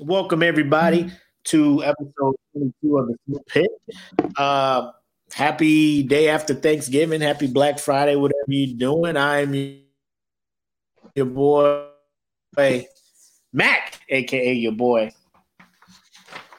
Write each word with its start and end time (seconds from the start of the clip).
Welcome 0.00 0.42
everybody 0.42 1.10
to 1.44 1.84
episode 1.84 2.34
22 2.54 2.96
of 2.96 3.08
the 3.08 3.16
Smoke 3.26 3.46
Pit. 3.46 3.70
Uh, 4.38 4.90
happy 5.30 6.02
day 6.02 6.30
after 6.30 6.54
Thanksgiving. 6.54 7.20
Happy 7.20 7.46
Black 7.46 7.78
Friday, 7.78 8.16
whatever 8.16 8.46
you're 8.48 8.78
doing. 8.78 9.18
I'm 9.18 9.52
your 11.14 11.26
boy 11.26 11.84
Mac, 13.52 14.00
aka 14.08 14.52
your 14.54 14.72
boy. 14.72 15.12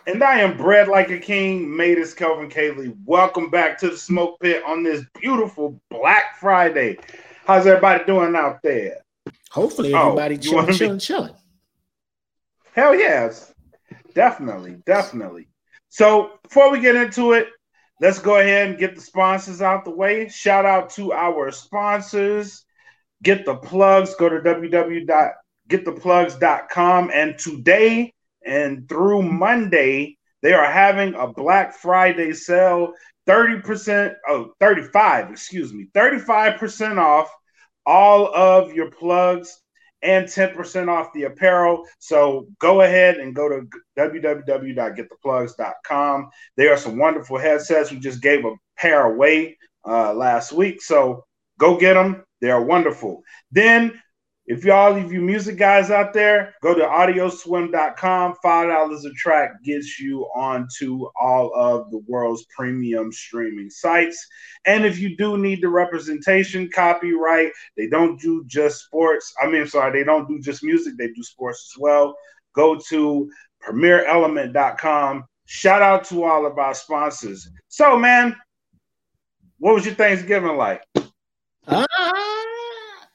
And 0.06 0.24
I 0.24 0.42
am 0.42 0.56
bred 0.56 0.88
like 0.88 1.10
a 1.10 1.18
king, 1.18 1.76
made 1.76 1.98
as 1.98 2.14
Kelvin 2.14 2.52
Cayley. 2.52 2.94
Welcome 3.04 3.50
back 3.50 3.80
to 3.80 3.90
the 3.90 3.98
smoke 3.98 4.40
pit 4.42 4.62
on 4.64 4.84
this 4.84 5.06
beautiful 5.20 5.82
Black 5.90 6.38
Friday. 6.40 7.00
How's 7.46 7.66
everybody 7.66 8.04
doing 8.06 8.36
out 8.36 8.62
there? 8.62 8.98
Hopefully, 9.50 9.96
everybody 9.96 10.36
oh, 10.36 10.38
chilling, 10.38 10.74
chilling, 10.76 11.00
chilling. 11.00 11.34
Hell 12.74 12.96
yes. 12.96 13.54
Definitely. 14.14 14.78
Definitely. 14.86 15.48
So 15.90 16.34
before 16.44 16.72
we 16.72 16.80
get 16.80 16.96
into 16.96 17.34
it, 17.34 17.50
let's 18.02 18.20
go 18.20 18.40
ahead 18.40 18.70
and 18.70 18.80
get 18.80 18.96
the 18.96 19.02
sponsors 19.02 19.62
out 19.62 19.86
the 19.86 19.92
way. 19.92 20.28
Shout 20.28 20.66
out 20.66 20.90
to 20.92 21.14
our 21.14 21.52
sponsors. 21.52 22.66
Get 23.22 23.46
the 23.46 23.56
plugs. 23.56 24.16
Go 24.16 24.28
to 24.28 24.40
www.gettheplugs.com. 24.40 27.12
And 27.14 27.38
today 27.38 28.12
and 28.46 28.90
through 28.90 29.22
Monday, 29.22 30.18
they 30.42 30.54
are 30.54 30.72
having 30.72 31.14
a 31.14 31.28
Black 31.28 31.76
Friday 31.76 32.34
sale 32.34 32.94
30%, 33.28 34.16
oh, 34.28 34.52
35, 34.60 35.30
excuse 35.32 35.72
me, 35.74 35.88
35% 35.94 36.98
off 36.98 37.32
all 37.86 38.34
of 38.34 38.74
your 38.74 38.90
plugs 38.92 39.63
and 40.04 40.28
10% 40.28 40.90
off 40.90 41.12
the 41.14 41.24
apparel. 41.24 41.88
So 42.00 42.48
go 42.60 42.82
ahead 42.82 43.16
and 43.18 43.34
go 43.34 43.50
to 43.50 43.68
www.gettheplugs.com. 43.98 46.30
There 46.58 46.74
are 46.74 46.78
some 46.78 46.98
wonderful 46.98 47.38
headsets. 47.38 47.92
We 47.92 48.00
just 48.00 48.22
gave 48.22 48.44
a 48.46 48.56
pair 48.78 49.06
away 49.06 49.58
uh, 49.88 50.14
last 50.14 50.52
week. 50.52 50.82
So 50.82 51.24
go 51.58 51.78
get 51.78 51.94
them. 51.94 52.26
They 52.42 52.52
are 52.52 52.64
wonderful. 52.64 53.24
Then 53.52 54.02
if 54.46 54.66
y'all 54.66 54.98
of 54.98 55.14
you 55.14 55.22
music 55.22 55.58
guys 55.58 55.90
out 55.90 56.14
there, 56.14 56.54
go 56.62 56.76
to 56.76 56.82
audioswim.com. 56.82 58.36
Five 58.44 58.68
dollars 58.68 59.06
a 59.06 59.12
track 59.12 59.64
gets 59.64 60.00
you 60.00 60.24
onto 60.36 61.08
all 61.20 61.54
of 61.56 61.90
the 61.92 62.00
world's 62.08 62.46
premium 62.54 63.12
streaming 63.14 63.70
sites. 63.70 64.28
And 64.66 64.86
if 64.86 65.00
you 65.00 65.16
do 65.16 65.38
need 65.38 65.62
the 65.62 65.70
representation, 65.70 66.70
copyright, 66.74 67.52
they 67.78 67.88
don't 67.88 68.20
do 68.20 68.44
just 68.46 68.84
sports. 68.84 69.34
I 69.42 69.48
mean, 69.48 69.66
sorry, 69.66 69.98
they 69.98 70.04
don't 70.04 70.28
do 70.28 70.40
just 70.40 70.64
music, 70.64 70.96
they 70.98 71.08
do 71.08 71.24
sports 71.24 71.74
as 71.74 71.80
well. 71.80 72.14
Go 72.54 72.76
to 72.90 73.32
premierelement.com. 73.66 75.24
Shout 75.46 75.82
out 75.82 76.04
to 76.06 76.24
all 76.26 76.46
of 76.46 76.58
our 76.58 76.74
sponsors. 76.74 77.48
So, 77.70 77.98
man, 77.98 78.36
what 79.60 79.74
was 79.74 79.86
your 79.86 79.96
Thanksgiving 79.96 80.58
like? 80.58 80.84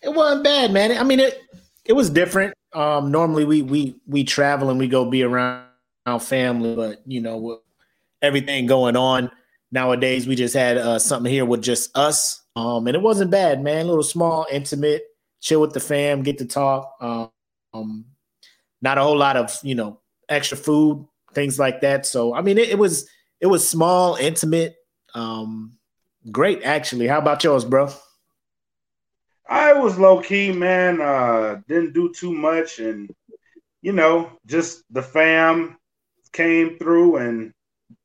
It 0.09 0.15
wasn't 0.15 0.43
bad, 0.43 0.73
man. 0.73 0.97
I 0.97 1.05
mean, 1.05 1.21
it 1.21 1.39
it 1.85 1.93
was 1.93 2.09
different. 2.09 2.55
Um, 2.73 3.11
normally 3.11 3.45
we 3.45 3.61
we 3.61 3.97
we 4.07 4.25
travel 4.25 4.71
and 4.71 4.79
we 4.79 4.89
go 4.89 5.05
be 5.05 5.23
around 5.23 5.67
our 6.07 6.19
family, 6.19 6.75
but 6.75 7.03
you 7.05 7.21
know, 7.21 7.37
with 7.37 7.59
everything 8.23 8.65
going 8.65 8.97
on 8.97 9.31
nowadays, 9.71 10.27
we 10.27 10.35
just 10.35 10.55
had 10.55 10.79
uh, 10.79 10.99
something 10.99 11.31
here 11.31 11.45
with 11.45 11.61
just 11.61 11.95
us. 11.95 12.43
Um, 12.57 12.87
and 12.87 12.97
it 12.97 13.03
wasn't 13.03 13.31
bad, 13.31 13.63
man. 13.63 13.85
A 13.85 13.89
little 13.89 14.03
small, 14.03 14.47
intimate, 14.51 15.05
chill 15.43 15.61
with 15.61 15.75
the 15.75 15.81
fam, 15.81 16.23
get 16.23 16.39
to 16.39 16.47
talk. 16.47 16.97
Um, 17.03 18.07
not 18.81 18.97
a 18.97 19.03
whole 19.03 19.19
lot 19.19 19.37
of 19.37 19.55
you 19.63 19.75
know 19.75 20.01
extra 20.31 20.57
food, 20.57 21.07
things 21.35 21.59
like 21.59 21.83
that. 21.83 22.07
So 22.07 22.35
I 22.35 22.41
mean, 22.41 22.57
it, 22.57 22.71
it 22.71 22.79
was 22.79 23.07
it 23.43 23.47
was 23.47 23.69
small, 23.69 24.15
intimate, 24.15 24.75
um, 25.15 25.75
great 26.31 26.63
actually. 26.63 27.09
How 27.09 27.19
about 27.19 27.45
yours, 27.45 27.67
bro? 27.67 27.91
I 29.49 29.73
was 29.75 29.99
low 29.99 30.21
key, 30.21 30.53
man. 30.53 31.01
Uh, 31.01 31.61
didn't 31.69 31.95
do 31.95 32.13
too 32.13 32.33
much, 32.33 32.79
and 32.81 33.11
you 33.83 33.93
know, 33.93 34.33
just 34.47 34.83
the 34.91 35.03
fam 35.03 35.79
came 36.33 36.79
through, 36.79 37.17
and 37.17 37.53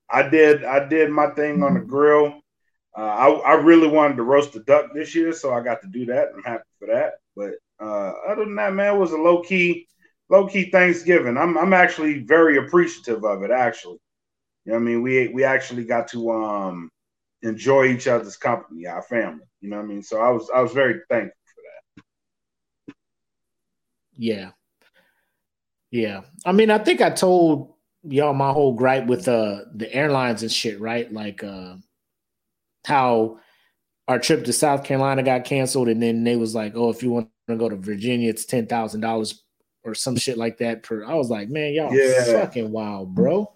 I 0.10 0.30
did 0.30 0.64
I 0.64 0.88
did 0.88 1.12
my 1.12 1.28
thing 1.32 1.64
on 1.64 1.76
the 1.76 1.82
grill. 1.82 2.42
Uh, 2.98 3.02
I, 3.02 3.30
I 3.30 3.54
really 3.56 3.88
wanted 3.88 4.18
to 4.18 4.24
roast 4.24 4.56
a 4.56 4.60
duck 4.62 4.94
this 4.94 5.16
year, 5.16 5.34
so 5.34 5.54
I 5.54 5.62
got 5.64 5.82
to 5.82 5.88
do 5.88 6.06
that. 6.08 6.30
I'm 6.36 6.44
happy 6.44 6.64
for 6.80 6.88
that. 6.88 7.14
But 7.36 7.54
uh, 7.84 8.14
other 8.28 8.46
than 8.46 8.56
that, 8.56 8.74
man, 8.74 8.96
it 8.96 9.00
was 9.00 9.12
a 9.14 9.18
low 9.18 9.42
key 9.42 9.88
low 10.30 10.48
key 10.48 10.70
Thanksgiving. 10.72 11.38
I'm 11.38 11.58
I'm 11.58 11.74
actually 11.74 12.20
very 12.24 12.58
appreciative 12.58 13.24
of 13.26 13.44
it. 13.44 13.52
Actually, 13.52 14.00
you 14.66 14.72
know, 14.74 14.78
I 14.78 14.80
mean, 14.80 15.02
we 15.02 15.30
we 15.30 15.44
actually 15.44 15.86
got 15.86 16.10
to 16.10 16.32
um 16.32 16.90
enjoy 17.42 17.86
each 17.88 18.08
other's 18.08 18.38
company, 18.38 18.88
our 18.88 19.04
family. 19.04 19.46
You 19.64 19.70
know 19.70 19.78
what 19.78 19.86
I 19.86 19.88
mean? 19.88 20.04
So 20.04 20.20
I 20.20 20.30
was 20.30 20.52
I 20.54 20.60
was 20.60 20.74
very 20.74 21.00
thankful 21.10 21.40
for 21.56 21.62
that. 22.86 22.96
Yeah. 24.18 24.50
Yeah. 25.90 26.22
I 26.46 26.52
mean, 26.52 26.70
I 26.70 26.80
think 26.80 27.02
I 27.02 27.10
told 27.10 27.74
y'all 28.04 28.34
my 28.34 28.52
whole 28.52 28.74
gripe 28.74 29.08
with 29.08 29.30
uh 29.30 29.62
the 29.74 29.92
airlines 29.94 30.42
and 30.42 30.52
shit, 30.52 30.82
right? 30.82 31.12
Like 31.12 31.46
uh 31.46 31.78
how 32.86 33.40
our 34.10 34.20
trip 34.20 34.44
to 34.44 34.52
South 34.52 34.84
Carolina 34.84 35.24
got 35.24 35.46
canceled 35.46 35.88
and 35.88 36.04
then 36.04 36.26
they 36.26 36.36
was 36.36 36.54
like, 36.54 36.74
"Oh, 36.76 36.90
if 36.90 37.02
you 37.02 37.12
want 37.12 37.30
to 37.48 37.56
go 37.56 37.70
to 37.70 37.78
Virginia, 37.78 38.30
it's 38.30 38.46
$10,000 38.46 39.40
or 39.86 39.96
some 39.96 40.18
shit 40.18 40.38
like 40.38 40.58
that 40.58 40.84
per 40.84 41.06
I 41.06 41.14
was 41.14 41.30
like, 41.30 41.48
"Man, 41.48 41.74
y'all 41.74 41.94
yeah. 41.94 42.26
fucking 42.26 42.70
wild, 42.70 43.16
bro." 43.16 43.50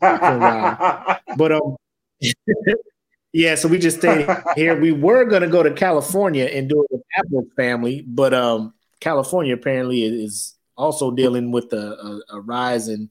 fucking 0.00 0.40
wild. 0.40 1.18
But 1.36 1.52
um 1.52 1.76
Yeah, 3.32 3.56
so 3.56 3.68
we 3.68 3.78
just 3.78 3.98
stayed 3.98 4.26
here. 4.56 4.78
We 4.80 4.92
were 4.92 5.24
gonna 5.24 5.48
go 5.48 5.62
to 5.62 5.72
California 5.72 6.46
and 6.46 6.68
do 6.68 6.82
it 6.82 6.88
with 6.90 7.02
Apple 7.14 7.46
family, 7.56 8.02
but 8.06 8.32
um, 8.32 8.72
California 9.00 9.54
apparently 9.54 10.02
is 10.02 10.54
also 10.76 11.10
dealing 11.10 11.50
with 11.50 11.72
a, 11.72 12.20
a, 12.30 12.36
a 12.36 12.40
rise 12.40 12.88
in 12.88 13.10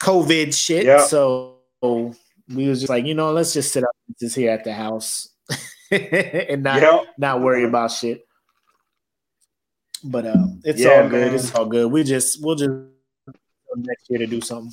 COVID 0.00 0.56
shit. 0.56 0.84
Yep. 0.84 1.00
So 1.02 1.56
we 1.82 2.68
was 2.68 2.80
just 2.80 2.90
like, 2.90 3.04
you 3.04 3.14
know, 3.14 3.32
let's 3.32 3.52
just 3.52 3.72
sit 3.72 3.84
up 3.84 3.90
just 4.18 4.36
here 4.36 4.50
at 4.50 4.64
the 4.64 4.72
house 4.72 5.28
and 5.90 6.62
not 6.62 6.80
yep. 6.80 7.04
not 7.18 7.42
worry 7.42 7.64
about 7.64 7.90
shit. 7.90 8.26
But 10.02 10.26
um, 10.26 10.60
it's 10.64 10.80
yeah, 10.80 11.02
all 11.02 11.08
good. 11.08 11.26
Man. 11.26 11.34
It's 11.34 11.54
all 11.54 11.66
good. 11.66 11.90
We 11.90 12.04
just 12.04 12.42
we'll 12.42 12.56
just 12.56 12.70
next 13.76 14.08
year 14.08 14.18
to 14.18 14.26
do 14.26 14.40
something. 14.40 14.72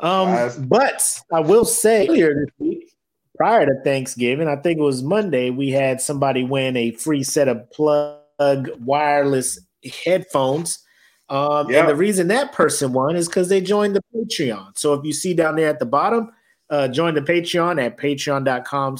Um, 0.00 0.66
but 0.68 1.20
I 1.32 1.40
will 1.40 1.64
say 1.64 2.08
earlier 2.08 2.34
this 2.34 2.54
week, 2.58 2.90
prior 3.36 3.66
to 3.66 3.74
Thanksgiving, 3.82 4.48
I 4.48 4.56
think 4.56 4.78
it 4.78 4.82
was 4.82 5.02
Monday, 5.02 5.50
we 5.50 5.70
had 5.70 6.00
somebody 6.00 6.44
win 6.44 6.76
a 6.76 6.92
free 6.92 7.22
set 7.22 7.48
of 7.48 7.70
plug 7.70 8.70
wireless 8.84 9.58
headphones. 10.04 10.80
Um, 11.28 11.70
yep. 11.70 11.80
And 11.80 11.88
the 11.88 11.96
reason 11.96 12.28
that 12.28 12.52
person 12.52 12.92
won 12.92 13.16
is 13.16 13.28
because 13.28 13.48
they 13.48 13.60
joined 13.60 13.96
the 13.96 14.02
Patreon. 14.14 14.76
So 14.76 14.94
if 14.94 15.04
you 15.04 15.12
see 15.12 15.34
down 15.34 15.56
there 15.56 15.68
at 15.68 15.78
the 15.78 15.86
bottom, 15.86 16.30
uh, 16.70 16.88
join 16.88 17.14
the 17.14 17.22
Patreon 17.22 17.82
at 17.82 17.96
patreon.com 17.96 18.98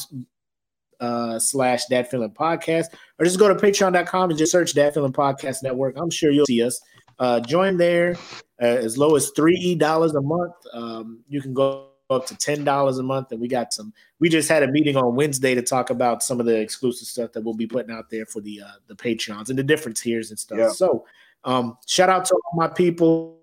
uh, 1.01 1.39
slash 1.39 1.85
that 1.87 2.11
feeling 2.11 2.31
podcast, 2.31 2.87
or 3.19 3.25
just 3.25 3.39
go 3.39 3.49
to 3.49 3.55
patreon.com 3.55 4.31
and 4.31 4.39
just 4.39 4.53
search 4.53 4.73
that 4.75 4.95
feeling 4.95 5.13
podcast 5.13 5.63
network. 5.63 5.97
I'm 5.99 6.11
sure 6.11 6.31
you'll 6.31 6.47
see 6.47 6.63
us. 6.63 6.81
Uh, 7.19 7.41
join 7.41 7.77
there 7.77 8.17
uh, 8.61 8.67
as 8.67 8.99
low 8.99 9.17
as 9.17 9.31
three 9.31 9.75
dollars 9.75 10.15
a 10.15 10.21
month. 10.21 10.55
Um, 10.73 11.21
you 11.29 11.41
can 11.41 11.55
go 11.55 11.89
up 12.11 12.27
to 12.27 12.37
ten 12.37 12.65
dollars 12.65 12.99
a 12.99 13.03
month, 13.03 13.33
and 13.33 13.41
we 13.41 13.49
got 13.49 13.73
some. 13.73 13.93
We 14.21 14.29
just 14.29 14.49
had 14.49 14.63
a 14.63 14.69
meeting 14.69 14.97
on 14.97 15.15
Wednesday 15.15 15.55
to 15.55 15.63
talk 15.63 15.91
about 15.91 16.23
some 16.23 16.41
of 16.41 16.47
the 16.47 16.59
exclusive 16.59 17.09
stuff 17.09 17.33
that 17.33 17.43
we'll 17.43 17.55
be 17.55 17.67
putting 17.67 17.95
out 17.95 18.11
there 18.11 18.27
for 18.27 18.41
the 18.41 18.63
uh, 18.63 18.73
the 18.87 18.95
Patreons 18.95 19.49
and 19.49 19.59
the 19.59 19.63
different 19.63 19.97
tiers 19.97 20.31
and 20.31 20.39
stuff. 20.39 20.59
Yeah. 20.59 20.71
So, 20.71 21.07
um, 21.45 21.79
shout 21.87 22.09
out 22.09 22.25
to 22.27 22.35
all 22.35 22.53
my 22.57 22.69
people 22.69 23.41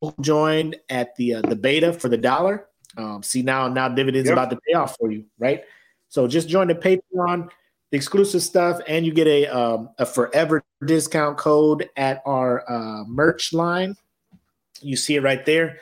who 0.00 0.14
joined 0.20 0.76
at 0.88 1.14
the 1.16 1.34
uh, 1.34 1.42
the 1.42 1.56
beta 1.56 1.92
for 1.92 2.08
the 2.08 2.16
dollar. 2.16 2.66
Um, 2.96 3.22
see 3.22 3.42
now, 3.42 3.68
now 3.68 3.88
dividends 3.88 4.28
yep. 4.28 4.34
about 4.34 4.50
to 4.50 4.58
pay 4.66 4.74
off 4.74 4.96
for 4.98 5.10
you, 5.10 5.24
right? 5.38 5.62
So 6.08 6.26
just 6.26 6.48
join 6.48 6.66
the 6.66 6.74
Patreon 6.74 7.48
exclusive 7.92 8.42
stuff, 8.42 8.80
and 8.86 9.04
you 9.04 9.12
get 9.12 9.26
a 9.26 9.46
um, 9.46 9.90
a 9.98 10.06
forever 10.06 10.62
discount 10.84 11.38
code 11.38 11.88
at 11.96 12.22
our 12.26 12.64
uh, 12.70 13.04
merch 13.06 13.52
line. 13.52 13.94
You 14.80 14.96
see 14.96 15.16
it 15.16 15.22
right 15.22 15.44
there. 15.44 15.78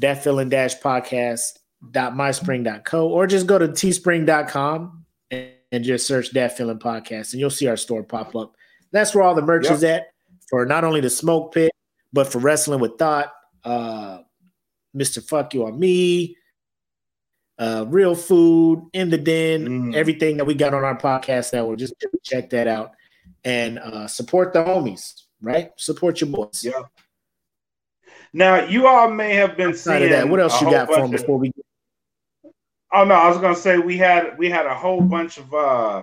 That 0.00 0.22
feeling 0.22 0.48
dash 0.48 0.78
podcast 0.78 1.58
dot 1.92 2.14
myspring.co 2.14 3.08
or 3.08 3.26
just 3.26 3.46
go 3.46 3.58
to 3.58 3.68
teespring.com 3.68 5.04
and, 5.30 5.50
and 5.72 5.84
just 5.84 6.06
search 6.06 6.30
that 6.32 6.56
feeling 6.56 6.78
podcast 6.78 7.32
and 7.32 7.40
you'll 7.40 7.50
see 7.50 7.66
our 7.66 7.76
store 7.76 8.02
pop 8.02 8.34
up. 8.36 8.54
That's 8.92 9.14
where 9.14 9.24
all 9.24 9.34
the 9.34 9.42
merch 9.42 9.64
yep. 9.64 9.74
is 9.74 9.84
at 9.84 10.06
for 10.48 10.66
not 10.66 10.84
only 10.84 11.00
the 11.00 11.10
smoke 11.10 11.54
pit, 11.54 11.70
but 12.12 12.30
for 12.30 12.38
wrestling 12.38 12.80
with 12.80 12.98
thought, 12.98 13.32
uh, 13.64 14.18
Mr. 14.96 15.22
Fuck 15.26 15.54
You 15.54 15.66
on 15.66 15.78
Me, 15.78 16.36
uh, 17.60 17.84
real 17.88 18.14
food 18.14 18.88
in 18.94 19.10
the 19.10 19.18
den, 19.18 19.68
mm. 19.68 19.94
everything 19.94 20.38
that 20.38 20.46
we 20.46 20.54
got 20.54 20.72
on 20.72 20.82
our 20.82 20.96
podcast 20.96 21.52
network. 21.52 21.78
Just 21.78 21.94
check 22.24 22.48
that 22.50 22.66
out 22.66 22.92
and 23.44 23.78
uh, 23.78 24.06
support 24.06 24.54
the 24.54 24.64
homies, 24.64 25.24
right? 25.42 25.70
Support 25.76 26.22
your 26.22 26.30
boys. 26.30 26.64
Yeah. 26.64 26.82
Now 28.32 28.64
you 28.64 28.86
all 28.86 29.10
may 29.10 29.34
have 29.34 29.58
been 29.58 29.74
seeing 29.74 30.08
that. 30.10 30.28
What 30.28 30.40
else 30.40 30.60
you 30.60 30.70
got 30.70 30.88
for 30.88 31.02
them 31.02 31.10
before 31.10 31.38
we? 31.38 31.52
Oh 32.92 33.04
no, 33.04 33.14
I 33.14 33.28
was 33.28 33.38
gonna 33.38 33.54
say 33.54 33.76
we 33.76 33.98
had 33.98 34.38
we 34.38 34.48
had 34.48 34.66
a 34.66 34.74
whole 34.74 35.02
bunch 35.02 35.36
of 35.36 35.52
uh 35.52 36.02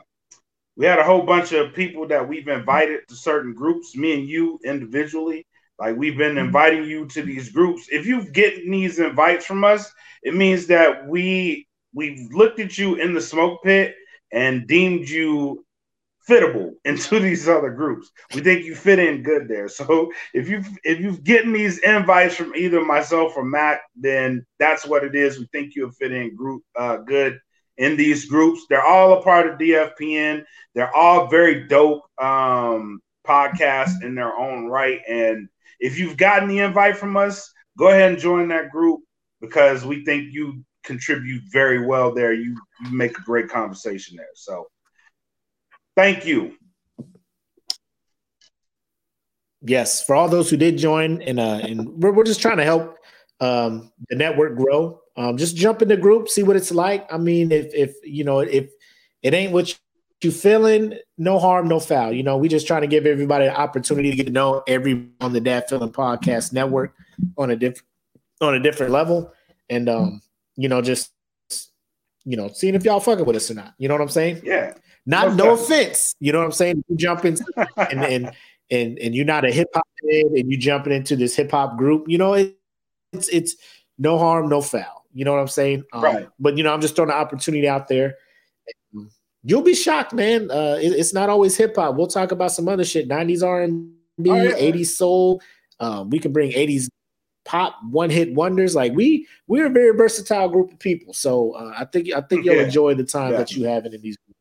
we 0.75 0.85
had 0.85 0.99
a 0.99 1.03
whole 1.03 1.23
bunch 1.23 1.53
of 1.53 1.73
people 1.73 2.07
that 2.09 2.27
we've 2.27 2.47
invited 2.47 3.07
to 3.07 3.15
certain 3.15 3.53
groups. 3.53 3.95
Me 3.95 4.13
and 4.13 4.27
you 4.27 4.59
individually, 4.63 5.47
like 5.79 5.95
we've 5.95 6.17
been 6.17 6.35
mm-hmm. 6.35 6.45
inviting 6.45 6.83
you 6.83 7.07
to 7.07 7.23
these 7.23 7.49
groups. 7.49 7.87
If 7.89 8.05
you've 8.05 8.31
getting 8.31 8.69
these 8.69 8.99
invites 8.99 9.45
from 9.45 9.63
us, 9.63 9.91
it 10.23 10.35
means 10.35 10.67
that 10.67 11.07
we 11.07 11.67
we've 11.93 12.31
looked 12.33 12.59
at 12.59 12.77
you 12.77 12.95
in 12.95 13.13
the 13.13 13.21
smoke 13.21 13.63
pit 13.63 13.95
and 14.31 14.67
deemed 14.67 15.07
you 15.07 15.65
fittable 16.29 16.73
into 16.85 17.19
these 17.19 17.47
other 17.47 17.71
groups. 17.71 18.11
We 18.33 18.41
think 18.41 18.65
you 18.65 18.75
fit 18.75 18.99
in 18.99 19.23
good 19.23 19.47
there. 19.47 19.69
So 19.69 20.11
if 20.33 20.49
you 20.49 20.63
if 20.83 20.99
you've 20.99 21.23
getting 21.23 21.53
these 21.53 21.79
invites 21.79 22.35
from 22.35 22.55
either 22.55 22.83
myself 22.83 23.33
or 23.35 23.43
Matt, 23.43 23.81
then 23.95 24.45
that's 24.59 24.85
what 24.85 25.03
it 25.03 25.15
is. 25.15 25.39
We 25.39 25.47
think 25.51 25.75
you'll 25.75 25.91
fit 25.91 26.11
in 26.11 26.35
group 26.35 26.63
uh, 26.77 26.97
good 26.97 27.39
in 27.77 27.95
these 27.95 28.25
groups. 28.25 28.65
They're 28.69 28.85
all 28.85 29.19
a 29.19 29.23
part 29.23 29.47
of 29.47 29.59
DFPN. 29.59 30.43
They're 30.73 30.95
all 30.95 31.27
very 31.27 31.67
dope 31.67 32.03
um, 32.19 32.99
podcasts 33.25 34.03
in 34.03 34.15
their 34.15 34.35
own 34.35 34.67
right. 34.67 34.99
And 35.07 35.47
if 35.79 35.99
you've 35.99 36.17
gotten 36.17 36.49
the 36.49 36.59
invite 36.59 36.97
from 36.97 37.17
us, 37.17 37.51
go 37.77 37.89
ahead 37.89 38.11
and 38.11 38.19
join 38.19 38.47
that 38.49 38.71
group 38.71 39.01
because 39.41 39.85
we 39.85 40.03
think 40.05 40.29
you 40.31 40.63
contribute 40.83 41.43
very 41.51 41.85
well 41.85 42.13
there. 42.13 42.33
You, 42.33 42.57
you 42.85 42.91
make 42.91 43.17
a 43.17 43.21
great 43.21 43.49
conversation 43.49 44.15
there. 44.17 44.25
So 44.35 44.67
thank 45.95 46.25
you. 46.25 46.55
Yes, 49.61 50.03
for 50.03 50.15
all 50.15 50.29
those 50.29 50.49
who 50.49 50.57
did 50.57 50.77
join, 50.77 51.21
and 51.23 51.39
uh, 51.39 51.59
and 51.63 52.01
we're, 52.01 52.11
we're 52.11 52.23
just 52.23 52.41
trying 52.41 52.57
to 52.57 52.63
help 52.63 52.97
um, 53.41 53.91
the 54.09 54.15
network 54.15 54.55
grow. 54.55 55.01
Um, 55.17 55.35
just 55.35 55.55
jump 55.55 55.81
in 55.81 55.87
the 55.87 55.97
group, 55.97 56.29
see 56.29 56.43
what 56.43 56.55
it's 56.55 56.71
like. 56.71 57.11
I 57.11 57.17
mean, 57.17 57.51
if 57.51 57.73
if 57.73 57.95
you 58.03 58.23
know 58.23 58.39
if 58.39 58.69
it 59.23 59.33
ain't 59.33 59.51
what 59.51 59.77
you 60.23 60.31
feeling, 60.31 60.97
no 61.17 61.39
harm, 61.39 61.67
no 61.67 61.79
foul. 61.79 62.13
You 62.13 62.23
know, 62.23 62.37
we 62.37 62.47
just 62.47 62.67
trying 62.67 62.81
to 62.81 62.87
give 62.87 63.05
everybody 63.05 63.45
an 63.45 63.55
opportunity 63.55 64.11
to 64.11 64.15
get 64.15 64.27
to 64.27 64.31
know 64.31 64.63
every 64.67 65.09
on 65.21 65.33
the 65.33 65.41
Dat 65.41 65.69
Feelin 65.69 65.91
Podcast 65.91 66.53
Network 66.53 66.93
on 67.37 67.49
a 67.49 67.55
different 67.55 67.86
on 68.41 68.55
a 68.55 68.59
different 68.59 68.91
level, 68.91 69.33
and 69.69 69.89
um, 69.89 70.21
you 70.55 70.69
know, 70.69 70.81
just 70.81 71.11
you 72.25 72.35
know, 72.35 72.49
seeing 72.53 72.75
if 72.75 72.83
y'all 72.83 72.99
fucking 72.99 73.25
with 73.25 73.35
us 73.35 73.49
or 73.49 73.53
not. 73.53 73.73
You 73.77 73.87
know 73.87 73.93
what 73.93 74.01
I'm 74.01 74.09
saying? 74.09 74.41
Yeah. 74.43 74.73
Not 75.05 75.35
no 75.35 75.53
offense. 75.53 76.13
You 76.19 76.33
know 76.33 76.39
what 76.39 76.45
I'm 76.45 76.51
saying? 76.51 76.83
You 76.89 76.97
jump 76.97 77.23
in 77.23 77.37
and 77.77 78.03
and 78.03 78.31
and 78.69 78.99
and 78.99 79.15
you're 79.15 79.25
not 79.25 79.45
a 79.45 79.51
hip 79.51 79.69
hop 79.73 79.87
head 80.11 80.25
and 80.25 80.51
you 80.51 80.57
jumping 80.57 80.91
into 80.91 81.15
this 81.15 81.35
hip 81.35 81.51
hop 81.51 81.77
group. 81.77 82.05
You 82.07 82.17
know, 82.17 82.33
it, 82.33 82.57
it's 83.13 83.29
it's 83.29 83.55
no 83.97 84.17
harm, 84.17 84.49
no 84.49 84.61
foul. 84.61 85.05
You 85.13 85.25
know 85.25 85.31
what 85.31 85.39
I'm 85.39 85.47
saying? 85.47 85.83
Um, 85.93 86.03
right. 86.03 86.29
But 86.39 86.57
you 86.57 86.63
know, 86.63 86.73
I'm 86.73 86.81
just 86.81 86.95
throwing 86.95 87.11
an 87.11 87.17
opportunity 87.17 87.67
out 87.67 87.87
there 87.87 88.15
you'll 89.47 89.61
be 89.61 89.73
shocked, 89.73 90.13
man. 90.13 90.51
Uh, 90.51 90.77
it, 90.79 90.89
it's 90.89 91.13
not 91.13 91.29
always 91.29 91.55
hip 91.55 91.75
hop. 91.75 91.95
We'll 91.95 92.07
talk 92.07 92.31
about 92.31 92.51
some 92.51 92.67
other 92.67 92.83
shit. 92.83 93.07
90s 93.07 93.43
R&B, 93.47 94.29
oh, 94.29 94.35
yeah. 94.35 94.51
80s 94.51 94.87
soul. 94.87 95.41
Um, 95.79 96.09
we 96.09 96.19
can 96.19 96.33
bring 96.33 96.51
80s 96.51 96.89
pop 97.47 97.77
one 97.89 98.09
hit 98.09 98.33
wonders. 98.33 98.75
Like 98.75 98.93
we 98.93 99.27
we're 99.47 99.67
a 99.67 99.69
very 99.69 99.95
versatile 99.97 100.49
group 100.49 100.71
of 100.71 100.79
people. 100.79 101.13
So 101.13 101.53
uh, 101.53 101.73
I 101.75 101.85
think 101.85 102.13
I 102.13 102.21
think 102.21 102.45
you'll 102.45 102.55
yeah, 102.55 102.63
enjoy 102.63 102.93
the 102.93 103.05
time 103.05 103.31
definitely. 103.31 103.37
that 103.37 103.59
you 103.59 103.67
have 103.67 103.85
in 103.85 104.01
these. 104.01 104.17
Groups. 104.17 104.39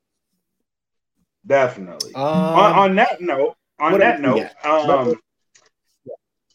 Definitely. 1.46 2.12
Um, 2.14 2.24
on, 2.24 2.72
on, 2.72 2.96
that 2.96 3.20
note, 3.20 3.54
on 3.78 4.00
that 4.00 4.20
note, 4.20 4.50
um, 4.64 5.14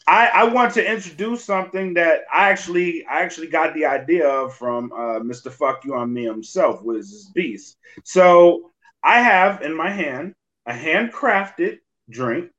I, 0.06 0.28
I 0.28 0.44
want 0.44 0.74
to 0.74 0.86
introduce 0.86 1.46
something 1.46 1.94
that 1.94 2.24
I 2.32 2.50
actually 2.50 3.06
I 3.06 3.22
actually 3.22 3.48
got 3.48 3.74
the 3.74 3.86
idea 3.86 4.28
of 4.28 4.54
from 4.54 4.92
uh, 4.92 5.20
Mr. 5.22 5.50
Fuck 5.50 5.86
You 5.86 5.96
on 5.96 6.12
Me 6.12 6.26
himself, 6.26 6.84
Wiz 6.84 7.32
Beast. 7.34 7.78
So 8.04 8.72
I 9.02 9.22
have 9.22 9.62
in 9.62 9.76
my 9.76 9.90
hand 9.90 10.36
a 10.66 10.74
handcrafted 10.74 11.80
drink 12.10 12.52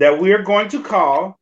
that 0.00 0.20
we 0.20 0.32
are 0.32 0.42
going 0.42 0.68
to 0.70 0.82
call 0.82 1.37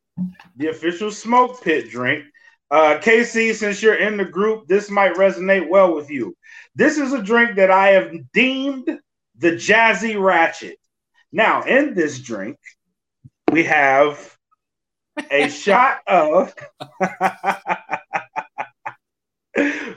the 0.56 0.68
official 0.68 1.10
smoke 1.10 1.62
pit 1.62 1.90
drink. 1.90 2.24
Uh, 2.70 2.98
KC, 3.00 3.54
since 3.54 3.80
you're 3.82 3.94
in 3.94 4.16
the 4.16 4.24
group, 4.24 4.66
this 4.66 4.90
might 4.90 5.14
resonate 5.14 5.68
well 5.68 5.94
with 5.94 6.10
you. 6.10 6.36
This 6.74 6.98
is 6.98 7.12
a 7.12 7.22
drink 7.22 7.56
that 7.56 7.70
I 7.70 7.88
have 7.88 8.12
deemed 8.32 8.86
the 9.38 9.52
Jazzy 9.52 10.20
Ratchet. 10.20 10.78
Now, 11.30 11.62
in 11.62 11.94
this 11.94 12.18
drink, 12.18 12.58
we 13.52 13.64
have 13.64 14.36
a 15.30 15.48
shot 15.50 16.00
of. 16.06 16.54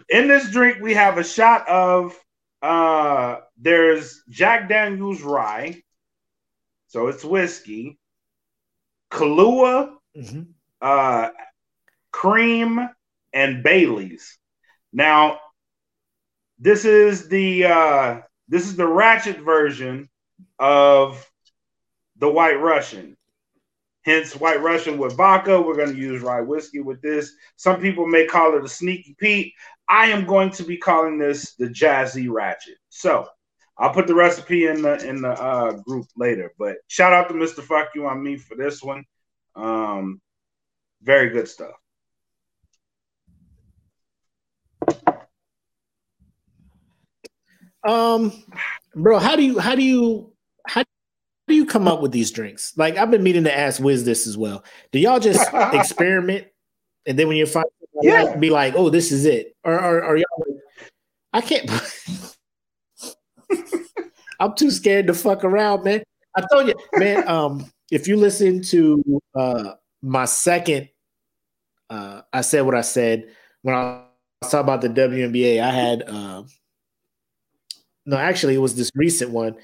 in 0.10 0.28
this 0.28 0.52
drink, 0.52 0.78
we 0.82 0.94
have 0.94 1.18
a 1.18 1.24
shot 1.24 1.68
of. 1.68 2.18
Uh, 2.62 3.38
there's 3.58 4.22
Jack 4.30 4.68
Daniels 4.68 5.22
rye, 5.22 5.82
so 6.88 7.08
it's 7.08 7.24
whiskey. 7.24 7.98
Kahlua, 9.12 9.96
mm-hmm. 10.20 10.42
uh, 10.82 11.30
cream, 12.12 12.90
and 13.34 13.64
Bailey's. 13.64 14.38
Now, 14.92 15.40
this 16.58 16.86
is 16.86 17.30
the 17.30 17.66
uh, 17.66 18.22
this 18.48 18.66
is 18.66 18.76
the 18.76 18.88
ratchet 18.88 19.40
version 19.40 20.10
of 20.58 21.30
the 22.18 22.30
White 22.30 22.60
Russian. 22.60 23.16
Hence, 24.04 24.36
White 24.36 24.62
Russian 24.62 24.98
with 24.98 25.16
vodka. 25.16 25.62
We're 25.62 25.76
going 25.76 25.94
to 25.94 26.00
use 26.00 26.22
rye 26.22 26.42
whiskey 26.42 26.80
with 26.80 27.02
this. 27.02 27.34
Some 27.58 27.80
people 27.80 28.08
may 28.08 28.26
call 28.26 28.58
it 28.58 28.64
a 28.64 28.68
sneaky 28.68 29.16
Pete. 29.20 29.54
I 29.88 30.08
am 30.08 30.26
going 30.26 30.52
to 30.52 30.64
be 30.64 30.78
calling 30.78 31.18
this 31.18 31.54
the 31.56 31.68
Jazzy 31.68 32.30
Ratchet. 32.30 32.78
So 32.90 33.28
I'll 33.78 33.94
put 33.94 34.08
the 34.08 34.16
recipe 34.16 34.68
in 34.68 34.82
the 34.82 35.06
in 35.08 35.22
the 35.22 35.32
uh, 35.32 35.72
group 35.72 36.08
later. 36.18 36.52
But 36.58 36.78
shout 36.88 37.14
out 37.14 37.28
to 37.30 37.34
Mr. 37.34 37.62
Fuck 37.62 37.90
You 37.96 38.08
on 38.08 38.22
me 38.22 38.38
for 38.38 38.56
this 38.56 38.82
one. 38.82 39.06
Um, 39.60 40.22
very 41.02 41.30
good 41.30 41.48
stuff. 41.48 41.74
Um, 47.84 48.44
bro, 48.96 49.20
how 49.20 49.36
do 49.36 49.44
you 49.44 49.60
how 49.60 49.76
do 49.76 49.84
you 49.84 50.34
how 50.68 50.84
do 51.48 51.56
you 51.56 51.66
come 51.66 51.88
up 51.88 52.02
with 52.02 52.12
these 52.12 52.32
drinks? 52.32 52.74
Like 52.78 52.98
I've 52.98 53.12
been 53.12 53.24
meaning 53.24 53.46
to 53.46 53.58
ask 53.58 53.82
Wiz 53.82 54.04
this 54.04 54.28
as 54.28 54.38
well. 54.38 54.64
Do 54.92 55.00
y'all 55.00 55.20
just 55.20 55.50
experiment 55.54 56.48
and 57.06 57.18
then 57.18 57.28
when 57.28 57.38
you 57.38 57.46
find 57.46 57.66
yeah. 58.02 58.36
be 58.36 58.50
like, 58.50 58.76
oh, 58.76 58.90
this 58.90 59.12
is 59.12 59.26
it? 59.26 59.56
Or 59.64 59.78
are 59.78 60.16
y'all 60.16 60.26
like, 60.48 60.58
I 61.34 61.42
can't 61.42 61.70
I'm 64.40 64.56
too 64.56 64.72
scared 64.72 65.08
to 65.08 65.14
fuck 65.14 65.44
around, 65.44 65.84
man. 65.84 66.02
I 66.36 66.44
told 66.52 66.68
you, 66.68 66.76
man, 66.94 67.28
um, 67.28 67.70
if 67.92 68.08
you 68.08 68.18
listen 68.18 68.62
to 68.64 69.22
uh 69.36 69.74
my 70.02 70.26
second 70.26 70.90
uh 71.90 72.22
I 72.32 72.42
said 72.42 72.62
what 72.62 72.76
I 72.76 72.82
said 72.82 73.26
when 73.62 73.76
I 73.76 74.04
was 74.42 74.52
talking 74.52 74.60
about 74.60 74.82
the 74.82 74.90
WNBA, 74.90 75.62
I 75.62 75.72
had 75.72 76.04
uh 76.04 76.44
no, 78.06 78.18
actually 78.18 78.56
it 78.56 78.60
was 78.60 78.76
this 78.76 78.92
recent 78.96 79.32
one 79.32 79.56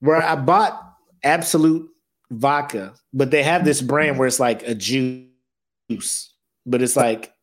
where 0.00 0.22
I 0.22 0.36
bought 0.36 0.84
Absolut 1.24 1.88
vodka, 2.30 2.94
but 3.12 3.30
they 3.30 3.42
have 3.42 3.64
this 3.64 3.80
brand 3.80 4.18
where 4.18 4.28
it's 4.28 4.38
like 4.38 4.62
a 4.62 4.74
juice, 4.74 6.34
but 6.64 6.82
it's 6.82 6.96
like 6.96 7.34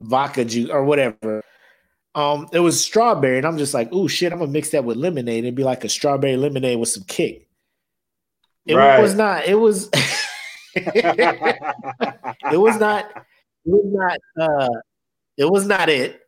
vodka 0.00 0.44
juice 0.44 0.70
or 0.70 0.84
whatever. 0.84 1.42
Um, 2.14 2.48
it 2.52 2.60
was 2.60 2.82
strawberry, 2.82 3.36
and 3.36 3.46
I'm 3.46 3.58
just 3.58 3.74
like, 3.74 3.90
oh 3.92 4.08
shit, 4.08 4.32
I'm 4.32 4.38
gonna 4.38 4.50
mix 4.50 4.70
that 4.70 4.84
with 4.84 4.96
lemonade 4.96 5.44
and 5.44 5.56
be 5.56 5.62
like 5.62 5.84
a 5.84 5.88
strawberry 5.88 6.36
lemonade 6.36 6.78
with 6.78 6.88
some 6.88 7.04
kick. 7.04 7.45
It 8.66 8.74
right. 8.74 9.00
was 9.00 9.14
not. 9.14 9.46
It 9.46 9.54
was. 9.54 9.88
it 10.74 12.58
was 12.58 12.78
not. 12.78 13.06
It 13.64 13.70
was 13.70 13.86
not. 13.86 14.18
Uh, 14.38 14.68
it 15.36 15.50
was 15.50 15.66
not 15.66 15.88
it. 15.88 16.20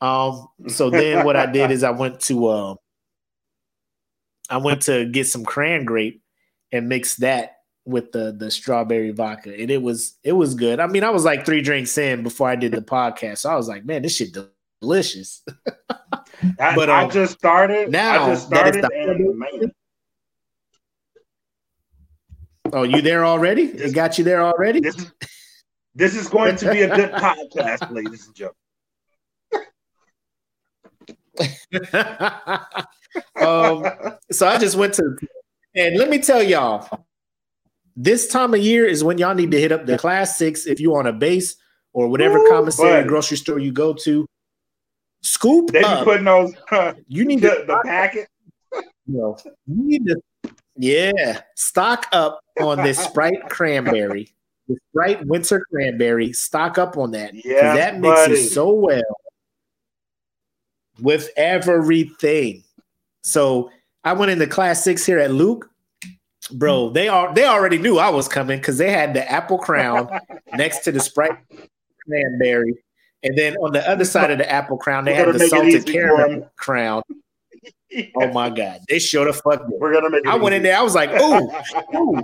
Um. 0.00 0.48
So 0.68 0.90
then, 0.90 1.24
what 1.24 1.36
I 1.36 1.46
did 1.46 1.70
is 1.70 1.84
I 1.84 1.90
went 1.90 2.20
to 2.20 2.50
um 2.50 2.76
I 4.52 4.58
went 4.58 4.82
to 4.82 5.06
get 5.06 5.26
some 5.26 5.44
cran 5.44 5.84
grape 5.84 6.22
and 6.70 6.88
mix 6.88 7.16
that 7.16 7.56
with 7.84 8.12
the 8.12 8.32
the 8.32 8.50
strawberry 8.50 9.10
vodka, 9.10 9.54
and 9.58 9.70
it 9.70 9.82
was 9.82 10.18
it 10.22 10.32
was 10.32 10.54
good. 10.54 10.78
I 10.78 10.86
mean, 10.86 11.04
I 11.04 11.10
was 11.10 11.24
like 11.24 11.46
three 11.46 11.62
drinks 11.62 11.96
in 11.98 12.22
before 12.22 12.48
I 12.48 12.56
did 12.56 12.72
the 12.72 12.82
podcast, 12.82 13.38
so 13.38 13.50
I 13.50 13.56
was 13.56 13.68
like, 13.68 13.84
man, 13.84 14.02
this 14.02 14.16
shit 14.16 14.36
delicious. 14.80 15.42
but 15.76 16.90
um, 16.90 16.90
I 16.90 17.08
just 17.08 17.38
started. 17.38 17.90
Now 17.90 18.24
I 18.24 18.28
just 18.28 18.46
started. 18.46 18.84
The- 18.84 19.72
oh, 22.72 22.82
you 22.82 23.02
there 23.02 23.24
already? 23.24 23.64
It 23.64 23.94
got 23.94 24.18
you 24.18 24.24
there 24.24 24.42
already. 24.42 24.80
This 24.80 24.96
is, 24.96 25.12
this 25.94 26.16
is 26.16 26.28
going 26.28 26.56
to 26.56 26.72
be 26.72 26.82
a 26.82 26.94
good 26.94 27.12
podcast, 27.12 27.90
ladies 27.94 28.26
and 28.26 28.34
gentlemen. 28.34 28.56
um, 33.40 33.84
so 34.30 34.46
I 34.46 34.58
just 34.58 34.76
went 34.76 34.94
to, 34.94 35.16
and 35.74 35.96
let 35.96 36.08
me 36.08 36.18
tell 36.18 36.42
y'all, 36.42 37.06
this 37.96 38.28
time 38.28 38.54
of 38.54 38.60
year 38.60 38.86
is 38.86 39.04
when 39.04 39.18
y'all 39.18 39.34
need 39.34 39.50
to 39.50 39.60
hit 39.60 39.72
up 39.72 39.86
the 39.86 39.98
class 39.98 40.36
six 40.36 40.66
if 40.66 40.80
you 40.80 40.94
on 40.94 41.06
a 41.06 41.12
base 41.12 41.56
or 41.92 42.08
whatever 42.08 42.38
Ooh, 42.38 42.48
commissary 42.48 43.04
grocery 43.06 43.36
store 43.36 43.58
you 43.58 43.72
go 43.72 43.92
to. 43.92 44.26
Scoop 45.22 45.70
they 45.70 45.82
up. 45.82 46.04
putting 46.04 46.24
those. 46.24 46.52
Uh, 46.70 46.94
you 47.06 47.24
need 47.24 47.42
the, 47.42 47.50
to, 47.50 47.64
the 47.66 47.82
packet. 47.84 48.28
No, 49.04 49.36
you 49.66 49.82
need 49.84 50.06
to. 50.06 50.20
Yeah, 50.76 51.40
stock 51.56 52.06
up 52.12 52.41
on 52.60 52.78
this 52.78 52.98
Sprite 53.04 53.48
cranberry, 53.48 54.28
the 54.68 54.76
Sprite 54.90 55.24
winter 55.26 55.64
cranberry. 55.70 56.32
Stock 56.32 56.78
up 56.78 56.96
on 56.96 57.12
that. 57.12 57.32
Yeah, 57.34 57.74
that 57.74 58.00
mixes 58.00 58.26
buddy. 58.26 58.46
so 58.48 58.72
well 58.72 59.16
with 61.00 61.30
everything. 61.36 62.62
So 63.22 63.70
I 64.04 64.12
went 64.12 64.30
into 64.30 64.46
class 64.46 64.82
six 64.84 65.04
here 65.06 65.18
at 65.18 65.30
Luke. 65.30 65.70
Bro, 66.52 66.90
they 66.94 67.08
are 67.08 67.32
they 67.34 67.44
already 67.44 67.78
knew 67.78 67.98
I 67.98 68.10
was 68.10 68.28
coming 68.28 68.58
because 68.58 68.78
they 68.78 68.90
had 68.90 69.14
the 69.14 69.30
apple 69.30 69.58
crown 69.58 70.08
next 70.54 70.80
to 70.80 70.92
the 70.92 71.00
Sprite 71.00 71.38
cranberry 72.06 72.82
and 73.22 73.38
then 73.38 73.56
on 73.56 73.72
the 73.72 73.88
other 73.88 74.04
side 74.04 74.30
of 74.30 74.38
the 74.38 74.50
apple 74.50 74.76
crown, 74.76 75.04
they 75.04 75.14
had 75.14 75.32
the 75.32 75.46
salted 75.46 75.86
caramel 75.86 76.50
crown. 76.56 77.02
Yeah. 77.92 78.06
Oh 78.16 78.32
my 78.32 78.50
god, 78.50 78.80
they 78.88 78.98
showed 78.98 79.28
a 79.28 79.32
fuck. 79.32 79.66
We're 79.68 79.92
gonna 79.92 80.10
make. 80.10 80.24
It. 80.24 80.28
I 80.30 80.36
went 80.36 80.54
in 80.54 80.62
there. 80.62 80.76
I 80.76 80.82
was 80.82 80.94
like, 80.94 81.10
ooh, 81.20 81.50
ooh, 81.94 82.22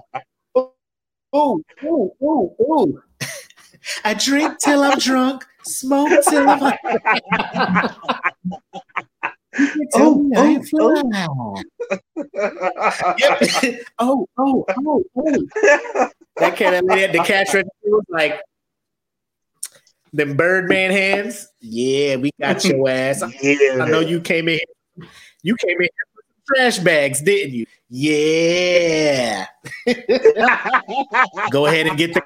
ooh, 1.34 1.64
ooh, 1.84 2.12
ooh, 2.22 2.56
ooh. 2.60 3.02
I 4.04 4.14
drink 4.14 4.58
till 4.58 4.82
I'm 4.82 4.98
drunk, 4.98 5.44
smoke 5.64 6.10
till 6.28 6.48
I'm. 6.48 6.74
oh, 9.94 10.30
oh, 10.36 10.62
oh. 10.74 11.62
yep. 13.18 13.82
oh, 13.98 14.26
oh, 14.38 14.64
oh, 14.68 15.04
oh. 15.16 16.10
That 16.36 16.56
kind 16.56 16.76
of 16.76 16.84
lady 16.84 17.04
at 17.04 17.12
the 17.12 17.18
cash 17.18 17.54
register 17.54 17.70
was 17.84 18.04
like, 18.08 18.40
them 20.12 20.36
Birdman 20.36 20.90
hands. 20.90 21.48
Yeah, 21.60 22.16
we 22.16 22.30
got 22.40 22.64
your 22.64 22.88
ass. 22.88 23.22
yeah. 23.42 23.78
I 23.80 23.88
know 23.88 24.00
you 24.00 24.20
came 24.20 24.48
in. 24.48 24.60
You 25.42 25.56
came 25.56 25.80
in 25.80 25.88
with 26.16 26.46
trash 26.46 26.78
bags, 26.78 27.20
didn't 27.20 27.54
you? 27.54 27.66
Yeah. 27.88 29.46
go 31.50 31.66
ahead 31.66 31.86
and 31.86 31.96
get 31.96 32.14
the. 32.14 32.22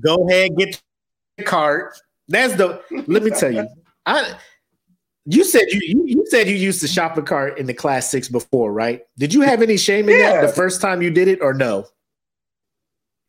Go 0.00 0.28
ahead, 0.28 0.56
get 0.56 0.80
the 1.36 1.44
cart. 1.44 1.98
That's 2.28 2.54
the. 2.54 2.82
Let 3.06 3.22
me 3.22 3.30
tell 3.30 3.52
you, 3.52 3.68
I. 4.06 4.36
You 5.30 5.44
said 5.44 5.64
you, 5.68 5.80
you, 5.82 6.04
you 6.06 6.26
said 6.28 6.48
you 6.48 6.56
used 6.56 6.82
the 6.82 6.88
shopping 6.88 7.26
cart 7.26 7.58
in 7.58 7.66
the 7.66 7.74
class 7.74 8.10
six 8.10 8.28
before, 8.30 8.72
right? 8.72 9.02
Did 9.18 9.34
you 9.34 9.42
have 9.42 9.60
any 9.60 9.76
shame 9.76 10.08
in 10.08 10.18
yeah. 10.18 10.40
that 10.40 10.46
the 10.46 10.52
first 10.54 10.80
time 10.80 11.02
you 11.02 11.10
did 11.10 11.28
it, 11.28 11.40
or 11.42 11.52
no? 11.52 11.86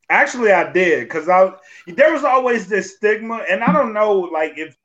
Actually, 0.09 0.53
I 0.53 0.71
did 0.71 1.09
because 1.09 1.27
I 1.27 1.51
there 1.87 2.13
was 2.13 2.23
always 2.23 2.69
this 2.69 2.95
stigma, 2.95 3.43
and 3.49 3.61
I 3.63 3.73
don't 3.73 3.93
know, 3.93 4.13
like 4.13 4.57
if 4.57 4.77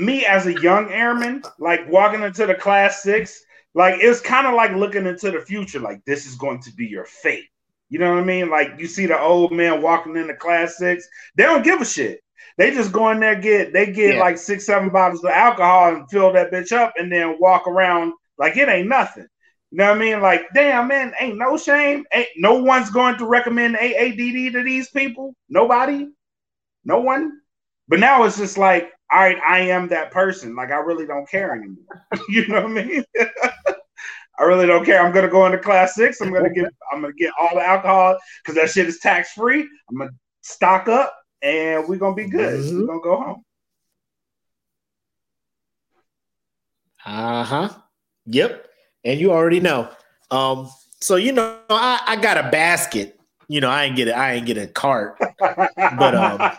me 0.00 0.24
as 0.24 0.46
a 0.46 0.60
young 0.60 0.90
airman, 0.90 1.42
like 1.58 1.88
walking 1.88 2.22
into 2.22 2.46
the 2.46 2.54
class 2.54 3.02
six, 3.02 3.42
like 3.74 3.96
it's 3.98 4.20
kind 4.20 4.46
of 4.46 4.54
like 4.54 4.72
looking 4.72 5.06
into 5.06 5.30
the 5.30 5.40
future, 5.40 5.78
like 5.78 6.04
this 6.06 6.26
is 6.26 6.36
going 6.36 6.60
to 6.62 6.72
be 6.74 6.86
your 6.86 7.04
fate. 7.04 7.44
You 7.90 7.98
know 7.98 8.14
what 8.14 8.22
I 8.22 8.24
mean? 8.24 8.50
Like 8.50 8.74
you 8.78 8.86
see 8.86 9.06
the 9.06 9.20
old 9.20 9.52
man 9.52 9.82
walking 9.82 10.16
into 10.16 10.34
class 10.34 10.78
six, 10.78 11.06
they 11.36 11.44
don't 11.44 11.64
give 11.64 11.80
a 11.80 11.84
shit. 11.84 12.20
They 12.56 12.72
just 12.72 12.92
go 12.92 13.10
in 13.10 13.20
there 13.20 13.36
get 13.36 13.72
they 13.72 13.86
get 13.86 14.14
yeah. 14.14 14.20
like 14.20 14.38
six, 14.38 14.66
seven 14.66 14.88
bottles 14.88 15.22
of 15.22 15.30
alcohol 15.30 15.94
and 15.94 16.10
fill 16.10 16.32
that 16.32 16.50
bitch 16.50 16.72
up, 16.72 16.94
and 16.96 17.12
then 17.12 17.36
walk 17.38 17.66
around 17.66 18.12
like 18.38 18.56
it 18.56 18.68
ain't 18.68 18.88
nothing. 18.88 19.26
You 19.70 19.78
know 19.78 19.88
what 19.90 19.96
I 19.96 20.00
mean? 20.00 20.20
Like, 20.20 20.48
damn, 20.52 20.88
man, 20.88 21.12
ain't 21.20 21.38
no 21.38 21.56
shame. 21.56 22.04
Ain't 22.12 22.28
no 22.36 22.54
one's 22.54 22.90
going 22.90 23.18
to 23.18 23.26
recommend 23.26 23.76
AADD 23.76 24.52
to 24.52 24.64
these 24.64 24.90
people. 24.90 25.34
Nobody, 25.48 26.08
no 26.84 27.00
one. 27.00 27.40
But 27.86 28.00
now 28.00 28.24
it's 28.24 28.36
just 28.36 28.58
like, 28.58 28.90
all 29.12 29.20
right, 29.20 29.38
I 29.46 29.60
am 29.60 29.88
that 29.88 30.10
person. 30.10 30.54
Like, 30.54 30.70
I 30.70 30.76
really 30.76 31.06
don't 31.06 31.28
care 31.28 31.54
anymore. 31.54 32.04
you 32.28 32.46
know 32.48 32.62
what 32.62 32.70
I 32.70 32.84
mean? 32.84 33.04
I 34.38 34.44
really 34.44 34.66
don't 34.66 34.84
care. 34.84 35.04
I'm 35.04 35.12
gonna 35.12 35.28
go 35.28 35.44
into 35.44 35.58
class 35.58 35.94
six. 35.94 36.20
I'm 36.20 36.32
gonna 36.32 36.52
get. 36.52 36.72
I'm 36.92 37.02
gonna 37.02 37.12
get 37.12 37.32
all 37.38 37.54
the 37.54 37.62
alcohol 37.62 38.16
because 38.42 38.54
that 38.54 38.70
shit 38.70 38.86
is 38.86 38.98
tax 38.98 39.32
free. 39.32 39.68
I'm 39.90 39.98
gonna 39.98 40.10
stock 40.40 40.88
up, 40.88 41.14
and 41.42 41.86
we're 41.86 41.98
gonna 41.98 42.14
be 42.14 42.28
good. 42.28 42.60
Mm-hmm. 42.60 42.80
We're 42.80 42.86
gonna 42.86 43.00
go 43.00 43.20
home. 43.20 43.44
Uh 47.04 47.44
huh. 47.44 47.68
Yep 48.26 48.70
and 49.04 49.20
you 49.20 49.32
already 49.32 49.60
know. 49.60 49.88
Um, 50.30 50.70
so 51.00 51.16
you 51.16 51.32
know, 51.32 51.58
I, 51.68 52.00
I 52.06 52.16
got 52.16 52.38
a 52.38 52.50
basket. 52.50 53.18
You 53.50 53.60
know, 53.60 53.68
I 53.68 53.82
ain't 53.82 53.96
get 53.96 54.06
it. 54.06 54.12
I 54.12 54.34
ain't 54.34 54.46
get 54.46 54.56
a 54.58 54.68
cart, 54.68 55.16
but 55.18 56.14
um, 56.14 56.40
I 56.40 56.56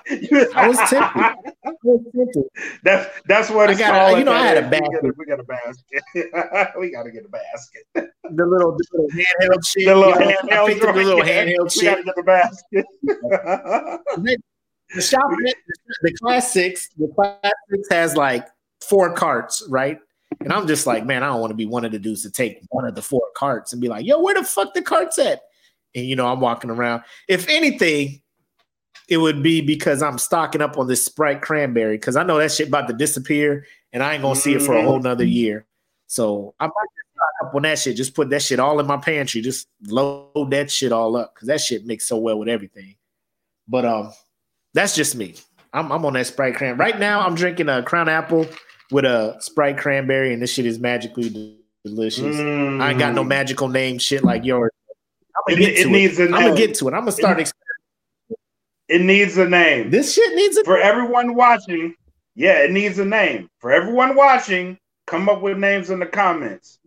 was 0.68 0.78
tempted. 0.90 1.24
I 1.64 1.72
was 1.84 2.02
tempted. 2.14 2.44
That's 2.84 3.10
that's 3.28 3.50
what 3.50 3.70
I 3.70 3.76
got. 3.76 4.18
you 4.18 4.26
know, 4.26 4.34
I 4.34 4.46
had 4.46 4.58
a 4.58 4.70
basket. 4.70 5.18
We 5.18 5.26
got 5.26 5.40
a, 5.40 5.44
basket. 5.44 6.04
we 6.78 6.92
got 6.92 7.04
to 7.04 7.12
get 7.12 7.24
a 7.24 7.30
basket. 7.30 7.84
The 7.94 8.46
little, 8.46 8.76
the 8.76 8.86
little 8.92 9.08
handheld 9.08 9.66
shit. 9.66 9.86
The 9.86 9.96
little 9.96 10.20
you 10.20 10.26
know, 10.26 10.36
handheld, 10.68 10.82
the 10.82 10.92
little 10.92 11.22
handheld 11.22 11.72
shit. 11.72 11.84
We 11.84 11.88
got 11.88 11.96
to 11.96 12.04
get 12.04 12.16
the 12.18 12.24
basket. 12.24 12.86
the 14.94 15.02
shop, 15.02 15.32
the 16.02 16.12
class 16.22 16.52
six, 16.52 16.90
the 16.98 17.08
class 17.16 17.40
six 17.70 17.88
has 17.90 18.18
like 18.18 18.46
four 18.82 19.14
carts, 19.14 19.66
right? 19.70 19.98
And 20.42 20.52
I'm 20.52 20.68
just 20.68 20.86
like, 20.86 21.06
man, 21.06 21.24
I 21.24 21.28
don't 21.28 21.40
want 21.40 21.52
to 21.52 21.56
be 21.56 21.66
one 21.66 21.86
of 21.86 21.94
the 21.94 22.00
dudes 22.00 22.24
to 22.24 22.32
take 22.32 22.60
one 22.72 22.84
of 22.84 22.96
the 22.96 23.02
four 23.02 23.24
carts 23.34 23.72
and 23.72 23.82
be 23.82 23.88
like, 23.88 24.06
yo, 24.06 24.20
where 24.20 24.36
the 24.36 24.44
fuck 24.44 24.74
the 24.74 24.82
carts 24.82 25.18
at? 25.20 25.44
And 25.96 26.06
you 26.06 26.16
know, 26.16 26.28
I'm 26.28 26.40
walking 26.40 26.70
around. 26.70 27.04
If 27.28 27.48
anything, 27.50 28.22
it 29.10 29.18
would 29.18 29.44
be 29.44 29.62
because 29.62 30.02
I'm 30.02 30.18
stocking 30.18 30.62
up 30.62 30.78
on 30.78 30.88
this 30.88 31.04
Sprite 31.04 31.42
cranberry 31.42 31.98
because 31.98 32.16
I 32.16 32.24
know 32.24 32.38
that 32.38 32.52
shit 32.52 32.70
about 32.70 32.88
to 32.88 32.94
disappear 32.94 33.66
and 33.94 34.02
I 34.02 34.14
ain't 34.14 34.22
gonna 34.22 34.36
see 34.36 34.54
it 34.54 34.62
for 34.62 34.74
a 34.74 34.84
whole 34.84 35.00
nother 35.00 35.24
mm-hmm. 35.24 35.34
year. 35.34 35.66
So 36.08 36.56
I 36.60 36.66
might 36.66 36.74
just 36.96 37.08
stock 37.14 37.50
up 37.50 37.56
on 37.56 37.62
that 37.64 37.80
shit. 37.80 37.96
Just 37.96 38.16
put 38.16 38.30
that 38.30 38.42
shit 38.42 38.60
all 38.60 38.80
in 38.80 38.88
my 38.88 38.98
pantry. 38.98 39.42
Just 39.42 39.68
load 39.88 40.52
that 40.52 40.72
shit 40.72 40.92
all 40.92 41.16
up 41.18 41.34
because 41.34 41.48
that 41.48 41.62
shit 41.62 41.86
makes 41.86 42.08
so 42.08 42.18
well 42.18 42.40
with 42.40 42.50
everything. 42.50 42.96
But 43.68 43.86
um, 43.86 44.12
that's 44.74 44.96
just 44.96 45.16
me. 45.16 45.36
I'm, 45.74 45.92
I'm 45.92 46.06
on 46.06 46.14
that 46.14 46.28
Sprite 46.28 46.56
cran. 46.56 46.78
Right 46.78 47.00
now, 47.00 47.22
I'm 47.22 47.36
drinking 47.36 47.70
a 47.70 47.82
Crown 47.84 48.10
Apple 48.10 48.46
with 48.92 49.06
a 49.06 49.38
Sprite 49.40 49.78
cranberry, 49.78 50.34
and 50.34 50.42
this 50.42 50.52
shit 50.52 50.66
is 50.66 50.80
magically 50.80 51.58
delicious. 51.86 52.36
Mm. 52.36 52.82
I 52.82 52.92
ain't 52.92 53.00
got 53.00 53.14
no 53.14 53.24
magical 53.24 53.70
name 53.70 53.98
shit 53.98 54.24
like 54.24 54.44
yours. 54.44 54.72
I'm 55.48 55.56
gonna 55.56 55.68
it, 55.68 55.76
get 55.76 55.84
to 55.84 55.88
it. 55.88 55.92
Needs 55.92 56.20
it. 56.20 56.34
I'm 56.34 56.42
gonna 56.44 56.56
get 56.56 56.76
to 56.76 56.88
it. 56.88 56.94
I'm 56.94 57.02
gonna 57.02 57.12
start. 57.12 57.40
It, 57.40 57.52
it 58.88 59.02
needs 59.02 59.38
a 59.38 59.48
name. 59.48 59.90
This 59.90 60.14
shit 60.14 60.36
needs 60.36 60.58
a 60.58 60.64
for 60.64 60.78
everyone 60.78 61.36
watching. 61.36 61.96
Yeah, 62.36 62.64
it 62.64 62.72
needs 62.72 63.00
a 63.00 63.06
name 63.06 63.50
for 63.60 63.72
everyone 63.72 64.16
watching. 64.16 64.78
Come 65.08 65.30
up 65.30 65.42
with 65.42 65.58
names 65.58 65.90
in 65.90 66.00
the 66.00 66.06
comments. 66.06 66.80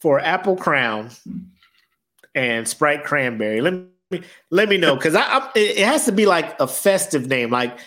For 0.00 0.18
Apple 0.18 0.56
Crown 0.56 1.10
and 2.34 2.66
Sprite 2.66 3.04
Cranberry, 3.04 3.60
let 3.60 3.74
me 3.74 4.22
let 4.50 4.68
me 4.68 4.76
know 4.76 4.96
because 4.96 5.14
I, 5.14 5.22
I, 5.22 5.50
it 5.54 5.84
has 5.84 6.06
to 6.06 6.12
be 6.12 6.26
like 6.26 6.58
a 6.58 6.66
festive 6.66 7.26
name, 7.26 7.50
like 7.50 7.78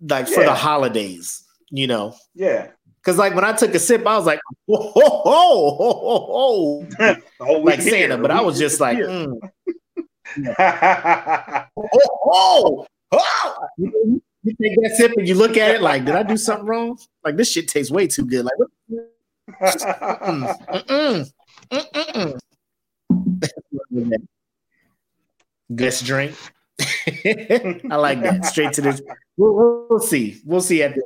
like 0.00 0.28
yeah. 0.28 0.34
for 0.34 0.44
the 0.44 0.54
holidays, 0.54 1.44
you 1.70 1.86
know. 1.86 2.14
Yeah. 2.34 2.68
Cause 3.04 3.18
like 3.18 3.34
when 3.34 3.44
I 3.44 3.52
took 3.52 3.74
a 3.74 3.80
sip, 3.80 4.06
I 4.06 4.16
was 4.16 4.26
like, 4.26 4.40
"Whoa, 4.66 4.78
ho, 4.78 5.22
ho, 5.24 5.72
ho, 5.80 6.86
ho. 6.98 7.16
oh, 7.40 7.52
like 7.60 7.80
Santa," 7.80 8.16
but 8.16 8.30
I 8.30 8.40
was 8.40 8.58
just 8.58 8.80
like, 8.80 8.98
mm. 8.98 9.32
oh, 10.58 11.66
oh, 12.24 12.86
oh. 13.10 13.68
You, 13.76 14.22
take 14.46 14.76
that 14.82 14.94
sip 14.96 15.12
and 15.16 15.26
you 15.26 15.34
look 15.34 15.56
at 15.56 15.74
it 15.74 15.82
like, 15.82 16.04
"Did 16.04 16.14
I 16.14 16.22
do 16.22 16.36
something 16.36 16.66
wrong?" 16.66 16.96
Like 17.24 17.36
this 17.36 17.50
shit 17.50 17.66
tastes 17.68 17.90
way 17.90 18.06
too 18.06 18.24
good. 18.24 18.44
Like, 18.44 18.54
what? 18.58 18.70
mm-mm, 19.60 21.30
mm-mm, 21.72 22.38
mm-mm. 23.92 24.16
Guest 25.76 26.04
drink. 26.04 26.36
I 26.80 27.96
like 27.96 28.22
that. 28.22 28.44
Straight 28.46 28.72
to 28.74 28.80
this. 28.80 29.02
We'll, 29.36 29.86
we'll 29.88 29.98
see. 29.98 30.40
We'll 30.44 30.60
see 30.60 30.82
at 30.82 30.94
the 30.94 31.02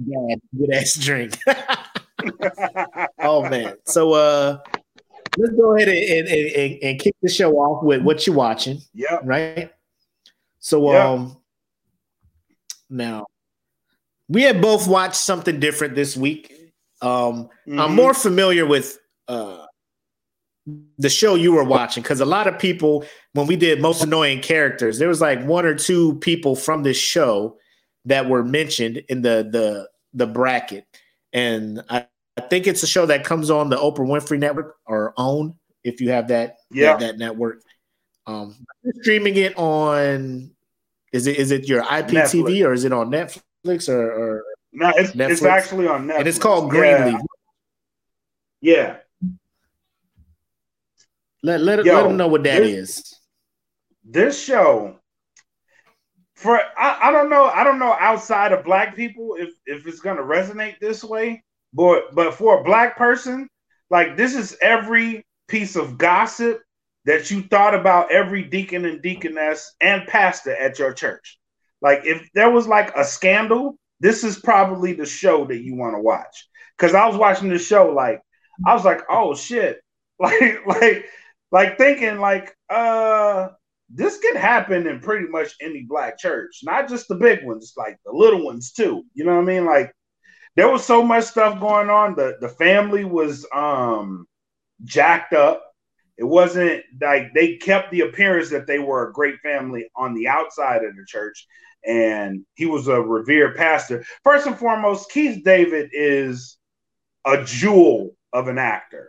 bad 0.00 0.40
good 0.58 0.74
ass 0.74 0.94
drink. 0.94 1.38
oh 3.18 3.48
man. 3.48 3.76
So 3.84 4.12
uh 4.12 4.58
let's 5.38 5.54
go 5.54 5.76
ahead 5.76 5.88
and, 5.88 6.28
and, 6.28 6.28
and, 6.28 6.82
and, 6.82 7.00
kick 7.00 7.14
the 7.22 7.28
show 7.28 7.52
off 7.52 7.84
with 7.84 8.02
what 8.02 8.26
you're 8.26 8.36
watching. 8.36 8.78
Yeah. 8.92 9.18
Right. 9.22 9.72
So 10.58 10.92
yep. 10.92 11.04
um 11.04 11.36
now 12.88 13.26
we 14.28 14.42
have 14.42 14.60
both 14.60 14.88
watched 14.88 15.16
something 15.16 15.60
different 15.60 15.94
this 15.94 16.16
week. 16.16 16.72
Um 17.02 17.44
mm-hmm. 17.66 17.80
I'm 17.80 17.94
more 17.94 18.14
familiar 18.14 18.66
with 18.66 18.98
uh 19.28 19.66
the 20.98 21.08
show 21.08 21.34
you 21.34 21.52
were 21.52 21.64
watching 21.64 22.02
because 22.02 22.20
a 22.20 22.26
lot 22.26 22.46
of 22.46 22.58
people 22.58 23.04
when 23.32 23.46
we 23.46 23.56
did 23.56 23.80
most 23.80 24.02
annoying 24.02 24.40
characters 24.40 24.98
there 24.98 25.08
was 25.08 25.20
like 25.20 25.42
one 25.44 25.64
or 25.64 25.74
two 25.74 26.16
people 26.16 26.54
from 26.54 26.82
this 26.82 26.98
show 26.98 27.56
that 28.04 28.28
were 28.28 28.44
mentioned 28.44 29.02
in 29.08 29.22
the 29.22 29.48
the 29.50 29.88
the 30.14 30.26
bracket. 30.26 30.86
And 31.32 31.82
i, 31.88 32.06
I 32.36 32.40
think 32.42 32.66
it's 32.66 32.82
a 32.82 32.86
show 32.86 33.06
that 33.06 33.24
comes 33.24 33.50
on 33.50 33.70
the 33.70 33.76
oprah 33.76 33.98
winfrey 33.98 34.38
network 34.38 34.76
or 34.86 35.14
own 35.16 35.54
if 35.84 36.00
you 36.00 36.10
have 36.10 36.28
that 36.28 36.56
yeah. 36.70 36.96
that, 36.96 37.00
that 37.00 37.18
network. 37.18 37.62
Um 38.26 38.56
streaming 39.00 39.36
it 39.36 39.56
on 39.56 40.50
is 41.12 41.26
it 41.26 41.36
is 41.36 41.50
it 41.50 41.68
your 41.68 41.82
iptv 41.82 42.10
netflix. 42.10 42.66
or 42.66 42.72
is 42.72 42.84
it 42.84 42.92
on 42.92 43.10
netflix 43.10 43.88
or, 43.88 44.12
or 44.12 44.44
no 44.72 44.92
it's, 44.96 45.14
it's 45.14 45.42
actually 45.42 45.86
on 45.88 46.06
netflix 46.06 46.18
and 46.18 46.28
it's 46.28 46.38
called 46.38 46.70
greenleaf 46.70 47.20
yeah. 48.60 48.76
yeah. 48.76 48.96
Let 51.42 51.60
let, 51.62 51.84
Yo, 51.84 51.94
let 51.94 52.02
them 52.02 52.16
know 52.16 52.28
what 52.28 52.42
that 52.44 52.60
this, 52.60 52.98
is. 52.98 53.14
This 54.04 54.42
show, 54.42 54.99
for 56.40 56.58
I, 56.78 56.98
I 57.02 57.12
don't 57.12 57.28
know, 57.28 57.44
I 57.44 57.64
don't 57.64 57.78
know 57.78 57.94
outside 58.00 58.52
of 58.52 58.64
black 58.64 58.96
people 58.96 59.36
if 59.38 59.50
if 59.66 59.86
it's 59.86 60.00
gonna 60.00 60.22
resonate 60.22 60.78
this 60.80 61.04
way, 61.04 61.44
but 61.74 62.14
but 62.14 62.32
for 62.32 62.58
a 62.58 62.64
black 62.64 62.96
person, 62.96 63.46
like 63.90 64.16
this 64.16 64.34
is 64.34 64.56
every 64.62 65.26
piece 65.48 65.76
of 65.76 65.98
gossip 65.98 66.62
that 67.04 67.30
you 67.30 67.42
thought 67.42 67.74
about 67.74 68.10
every 68.10 68.42
deacon 68.42 68.86
and 68.86 69.02
deaconess 69.02 69.74
and 69.82 70.06
pastor 70.06 70.56
at 70.56 70.78
your 70.78 70.94
church. 70.94 71.38
Like 71.82 72.00
if 72.04 72.26
there 72.32 72.50
was 72.50 72.66
like 72.66 72.96
a 72.96 73.04
scandal, 73.04 73.76
this 74.00 74.24
is 74.24 74.38
probably 74.38 74.94
the 74.94 75.04
show 75.04 75.44
that 75.44 75.60
you 75.60 75.74
want 75.74 75.94
to 75.94 76.00
watch. 76.00 76.48
Cause 76.78 76.94
I 76.94 77.06
was 77.06 77.18
watching 77.18 77.50
the 77.50 77.58
show, 77.58 77.92
like 77.92 78.22
I 78.66 78.72
was 78.72 78.86
like, 78.86 79.02
oh 79.10 79.34
shit, 79.34 79.82
like 80.18 80.66
like 80.66 81.04
like 81.52 81.76
thinking 81.76 82.18
like 82.18 82.56
uh 82.70 83.48
this 83.92 84.18
could 84.18 84.36
happen 84.36 84.86
in 84.86 85.00
pretty 85.00 85.26
much 85.26 85.54
any 85.60 85.82
black 85.82 86.18
church, 86.18 86.60
not 86.62 86.88
just 86.88 87.08
the 87.08 87.16
big 87.16 87.44
ones, 87.44 87.72
like 87.76 87.98
the 88.04 88.12
little 88.12 88.44
ones 88.44 88.72
too. 88.72 89.04
You 89.14 89.24
know 89.24 89.34
what 89.34 89.42
I 89.42 89.44
mean? 89.44 89.64
Like 89.64 89.92
there 90.56 90.68
was 90.68 90.84
so 90.84 91.02
much 91.02 91.24
stuff 91.24 91.60
going 91.60 91.90
on. 91.90 92.14
The 92.14 92.36
the 92.40 92.48
family 92.48 93.04
was 93.04 93.46
um 93.52 94.26
jacked 94.84 95.32
up. 95.32 95.64
It 96.16 96.24
wasn't 96.24 96.82
like 97.00 97.32
they 97.34 97.56
kept 97.56 97.90
the 97.90 98.02
appearance 98.02 98.50
that 98.50 98.66
they 98.66 98.78
were 98.78 99.08
a 99.08 99.12
great 99.12 99.40
family 99.40 99.88
on 99.96 100.14
the 100.14 100.28
outside 100.28 100.84
of 100.84 100.94
the 100.94 101.04
church. 101.06 101.46
And 101.84 102.44
he 102.54 102.66
was 102.66 102.88
a 102.88 103.00
revered 103.00 103.56
pastor. 103.56 104.04
First 104.22 104.46
and 104.46 104.58
foremost, 104.58 105.10
Keith 105.10 105.42
David 105.44 105.90
is 105.92 106.58
a 107.24 107.42
jewel 107.42 108.10
of 108.32 108.48
an 108.48 108.58
actor. 108.58 109.08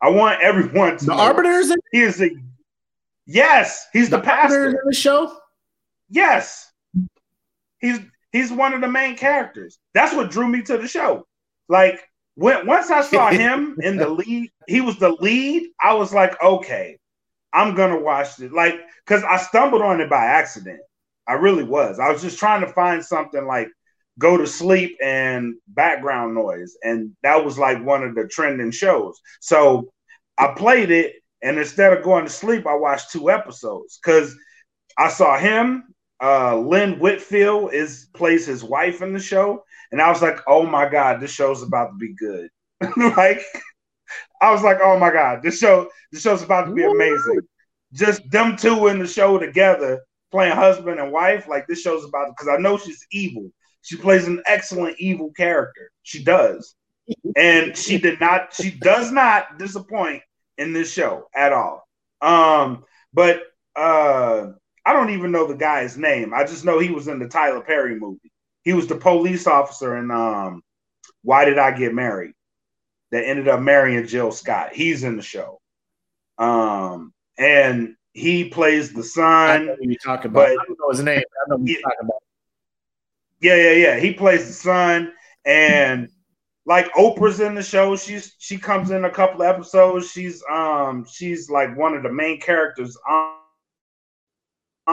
I 0.00 0.10
want 0.10 0.40
everyone 0.42 0.96
to 0.98 1.06
the 1.06 1.14
know. 1.14 1.20
arbiters. 1.20 1.72
He 1.90 2.02
is 2.02 2.22
a 2.22 2.30
yes. 3.26 3.86
He's 3.92 4.10
the, 4.10 4.18
the 4.18 4.22
pastor 4.22 4.68
in 4.68 4.76
the 4.84 4.94
show. 4.94 5.36
Yes, 6.10 6.70
he's 7.78 7.98
he's 8.32 8.52
one 8.52 8.74
of 8.74 8.80
the 8.80 8.88
main 8.88 9.16
characters. 9.16 9.78
That's 9.94 10.14
what 10.14 10.30
drew 10.30 10.48
me 10.48 10.62
to 10.62 10.78
the 10.78 10.88
show. 10.88 11.26
Like 11.68 12.00
when 12.34 12.66
once 12.66 12.90
I 12.90 13.02
saw 13.02 13.30
him 13.32 13.76
in 13.82 13.96
the 13.96 14.08
lead, 14.08 14.50
he 14.66 14.80
was 14.80 14.98
the 14.98 15.10
lead. 15.20 15.70
I 15.82 15.94
was 15.94 16.12
like, 16.12 16.40
okay, 16.42 16.98
I'm 17.52 17.74
gonna 17.74 18.00
watch 18.00 18.40
it. 18.40 18.52
Like, 18.52 18.80
cause 19.06 19.22
I 19.24 19.38
stumbled 19.38 19.82
on 19.82 20.00
it 20.00 20.10
by 20.10 20.24
accident. 20.24 20.80
I 21.26 21.34
really 21.34 21.64
was. 21.64 21.98
I 21.98 22.10
was 22.10 22.20
just 22.20 22.38
trying 22.38 22.60
to 22.60 22.72
find 22.72 23.02
something 23.04 23.46
like 23.46 23.68
go 24.18 24.36
to 24.36 24.46
sleep 24.46 24.96
and 25.02 25.54
background 25.68 26.34
noise. 26.34 26.76
And 26.82 27.16
that 27.22 27.44
was 27.44 27.58
like 27.58 27.84
one 27.84 28.02
of 28.02 28.14
the 28.14 28.28
trending 28.28 28.70
shows. 28.70 29.18
So 29.40 29.90
I 30.38 30.54
played 30.56 30.90
it, 30.90 31.14
and 31.44 31.58
instead 31.58 31.92
of 31.92 32.02
going 32.02 32.24
to 32.24 32.30
sleep, 32.30 32.66
I 32.66 32.74
watched 32.74 33.12
two 33.12 33.30
episodes 33.30 34.00
because 34.02 34.34
I 34.98 35.08
saw 35.08 35.38
him. 35.38 35.84
Uh, 36.22 36.56
Lynn 36.56 36.98
Whitfield 36.98 37.74
is 37.74 38.08
plays 38.14 38.46
his 38.46 38.64
wife 38.64 39.02
in 39.02 39.12
the 39.12 39.20
show, 39.20 39.62
and 39.92 40.00
I 40.00 40.08
was 40.08 40.22
like, 40.22 40.40
"Oh 40.48 40.64
my 40.64 40.88
god, 40.88 41.20
this 41.20 41.30
show's 41.30 41.62
about 41.62 41.88
to 41.88 41.96
be 41.96 42.14
good!" 42.14 42.48
like, 43.16 43.42
I 44.40 44.50
was 44.50 44.62
like, 44.62 44.78
"Oh 44.82 44.98
my 44.98 45.12
god, 45.12 45.42
this 45.42 45.58
show, 45.58 45.90
this 46.10 46.22
show's 46.22 46.42
about 46.42 46.64
to 46.64 46.72
be 46.72 46.84
amazing." 46.84 47.40
Just 47.92 48.28
them 48.30 48.56
two 48.56 48.86
in 48.86 48.98
the 48.98 49.06
show 49.06 49.38
together, 49.38 50.00
playing 50.32 50.56
husband 50.56 50.98
and 50.98 51.12
wife. 51.12 51.46
Like 51.46 51.66
this 51.66 51.82
show's 51.82 52.04
about 52.04 52.28
because 52.30 52.48
I 52.48 52.56
know 52.56 52.78
she's 52.78 53.06
evil. 53.12 53.50
She 53.82 53.96
plays 53.96 54.26
an 54.26 54.42
excellent 54.46 54.96
evil 54.98 55.30
character. 55.36 55.90
She 56.04 56.24
does 56.24 56.74
and 57.36 57.76
she 57.76 57.98
did 57.98 58.18
not 58.20 58.52
she 58.54 58.70
does 58.70 59.12
not 59.12 59.58
disappoint 59.58 60.22
in 60.58 60.72
this 60.72 60.92
show 60.92 61.28
at 61.34 61.52
all. 61.52 61.86
Um 62.20 62.84
but 63.12 63.42
uh 63.76 64.48
i 64.86 64.92
don't 64.92 65.10
even 65.10 65.32
know 65.32 65.46
the 65.46 65.56
guy's 65.56 65.96
name. 65.96 66.32
I 66.34 66.44
just 66.44 66.64
know 66.64 66.78
he 66.78 66.90
was 66.90 67.08
in 67.08 67.18
the 67.18 67.28
tyler 67.28 67.60
perry 67.60 67.98
movie. 67.98 68.30
He 68.62 68.72
was 68.72 68.86
the 68.86 68.96
police 68.96 69.46
officer 69.46 69.96
in 69.96 70.10
um 70.10 70.62
why 71.22 71.44
did 71.44 71.58
i 71.58 71.70
get 71.70 71.94
married? 71.94 72.32
That 73.10 73.24
ended 73.24 73.48
up 73.48 73.60
marrying 73.60 74.06
jill 74.06 74.32
scott. 74.32 74.72
He's 74.72 75.04
in 75.04 75.16
the 75.16 75.22
show. 75.22 75.60
Um 76.38 77.12
and 77.38 77.96
he 78.12 78.48
plays 78.48 78.92
the 78.92 79.02
son 79.02 79.76
you 79.80 79.96
talking 79.98 80.30
about. 80.30 80.48
i 80.48 80.54
don't 80.54 80.78
know 80.78 80.90
his 80.90 81.02
name 81.02 81.18
i 81.20 81.50
know 81.50 81.64
you 81.64 81.80
talking 81.82 81.98
about. 82.02 82.22
Yeah 83.40 83.56
yeah 83.56 83.72
yeah. 83.72 83.98
He 83.98 84.14
plays 84.14 84.46
the 84.46 84.52
son 84.52 85.12
and 85.44 86.08
like 86.66 86.92
Oprah's 86.94 87.40
in 87.40 87.54
the 87.54 87.62
show. 87.62 87.96
She's 87.96 88.34
she 88.38 88.56
comes 88.58 88.90
in 88.90 89.04
a 89.04 89.10
couple 89.10 89.42
of 89.42 89.48
episodes. 89.48 90.10
She's 90.10 90.42
um 90.50 91.04
she's 91.10 91.50
like 91.50 91.76
one 91.76 91.94
of 91.94 92.02
the 92.02 92.12
main 92.12 92.40
characters 92.40 92.96
on. 93.08 93.34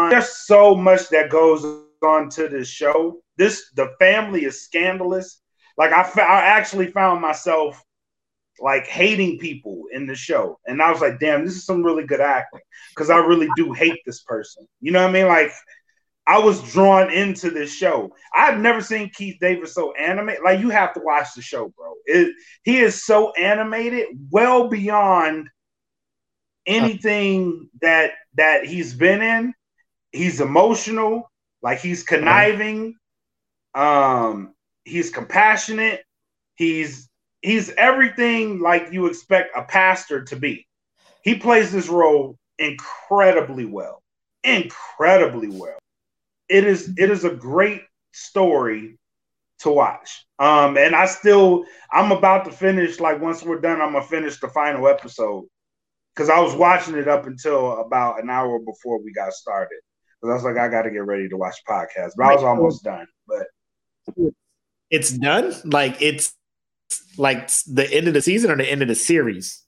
There's 0.09 0.29
so 0.29 0.75
much 0.75 1.09
that 1.09 1.29
goes 1.29 1.65
on 2.03 2.29
to 2.29 2.47
this 2.47 2.67
show. 2.67 3.21
This 3.37 3.71
the 3.75 3.93
family 3.99 4.45
is 4.45 4.63
scandalous. 4.63 5.41
Like 5.77 5.91
I, 5.91 6.01
I 6.21 6.41
actually 6.45 6.87
found 6.87 7.21
myself 7.21 7.81
like 8.59 8.85
hating 8.85 9.39
people 9.39 9.85
in 9.91 10.05
the 10.05 10.15
show, 10.15 10.59
and 10.67 10.81
I 10.81 10.91
was 10.91 11.01
like, 11.01 11.19
damn, 11.19 11.45
this 11.45 11.55
is 11.55 11.65
some 11.65 11.83
really 11.83 12.05
good 12.05 12.21
acting 12.21 12.61
because 12.89 13.09
I 13.09 13.17
really 13.17 13.47
do 13.55 13.71
hate 13.73 13.99
this 14.05 14.21
person. 14.23 14.67
You 14.81 14.91
know 14.91 15.01
what 15.01 15.09
I 15.09 15.13
mean? 15.13 15.27
Like 15.27 15.51
I 16.31 16.37
was 16.37 16.61
drawn 16.71 17.11
into 17.11 17.49
this 17.49 17.73
show. 17.73 18.15
I've 18.33 18.57
never 18.57 18.79
seen 18.79 19.09
Keith 19.09 19.35
Davis 19.41 19.73
so 19.73 19.91
animated. 19.91 20.43
Like 20.45 20.61
you 20.61 20.69
have 20.69 20.93
to 20.93 21.01
watch 21.01 21.27
the 21.35 21.41
show, 21.41 21.73
bro. 21.75 21.93
It, 22.05 22.33
he 22.63 22.79
is 22.79 23.03
so 23.03 23.33
animated, 23.33 24.07
well 24.29 24.69
beyond 24.69 25.49
anything 26.65 27.69
that 27.81 28.11
that 28.35 28.65
he's 28.65 28.93
been 28.93 29.21
in. 29.21 29.53
He's 30.13 30.39
emotional, 30.39 31.29
like 31.61 31.81
he's 31.81 32.03
conniving. 32.03 32.95
Um, 33.75 34.53
he's 34.85 35.09
compassionate. 35.09 36.01
He's 36.55 37.09
he's 37.41 37.71
everything 37.71 38.61
like 38.61 38.93
you 38.93 39.07
expect 39.07 39.57
a 39.57 39.63
pastor 39.63 40.23
to 40.23 40.37
be. 40.37 40.65
He 41.25 41.35
plays 41.35 41.73
this 41.73 41.89
role 41.89 42.37
incredibly 42.57 43.65
well. 43.65 44.01
Incredibly 44.45 45.49
well 45.49 45.80
it 46.51 46.65
is 46.65 46.93
it 46.97 47.09
is 47.09 47.23
a 47.23 47.31
great 47.31 47.81
story 48.11 48.99
to 49.59 49.71
watch. 49.71 50.25
Um, 50.37 50.77
and 50.77 50.95
I 50.95 51.05
still 51.05 51.63
I'm 51.91 52.11
about 52.11 52.45
to 52.45 52.51
finish. 52.51 52.99
Like 52.99 53.21
once 53.21 53.43
we're 53.43 53.61
done, 53.61 53.81
I'm 53.81 53.93
gonna 53.93 54.05
finish 54.05 54.39
the 54.39 54.49
final 54.49 54.87
episode 54.87 55.45
because 56.13 56.29
I 56.29 56.39
was 56.39 56.53
watching 56.55 56.95
it 56.95 57.07
up 57.07 57.25
until 57.25 57.79
about 57.79 58.21
an 58.21 58.29
hour 58.29 58.59
before 58.59 59.01
we 59.01 59.13
got 59.13 59.31
started. 59.33 59.79
Because 60.19 60.31
I 60.31 60.35
was 60.35 60.43
like, 60.43 60.57
I 60.57 60.67
got 60.67 60.83
to 60.83 60.91
get 60.91 61.05
ready 61.05 61.27
to 61.29 61.37
watch 61.37 61.55
podcast, 61.67 62.11
but 62.15 62.27
I 62.27 62.35
was 62.35 62.43
almost 62.43 62.83
done. 62.83 63.07
But 63.27 63.47
it's 64.89 65.11
done. 65.11 65.53
Like 65.63 66.01
it's 66.01 66.33
like 67.17 67.49
the 67.65 67.87
end 67.91 68.07
of 68.07 68.13
the 68.13 68.21
season 68.21 68.51
or 68.51 68.57
the 68.57 68.69
end 68.69 68.81
of 68.81 68.87
the 68.87 68.95
series. 68.95 69.63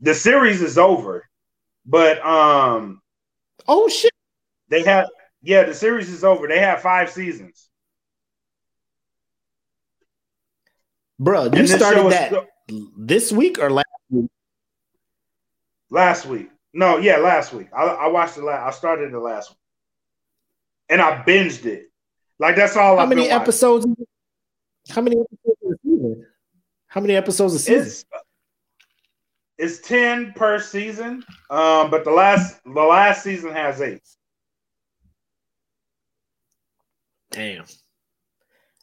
The 0.00 0.14
series 0.14 0.62
is 0.62 0.78
over, 0.78 1.28
but 1.84 2.24
um, 2.24 3.02
oh 3.68 3.88
shit, 3.88 4.12
they 4.70 4.82
have 4.84 5.08
yeah, 5.42 5.64
the 5.64 5.74
series 5.74 6.08
is 6.10 6.24
over. 6.24 6.46
They 6.46 6.58
have 6.58 6.80
five 6.82 7.10
seasons. 7.10 7.68
Bro, 11.18 11.50
you 11.54 11.66
started 11.66 12.10
that 12.12 12.28
still- 12.28 12.46
this 12.96 13.30
week 13.32 13.58
or 13.58 13.70
last 13.70 13.86
week? 14.10 14.30
Last 15.90 16.26
week. 16.26 16.50
No, 16.72 16.98
yeah, 16.98 17.16
last 17.16 17.52
week. 17.52 17.68
I, 17.76 17.82
I 17.82 18.06
watched 18.08 18.36
it 18.38 18.44
last. 18.44 18.62
I 18.62 18.70
started 18.76 19.12
it 19.12 19.18
last 19.18 19.50
week, 19.50 19.58
and 20.88 21.02
I 21.02 21.22
binged 21.22 21.66
it. 21.66 21.90
Like 22.38 22.56
that's 22.56 22.76
all. 22.76 22.96
How 22.96 23.02
I've 23.02 23.08
many 23.08 23.28
episodes? 23.28 23.86
How 24.88 25.02
many 25.02 25.16
episodes? 25.16 26.24
How 26.86 27.00
many 27.00 27.16
episodes 27.16 27.54
of 27.54 27.60
season? 27.60 27.86
It's, 27.86 28.04
it's 29.58 29.86
ten 29.86 30.32
per 30.34 30.58
season, 30.58 31.24
um, 31.50 31.90
but 31.90 32.04
the 32.04 32.10
last 32.12 32.60
the 32.64 32.70
last 32.70 33.22
season 33.22 33.52
has 33.52 33.80
eight. 33.82 34.00
Damn, 37.30 37.64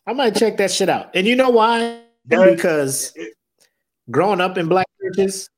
I 0.05 0.13
might 0.13 0.35
check 0.35 0.57
that 0.57 0.71
shit 0.71 0.89
out. 0.89 1.11
And 1.15 1.27
you 1.27 1.35
know 1.35 1.49
why? 1.49 2.01
because 2.27 3.13
growing 4.11 4.41
up 4.41 4.57
in 4.57 4.67
black 4.67 4.87
churches, 5.01 5.49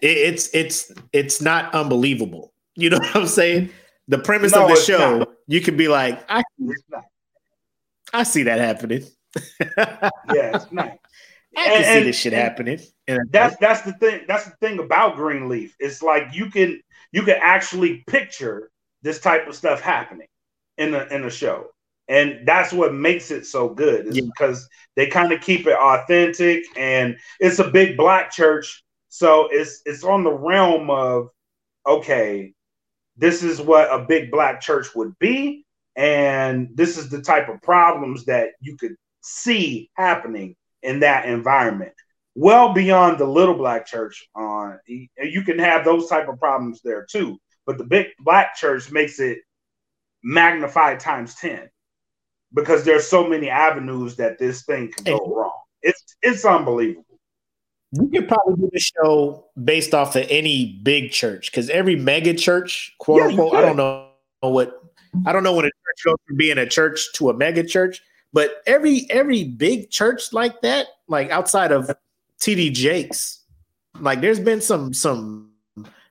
it, 0.00 0.16
it's 0.16 0.54
it's 0.54 0.92
it's 1.12 1.40
not 1.40 1.74
unbelievable. 1.74 2.52
You 2.74 2.90
know 2.90 2.98
what 3.00 3.16
I'm 3.16 3.26
saying? 3.26 3.70
The 4.08 4.18
premise 4.18 4.52
no, 4.52 4.64
of 4.64 4.70
the 4.70 4.76
show, 4.76 5.18
not. 5.18 5.28
you 5.46 5.60
could 5.60 5.76
be 5.76 5.88
like, 5.88 6.24
I, 6.30 6.42
I 8.12 8.22
see 8.22 8.44
that 8.44 8.58
happening. 8.58 9.04
yeah, 9.76 10.10
it's 10.56 10.72
not. 10.72 10.98
I 11.56 11.64
can 11.64 11.84
and, 11.84 11.84
see 11.84 12.04
this 12.04 12.18
shit 12.18 12.32
happening. 12.32 12.78
That's 13.30 13.56
that's 13.56 13.82
the 13.82 13.92
thing. 13.94 14.22
That's 14.28 14.44
the 14.44 14.56
thing 14.60 14.78
about 14.78 15.16
Greenleaf. 15.16 15.74
It's 15.78 16.02
like 16.02 16.28
you 16.32 16.50
can 16.50 16.80
you 17.12 17.22
can 17.22 17.36
actually 17.40 18.04
picture 18.06 18.70
this 19.02 19.20
type 19.20 19.46
of 19.46 19.54
stuff 19.54 19.80
happening 19.80 20.28
in 20.76 20.92
the 20.92 21.12
in 21.14 21.22
the 21.22 21.30
show, 21.30 21.66
and 22.08 22.46
that's 22.46 22.72
what 22.72 22.94
makes 22.94 23.30
it 23.30 23.46
so 23.46 23.68
good. 23.68 24.06
Is 24.06 24.16
yeah. 24.16 24.24
because 24.24 24.68
they 24.96 25.06
kind 25.06 25.32
of 25.32 25.40
keep 25.40 25.66
it 25.66 25.76
authentic, 25.76 26.64
and 26.76 27.16
it's 27.40 27.58
a 27.58 27.70
big 27.70 27.96
black 27.96 28.30
church, 28.30 28.82
so 29.08 29.48
it's 29.50 29.82
it's 29.84 30.04
on 30.04 30.24
the 30.24 30.32
realm 30.32 30.90
of 30.90 31.28
okay, 31.86 32.52
this 33.16 33.42
is 33.42 33.60
what 33.60 33.92
a 33.92 34.04
big 34.04 34.30
black 34.30 34.60
church 34.60 34.94
would 34.94 35.18
be, 35.18 35.64
and 35.96 36.68
this 36.74 36.96
is 36.98 37.08
the 37.08 37.22
type 37.22 37.48
of 37.48 37.60
problems 37.62 38.24
that 38.26 38.50
you 38.60 38.76
could 38.76 38.94
see 39.22 39.90
happening 39.96 40.54
in 40.82 41.00
that 41.00 41.26
environment 41.26 41.92
well 42.38 42.72
beyond 42.72 43.18
the 43.18 43.26
little 43.26 43.54
black 43.54 43.84
church 43.84 44.28
on 44.36 44.78
you 44.86 45.42
can 45.42 45.58
have 45.58 45.84
those 45.84 46.08
type 46.08 46.28
of 46.28 46.38
problems 46.38 46.80
there 46.84 47.04
too 47.10 47.36
but 47.66 47.76
the 47.78 47.84
big 47.84 48.06
black 48.20 48.54
church 48.54 48.92
makes 48.92 49.18
it 49.18 49.38
magnified 50.22 51.00
times 51.00 51.34
10 51.34 51.68
because 52.54 52.84
there's 52.84 53.06
so 53.06 53.28
many 53.28 53.48
avenues 53.48 54.16
that 54.16 54.38
this 54.38 54.62
thing 54.62 54.92
can 54.92 55.04
go 55.04 55.34
wrong. 55.34 55.52
It's 55.82 56.16
it's 56.22 56.44
unbelievable. 56.44 57.04
You 57.92 58.08
could 58.08 58.28
probably 58.28 58.56
do 58.56 58.70
the 58.72 58.80
show 58.80 59.46
based 59.62 59.94
off 59.94 60.14
of 60.14 60.26
any 60.28 60.78
big 60.82 61.10
church 61.10 61.50
because 61.50 61.70
every 61.70 61.96
mega 61.96 62.34
church 62.34 62.94
quote 62.98 63.20
yeah, 63.20 63.28
unquote 63.28 63.54
i 63.54 63.62
don't 63.62 63.78
know 63.78 64.10
what 64.40 64.82
i 65.24 65.32
don't 65.32 65.42
know 65.42 65.54
what 65.54 65.64
a 65.64 65.68
church 65.68 66.04
goes 66.04 66.16
from 66.26 66.36
being 66.36 66.58
a 66.58 66.66
church 66.66 67.10
to 67.14 67.30
a 67.30 67.34
mega 67.34 67.64
church 67.64 68.02
but 68.32 68.62
every 68.66 69.06
every 69.10 69.44
big 69.44 69.90
church 69.90 70.32
like 70.32 70.60
that, 70.62 70.88
like 71.08 71.30
outside 71.30 71.72
of 71.72 71.90
TD 72.40 72.72
Jakes, 72.72 73.42
like 74.00 74.20
there's 74.20 74.40
been 74.40 74.60
some 74.60 74.92
some 74.92 75.52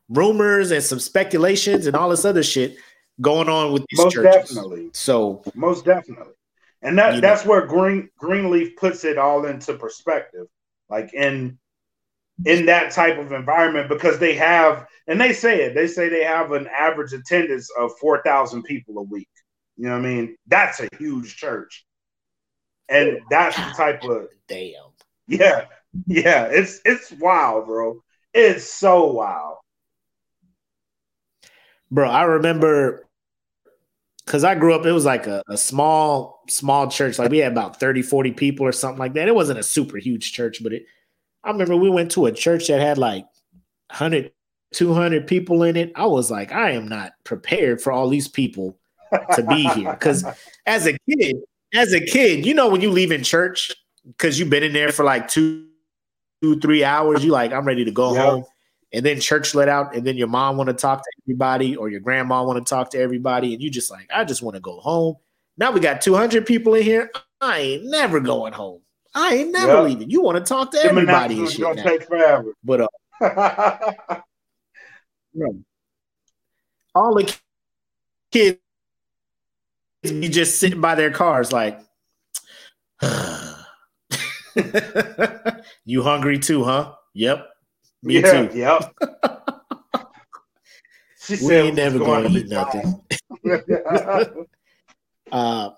rumors 0.10 0.72
and 0.72 0.84
some 0.84 1.00
speculations 1.00 1.86
and 1.86 1.96
all 1.96 2.10
this 2.10 2.26
other 2.26 2.44
shit 2.44 2.78
going 3.22 3.50
on 3.50 3.74
with 3.74 3.86
these 3.90 4.00
most 4.00 4.14
churches. 4.14 4.50
Definitely. 4.50 4.90
So 4.94 5.44
most 5.56 5.86
definitely. 5.86 6.34
And 6.82 6.98
that 6.98 7.22
that's 7.22 7.44
know. 7.44 7.52
where 7.52 7.66
Green 7.66 8.10
Greenleaf 8.18 8.76
puts 8.76 9.04
it 9.04 9.18
all 9.18 9.46
into 9.46 9.74
perspective. 9.74 10.48
Like 10.90 11.14
in 11.14 11.58
in 12.46 12.68
that 12.68 12.92
type 12.92 13.18
of 13.18 13.32
environment 13.32 13.90
because 13.90 14.20
they 14.20 14.36
have 14.36 14.86
and 15.08 15.20
they 15.20 15.34
say 15.34 15.64
it, 15.64 15.74
they 15.74 15.88
say 15.88 16.08
they 16.10 16.24
have 16.24 16.52
an 16.52 16.68
average 16.68 17.14
attendance 17.14 17.70
of 17.78 17.92
4,000 18.00 18.64
people 18.64 19.00
a 19.00 19.02
week. 19.02 19.30
You 19.76 19.86
know 19.86 19.98
what 19.98 20.06
I 20.06 20.10
mean? 20.10 20.38
That's 20.48 20.80
a 20.80 20.88
huge 20.98 21.36
church 21.36 21.88
and 22.90 23.20
that's 23.30 23.56
the 23.58 23.74
type 23.76 24.04
of 24.04 24.28
damn. 24.48 24.74
Yeah, 25.28 25.66
yeah, 26.06 26.46
it's 26.46 26.80
it's 26.86 27.12
wild, 27.12 27.66
bro. 27.66 28.02
It's 28.34 28.72
so 28.72 29.12
wild, 29.12 29.58
bro. 31.92 32.10
I 32.10 32.24
remember 32.24 33.07
because 34.28 34.44
I 34.44 34.56
grew 34.56 34.74
up, 34.74 34.86
it 34.86 34.92
was 34.92 35.06
like 35.06 35.26
a, 35.26 35.42
a, 35.48 35.58
small, 35.58 36.44
small 36.50 36.92
church. 36.92 37.18
Like 37.18 37.32
we 37.32 37.38
had 37.38 37.54
about 37.54 37.80
30, 37.80 38.02
40 38.02 38.34
people 38.34 38.66
or 38.66 38.74
something 38.74 39.00
like 39.00 39.14
that. 39.14 39.30
It 39.30 39.34
wasn't 39.34 39.58
a 39.58 39.64
super 39.64 39.98
huge 39.98 40.34
church, 40.34 40.62
but 40.62 40.74
it, 40.74 40.86
I 41.46 41.52
remember 41.52 41.78
we 41.78 41.90
went 41.90 42.12
to 42.12 42.26
a 42.26 42.32
church 42.34 42.68
that 42.68 42.82
had 42.82 42.98
like 42.98 43.24
100, 43.90 44.34
200 44.74 45.28
people 45.28 45.64
in 45.64 45.78
it. 45.78 45.94
I 45.96 46.08
was 46.08 46.30
like, 46.30 46.52
I 46.52 46.72
am 46.72 46.90
not 46.90 47.14
prepared 47.24 47.82
for 47.82 47.94
all 47.94 48.10
these 48.10 48.28
people 48.28 48.78
to 49.34 49.44
be 49.44 49.64
here. 49.70 49.94
Because 49.94 50.26
as 50.66 50.88
a 50.88 50.98
kid, 51.10 51.38
as 51.74 51.94
a 51.94 52.02
kid, 52.02 52.46
you 52.46 52.54
know, 52.54 52.68
when 52.68 52.82
you 52.82 52.92
leave 52.92 53.14
in 53.14 53.24
church 53.24 53.74
because 54.06 54.38
you've 54.38 54.50
been 54.50 54.64
in 54.64 54.74
there 54.74 54.92
for 54.92 55.06
like 55.06 55.30
two, 55.30 55.68
two, 56.42 56.60
three 56.60 56.84
hours, 56.84 57.24
you 57.24 57.32
like, 57.32 57.54
I'm 57.54 57.64
ready 57.64 57.86
to 57.86 57.92
go 57.92 58.14
yep. 58.14 58.26
home. 58.26 58.44
And 58.94 59.06
then 59.06 59.20
church 59.20 59.54
let 59.54 59.68
out, 59.68 59.96
and 59.96 60.08
then 60.08 60.16
your 60.16 60.28
mom 60.28 60.56
want 60.56 60.70
to 60.70 60.74
talk 60.74 61.04
to 61.04 61.12
everybody, 61.24 61.76
or 61.76 61.90
your 61.90 62.00
grandma 62.00 62.44
want 62.44 62.66
to 62.66 62.70
talk 62.70 62.90
to 62.92 63.00
everybody, 63.00 63.54
and 63.54 63.62
you 63.62 63.70
just 63.70 63.92
like, 63.92 64.10
I 64.14 64.24
just 64.24 64.42
want 64.42 64.56
to 64.56 64.62
go 64.62 64.80
home. 64.80 65.16
Now 65.58 65.72
we 65.72 65.82
got 65.82 66.02
200 66.02 66.46
people 66.46 66.74
in 66.76 66.84
here. 66.84 67.12
I 67.42 67.60
ain't 67.60 67.86
never 67.86 68.20
going 68.20 68.54
home. 68.54 68.82
I 69.14 69.36
ain't 69.36 69.52
never 69.52 69.74
yep. 69.74 69.84
leaving. 69.84 70.10
You 70.10 70.22
want 70.22 70.38
to 70.38 70.44
talk 70.44 70.72
to 70.72 70.78
everybody 70.78 71.40
and 71.40 71.50
shit. 71.50 71.62
Gonna 71.62 71.76
now. 71.76 71.84
take 71.84 72.04
forever. 72.04 72.54
But 72.64 72.82
uh, 72.82 72.88
all 76.96 77.16
the 77.16 77.36
kids 78.32 78.60
be 80.04 80.30
just 80.30 80.60
sitting 80.60 80.80
by 80.82 80.96
their 80.96 81.12
cars 81.12 81.52
like 81.52 81.80
you 85.86 86.04
hungry 86.04 86.38
too, 86.40 86.64
huh? 86.64 86.94
Yep. 87.14 87.48
Me 88.04 88.20
yeah, 88.20 88.48
too. 88.48 88.58
Yep. 88.58 88.96
she 91.20 91.46
we 91.46 91.56
ain't 91.56 91.76
never 91.76 92.00
gonna 92.00 92.30
eat 92.30 92.48
nothing. 92.48 93.02
uh 95.32 95.70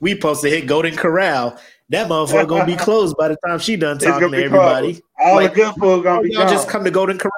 we 0.00 0.12
supposed 0.12 0.42
to 0.42 0.50
hit 0.50 0.66
Golden 0.66 0.94
Corral. 0.96 1.58
That 1.88 2.08
motherfucker 2.08 2.48
gonna 2.48 2.66
be 2.66 2.76
closed 2.76 3.16
by 3.16 3.28
the 3.28 3.36
time 3.44 3.58
she 3.58 3.76
done 3.76 3.98
talking 3.98 4.30
to 4.30 4.36
everybody. 4.36 4.92
Closed. 4.92 5.02
All 5.18 5.34
like, 5.36 5.50
the 5.50 5.56
good 5.56 5.74
food 5.74 6.04
gonna 6.04 6.22
be 6.22 6.32
y'all 6.32 6.44
gone. 6.44 6.52
just 6.52 6.68
come 6.68 6.84
to 6.84 6.90
Golden 6.90 7.18
Corral. 7.18 7.32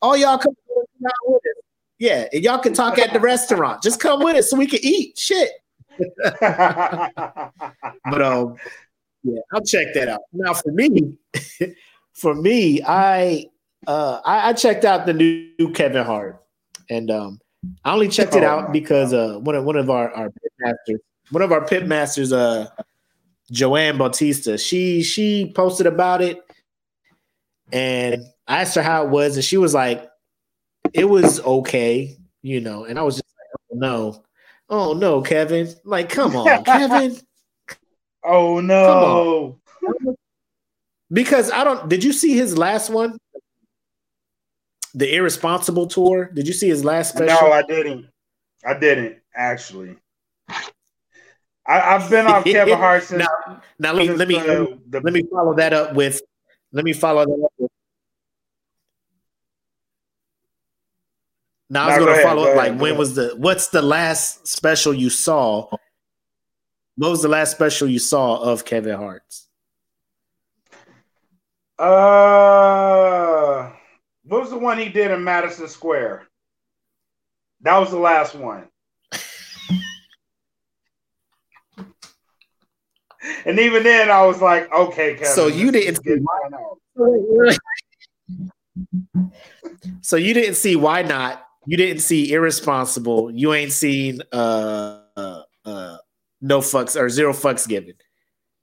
All 0.00 0.16
y'all 0.16 0.38
come 0.38 0.54
with 0.70 0.86
us. 1.04 1.42
Yeah, 1.98 2.28
and 2.32 2.42
y'all 2.42 2.58
can 2.58 2.72
talk 2.72 2.98
at 2.98 3.12
the 3.12 3.20
restaurant. 3.20 3.82
Just 3.82 4.00
come 4.00 4.24
with 4.24 4.36
us 4.36 4.50
so 4.50 4.56
we 4.56 4.66
can 4.66 4.80
eat. 4.82 5.18
Shit. 5.18 5.50
but 6.40 8.22
um, 8.22 8.56
yeah, 9.22 9.40
I'll 9.52 9.62
check 9.62 9.94
that 9.94 10.08
out. 10.08 10.22
Now 10.32 10.54
for 10.54 10.72
me, 10.72 11.14
for 12.12 12.34
me, 12.34 12.82
I 12.86 13.46
uh 13.86 14.20
I, 14.24 14.50
I, 14.50 14.52
checked 14.52 14.84
out 14.84 15.06
the 15.06 15.12
new 15.12 15.70
Kevin 15.72 16.04
Hart, 16.04 16.42
and 16.90 17.10
um, 17.10 17.40
I 17.84 17.92
only 17.92 18.08
checked 18.08 18.34
it 18.34 18.42
oh 18.42 18.48
out 18.48 18.72
because 18.72 19.12
uh 19.12 19.38
one 19.38 19.54
of 19.54 19.64
one 19.64 19.76
of 19.76 19.90
our 19.90 20.10
our 20.12 20.30
pit 20.30 20.52
masters, 20.58 21.00
one 21.30 21.42
of 21.42 21.52
our 21.52 21.64
pit 21.64 21.86
masters, 21.86 22.32
uh, 22.32 22.68
Joanne 23.50 23.98
Bautista, 23.98 24.58
she 24.58 25.02
she 25.02 25.52
posted 25.54 25.86
about 25.86 26.20
it, 26.20 26.42
and 27.72 28.24
I 28.48 28.62
asked 28.62 28.74
her 28.74 28.82
how 28.82 29.04
it 29.04 29.10
was, 29.10 29.36
and 29.36 29.44
she 29.44 29.56
was 29.56 29.74
like, 29.74 30.08
it 30.92 31.08
was 31.08 31.40
okay, 31.40 32.16
you 32.42 32.60
know, 32.60 32.84
and 32.84 32.98
I 32.98 33.02
was 33.02 33.16
just 33.16 33.26
like, 33.38 33.60
oh 33.72 33.76
no, 33.76 34.24
oh 34.68 34.92
no, 34.94 35.22
Kevin, 35.22 35.68
like, 35.84 36.08
come 36.08 36.34
on, 36.34 36.64
Kevin. 36.64 37.16
Oh 38.24 38.60
no. 38.60 39.58
Because 41.12 41.50
I 41.50 41.64
don't 41.64 41.88
did 41.88 42.04
you 42.04 42.12
see 42.12 42.34
his 42.34 42.56
last 42.56 42.90
one? 42.90 43.18
The 44.94 45.14
irresponsible 45.14 45.86
tour. 45.86 46.30
Did 46.32 46.46
you 46.46 46.52
see 46.52 46.68
his 46.68 46.84
last 46.84 47.10
special? 47.10 47.48
No, 47.48 47.52
I 47.52 47.62
didn't. 47.62 48.06
I 48.64 48.78
didn't 48.78 49.18
actually. 49.34 49.96
I, 51.64 51.78
have 51.78 52.10
been 52.10 52.26
off 52.26 52.44
Kevin 52.44 52.76
Hart 52.76 53.04
since. 53.04 53.20
now, 53.20 53.62
now 53.78 53.92
let 53.92 54.08
me 54.08 54.14
let 54.14 54.28
me, 54.28 54.34
the, 54.34 54.62
uh, 54.62 54.76
the, 54.88 55.00
let 55.00 55.12
me 55.12 55.22
follow 55.30 55.54
that 55.54 55.72
up 55.72 55.94
with. 55.94 56.20
Let 56.72 56.84
me 56.84 56.92
follow 56.92 57.24
that 57.24 57.44
up 57.44 57.52
with 57.58 57.70
Now 61.72 61.84
I 61.84 61.96
was 61.96 62.04
going 62.04 62.18
to 62.18 62.22
follow 62.22 62.50
up. 62.50 62.54
Like, 62.54 62.78
when 62.78 62.98
was 62.98 63.14
the? 63.14 63.32
What's 63.34 63.68
the 63.68 63.80
last 63.80 64.46
special 64.46 64.92
you 64.92 65.08
saw? 65.08 65.70
What 66.96 67.10
was 67.10 67.22
the 67.22 67.28
last 67.28 67.52
special 67.52 67.88
you 67.88 67.98
saw 67.98 68.36
of 68.36 68.64
Kevin 68.64 68.96
Hart's? 68.96 69.48
Uh, 71.78 73.70
what 74.24 74.42
was 74.42 74.50
the 74.50 74.58
one 74.58 74.78
he 74.78 74.88
did 74.88 75.10
in 75.10 75.24
Madison 75.24 75.68
Square? 75.68 76.28
That 77.62 77.78
was 77.78 77.90
the 77.90 77.98
last 77.98 78.34
one. 78.34 78.68
and 83.46 83.58
even 83.58 83.82
then, 83.82 84.10
I 84.10 84.24
was 84.26 84.40
like, 84.42 84.72
okay, 84.72 85.14
Kevin. 85.14 85.26
So 85.26 85.46
you 85.46 85.72
didn't 85.72 86.04
see 86.04 86.18
why. 86.20 86.50
so 90.02 90.16
you 90.16 90.34
didn't 90.34 90.56
see 90.56 90.76
What 90.76 91.06
Now 91.06 91.40
you 91.66 91.76
didn't 91.76 92.00
see 92.00 92.32
irresponsible. 92.32 93.30
You 93.30 93.54
ain't 93.54 93.72
seen 93.72 94.20
uh 94.32 95.01
no 96.42 96.58
fucks 96.58 97.00
or 97.00 97.08
zero 97.08 97.32
fucks 97.32 97.66
given. 97.66 97.94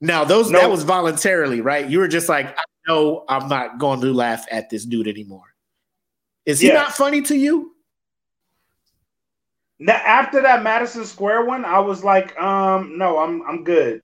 Now 0.01 0.23
those 0.23 0.51
that 0.51 0.69
was 0.69 0.83
voluntarily, 0.83 1.61
right? 1.61 1.89
You 1.89 1.99
were 1.99 2.07
just 2.07 2.29
like, 2.29 2.47
I 2.47 2.63
know 2.87 3.25
I'm 3.27 3.49
not 3.49 3.79
going 3.79 4.01
to 4.01 4.13
laugh 4.13 4.45
at 4.51 4.69
this 4.69 4.85
dude 4.85 5.07
anymore. 5.07 5.55
Is 6.45 6.59
he 6.59 6.67
yes. 6.67 6.75
not 6.75 6.93
funny 6.95 7.21
to 7.23 7.35
you? 7.35 7.73
Now, 9.79 9.93
after 9.93 10.41
that 10.41 10.61
Madison 10.61 11.05
Square 11.05 11.45
one, 11.45 11.63
I 11.63 11.79
was 11.79 12.03
like, 12.03 12.39
um, 12.39 12.97
no, 12.97 13.17
I'm 13.17 13.41
I'm 13.43 13.63
good. 13.63 14.01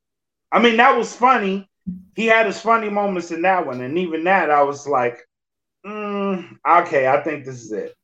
I 0.51 0.59
mean, 0.59 0.77
that 0.77 0.97
was 0.97 1.13
funny. 1.13 1.69
He 2.15 2.25
had 2.25 2.45
his 2.45 2.61
funny 2.61 2.89
moments 2.89 3.31
in 3.31 3.41
that 3.41 3.65
one, 3.65 3.81
and 3.81 3.97
even 3.97 4.23
that, 4.23 4.49
I 4.49 4.63
was 4.63 4.87
like, 4.87 5.27
mm, 5.85 6.57
okay, 6.67 7.07
I 7.07 7.21
think 7.21 7.43
this 7.43 7.61
is 7.61 7.71
it. 7.73 7.95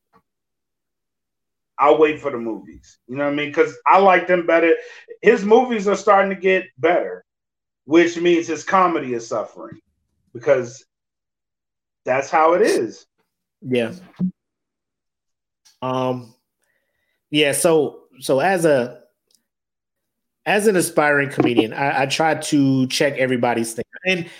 I'll 1.78 1.98
wait 1.98 2.20
for 2.20 2.30
the 2.30 2.38
movies. 2.38 2.98
You 3.08 3.16
know 3.16 3.24
what 3.24 3.32
I 3.32 3.36
mean? 3.36 3.48
Because 3.48 3.74
I 3.86 3.98
like 3.98 4.26
them 4.26 4.46
better. 4.46 4.76
His 5.20 5.44
movies 5.44 5.88
are 5.88 5.96
starting 5.96 6.30
to 6.30 6.40
get 6.40 6.64
better, 6.78 7.24
which 7.84 8.16
means 8.18 8.46
his 8.46 8.64
comedy 8.64 9.14
is 9.14 9.26
suffering 9.26 9.80
because 10.32 10.84
that's 12.04 12.30
how 12.30 12.54
it 12.54 12.62
is. 12.62 13.06
Yeah. 13.60 13.92
Um. 15.80 16.34
Yeah. 17.30 17.52
So 17.52 18.02
so 18.20 18.40
as 18.40 18.64
a 18.64 19.02
as 20.44 20.66
an 20.66 20.76
aspiring 20.76 21.30
comedian, 21.30 21.72
I, 21.72 22.02
I 22.02 22.06
try 22.06 22.34
to 22.34 22.86
check 22.88 23.14
everybody's 23.14 23.74
thing, 23.74 23.84
and 24.06 24.30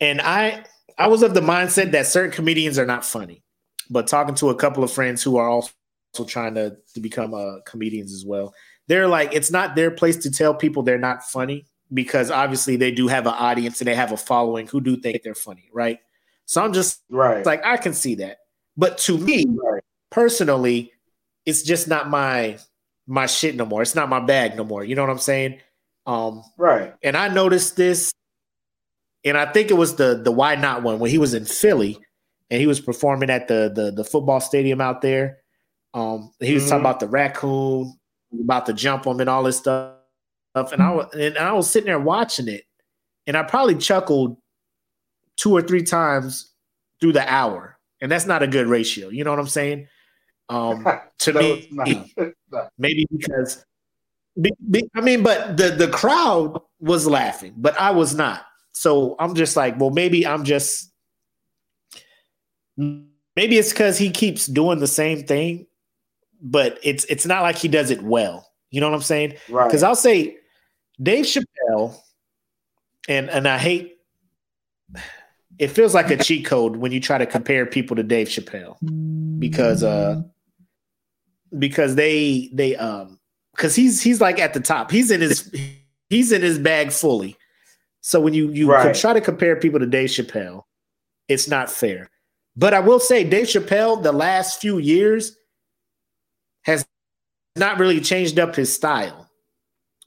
and 0.00 0.20
I 0.20 0.64
I 0.98 1.08
was 1.08 1.22
of 1.22 1.34
the 1.34 1.40
mindset 1.40 1.92
that 1.92 2.06
certain 2.06 2.32
comedians 2.32 2.78
are 2.78 2.86
not 2.86 3.04
funny, 3.04 3.42
but 3.90 4.06
talking 4.06 4.34
to 4.36 4.50
a 4.50 4.54
couple 4.54 4.82
of 4.82 4.92
friends 4.92 5.22
who 5.22 5.36
are 5.36 5.48
also 5.48 5.70
trying 6.24 6.54
to, 6.54 6.76
to 6.94 7.00
become 7.00 7.34
uh, 7.34 7.60
comedians 7.66 8.12
as 8.12 8.24
well, 8.24 8.54
they're 8.88 9.08
like 9.08 9.34
it's 9.34 9.50
not 9.50 9.74
their 9.74 9.90
place 9.90 10.16
to 10.18 10.30
tell 10.30 10.54
people 10.54 10.82
they're 10.82 10.98
not 10.98 11.24
funny 11.24 11.66
because 11.92 12.30
obviously 12.30 12.76
they 12.76 12.90
do 12.90 13.08
have 13.08 13.26
an 13.26 13.34
audience 13.34 13.80
and 13.80 13.88
they 13.88 13.94
have 13.94 14.12
a 14.12 14.16
following 14.16 14.66
who 14.66 14.80
do 14.80 14.96
think 14.96 15.22
they're 15.22 15.34
funny, 15.34 15.68
right? 15.72 15.98
So 16.46 16.64
I'm 16.64 16.72
just 16.72 17.02
right. 17.10 17.44
like 17.44 17.64
I 17.64 17.76
can 17.76 17.92
see 17.92 18.16
that, 18.16 18.38
but 18.76 18.98
to 18.98 19.18
me 19.18 19.44
right. 19.48 19.82
personally, 20.10 20.92
it's 21.44 21.62
just 21.62 21.88
not 21.88 22.08
my 22.08 22.58
my 23.06 23.26
shit 23.26 23.54
no 23.56 23.64
more. 23.64 23.82
It's 23.82 23.94
not 23.94 24.08
my 24.08 24.20
bag 24.20 24.56
no 24.56 24.64
more. 24.64 24.84
You 24.84 24.94
know 24.94 25.02
what 25.02 25.10
I'm 25.10 25.18
saying? 25.18 25.60
Um, 26.06 26.42
right. 26.56 26.94
And 27.02 27.16
I 27.16 27.28
noticed 27.28 27.76
this, 27.76 28.12
and 29.24 29.36
I 29.36 29.46
think 29.46 29.70
it 29.70 29.74
was 29.74 29.96
the 29.96 30.20
the 30.22 30.32
What 30.32 30.58
Now 30.58 30.80
one 30.80 30.98
when 30.98 31.10
he 31.10 31.18
was 31.18 31.34
in 31.34 31.44
Philly 31.44 31.98
and 32.50 32.60
he 32.60 32.66
was 32.66 32.80
performing 32.80 33.30
at 33.30 33.48
the 33.48 33.72
the, 33.74 33.90
the 33.90 34.04
football 34.04 34.40
stadium 34.40 34.80
out 34.80 35.02
there. 35.02 35.38
Um, 35.94 36.32
he 36.40 36.54
was 36.54 36.64
mm-hmm. 36.64 36.70
talking 36.70 36.82
about 36.82 37.00
the 37.00 37.08
raccoon, 37.08 37.98
about 38.40 38.66
the 38.66 38.72
jump 38.72 39.06
him 39.06 39.20
and 39.20 39.30
all 39.30 39.42
this 39.42 39.58
stuff. 39.58 39.94
And 40.54 40.82
I 40.82 40.90
was 40.90 41.14
and 41.14 41.36
I 41.36 41.52
was 41.52 41.68
sitting 41.68 41.86
there 41.86 41.98
watching 41.98 42.48
it, 42.48 42.64
and 43.26 43.36
I 43.36 43.42
probably 43.42 43.76
chuckled 43.76 44.38
two 45.36 45.54
or 45.54 45.62
three 45.62 45.82
times 45.82 46.52
through 47.00 47.12
the 47.12 47.30
hour, 47.30 47.78
and 48.00 48.10
that's 48.10 48.26
not 48.26 48.42
a 48.42 48.46
good 48.46 48.66
ratio. 48.66 49.08
You 49.08 49.24
know 49.24 49.30
what 49.30 49.38
I'm 49.38 49.48
saying? 49.48 49.88
Um, 50.48 50.86
to 51.18 51.32
no, 51.32 51.40
me, 51.70 52.14
maybe 52.78 53.06
because 53.10 53.64
be, 54.40 54.50
be, 54.70 54.88
I 54.94 55.00
mean, 55.00 55.22
but 55.22 55.56
the 55.56 55.70
the 55.70 55.88
crowd 55.88 56.60
was 56.80 57.06
laughing, 57.06 57.54
but 57.56 57.78
I 57.78 57.90
was 57.90 58.14
not. 58.14 58.46
So 58.72 59.16
I'm 59.18 59.34
just 59.34 59.56
like, 59.56 59.78
well, 59.80 59.90
maybe 59.90 60.26
I'm 60.26 60.44
just 60.44 60.92
maybe 62.76 63.58
it's 63.58 63.70
because 63.70 63.98
he 63.98 64.10
keeps 64.10 64.46
doing 64.46 64.78
the 64.78 64.86
same 64.86 65.24
thing, 65.24 65.66
but 66.40 66.78
it's 66.82 67.04
it's 67.06 67.26
not 67.26 67.42
like 67.42 67.56
he 67.56 67.68
does 67.68 67.90
it 67.90 68.02
well. 68.02 68.50
You 68.70 68.80
know 68.80 68.88
what 68.88 68.96
I'm 68.96 69.02
saying? 69.02 69.34
Right. 69.48 69.66
Because 69.66 69.82
I'll 69.82 69.94
say 69.94 70.36
Dave 71.02 71.24
Chappelle, 71.24 71.96
and 73.08 73.30
and 73.30 73.46
I 73.48 73.58
hate 73.58 73.96
it 75.58 75.68
feels 75.68 75.94
like 75.94 76.10
a 76.10 76.16
cheat 76.16 76.44
code 76.44 76.76
when 76.76 76.92
you 76.92 77.00
try 77.00 77.18
to 77.18 77.26
compare 77.26 77.66
people 77.66 77.96
to 77.96 78.02
Dave 78.02 78.28
Chappelle 78.28 78.76
because 79.38 79.82
uh 79.82 80.22
because 81.58 81.94
they 81.94 82.50
they 82.52 82.76
um 82.76 83.18
because 83.54 83.74
he's 83.74 84.02
he's 84.02 84.20
like 84.20 84.38
at 84.38 84.54
the 84.54 84.60
top. 84.60 84.90
He's 84.90 85.10
in 85.10 85.20
his 85.20 85.50
he's 86.10 86.32
in 86.32 86.42
his 86.42 86.58
bag 86.58 86.92
fully. 86.92 87.36
So 88.00 88.20
when 88.20 88.34
you 88.34 88.50
you 88.50 88.70
right. 88.70 88.94
try 88.94 89.12
to 89.12 89.20
compare 89.20 89.56
people 89.56 89.80
to 89.80 89.86
Dave 89.86 90.10
Chappelle, 90.10 90.64
it's 91.28 91.48
not 91.48 91.70
fair. 91.70 92.10
But 92.56 92.74
I 92.74 92.80
will 92.80 93.00
say 93.00 93.24
Dave 93.24 93.46
Chappelle 93.46 94.02
the 94.02 94.12
last 94.12 94.60
few 94.60 94.78
years 94.78 95.36
not 97.56 97.78
really 97.78 98.00
changed 98.00 98.38
up 98.38 98.54
his 98.54 98.72
style. 98.72 99.30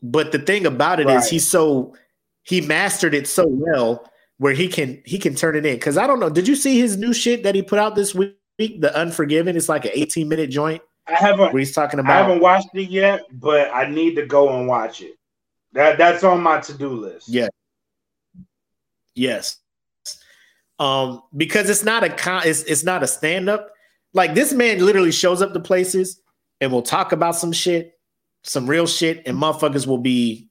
But 0.01 0.31
the 0.31 0.39
thing 0.39 0.65
about 0.65 0.99
it 0.99 1.07
right. 1.07 1.17
is 1.17 1.29
he's 1.29 1.47
so 1.47 1.95
he 2.43 2.61
mastered 2.61 3.13
it 3.13 3.27
so 3.27 3.45
well 3.47 4.09
where 4.37 4.53
he 4.53 4.67
can 4.67 5.01
he 5.05 5.19
can 5.19 5.35
turn 5.35 5.55
it 5.55 5.65
in. 5.65 5.79
Cause 5.79 5.97
I 5.97 6.07
don't 6.07 6.19
know. 6.19 6.29
Did 6.29 6.47
you 6.47 6.55
see 6.55 6.79
his 6.79 6.97
new 6.97 7.13
shit 7.13 7.43
that 7.43 7.55
he 7.55 7.61
put 7.61 7.79
out 7.79 7.95
this 7.95 8.15
week? 8.15 8.35
The 8.57 8.93
Unforgiven. 8.95 9.55
It's 9.55 9.69
like 9.69 9.85
an 9.85 9.91
18 9.93 10.27
minute 10.27 10.49
joint. 10.49 10.81
I 11.07 11.13
haven't. 11.13 11.53
Where 11.53 11.59
he's 11.59 11.73
talking 11.73 11.99
about. 11.99 12.11
I 12.11 12.21
haven't 12.21 12.41
watched 12.41 12.69
it 12.73 12.89
yet, 12.89 13.23
but 13.31 13.73
I 13.73 13.89
need 13.89 14.15
to 14.15 14.25
go 14.25 14.57
and 14.57 14.67
watch 14.67 15.01
it. 15.01 15.17
That 15.73 15.97
that's 15.97 16.23
on 16.23 16.41
my 16.41 16.59
to 16.61 16.73
do 16.73 16.89
list. 16.89 17.29
Yeah. 17.29 17.47
Yes. 19.15 19.57
Um, 20.77 21.23
because 21.35 21.69
it's 21.69 21.83
not 21.83 22.03
a 22.03 22.09
con. 22.09 22.43
It's 22.45 22.63
it's 22.63 22.83
not 22.83 23.03
a 23.03 23.07
stand 23.07 23.49
up. 23.49 23.69
Like 24.13 24.33
this 24.33 24.53
man 24.53 24.83
literally 24.85 25.11
shows 25.11 25.41
up 25.41 25.53
to 25.53 25.59
places 25.59 26.21
and 26.61 26.71
we'll 26.71 26.81
talk 26.81 27.11
about 27.11 27.35
some 27.35 27.51
shit, 27.51 27.93
some 28.43 28.67
real 28.67 28.87
shit, 28.87 29.23
and 29.25 29.37
motherfuckers 29.37 29.87
will 29.87 29.97
be 29.97 30.49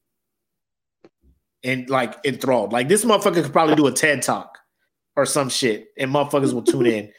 and 1.63 1.89
like 1.91 2.17
enthralled. 2.25 2.73
Like 2.73 2.89
this 2.89 3.05
motherfucker 3.05 3.43
could 3.43 3.53
probably 3.53 3.75
do 3.75 3.87
a 3.87 3.93
TED 3.93 4.23
talk 4.23 4.59
or 5.17 5.27
some 5.27 5.49
shit, 5.49 5.89
and 5.97 6.11
motherfuckers 6.11 6.53
will 6.53 6.63
tune 6.63 6.87
in 6.87 7.13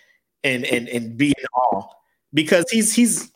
and 0.43 0.65
and 0.65 0.87
and 0.87 1.17
be 1.17 1.27
in 1.29 1.45
awe 1.53 1.87
because 2.33 2.65
he's 2.71 2.93
he's 2.93 3.31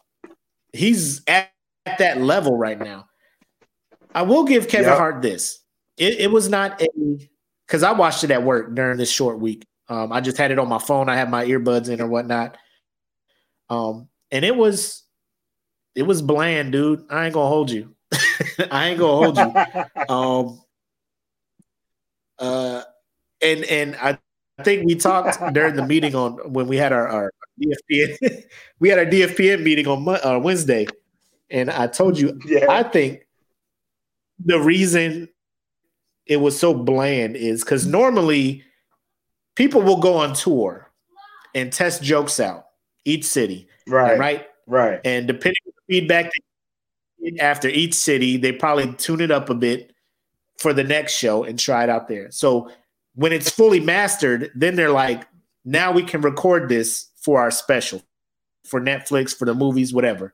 he's 0.72 1.22
at, 1.28 1.52
at 1.86 1.98
that 2.00 2.22
level 2.22 2.58
right 2.58 2.80
now. 2.80 3.08
I 4.16 4.22
will 4.24 4.44
give 4.44 4.68
Kevin 4.68 4.90
yep. 4.90 4.98
Hart 4.98 5.22
this. 5.22 5.60
It, 5.98 6.20
it, 6.20 6.32
was 6.32 6.50
not 6.50 6.82
a 6.82 6.88
because 7.68 7.84
I 7.84 7.92
watched 7.92 8.24
it 8.24 8.32
at 8.32 8.44
work 8.44 8.74
during 8.76 8.98
this 8.98 9.12
short 9.12 9.40
week. 9.40 9.66
Um, 9.90 10.12
I 10.12 10.22
just 10.22 10.38
had 10.38 10.52
it 10.52 10.60
on 10.60 10.70
my 10.70 10.80
phone. 10.80 11.10
I 11.10 11.16
had 11.16 11.30
my 11.30 11.46
earbuds 11.46 11.90
in 11.90 12.02
or 12.02 12.08
whatnot. 12.08 12.58
Um, 13.70 14.08
and 14.32 14.46
it 14.46 14.56
was 14.56 15.03
it 15.96 16.04
was 16.04 16.22
bland, 16.22 16.72
dude. 16.72 17.06
I 17.10 17.26
ain't 17.26 17.34
gonna 17.34 17.48
hold 17.48 17.72
you. 17.72 17.94
I 18.72 18.90
ain't 18.90 19.00
gonna 19.00 19.34
hold 19.34 19.38
you. 19.38 19.94
um, 20.10 20.62
uh, 22.40 22.84
and 23.42 23.64
and 23.66 23.96
I 23.98 24.18
think 24.64 24.86
we 24.86 24.96
talked 24.96 25.54
during 25.54 25.76
the 25.76 25.86
meeting 25.86 26.16
on 26.16 26.34
when 26.52 26.68
we 26.68 26.78
had 26.78 26.92
our, 26.92 27.08
our 27.08 27.34
DFPN. 27.62 28.44
we 28.80 28.90
had 28.90 29.00
our 29.00 29.06
DFPN 29.06 29.64
meeting 29.64 29.88
on 29.88 30.08
uh, 30.08 30.40
Wednesday, 30.40 30.88
and 31.50 31.70
I 31.70 31.88
told 31.88 32.18
you 32.18 32.40
yeah. 32.46 32.66
I 32.70 32.84
think 32.84 33.28
the 34.44 34.60
reason 34.60 35.30
it 36.26 36.38
was 36.38 36.58
so 36.58 36.74
bland 36.74 37.36
is 37.36 37.64
because 37.64 37.86
normally 37.86 38.64
people 39.56 39.82
will 39.82 40.00
go 40.00 40.16
on 40.16 40.34
tour 40.34 40.92
and 41.54 41.72
test 41.72 42.02
jokes 42.02 42.40
out 42.40 42.66
each 43.06 43.26
city, 43.26 43.68
right? 43.88 44.18
Right? 44.18 44.48
Right. 44.66 45.02
And 45.04 45.28
depending 45.28 45.62
feedback 45.94 46.32
after 47.40 47.68
each 47.68 47.94
city, 47.94 48.38
they 48.38 48.52
probably 48.52 48.92
tune 48.94 49.22
it 49.22 49.32
up 49.32 49.50
a 49.50 49.56
bit 49.56 49.94
for 50.58 50.74
the 50.74 50.84
next 50.84 51.14
show 51.14 51.44
and 51.44 51.60
try 51.60 51.84
it 51.84 51.90
out 51.90 52.08
there. 52.08 52.32
So 52.32 52.72
when 53.16 53.32
it's 53.32 53.50
fully 53.50 53.80
mastered, 53.80 54.52
then 54.56 54.76
they're 54.76 54.90
like, 54.90 55.28
now 55.66 55.92
we 55.92 56.04
can 56.04 56.22
record 56.22 56.68
this 56.68 57.12
for 57.22 57.40
our 57.40 57.52
special, 57.52 58.02
for 58.66 58.82
Netflix, 58.82 59.38
for 59.38 59.46
the 59.46 59.54
movies, 59.54 59.94
whatever. 59.94 60.34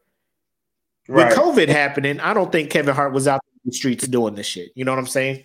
Right. 1.07 1.27
With 1.27 1.37
COVID 1.37 1.67
happening, 1.67 2.19
I 2.19 2.33
don't 2.33 2.51
think 2.51 2.69
Kevin 2.69 2.95
Hart 2.95 3.13
was 3.13 3.27
out 3.27 3.41
in 3.65 3.69
the 3.69 3.75
streets 3.75 4.07
doing 4.07 4.35
this 4.35 4.47
shit. 4.47 4.71
You 4.75 4.85
know 4.85 4.91
what 4.91 4.99
I'm 4.99 5.07
saying? 5.07 5.43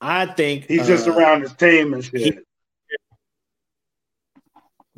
I 0.00 0.26
think 0.26 0.66
he's 0.66 0.82
uh, 0.82 0.86
just 0.86 1.08
around 1.08 1.42
his 1.42 1.52
team 1.54 1.92
and 1.92 2.04
shit. 2.04 2.44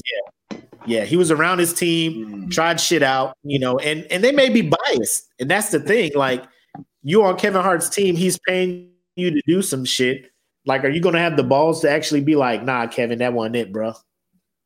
He, 0.05 0.61
yeah. 0.87 1.05
He 1.05 1.17
was 1.17 1.31
around 1.31 1.59
his 1.59 1.73
team, 1.73 2.47
mm. 2.47 2.51
tried 2.51 2.81
shit 2.81 3.03
out, 3.03 3.37
you 3.43 3.59
know, 3.59 3.79
and 3.79 4.05
and 4.11 4.23
they 4.23 4.33
may 4.33 4.49
be 4.49 4.63
biased. 4.63 5.29
And 5.39 5.51
that's 5.51 5.71
the 5.71 5.81
thing. 5.81 6.13
Like 6.15 6.45
you 7.03 7.25
on 7.25 7.37
Kevin 7.37 7.63
Hart's 7.63 7.89
team, 7.89 8.17
he's 8.17 8.39
paying 8.47 8.91
you 9.17 9.31
to 9.31 9.43
do 9.47 9.63
some 9.63 9.85
shit. 9.85 10.31
Like, 10.67 10.85
are 10.85 10.91
you 10.91 11.01
gonna 11.01 11.21
have 11.21 11.37
the 11.37 11.45
balls 11.45 11.81
to 11.83 11.91
actually 11.91 12.21
be 12.21 12.37
like, 12.37 12.63
nah, 12.63 12.87
Kevin, 12.87 13.19
that 13.19 13.33
wasn't 13.33 13.57
it, 13.57 13.73
bro? 13.73 13.95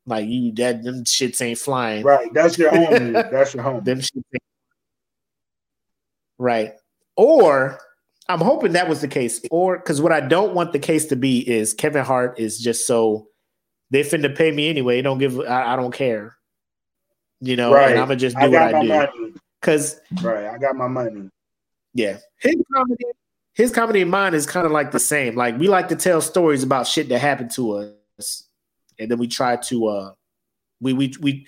Like 0.05 0.27
you 0.27 0.53
that 0.55 0.83
them 0.83 1.03
shits 1.03 1.41
ain't 1.41 1.57
flying. 1.57 2.03
Right. 2.03 2.31
That's 2.33 2.57
your 2.57 2.69
home. 2.69 3.13
That's 3.13 3.53
your 3.53 3.63
home. 3.63 3.83
them 3.83 3.99
shits 3.99 4.23
ain't... 4.33 4.43
Right. 6.37 6.73
Or 7.15 7.79
I'm 8.27 8.41
hoping 8.41 8.73
that 8.73 8.89
was 8.89 9.01
the 9.01 9.07
case. 9.07 9.41
Or 9.49 9.77
because 9.77 10.01
what 10.01 10.11
I 10.11 10.19
don't 10.19 10.53
want 10.53 10.73
the 10.73 10.79
case 10.79 11.05
to 11.07 11.15
be 11.15 11.47
is 11.47 11.73
Kevin 11.73 12.03
Hart 12.05 12.39
is 12.39 12.59
just 12.59 12.85
so 12.85 13.27
they 13.95 14.03
finna 14.03 14.35
pay 14.35 14.51
me 14.51 14.69
anyway. 14.69 15.01
Don't 15.01 15.19
give 15.19 15.39
I, 15.39 15.73
I 15.73 15.75
don't 15.77 15.93
care. 15.93 16.35
You 17.39 17.55
know, 17.55 17.73
right. 17.73 17.91
and 17.91 17.99
I'm 17.99 18.07
gonna 18.07 18.17
just 18.17 18.35
do 18.35 18.43
I 18.43 18.47
what 18.49 18.75
I 18.75 19.05
do. 19.05 19.33
Because 19.61 19.99
right, 20.21 20.47
I 20.47 20.57
got 20.57 20.75
my 20.75 20.87
money. 20.87 21.29
Yeah. 21.93 22.17
His 22.39 22.55
comedy, 22.73 23.05
his 23.53 23.71
comedy 23.71 24.01
and 24.01 24.11
mine 24.11 24.33
is 24.33 24.45
kind 24.45 24.65
of 24.65 24.73
like 24.73 24.91
the 24.91 24.99
same. 24.99 25.35
Like 25.35 25.57
we 25.57 25.69
like 25.69 25.87
to 25.89 25.95
tell 25.95 26.19
stories 26.19 26.61
about 26.61 26.87
shit 26.87 27.07
that 27.07 27.19
happened 27.19 27.51
to 27.51 27.93
us, 28.17 28.43
and 28.99 29.09
then 29.09 29.17
we 29.17 29.27
try 29.27 29.55
to 29.55 29.87
uh 29.87 30.11
we 30.81 30.91
we 30.91 31.13
we 31.21 31.47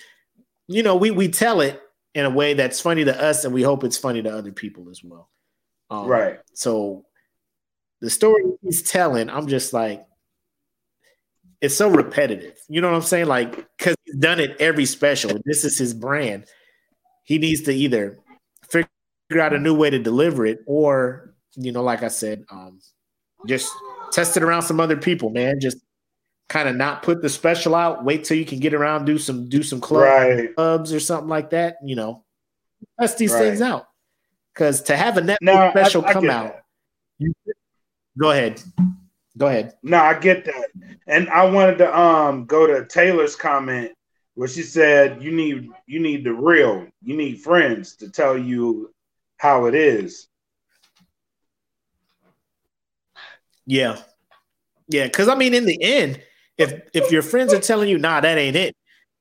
you 0.68 0.82
know 0.82 0.96
we 0.96 1.10
we 1.10 1.28
tell 1.28 1.60
it 1.60 1.82
in 2.14 2.24
a 2.24 2.30
way 2.30 2.54
that's 2.54 2.80
funny 2.80 3.04
to 3.04 3.22
us, 3.22 3.44
and 3.44 3.52
we 3.52 3.62
hope 3.62 3.84
it's 3.84 3.98
funny 3.98 4.22
to 4.22 4.34
other 4.34 4.52
people 4.52 4.88
as 4.88 5.04
well. 5.04 5.28
Um, 5.90 6.06
right. 6.06 6.38
So 6.54 7.04
the 8.00 8.08
story 8.08 8.44
he's 8.62 8.82
telling, 8.82 9.28
I'm 9.28 9.48
just 9.48 9.74
like, 9.74 10.07
it's 11.60 11.76
so 11.76 11.88
repetitive. 11.88 12.58
You 12.68 12.80
know 12.80 12.90
what 12.90 12.96
I'm 12.96 13.02
saying? 13.02 13.26
Like, 13.26 13.66
because 13.76 13.96
he's 14.04 14.16
done 14.16 14.40
it 14.40 14.56
every 14.60 14.86
special. 14.86 15.38
This 15.44 15.64
is 15.64 15.78
his 15.78 15.94
brand. 15.94 16.46
He 17.24 17.38
needs 17.38 17.62
to 17.62 17.72
either 17.72 18.18
figure 18.70 18.88
out 19.40 19.52
a 19.52 19.58
new 19.58 19.74
way 19.74 19.90
to 19.90 19.98
deliver 19.98 20.46
it, 20.46 20.60
or 20.66 21.34
you 21.54 21.72
know, 21.72 21.82
like 21.82 22.02
I 22.02 22.08
said, 22.08 22.44
um, 22.50 22.80
just 23.46 23.70
test 24.12 24.36
it 24.36 24.42
around 24.42 24.62
some 24.62 24.80
other 24.80 24.96
people, 24.96 25.30
man. 25.30 25.60
Just 25.60 25.78
kind 26.48 26.68
of 26.68 26.76
not 26.76 27.02
put 27.02 27.20
the 27.20 27.28
special 27.28 27.74
out. 27.74 28.04
Wait 28.04 28.24
till 28.24 28.36
you 28.36 28.46
can 28.46 28.60
get 28.60 28.72
around, 28.72 29.04
do 29.04 29.18
some 29.18 29.48
do 29.48 29.62
some 29.62 29.80
club, 29.80 30.04
right. 30.04 30.54
clubs 30.54 30.92
or 30.92 31.00
something 31.00 31.28
like 31.28 31.50
that. 31.50 31.76
You 31.84 31.96
know, 31.96 32.24
test 33.00 33.18
these 33.18 33.32
right. 33.32 33.40
things 33.40 33.60
out. 33.60 33.86
Because 34.54 34.82
to 34.82 34.96
have 34.96 35.18
a 35.18 35.20
Netflix 35.20 35.70
special 35.70 36.04
I, 36.04 36.08
I 36.08 36.12
come 36.12 36.30
out, 36.30 36.56
you, 37.18 37.32
go 38.18 38.30
ahead. 38.30 38.62
Go 39.38 39.46
ahead. 39.46 39.74
No, 39.82 39.98
I 39.98 40.18
get 40.18 40.44
that. 40.44 40.66
And 41.06 41.30
I 41.30 41.48
wanted 41.48 41.78
to 41.78 41.98
um 41.98 42.44
go 42.44 42.66
to 42.66 42.84
Taylor's 42.86 43.36
comment 43.36 43.92
where 44.34 44.48
she 44.48 44.62
said 44.62 45.22
you 45.22 45.32
need 45.32 45.70
you 45.86 46.00
need 46.00 46.24
the 46.24 46.32
real, 46.32 46.86
you 47.02 47.16
need 47.16 47.40
friends 47.40 47.96
to 47.96 48.10
tell 48.10 48.36
you 48.36 48.92
how 49.38 49.66
it 49.66 49.74
is. 49.74 50.28
Yeah. 53.64 53.98
Yeah, 54.88 55.04
because 55.04 55.28
I 55.28 55.34
mean, 55.34 55.54
in 55.54 55.66
the 55.66 55.78
end, 55.80 56.20
if 56.56 56.72
if 56.92 57.12
your 57.12 57.22
friends 57.22 57.54
are 57.54 57.60
telling 57.60 57.88
you, 57.88 57.98
nah, 57.98 58.20
that 58.20 58.38
ain't 58.38 58.56
it, 58.56 58.74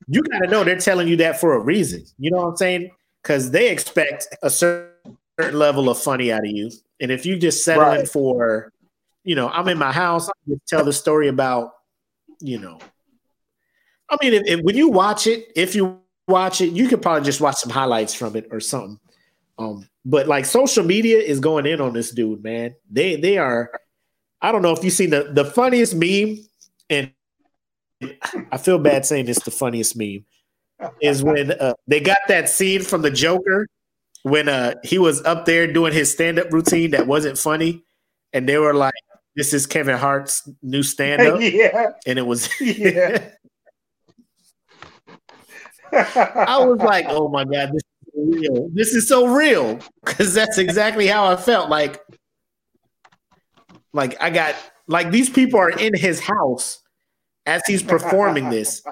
you 0.08 0.23
gotta 0.23 0.47
know 0.47 0.63
they're 0.63 0.80
telling 0.80 1.08
you 1.08 1.17
that 1.17 1.39
for 1.39 1.53
a 1.53 1.60
reason. 1.60 2.06
You 2.17 2.32
know 2.32 2.38
what 2.38 2.51
I'm 2.51 2.58
saying? 2.58 2.91
Because 3.21 3.51
they 3.51 3.69
expect 3.69 4.27
a 4.41 4.49
certain 4.49 4.93
level 5.38 5.89
of 5.89 5.99
funny 5.99 6.32
out 6.32 6.45
of 6.45 6.51
you. 6.51 6.71
And 6.99 7.12
if 7.12 7.25
you 7.25 7.38
just 7.38 7.63
settle 7.63 7.84
right. 7.84 8.08
for 8.08 8.71
you 9.27 9.35
know, 9.35 9.49
I'm 9.49 9.67
in 9.67 9.77
my 9.77 9.91
house. 9.91 10.29
I 10.29 10.31
just 10.47 10.65
tell 10.67 10.85
the 10.85 10.93
story 10.93 11.27
about, 11.27 11.73
you 12.39 12.57
know, 12.57 12.79
I 14.09 14.17
mean, 14.23 14.33
if, 14.33 14.43
if, 14.47 14.61
when 14.61 14.77
you 14.77 14.87
watch 14.87 15.27
it, 15.27 15.51
if 15.53 15.75
you 15.75 15.99
watch 16.29 16.61
it, 16.61 16.69
you 16.69 16.87
could 16.87 17.01
probably 17.01 17.25
just 17.25 17.41
watch 17.41 17.57
some 17.57 17.69
highlights 17.69 18.13
from 18.13 18.37
it 18.37 18.47
or 18.51 18.61
something. 18.61 18.97
Um, 19.59 19.85
but 20.05 20.27
like 20.27 20.45
social 20.45 20.85
media 20.85 21.17
is 21.17 21.41
going 21.41 21.65
in 21.65 21.81
on 21.81 21.91
this 21.91 22.11
dude, 22.11 22.41
man. 22.41 22.73
They 22.89 23.17
they 23.17 23.37
are. 23.37 23.69
I 24.41 24.53
don't 24.53 24.61
know 24.61 24.71
if 24.71 24.81
you've 24.81 24.93
seen 24.93 25.09
the 25.09 25.23
the 25.33 25.43
funniest 25.43 25.93
meme, 25.93 26.37
and 26.89 27.11
I 28.49 28.57
feel 28.57 28.79
bad 28.79 29.05
saying 29.05 29.27
it's 29.27 29.43
the 29.43 29.51
funniest 29.51 29.97
meme 29.97 30.23
is 31.01 31.21
when 31.21 31.51
uh, 31.51 31.73
they 31.85 31.99
got 31.99 32.19
that 32.29 32.47
scene 32.47 32.81
from 32.81 33.01
the 33.01 33.11
Joker 33.11 33.67
when 34.23 34.47
uh, 34.47 34.75
he 34.85 34.99
was 34.99 35.21
up 35.25 35.43
there 35.43 35.67
doing 35.67 35.91
his 35.91 36.13
stand 36.13 36.39
up 36.39 36.49
routine 36.53 36.91
that 36.91 37.07
wasn't 37.07 37.37
funny, 37.37 37.83
and 38.31 38.47
they 38.47 38.57
were 38.57 38.73
like, 38.73 38.93
this 39.38 39.54
is 39.54 39.67
Kevin 39.67 39.95
Hart's 39.95 40.50
new 40.63 40.82
stand 40.82 41.21
up. 41.21 41.39
yeah. 41.41 41.91
And 42.08 42.19
it 42.19 42.23
was 42.23 42.50
yeah. 42.60 43.30
I 45.93 46.65
was 46.65 46.80
like, 46.80 47.06
oh 47.08 47.30
my 47.30 47.45
God, 47.45 47.71
this 47.71 47.84
is 48.13 48.41
real. 48.41 48.69
This 48.73 48.93
is 48.93 49.08
so 49.08 49.28
real. 49.28 49.80
Cause 50.04 50.34
that's 50.34 50.58
exactly 50.58 51.08
how 51.08 51.32
I 51.32 51.36
felt. 51.38 51.69
Like, 51.69 52.02
like 53.93 54.19
I 54.19 54.32
got 54.32 54.56
like 54.88 55.12
these 55.12 55.30
people 55.30 55.60
are 55.60 55.69
in 55.69 55.93
his 55.95 56.19
house 56.19 56.82
as 57.45 57.62
he's 57.67 57.84
performing 57.84 58.50
this. 58.50 58.84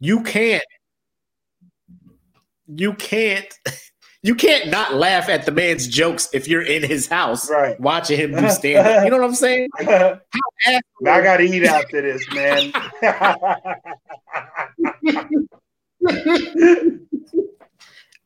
You 0.00 0.22
can't, 0.22 0.64
you 2.66 2.94
can't 2.94 3.46
you 4.24 4.34
can't 4.34 4.68
not 4.70 4.94
laugh 4.94 5.28
at 5.28 5.44
the 5.44 5.52
man's 5.52 5.86
jokes 5.86 6.30
if 6.32 6.48
you're 6.48 6.62
in 6.62 6.82
his 6.82 7.06
house 7.06 7.50
right. 7.50 7.78
watching 7.78 8.18
him 8.18 8.34
do 8.34 8.48
stand 8.50 8.88
up. 8.88 9.04
You 9.04 9.10
know 9.10 9.18
what 9.18 9.26
I'm 9.26 9.34
saying? 9.34 9.68
I 9.78 10.18
gotta 11.02 11.42
eat 11.42 11.64
after 11.64 12.00
this, 12.00 12.26
man. 12.32 12.72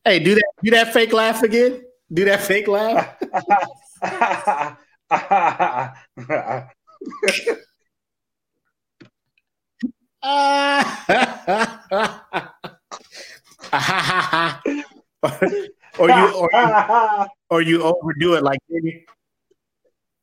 hey, 0.05 0.19
do 0.19 0.35
that 0.35 0.51
do 0.63 0.71
that 0.71 0.93
fake 0.93 1.11
laugh 1.11 1.43
again. 1.43 1.81
Do 2.11 2.23
that 2.23 2.41
fake 2.43 2.69
laugh. 2.69 3.17
Or 15.99 16.09
you 16.09 16.33
or 16.33 16.49
you, 16.53 17.27
or 17.49 17.61
you 17.61 17.83
overdo 17.83 18.35
it 18.35 18.43
like 18.43 18.59
JB, 18.71 19.03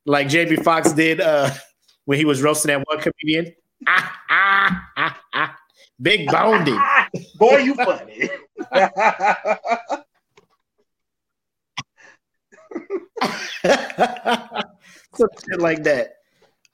like 0.07 0.29
JB 0.29 0.63
Fox 0.65 0.93
did 0.93 1.21
uh, 1.21 1.51
when 2.05 2.19
he 2.19 2.25
was 2.25 2.43
roasting 2.43 2.69
that 2.69 2.85
one 2.87 3.01
comedian. 3.01 3.55
Big 6.01 6.31
boundy. 6.31 6.77
Boy, 7.39 7.59
you 7.59 7.75
funny. 7.75 8.29
Some 15.15 15.29
shit 15.49 15.61
like 15.61 15.83
that. 15.85 16.17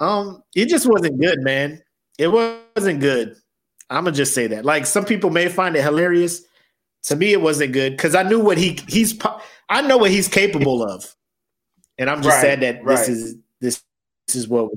Um, 0.00 0.42
it 0.56 0.66
just 0.66 0.86
wasn't 0.86 1.20
good, 1.20 1.40
man. 1.40 1.80
It 2.18 2.26
wasn't 2.28 3.00
good. 3.00 3.36
I'm 3.88 4.04
gonna 4.04 4.16
just 4.16 4.34
say 4.34 4.48
that. 4.48 4.64
Like 4.64 4.86
some 4.86 5.04
people 5.04 5.30
may 5.30 5.48
find 5.48 5.76
it 5.76 5.82
hilarious 5.82 6.42
to 7.04 7.16
me 7.16 7.32
it 7.32 7.40
wasn't 7.40 7.72
good 7.72 7.96
because 7.96 8.14
I 8.14 8.22
knew 8.22 8.40
what 8.40 8.58
he 8.58 8.78
he's 8.88 9.18
I 9.68 9.82
know 9.82 9.98
what 9.98 10.10
he's 10.10 10.28
capable 10.28 10.82
of, 10.82 11.14
and 11.98 12.08
I'm 12.08 12.22
just 12.22 12.34
right, 12.34 12.42
sad 12.42 12.60
that 12.60 12.84
right. 12.84 12.96
this 12.96 13.08
is 13.08 13.36
this 13.60 13.82
this 14.26 14.36
is 14.36 14.48
what. 14.48 14.70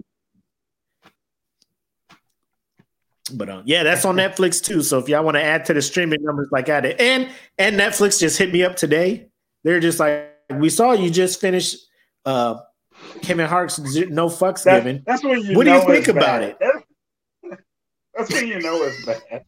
But 3.33 3.49
um, 3.49 3.63
yeah, 3.65 3.83
that's 3.83 4.05
on 4.05 4.15
Netflix 4.15 4.63
too. 4.63 4.83
So 4.83 4.99
if 4.99 5.09
y'all 5.09 5.23
want 5.23 5.35
to 5.35 5.43
add 5.43 5.65
to 5.65 5.73
the 5.73 5.81
streaming 5.81 6.23
numbers 6.23 6.49
like 6.51 6.69
I 6.69 6.81
did, 6.81 7.01
and 7.01 7.29
and 7.57 7.79
Netflix 7.79 8.19
just 8.19 8.37
hit 8.37 8.51
me 8.51 8.63
up 8.63 8.75
today. 8.75 9.27
They're 9.63 9.79
just 9.79 9.99
like, 9.99 10.31
we 10.51 10.69
saw 10.69 10.91
you 10.93 11.09
just 11.09 11.41
finished 11.41 11.87
uh 12.25 12.59
Kevin 13.21 13.47
Hart's 13.47 13.79
No 13.79 14.29
Fucks 14.29 14.63
that, 14.63 14.83
Given. 14.83 15.03
That's 15.05 15.23
what 15.23 15.43
you. 15.43 15.55
What 15.55 15.65
do 15.65 15.71
you 15.71 15.85
think 15.85 16.07
about 16.07 16.41
bad. 16.41 16.43
it? 16.43 16.57
That's, 16.59 17.61
that's 18.13 18.33
when 18.33 18.47
you 18.47 18.59
know 18.59 18.83
it's 18.83 19.05
bad 19.05 19.43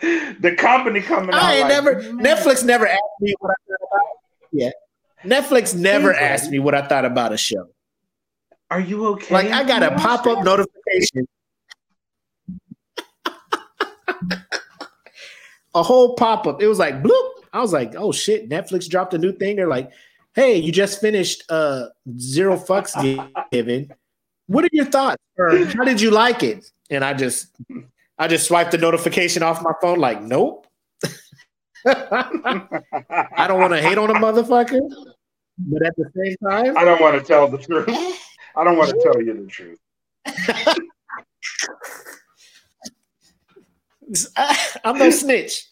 the 0.40 0.54
company 0.56 1.02
coming 1.02 1.34
out. 1.34 1.42
I 1.42 1.56
ain't 1.56 1.68
like, 1.68 1.72
never 1.72 1.94
Netflix 2.02 2.64
never 2.64 2.86
asked 2.86 3.20
me 3.20 3.34
what 3.38 3.50
I 3.50 3.54
thought 3.68 3.80
about. 3.90 4.00
Yeah, 4.52 4.70
Netflix 5.24 5.74
never 5.74 6.12
hey, 6.12 6.24
asked 6.24 6.50
me 6.50 6.58
what 6.58 6.74
I 6.74 6.86
thought 6.86 7.04
about 7.04 7.32
a 7.32 7.36
show. 7.36 7.68
Are 8.70 8.80
you 8.80 9.06
okay? 9.08 9.34
Like 9.34 9.48
I 9.48 9.62
got 9.64 9.82
a 9.82 9.94
pop 9.96 10.26
up 10.26 10.42
notification. 10.42 11.26
a 15.74 15.82
whole 15.82 16.14
pop 16.14 16.46
up. 16.46 16.62
It 16.62 16.66
was 16.66 16.78
like 16.78 17.02
bloop. 17.02 17.30
I 17.52 17.60
was 17.60 17.72
like, 17.72 17.94
oh 17.96 18.12
shit, 18.12 18.48
Netflix 18.48 18.88
dropped 18.88 19.12
a 19.12 19.18
new 19.18 19.32
thing. 19.32 19.56
They're 19.56 19.68
like, 19.68 19.90
hey, 20.34 20.56
you 20.56 20.72
just 20.72 21.00
finished 21.00 21.44
uh 21.50 21.88
zero 22.18 22.56
fucks 22.56 22.94
given. 23.52 23.92
What 24.46 24.64
are 24.64 24.70
your 24.72 24.86
thoughts? 24.86 25.22
Or 25.36 25.64
how 25.66 25.84
did 25.84 26.00
you 26.00 26.10
like 26.10 26.42
it? 26.42 26.70
And 26.88 27.04
I 27.04 27.12
just 27.12 27.54
I 28.20 28.28
just 28.28 28.46
swiped 28.46 28.70
the 28.72 28.78
notification 28.78 29.42
off 29.42 29.62
my 29.62 29.72
phone, 29.80 29.98
like, 29.98 30.20
nope. 30.20 30.66
I 31.86 33.46
don't 33.48 33.58
want 33.58 33.72
to 33.72 33.80
hate 33.80 33.96
on 33.96 34.10
a 34.10 34.14
motherfucker, 34.14 34.82
but 35.56 35.86
at 35.86 35.96
the 35.96 36.04
same 36.14 36.36
time, 36.46 36.76
I 36.76 36.84
don't 36.84 37.00
want 37.00 37.18
to 37.18 37.24
tell 37.26 37.48
the 37.48 37.56
truth. 37.56 37.88
I 38.54 38.62
don't 38.62 38.76
want 38.76 38.90
to 38.90 39.00
tell 39.02 39.22
you 39.22 39.42
the 39.42 39.46
truth. 39.46 39.78
I'm 44.84 44.98
no 44.98 45.08
snitch. 45.08 45.70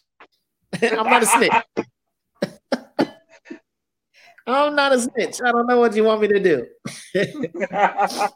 I'm 0.81 1.07
not 1.07 1.21
a 1.21 1.27
snitch. 1.27 1.53
I'm 4.47 4.75
not 4.75 4.93
a 4.93 4.99
snitch. 4.99 5.39
I 5.45 5.51
don't 5.51 5.67
know 5.67 5.79
what 5.79 5.95
you 5.95 6.03
want 6.03 6.21
me 6.21 6.29
to 6.29 6.39
do. 6.39 6.65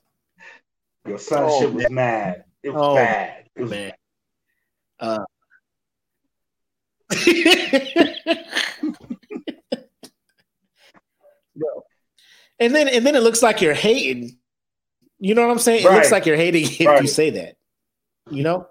Your 1.08 1.18
son 1.18 1.46
oh, 1.50 1.72
was 1.72 1.90
mad. 1.90 2.44
It 2.62 2.70
was 2.70 2.80
oh, 2.80 2.94
bad. 2.96 3.46
It 3.56 3.62
was 3.62 3.72
man. 3.72 3.90
Bad. 3.90 3.98
Uh, 5.04 5.26
and 12.60 12.74
then 12.74 12.88
and 12.88 13.06
then 13.06 13.16
it 13.16 13.22
looks 13.22 13.44
like 13.44 13.62
you're 13.62 13.74
hating. 13.74 14.38
You 15.20 15.36
know 15.36 15.42
what 15.42 15.52
I'm 15.52 15.60
saying? 15.60 15.86
Right. 15.86 15.94
It 15.94 15.98
looks 15.98 16.12
like 16.12 16.26
you're 16.26 16.38
hating 16.38 16.66
if 16.66 16.86
right. 16.86 17.02
you 17.02 17.08
say 17.10 17.32
that. 17.32 17.58
You 18.30 18.44
know? 18.44 18.68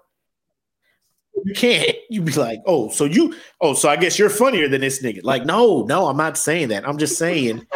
You 1.45 1.53
can't. 1.53 1.95
You 2.09 2.21
be 2.21 2.31
like, 2.33 2.59
oh, 2.65 2.89
so 2.89 3.05
you, 3.05 3.35
oh, 3.61 3.73
so 3.73 3.89
I 3.89 3.95
guess 3.95 4.17
you're 4.17 4.29
funnier 4.29 4.67
than 4.67 4.81
this 4.81 5.03
nigga. 5.03 5.23
Like, 5.23 5.45
no, 5.45 5.83
no, 5.83 6.07
I'm 6.07 6.17
not 6.17 6.37
saying 6.37 6.69
that. 6.69 6.87
I'm 6.87 6.97
just 6.97 7.17
saying 7.17 7.67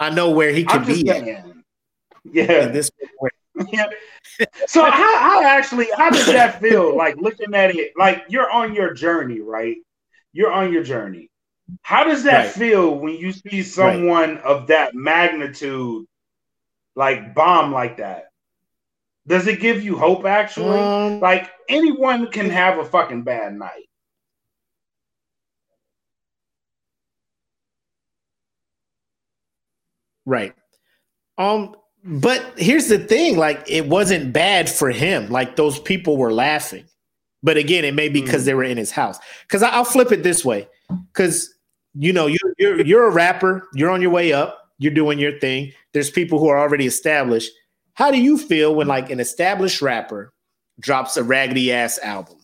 I 0.00 0.10
know 0.10 0.30
where 0.30 0.50
he 0.50 0.64
can 0.64 0.84
be. 0.84 1.02
Yeah. 2.24 2.68
this 2.68 2.90
yeah. 3.68 3.86
So 4.66 4.84
how, 4.84 5.18
how 5.18 5.42
actually 5.42 5.88
how 5.96 6.10
does 6.10 6.26
that 6.26 6.60
feel? 6.60 6.96
Like 6.96 7.16
looking 7.16 7.54
at 7.54 7.74
it, 7.74 7.92
like 7.96 8.24
you're 8.28 8.50
on 8.50 8.74
your 8.74 8.92
journey, 8.92 9.40
right? 9.40 9.76
You're 10.32 10.52
on 10.52 10.72
your 10.72 10.82
journey. 10.82 11.30
How 11.82 12.04
does 12.04 12.22
that 12.24 12.46
right. 12.46 12.50
feel 12.50 12.94
when 12.94 13.14
you 13.14 13.32
see 13.32 13.62
someone 13.62 14.36
right. 14.36 14.44
of 14.44 14.66
that 14.68 14.94
magnitude 14.94 16.06
like 16.94 17.34
bomb 17.34 17.72
like 17.72 17.98
that? 17.98 18.30
Does 19.26 19.46
it 19.46 19.60
give 19.60 19.82
you 19.82 19.96
hope 19.96 20.24
actually? 20.24 20.78
Um, 20.78 21.20
like 21.20 21.50
anyone 21.68 22.30
can 22.30 22.50
have 22.50 22.78
a 22.78 22.84
fucking 22.84 23.22
bad 23.22 23.54
night. 23.54 23.88
Right. 30.24 30.54
Um 31.38 31.76
but 32.06 32.54
here's 32.56 32.86
the 32.86 32.98
thing 32.98 33.36
like 33.36 33.62
it 33.68 33.88
wasn't 33.88 34.32
bad 34.32 34.70
for 34.70 34.90
him. 34.90 35.28
Like 35.28 35.56
those 35.56 35.78
people 35.80 36.16
were 36.16 36.32
laughing. 36.32 36.84
But 37.42 37.56
again, 37.56 37.84
it 37.84 37.94
may 37.94 38.08
be 38.08 38.22
because 38.22 38.42
mm. 38.42 38.46
they 38.46 38.54
were 38.54 38.64
in 38.64 38.76
his 38.76 38.90
house. 38.90 39.18
Cuz 39.48 39.62
I'll 39.62 39.84
flip 39.84 40.12
it 40.12 40.22
this 40.22 40.44
way. 40.44 40.68
Cuz 41.12 41.52
you 41.98 42.12
know, 42.12 42.26
you're, 42.26 42.54
you're 42.58 42.86
you're 42.86 43.08
a 43.08 43.12
rapper, 43.12 43.68
you're 43.74 43.90
on 43.90 44.02
your 44.02 44.10
way 44.10 44.32
up, 44.32 44.70
you're 44.78 44.92
doing 44.92 45.18
your 45.18 45.38
thing. 45.40 45.72
There's 45.92 46.10
people 46.10 46.38
who 46.38 46.48
are 46.48 46.58
already 46.58 46.86
established. 46.86 47.50
How 47.94 48.10
do 48.10 48.20
you 48.20 48.38
feel 48.38 48.74
when 48.74 48.86
like 48.86 49.10
an 49.10 49.20
established 49.20 49.82
rapper 49.82 50.32
drops 50.78 51.16
a 51.16 51.24
raggedy 51.24 51.72
ass 51.72 51.98
album 52.02 52.36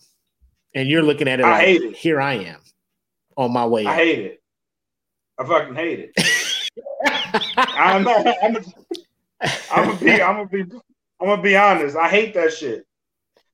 and 0.74 0.88
you're 0.88 1.02
looking 1.02 1.28
at 1.28 1.40
it 1.40 1.46
I 1.46 1.50
like, 1.50 1.80
it. 1.82 1.96
here 1.96 2.20
I 2.20 2.34
am 2.34 2.60
on 3.36 3.52
my 3.52 3.66
way. 3.66 3.86
I 3.86 3.90
up. 3.90 3.96
hate 3.96 4.18
it. 4.18 4.42
I 5.38 5.44
fucking 5.44 5.74
hate 5.74 6.12
it. 6.16 6.68
I'm, 7.56 8.06
I'm, 8.08 8.56
I'm, 9.70 9.86
gonna 9.86 9.98
be, 9.98 10.22
I'm 10.22 10.36
gonna 10.36 10.48
be, 10.48 10.62
I'm 11.20 11.26
gonna 11.26 11.42
be 11.42 11.56
honest. 11.56 11.96
I 11.96 12.08
hate 12.08 12.34
that 12.34 12.52
shit. 12.52 12.84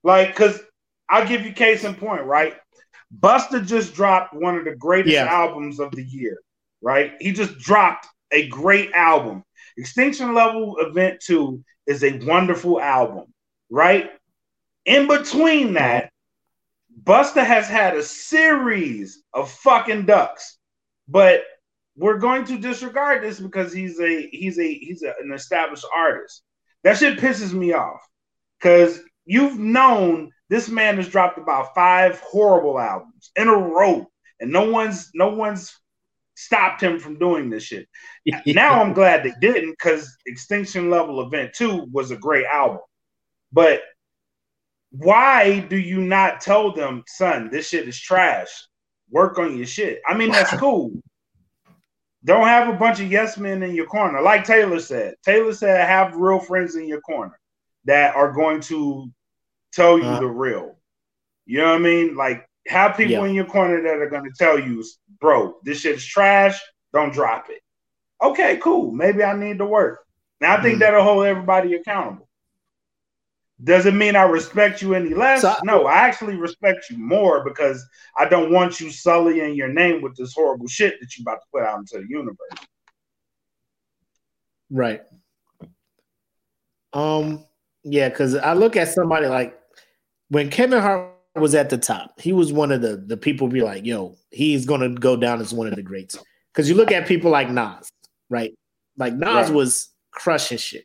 Like, 0.03 0.35
cause 0.35 0.61
I'll 1.09 1.27
give 1.27 1.45
you 1.45 1.53
case 1.53 1.85
in 1.85 1.95
point, 1.95 2.25
right? 2.25 2.55
Busta 3.17 3.67
just 3.67 3.95
dropped 3.95 4.35
one 4.35 4.57
of 4.57 4.65
the 4.65 4.77
greatest 4.77 5.15
yeah. 5.15 5.27
albums 5.27 5.81
of 5.81 5.91
the 5.93 6.03
year, 6.03 6.39
right? 6.83 7.15
He 7.21 7.33
just 7.33 7.59
dropped 7.59 8.07
a 8.31 8.49
great 8.49 8.93
album. 8.93 9.45
Extinction 9.77 10.35
Level 10.35 10.77
Event 10.79 11.21
2 11.21 11.63
is 11.87 12.05
a 12.05 12.19
wonderful 12.19 12.81
album, 12.81 13.33
right? 13.71 14.11
In 14.85 15.09
between 15.09 15.75
that, 15.75 16.11
Busta 17.05 17.45
has 17.45 17.69
had 17.69 17.97
a 17.97 18.03
series 18.03 19.23
of 19.33 19.51
fucking 19.51 20.05
ducks, 20.05 20.59
but 21.07 21.43
we're 21.99 22.19
going 22.19 22.45
to 22.45 22.59
disregard 22.59 23.23
this 23.23 23.41
because 23.41 23.73
he's 23.73 24.01
a 24.01 24.29
he's 24.29 24.59
a 24.59 24.75
he's 24.75 25.03
a, 25.03 25.13
an 25.21 25.33
established 25.33 25.85
artist. 25.95 26.43
That 26.85 26.97
shit 26.97 27.19
pisses 27.19 27.53
me 27.53 27.73
off 27.73 28.01
because 28.59 29.01
you've 29.27 29.59
known 29.59 30.31
this 30.49 30.69
man 30.69 30.97
has 30.97 31.09
dropped 31.09 31.39
about 31.39 31.75
five 31.75 32.21
horrible 32.21 32.79
albums 32.79 33.31
in 33.35 33.49
a 33.49 33.57
row, 33.57 34.07
and 34.39 34.53
no 34.53 34.71
one's 34.71 35.11
no 35.13 35.35
one's 35.35 35.77
stopped 36.37 36.81
him 36.81 37.01
from 37.01 37.19
doing 37.19 37.51
this 37.51 37.65
shit. 37.65 37.89
now 38.47 38.81
I'm 38.81 38.93
glad 38.93 39.25
they 39.25 39.35
didn't 39.41 39.71
because 39.71 40.17
Extinction 40.25 40.91
Level 40.91 41.21
Event 41.27 41.53
2 41.55 41.89
was 41.91 42.13
a 42.13 42.17
great 42.17 42.47
album. 42.47 42.79
But 43.53 43.81
why 44.91 45.61
do 45.61 45.77
you 45.77 46.01
not 46.01 46.41
tell 46.41 46.73
them, 46.73 47.03
son, 47.09 47.51
this 47.51 47.69
shit 47.69 47.89
is 47.89 48.01
trash? 48.01 48.49
Work 49.11 49.39
on 49.39 49.57
your 49.57 49.67
shit. 49.67 50.01
I 50.07 50.17
mean, 50.17 50.31
that's 50.31 50.53
cool. 50.59 50.93
Don't 52.25 52.49
have 52.49 52.69
a 52.69 52.77
bunch 52.77 53.01
of 53.01 53.11
yes 53.11 53.39
men 53.39 53.63
in 53.63 53.75
your 53.75 53.87
corner. 53.87 54.21
Like 54.21 54.45
Taylor 54.45 54.81
said. 54.81 55.15
Taylor 55.25 55.53
said, 55.53 55.87
have 55.87 56.17
real 56.17 56.41
friends 56.41 56.77
in 56.77 56.89
your 56.89 57.01
corner 57.01 57.39
that 57.85 58.15
are 58.17 58.33
going 58.33 58.61
to 58.63 59.11
tell 59.73 59.99
you 59.99 60.05
uh, 60.05 60.21
the 60.21 60.27
real. 60.27 60.77
You 61.47 61.59
know 61.59 61.73
what 61.73 61.77
I 61.77 61.79
mean? 61.79 62.17
Like 62.17 62.47
have 62.67 62.97
people 62.97 63.13
yeah. 63.13 63.25
in 63.25 63.35
your 63.35 63.47
corner 63.47 63.81
that 63.83 63.99
are 63.99 64.11
going 64.11 64.25
to 64.25 64.37
tell 64.37 64.59
you, 64.59 64.85
bro, 65.21 65.55
this 65.65 65.81
shit 65.81 65.97
is 65.97 66.07
trash. 66.07 66.61
Don't 66.93 67.13
drop 67.13 67.47
it. 67.51 67.61
Okay, 68.23 68.59
cool. 68.59 68.93
Maybe 68.93 69.23
I 69.23 69.37
need 69.37 69.59
to 69.59 69.67
work. 69.67 70.01
Now 70.41 70.57
I 70.57 70.63
think 70.63 70.77
mm. 70.77 70.81
that'll 70.81 71.03
hold 71.03 71.25
everybody 71.25 71.75
accountable. 71.75 72.28
Does 73.65 73.87
it 73.87 73.95
mean 73.95 74.15
I 74.15 74.23
respect 74.23 74.83
you 74.83 74.95
any 74.95 75.15
less? 75.15 75.43
So, 75.43 75.55
no, 75.65 75.87
I 75.87 75.97
actually 75.97 76.37
respect 76.37 76.91
you 76.91 76.99
more 76.99 77.43
because 77.43 77.85
I 78.17 78.29
don't 78.29 78.53
want 78.53 78.79
you 78.79 78.91
sullying 78.91 79.55
your 79.55 79.69
name 79.69 80.01
with 80.01 80.17
this 80.17 80.33
horrible 80.33 80.69
shit 80.69 81.01
that 81.01 81.17
you 81.17 81.23
about 81.23 81.41
to 81.41 81.47
put 81.53 81.63
out 81.63 81.79
into 81.81 81.99
the 81.99 82.07
universe. 82.09 82.37
Right. 84.71 85.03
Um. 86.93 87.45
Yeah, 87.85 88.09
because 88.09 88.35
I 88.35 88.53
look 88.53 88.77
at 88.77 88.89
somebody 88.89 89.27
like 89.27 89.59
when 90.29 90.51
Kevin 90.51 90.81
Hart 90.81 91.13
was 91.37 91.55
at 91.55 91.71
the 91.71 91.79
top, 91.79 92.21
he 92.21 92.33
was 92.33 92.53
one 92.53 92.71
of 92.71 92.81
the 92.83 92.97
the 92.97 93.17
people 93.17 93.49
be 93.49 93.63
like, 93.63 93.85
"Yo, 93.85 94.17
he's 94.31 94.67
gonna 94.67 94.91
go 94.91 95.17
down 95.17 95.41
as 95.41 95.53
one 95.53 95.67
of 95.67 95.75
the 95.75 95.83
greats." 95.83 96.17
Because 96.53 96.69
you 96.69 96.77
look 96.77 96.93
at 96.93 97.09
people 97.09 97.31
like 97.31 97.51
Nas, 97.51 97.89
right? 98.31 98.53
Like 98.97 99.15
Nas 99.15 99.47
right. 99.47 99.53
was 99.53 99.91
crushing 100.11 100.59
shit. 100.59 100.85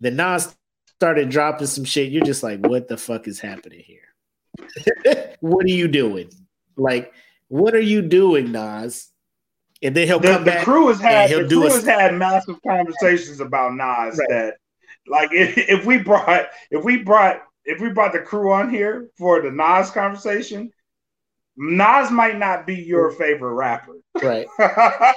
Then 0.00 0.16
Nas 0.16 0.54
started 1.02 1.30
dropping 1.30 1.66
some 1.66 1.82
shit, 1.82 2.12
you're 2.12 2.22
just 2.22 2.44
like, 2.44 2.64
what 2.64 2.86
the 2.86 2.96
fuck 2.96 3.26
is 3.26 3.40
happening 3.40 3.82
here? 3.84 5.34
what 5.40 5.64
are 5.64 5.70
you 5.70 5.88
doing? 5.88 6.30
Like, 6.76 7.12
what 7.48 7.74
are 7.74 7.80
you 7.80 8.02
doing, 8.02 8.52
Nas? 8.52 9.08
And 9.82 9.96
then 9.96 10.06
he'll 10.06 10.20
the, 10.20 10.28
come 10.28 10.44
the 10.44 10.52
back. 10.52 10.64
Crew 10.64 10.86
has 10.86 11.00
had 11.00 11.28
the 11.28 11.48
crew 11.48 11.62
has 11.62 11.84
had 11.84 12.14
massive 12.14 12.54
conversations 12.64 13.40
about 13.40 13.74
Nas 13.74 14.16
right. 14.16 14.28
that, 14.28 14.54
like, 15.08 15.30
if, 15.32 15.58
if 15.58 15.84
we 15.84 15.98
brought 15.98 16.46
if 16.70 16.84
we 16.84 16.98
brought 16.98 17.42
if 17.64 17.80
we 17.80 17.90
brought 17.90 18.12
the 18.12 18.20
crew 18.20 18.52
on 18.52 18.70
here 18.70 19.10
for 19.18 19.42
the 19.42 19.50
Nas 19.50 19.90
conversation, 19.90 20.70
Nas 21.56 22.12
might 22.12 22.38
not 22.38 22.64
be 22.64 22.76
your 22.76 23.10
mm. 23.10 23.18
favorite 23.18 23.54
rapper. 23.54 23.96
Right. 24.22 24.46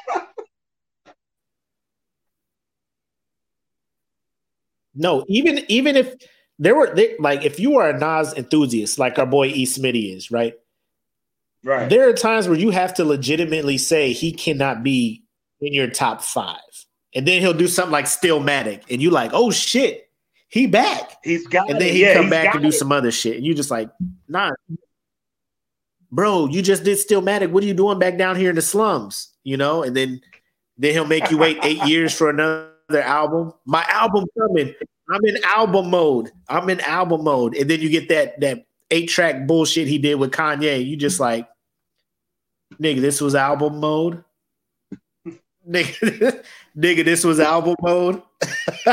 No, 4.96 5.26
even 5.28 5.64
even 5.68 5.96
if 5.96 6.16
there 6.58 6.76
were 6.76 6.94
they, 6.96 7.16
like 7.20 7.44
if 7.44 7.60
you 7.60 7.78
are 7.78 7.90
a 7.90 7.98
Nas 7.98 8.34
enthusiast, 8.34 8.98
like 8.98 9.20
our 9.20 9.26
boy 9.26 9.48
E. 9.48 9.66
Smitty 9.66 10.16
is, 10.16 10.32
right? 10.32 10.54
Right. 11.64 11.90
There 11.90 12.08
are 12.08 12.14
times 12.14 12.48
where 12.48 12.58
you 12.58 12.70
have 12.70 12.94
to 12.96 13.04
legitimately 13.04 13.78
say 13.78 14.14
he 14.14 14.32
cannot 14.32 14.84
be 14.84 15.24
in 15.60 15.74
your 15.74 15.90
top 15.90 16.22
five. 16.22 16.60
And 17.16 17.28
then 17.28 17.42
he'll 17.42 17.54
do 17.54 17.68
something 17.68 17.92
like 17.92 18.06
Stillmatic, 18.06 18.84
and 18.90 19.02
you 19.02 19.10
like, 19.10 19.32
oh 19.34 19.50
shit, 19.50 20.10
he 20.48 20.68
back. 20.68 21.18
He's 21.24 21.48
got 21.48 21.70
and 21.70 21.80
then 21.80 21.92
he 21.94 22.02
yeah, 22.02 22.14
come 22.14 22.30
back 22.30 22.54
and 22.54 22.62
do 22.62 22.70
it. 22.70 22.74
some 22.74 22.92
other 22.92 23.12
shit. 23.12 23.38
And 23.38 23.46
you 23.46 23.56
just 23.56 23.72
like, 23.72 23.90
nah. 24.28 24.52
Bro, 26.12 26.48
you 26.48 26.62
just 26.62 26.84
did 26.84 26.98
Stillmatic. 26.98 27.52
What 27.52 27.64
are 27.64 27.68
you 27.68 27.74
doing 27.74 28.00
back 28.00 28.18
down 28.18 28.36
here 28.36 28.50
in 28.50 28.56
the 28.56 28.62
slums? 28.62 29.34
You 29.44 29.58
know, 29.58 29.84
and 29.84 29.96
then 29.96 30.22
then 30.78 30.94
he'll 30.94 31.06
make 31.06 31.32
you 31.32 31.38
wait 31.38 31.58
eight 31.64 31.84
years 31.86 32.14
for 32.14 32.30
another 32.30 32.70
album. 32.94 33.54
My 33.66 33.86
album 33.90 34.26
coming. 34.38 34.74
I'm 35.10 35.26
in 35.26 35.38
album 35.44 35.90
mode. 35.90 36.32
I'm 36.50 36.70
in 36.70 36.80
album 36.82 37.24
mode. 37.24 37.56
And 37.56 37.70
then 37.70 37.80
you 37.80 37.90
get 37.90 38.10
that 38.10 38.40
that 38.42 38.66
eight 38.92 39.08
track 39.08 39.48
bullshit 39.48 39.88
he 39.88 39.98
did 39.98 40.16
with 40.16 40.32
Kanye. 40.32 40.86
You 40.86 40.98
just 40.98 41.20
like, 41.20 41.48
nigga, 42.80 43.02
this 43.02 43.22
was 43.22 43.36
album 43.36 43.80
mode. 43.80 44.24
nigga, 45.68 46.44
nigga, 46.78 47.06
this 47.06 47.24
was 47.24 47.40
album 47.40 47.76
mode. 47.82 48.22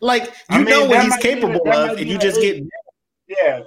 like 0.00 0.24
you 0.24 0.30
I 0.50 0.58
mean, 0.58 0.66
know 0.66 0.86
what 0.86 1.04
he's 1.04 1.16
capable 1.16 1.64
be, 1.64 1.70
of, 1.70 1.98
and 1.98 2.08
you 2.08 2.18
just 2.18 2.40
get 2.40 2.62
yeah. 3.28 3.62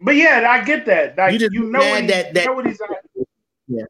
But 0.00 0.16
yeah, 0.16 0.46
I 0.48 0.64
get 0.64 0.84
that. 0.86 1.16
Like, 1.16 1.32
you 1.32 1.38
just 1.38 1.52
you 1.52 1.70
know, 1.70 1.78
what, 1.78 2.08
that, 2.08 2.34
that, 2.34 2.46
know 2.46 2.54
what 2.54 2.66
he's 2.66 2.80
yeah 3.68 3.84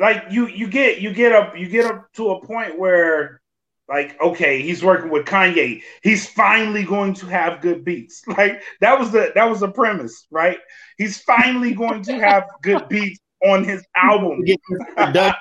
like 0.00 0.24
you 0.30 0.48
you 0.48 0.66
get 0.66 1.00
you 1.00 1.12
get 1.12 1.32
up 1.32 1.56
you 1.56 1.68
get 1.68 1.84
up 1.84 2.10
to 2.14 2.30
a 2.30 2.44
point 2.44 2.78
where 2.78 3.40
like 3.86 4.20
okay 4.20 4.62
he's 4.62 4.82
working 4.82 5.10
with 5.10 5.26
kanye. 5.26 5.82
He's 6.02 6.26
finally 6.26 6.84
going 6.84 7.12
to 7.14 7.26
have 7.26 7.60
good 7.60 7.84
beats. 7.84 8.22
Like 8.26 8.62
that 8.80 8.98
was 8.98 9.12
the 9.12 9.30
that 9.34 9.44
was 9.44 9.60
the 9.60 9.70
premise 9.70 10.26
right? 10.30 10.58
He's 10.96 11.20
finally 11.20 11.74
going 11.74 12.02
to 12.04 12.14
have 12.14 12.44
good 12.62 12.88
beats 12.88 13.20
on 13.44 13.62
his 13.62 13.84
album. 13.94 14.42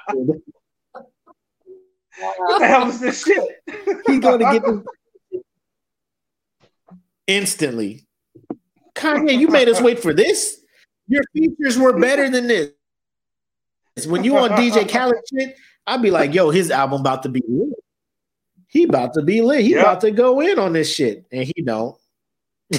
What 2.37 2.59
the 2.59 2.67
hell 2.67 2.89
is 2.89 2.99
this 2.99 3.23
shit? 3.23 3.41
He's 4.05 4.19
going 4.19 4.39
to 4.39 4.59
get 4.59 4.63
instantly. 7.27 8.05
Kanye 8.93 9.39
you 9.39 9.47
made 9.47 9.69
us 9.69 9.79
wait 9.79 9.99
for 9.99 10.13
this. 10.13 10.59
Your 11.07 11.23
features 11.33 11.77
were 11.77 11.97
better 11.97 12.29
than 12.29 12.47
this 12.47 12.71
when 14.07 14.23
you 14.23 14.37
on 14.37 14.51
DJ 14.51 14.89
Khaled 14.89 15.17
shit, 15.31 15.55
I'd 15.87 16.01
be 16.01 16.11
like, 16.11 16.33
yo, 16.33 16.49
his 16.49 16.71
album 16.71 17.01
about 17.01 17.23
to 17.23 17.29
be 17.29 17.41
lit. 17.47 17.73
He 18.67 18.83
about 18.83 19.13
to 19.15 19.23
be 19.23 19.41
lit. 19.41 19.61
He 19.61 19.71
yep. 19.71 19.81
about 19.81 20.01
to 20.01 20.11
go 20.11 20.39
in 20.41 20.59
on 20.59 20.73
this 20.73 20.93
shit. 20.93 21.25
And 21.31 21.43
he 21.43 21.63
don't. 21.63 21.97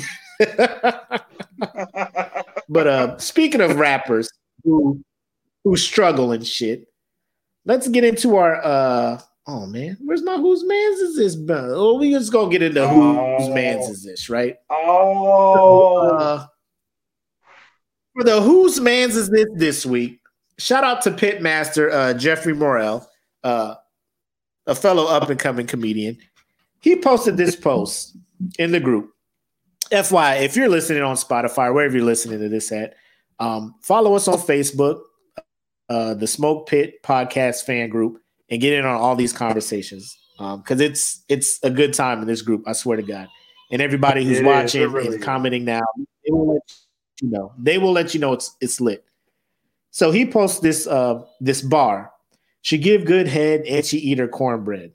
but 2.69 2.87
uh 2.87 3.19
speaking 3.19 3.61
of 3.61 3.77
rappers 3.77 4.31
who 4.63 5.03
who 5.65 5.77
struggle 5.77 6.31
and 6.33 6.47
shit, 6.47 6.87
let's 7.65 7.89
get 7.89 8.05
into 8.05 8.37
our 8.37 8.65
uh 8.65 9.21
oh 9.49 9.67
man, 9.67 9.99
where's 10.01 10.23
my 10.23 10.37
whose 10.37 10.65
man's 10.65 11.01
is 11.01 11.17
this? 11.17 11.37
Oh, 11.51 11.99
we 11.99 12.13
just 12.13 12.33
gonna 12.33 12.51
get 12.51 12.63
into 12.63 12.83
oh. 12.83 13.39
whose 13.39 13.49
man's 13.49 13.89
is 13.89 14.05
this, 14.05 14.31
right? 14.31 14.57
Oh 14.71 16.09
so, 16.09 16.17
uh, 16.17 16.47
for 18.15 18.25
the 18.25 18.41
whose 18.41 18.81
man's 18.81 19.17
is 19.17 19.29
this 19.29 19.49
this 19.57 19.85
week? 19.85 20.20
Shout 20.61 20.85
out 20.85 21.03
to 21.03 21.11
Pitmaster 21.11 21.93
uh 21.93 22.15
Jeffrey 22.15 22.55
Morel, 22.55 23.09
uh 23.43 23.75
a 24.67 24.75
fellow 24.75 25.07
up 25.07 25.31
and 25.31 25.41
coming 25.41 25.67
comedian. 25.67 26.19
He 26.81 26.97
posted 26.97 27.37
this 27.37 27.57
post 27.69 28.17
in 28.59 28.73
the 28.73 28.81
group. 28.81 29.11
FY, 29.91 30.37
if 30.37 30.55
you're 30.55 30.69
listening 30.69 31.03
on 31.03 31.17
Spotify, 31.17 31.75
wherever 31.75 31.97
you're 31.97 32.05
listening 32.05 32.39
to 32.39 32.49
this 32.49 32.71
at, 32.71 32.95
um, 33.41 33.75
follow 33.83 34.15
us 34.15 34.29
on 34.29 34.39
Facebook, 34.39 35.01
uh, 35.89 36.15
the 36.15 36.27
Smoke 36.27 36.69
Pit 36.69 37.03
Podcast 37.03 37.65
fan 37.65 37.89
group, 37.89 38.21
and 38.51 38.61
get 38.61 38.73
in 38.75 38.85
on 38.85 38.95
all 39.01 39.17
these 39.17 39.33
conversations 39.33 40.17
because 40.37 40.81
um, 40.81 40.81
it's 40.81 41.25
it's 41.29 41.59
a 41.63 41.71
good 41.71 41.93
time 41.93 42.21
in 42.21 42.27
this 42.27 42.43
group. 42.43 42.65
I 42.67 42.73
swear 42.73 42.97
to 42.97 43.03
God. 43.03 43.29
And 43.73 43.81
everybody 43.81 44.25
who's 44.25 44.41
it 44.41 44.45
watching 44.45 44.83
is, 44.83 44.91
really 44.91 45.15
and 45.15 45.23
commenting 45.23 45.65
now, 45.65 45.83
they 45.97 46.33
will 46.33 46.55
let 46.55 46.63
you 47.21 47.31
know. 47.31 47.53
They 47.59 47.79
will 47.79 47.93
let 47.93 48.15
you 48.15 48.21
know 48.21 48.33
it's 48.33 48.57
it's 48.61 48.81
lit. 48.81 49.05
So 49.91 50.11
he 50.11 50.27
posts 50.27 50.61
this 50.61 50.87
uh 50.87 51.23
this 51.41 51.63
bar. 51.63 52.13
She 52.63 52.79
give 52.79 53.05
good 53.05 53.27
head 53.27 53.63
and 53.63 53.85
she 53.85 53.99
eat 53.99 54.19
her 54.19 54.29
cornbread. 54.29 54.93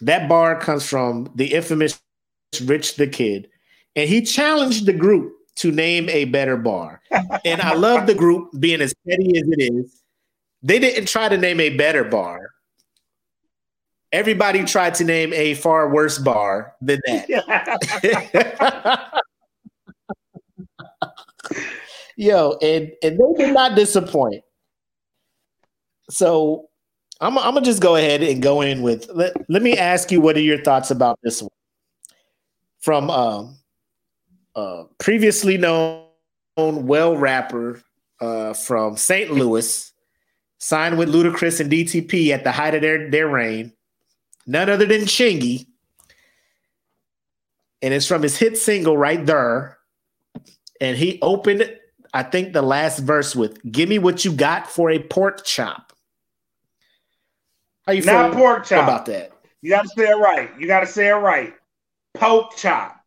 That 0.00 0.28
bar 0.28 0.60
comes 0.60 0.88
from 0.88 1.30
the 1.34 1.54
infamous 1.54 2.00
Rich 2.64 2.96
the 2.96 3.06
Kid, 3.06 3.48
and 3.96 4.08
he 4.08 4.22
challenged 4.22 4.86
the 4.86 4.92
group 4.92 5.34
to 5.56 5.72
name 5.72 6.08
a 6.08 6.24
better 6.26 6.56
bar. 6.56 7.00
and 7.44 7.60
I 7.60 7.74
love 7.74 8.06
the 8.06 8.14
group 8.14 8.50
being 8.60 8.80
as 8.80 8.94
petty 9.06 9.38
as 9.38 9.48
it 9.48 9.72
is. 9.74 10.00
They 10.62 10.78
didn't 10.78 11.06
try 11.06 11.28
to 11.28 11.36
name 11.36 11.60
a 11.60 11.76
better 11.76 12.04
bar. 12.04 12.50
Everybody 14.12 14.64
tried 14.64 14.94
to 14.94 15.04
name 15.04 15.32
a 15.34 15.54
far 15.54 15.90
worse 15.90 16.18
bar 16.18 16.74
than 16.80 17.00
that. 17.06 19.22
Yo, 22.18 22.58
and 22.60 22.90
and 23.04 23.16
they 23.16 23.44
did 23.44 23.54
not 23.54 23.76
disappoint. 23.76 24.42
So 26.10 26.68
I'm, 27.20 27.38
I'm 27.38 27.54
gonna 27.54 27.64
just 27.64 27.80
go 27.80 27.94
ahead 27.94 28.24
and 28.24 28.42
go 28.42 28.60
in 28.60 28.82
with. 28.82 29.08
Let, 29.14 29.34
let 29.48 29.62
me 29.62 29.78
ask 29.78 30.10
you, 30.10 30.20
what 30.20 30.36
are 30.36 30.40
your 30.40 30.60
thoughts 30.60 30.90
about 30.90 31.20
this 31.22 31.40
one? 31.40 31.50
From 32.80 33.08
um, 33.08 33.56
uh, 34.56 34.84
previously 34.98 35.58
known 35.58 36.06
well 36.56 37.16
rapper 37.16 37.80
uh, 38.20 38.52
from 38.52 38.96
St. 38.96 39.30
Louis, 39.30 39.92
signed 40.58 40.98
with 40.98 41.14
Ludacris 41.14 41.60
and 41.60 41.70
DTP 41.70 42.30
at 42.30 42.42
the 42.42 42.50
height 42.50 42.74
of 42.74 42.82
their, 42.82 43.08
their 43.08 43.28
reign, 43.28 43.72
none 44.44 44.68
other 44.68 44.86
than 44.86 45.02
Chingy. 45.02 45.68
And 47.80 47.94
it's 47.94 48.08
from 48.08 48.24
his 48.24 48.36
hit 48.36 48.58
single 48.58 48.98
right 48.98 49.24
there. 49.24 49.78
And 50.80 50.96
he 50.96 51.20
opened, 51.22 51.78
I 52.18 52.24
think, 52.24 52.52
the 52.52 52.62
last 52.62 52.98
verse 52.98 53.36
with 53.36 53.62
"Give 53.70 53.88
me 53.88 54.00
what 54.00 54.24
you 54.24 54.32
got 54.32 54.68
for 54.68 54.90
a 54.90 54.98
pork 54.98 55.44
chop." 55.44 55.92
How 57.86 57.92
you 57.92 58.02
feel 58.02 58.32
pork 58.32 58.64
chop 58.66 58.82
about 58.82 59.06
that? 59.06 59.30
You 59.62 59.70
got 59.70 59.82
to 59.82 59.88
say 59.90 60.08
it 60.08 60.16
right. 60.16 60.50
You 60.58 60.66
got 60.66 60.80
to 60.80 60.86
say 60.88 61.06
it 61.06 61.12
right. 61.12 61.54
Pork 62.14 62.56
chop. 62.56 63.00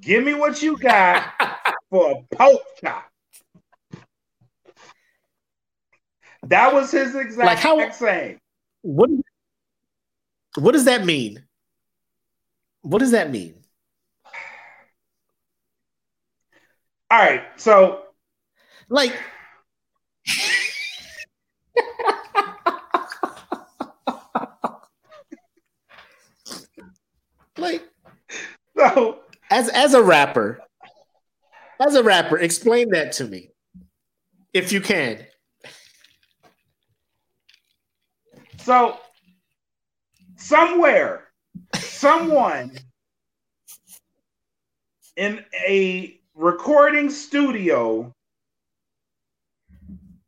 Give 0.00 0.24
me 0.24 0.32
what 0.32 0.62
you 0.62 0.78
got 0.78 1.22
for 1.90 2.12
a 2.12 2.34
pork 2.34 2.62
chop. 2.82 3.10
That 6.44 6.72
was 6.72 6.90
his 6.90 7.14
exact 7.14 7.44
like 7.44 7.58
how, 7.58 7.90
saying. 7.90 8.40
What, 8.80 9.10
what 10.56 10.72
does 10.72 10.86
that 10.86 11.04
mean? 11.04 11.44
What 12.80 13.00
does 13.00 13.10
that 13.10 13.30
mean? 13.30 13.54
All 17.10 17.18
right, 17.18 17.42
so 17.56 18.02
like 18.90 19.14
like 27.56 27.82
so 28.76 29.20
as 29.50 29.68
as 29.70 29.94
a 29.94 30.02
rapper, 30.02 30.60
as 31.80 31.94
a 31.94 32.02
rapper, 32.02 32.38
explain 32.38 32.90
that 32.90 33.12
to 33.12 33.24
me, 33.24 33.50
if 34.52 34.72
you 34.72 34.80
can. 34.80 35.24
So, 38.58 38.98
somewhere, 40.36 41.28
someone 41.76 42.76
in 45.16 45.42
a 45.66 46.17
recording 46.38 47.10
studio 47.10 48.14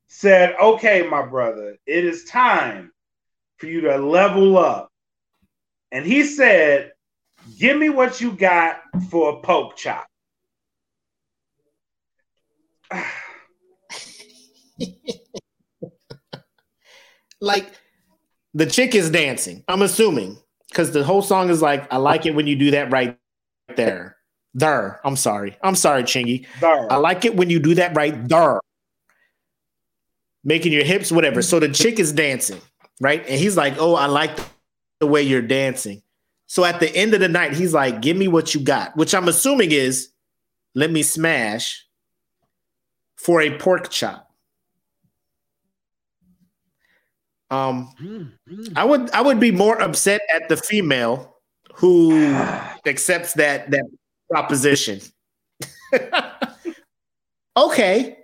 said, 0.09 0.55
Okay, 0.61 1.07
my 1.09 1.25
brother, 1.25 1.77
it 1.87 2.05
is 2.05 2.25
time 2.25 2.91
for 3.59 3.67
you 3.67 3.81
to 3.83 3.97
level 3.97 4.59
up. 4.59 4.91
And 5.93 6.05
he 6.05 6.25
said, 6.25 6.93
Give 7.59 7.79
me 7.79 7.89
what 7.91 8.21
you 8.21 8.33
got 8.33 8.81
for 9.09 9.35
a 9.35 9.41
poke 9.41 9.77
chop. 9.77 10.07
like 17.41 17.71
the 18.53 18.67
chick 18.67 18.97
is 18.97 19.11
dancing. 19.11 19.63
I'm 19.69 19.83
assuming 19.83 20.39
because 20.69 20.91
the 20.91 21.05
whole 21.05 21.23
song 21.23 21.51
is 21.51 21.63
like, 21.63 21.87
I 21.93 21.99
like 21.99 22.27
it 22.27 22.35
when 22.35 22.49
you 22.49 22.57
do 22.57 22.73
that 22.73 22.91
right 22.91 23.17
there. 23.77 24.17
There. 24.55 25.01
I'm 25.05 25.17
sorry. 25.17 25.57
I'm 25.63 25.77
sorry, 25.77 26.03
Chingy. 26.03 26.47
There. 26.61 26.93
I 26.93 26.97
like 26.97 27.25
it 27.25 27.37
when 27.37 27.51
you 27.51 27.61
do 27.61 27.75
that 27.77 27.95
right 27.95 28.29
there. 28.29 28.61
Making 30.43 30.73
your 30.73 30.85
hips, 30.85 31.13
whatever. 31.13 31.43
So 31.43 31.61
the 31.61 31.69
chick 31.69 32.01
is 32.01 32.13
dancing, 32.13 32.61
right? 33.01 33.25
And 33.29 33.39
he's 33.39 33.57
like, 33.57 33.75
Oh, 33.79 33.95
I 33.95 34.07
like 34.07 34.39
the 34.99 35.07
way 35.07 35.23
you're 35.23 35.43
dancing. 35.43 36.03
So 36.47 36.65
at 36.65 36.81
the 36.81 36.95
end 36.97 37.15
of 37.15 37.21
the 37.21 37.29
night, 37.29 37.53
he's 37.53 37.75
like, 37.75 38.01
Give 38.01 38.17
me 38.17 38.27
what 38.27 38.55
you 38.55 38.61
got, 38.61 38.97
which 38.97 39.15
I'm 39.15 39.29
assuming 39.29 39.71
is, 39.71 40.09
Let 40.75 40.91
me 40.91 41.03
smash 41.03 41.87
for 43.17 43.41
a 43.41 43.57
pork 43.59 43.91
chop. 43.91 44.27
Um, 47.51 47.93
I 48.77 48.85
would 48.85 49.11
I 49.11 49.21
would 49.21 49.41
be 49.41 49.51
more 49.51 49.81
upset 49.81 50.21
at 50.33 50.49
the 50.49 50.57
female 50.57 51.37
who 51.75 52.33
accepts 52.87 53.35
that 53.35 53.71
that 53.73 53.85
proposition. 54.31 55.01
okay, 57.57 58.17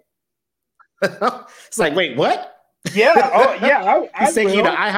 it's 1.03 1.79
like, 1.79 1.95
wait, 1.95 2.17
what? 2.17 2.57
Yeah, 2.95 3.13
oh 3.17 3.59
yeah. 3.61 3.83
I, 4.15 4.27
I 4.27 4.31
you 4.41 4.63
know, 4.63 4.75
I 4.77 4.97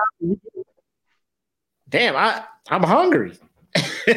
damn, 1.89 2.17
I 2.17 2.45
I'm 2.69 2.83
hungry. 2.83 3.39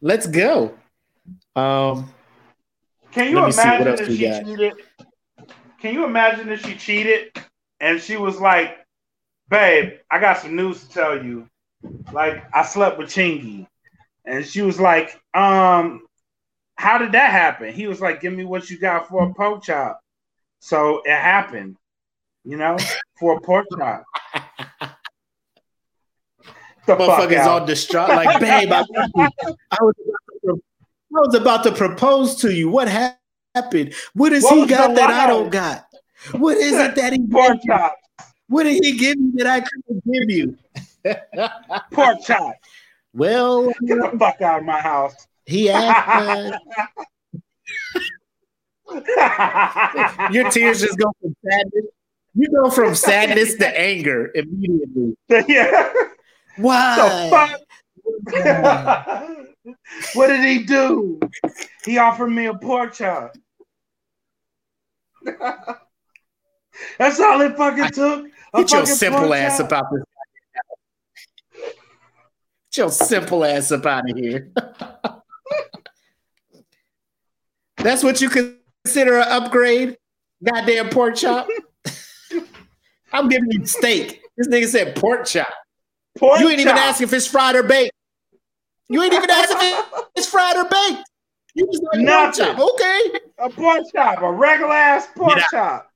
Let's 0.00 0.26
go. 0.26 0.74
Um, 1.56 2.12
can 3.12 3.30
you 3.30 3.38
imagine 3.38 3.88
if 3.88 4.06
she 4.06 4.18
got. 4.18 4.44
cheated? 4.44 4.72
Can 5.80 5.94
you 5.94 6.04
imagine 6.04 6.50
if 6.50 6.64
she 6.64 6.74
cheated 6.74 7.38
and 7.80 8.00
she 8.00 8.16
was 8.16 8.40
like, 8.40 8.78
"Babe, 9.48 9.94
I 10.10 10.18
got 10.20 10.38
some 10.38 10.56
news 10.56 10.82
to 10.84 10.88
tell 10.90 11.24
you. 11.24 11.48
Like, 12.12 12.44
I 12.54 12.64
slept 12.64 12.98
with 12.98 13.08
Chingy," 13.08 13.66
and 14.24 14.44
she 14.44 14.62
was 14.62 14.80
like, 14.80 15.20
"Um, 15.34 16.06
how 16.76 16.98
did 16.98 17.12
that 17.12 17.30
happen?" 17.30 17.72
He 17.72 17.86
was 17.86 18.00
like, 18.00 18.20
"Give 18.20 18.32
me 18.32 18.44
what 18.44 18.70
you 18.70 18.78
got 18.78 19.08
for 19.08 19.28
a 19.28 19.34
pork 19.34 19.62
chop." 19.62 20.00
So 20.60 21.02
it 21.04 21.10
happened, 21.10 21.76
you 22.44 22.56
know, 22.56 22.76
for 23.18 23.36
a 23.36 23.40
pork 23.40 23.66
chop. 23.76 24.04
the 26.86 26.96
motherfuckers 26.96 27.44
all 27.44 27.66
distraught, 27.66 28.08
like, 28.08 28.40
babe, 28.40 28.72
I, 28.72 28.80
I, 28.80 29.78
was 29.80 29.94
I, 30.48 30.52
was 31.10 31.34
about 31.34 31.64
to 31.64 31.72
propose 31.72 32.36
to 32.36 32.52
you. 32.52 32.68
What 32.68 32.88
happened? 32.88 33.94
What 34.14 34.30
does 34.30 34.42
what 34.42 34.56
he 34.56 34.66
got 34.66 34.94
that 34.94 35.10
I 35.10 35.26
don't 35.26 35.50
got? 35.50 35.84
What 36.32 36.56
is 36.56 36.72
it 36.72 36.94
that 36.94 37.12
he 37.12 37.26
pork 37.30 37.58
chop? 37.66 37.96
What 38.48 38.64
did 38.64 38.82
he 38.84 38.96
give 38.96 39.18
me 39.18 39.32
that 39.36 39.46
I 39.46 39.60
couldn't 39.60 40.04
give 40.04 40.30
you? 40.30 40.56
pork 41.92 42.18
chop. 42.24 42.54
Well, 43.14 43.66
get 43.86 43.98
the 44.00 44.18
fuck 44.18 44.42
out 44.42 44.60
of 44.60 44.66
my 44.66 44.80
house. 44.80 45.14
He 45.46 45.70
asked. 45.70 46.60
Your 50.32 50.50
tears 50.50 50.80
just 50.80 50.98
go 50.98 51.12
from 51.20 51.34
sadness. 51.44 51.84
You 52.34 52.48
go 52.50 52.70
from 52.70 52.94
sadness 52.94 53.54
to 53.56 53.80
anger 53.80 54.30
immediately. 54.34 55.16
Yeah. 55.48 55.92
Why? 56.56 57.56
Hmm. 58.28 59.42
what 60.14 60.28
did 60.28 60.44
he 60.44 60.64
do? 60.64 61.20
He 61.84 61.98
offered 61.98 62.30
me 62.30 62.46
a 62.46 62.54
pork 62.54 62.94
chop. 62.94 63.36
That's 66.98 67.20
all 67.20 67.40
it 67.40 67.56
fucking 67.56 67.90
took. 67.90 68.26
Get 68.56 68.72
your 68.72 68.86
simple 68.86 69.32
ass 69.32 69.58
chop. 69.58 69.66
about 69.68 69.84
this. 69.92 70.02
Get 72.74 72.80
your 72.80 72.90
simple 72.90 73.44
ass 73.44 73.70
up 73.70 73.86
out 73.86 74.10
of 74.10 74.16
here. 74.16 74.50
That's 77.76 78.02
what 78.02 78.20
you 78.20 78.28
consider 78.28 79.18
an 79.18 79.28
upgrade? 79.28 79.96
Goddamn 80.42 80.88
pork 80.88 81.14
chop. 81.14 81.46
I'm 83.12 83.28
giving 83.28 83.52
you 83.52 83.64
steak. 83.64 84.22
This 84.36 84.48
nigga 84.48 84.66
said 84.66 84.96
pork 84.96 85.24
chop. 85.24 85.46
Pork 86.18 86.40
you 86.40 86.48
ain't 86.48 86.58
chop. 86.62 86.70
even 86.70 86.78
ask 86.78 87.00
if 87.00 87.12
it's 87.12 87.28
fried 87.28 87.54
or 87.54 87.62
baked. 87.62 87.92
You 88.88 89.04
ain't 89.04 89.14
even 89.14 89.30
ask 89.30 89.50
if 89.52 90.00
it's 90.16 90.26
fried 90.26 90.56
or 90.56 90.64
baked. 90.64 91.08
You 91.54 91.68
just 91.70 91.84
like 91.92 92.04
pork 92.04 92.34
chop. 92.34 92.58
Okay. 92.58 93.00
A 93.38 93.50
pork 93.50 93.84
chop, 93.94 94.20
a 94.20 94.32
regular 94.32 94.72
ass 94.72 95.06
pork 95.14 95.38
chop. 95.52 95.88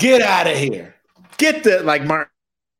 Get 0.00 0.22
out 0.22 0.48
of 0.48 0.56
here. 0.56 0.96
Get 1.38 1.62
the 1.62 1.84
like 1.84 2.02
Martin 2.02 2.30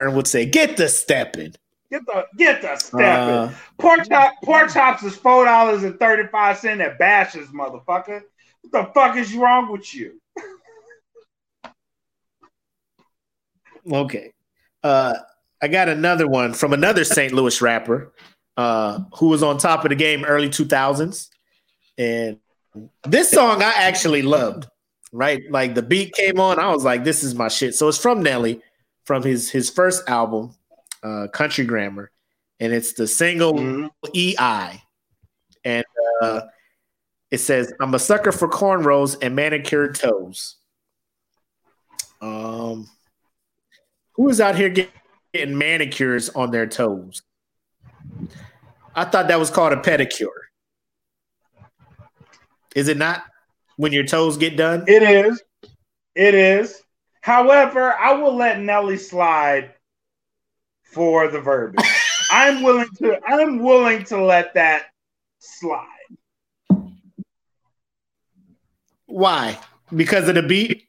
would 0.03 0.27
say, 0.27 0.47
get 0.47 0.77
the 0.77 0.89
stepping. 0.89 1.55
Get 1.91 2.05
the 2.07 2.27
get 2.37 2.63
the 2.63 2.77
stepping. 2.77 3.05
Uh, 3.05 3.55
pork 3.79 4.09
chop 4.09 4.35
pork 4.45 4.73
chops 4.73 5.03
is 5.03 5.17
four 5.17 5.45
dollars 5.45 5.85
and 5.85 5.99
thirty 5.99 6.29
five 6.29 6.59
cent 6.59 6.81
at 6.81 6.99
Bash's, 6.99 7.49
motherfucker. 7.49 8.23
What 8.63 8.73
the 8.73 8.91
fuck 8.93 9.17
is 9.17 9.35
wrong 9.35 9.71
with 9.71 9.95
you? 9.95 10.21
okay. 13.93 14.33
Uh 14.83 15.15
I 15.63 15.69
got 15.69 15.89
another 15.89 16.29
one 16.29 16.53
from 16.53 16.73
another 16.73 17.05
St. 17.05 17.33
Louis 17.33 17.63
rapper 17.63 18.13
uh, 18.57 19.01
who 19.19 19.29
was 19.29 19.43
on 19.43 19.59
top 19.59 19.85
of 19.85 19.89
the 19.91 19.97
game 19.97 20.25
early 20.25 20.49
2000s. 20.49 21.29
And 21.99 22.39
this 23.05 23.31
song 23.31 23.63
I 23.63 23.73
actually 23.75 24.23
loved, 24.23 24.67
right? 25.13 25.43
Like 25.51 25.75
the 25.75 25.83
beat 25.83 26.13
came 26.15 26.39
on, 26.39 26.59
I 26.59 26.71
was 26.73 26.85
like, 26.85 27.05
this 27.05 27.25
is 27.25 27.35
my 27.35 27.49
shit. 27.49 27.75
So 27.75 27.89
it's 27.89 27.99
from 27.99 28.23
Nelly 28.23 28.61
from 29.07 29.23
his 29.23 29.51
his 29.51 29.71
first 29.71 30.09
album, 30.09 30.55
uh, 31.03 31.29
Country 31.33 31.65
Grammar, 31.65 32.11
and 32.61 32.73
it's 32.73 32.93
the 32.93 33.07
single 33.07 33.55
mm-hmm. 33.55 33.87
EI. 34.15 34.83
And 35.65 35.85
uh, 36.21 36.43
it 37.31 37.39
says, 37.39 37.73
I'm 37.81 37.95
a 37.95 37.99
sucker 37.99 38.33
for 38.33 38.49
cornrows 38.49 39.17
and 39.23 39.35
manicured 39.35 39.95
toes. 39.97 40.57
Um, 42.21 42.89
who 44.13 44.29
is 44.29 44.41
out 44.41 44.57
here 44.57 44.69
getting 44.69 44.93
getting 45.37 45.59
manicures 45.59 46.31
on 46.31 46.51
their 46.51 46.67
toes. 46.67 47.23
I 48.95 49.05
thought 49.05 49.29
that 49.29 49.39
was 49.39 49.51
called 49.51 49.73
a 49.73 49.77
pedicure. 49.77 50.29
Is 52.75 52.89
it 52.89 52.97
not 52.97 53.23
when 53.77 53.93
your 53.93 54.05
toes 54.05 54.37
get 54.37 54.57
done? 54.57 54.85
It 54.87 55.03
is. 55.03 55.43
It 56.15 56.35
is. 56.35 56.83
However, 57.27 57.93
I 57.95 58.13
will 58.13 58.37
let 58.37 58.61
Nelly 58.61 58.97
slide 58.97 59.75
for 60.85 61.27
the 61.27 61.41
verbiage. 61.41 61.85
I'm 62.31 62.63
willing 62.63 62.89
to 62.99 63.21
I'm 63.27 63.59
willing 63.59 64.05
to 64.05 64.23
let 64.23 64.55
that 64.55 64.93
slide. 65.41 65.89
Why? 69.07 69.59
Because 69.93 70.29
of 70.29 70.37
the 70.37 70.43
beat? 70.45 70.85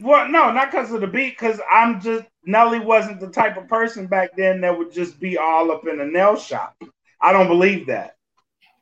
Well, 0.00 0.30
no, 0.30 0.50
not 0.50 0.70
because 0.70 0.90
of 0.92 1.02
the 1.02 1.06
beat, 1.06 1.38
because 1.38 1.60
I'm 1.70 2.00
just 2.00 2.24
Nelly 2.46 2.80
wasn't 2.80 3.20
the 3.20 3.28
type 3.28 3.58
of 3.58 3.68
person 3.68 4.06
back 4.06 4.30
then 4.34 4.62
that 4.62 4.78
would 4.78 4.92
just 4.92 5.20
be 5.20 5.36
all 5.36 5.70
up 5.70 5.86
in 5.86 6.00
a 6.00 6.06
nail 6.06 6.36
shop. 6.36 6.74
I 7.20 7.34
don't 7.34 7.48
believe 7.48 7.86
that. 7.88 8.16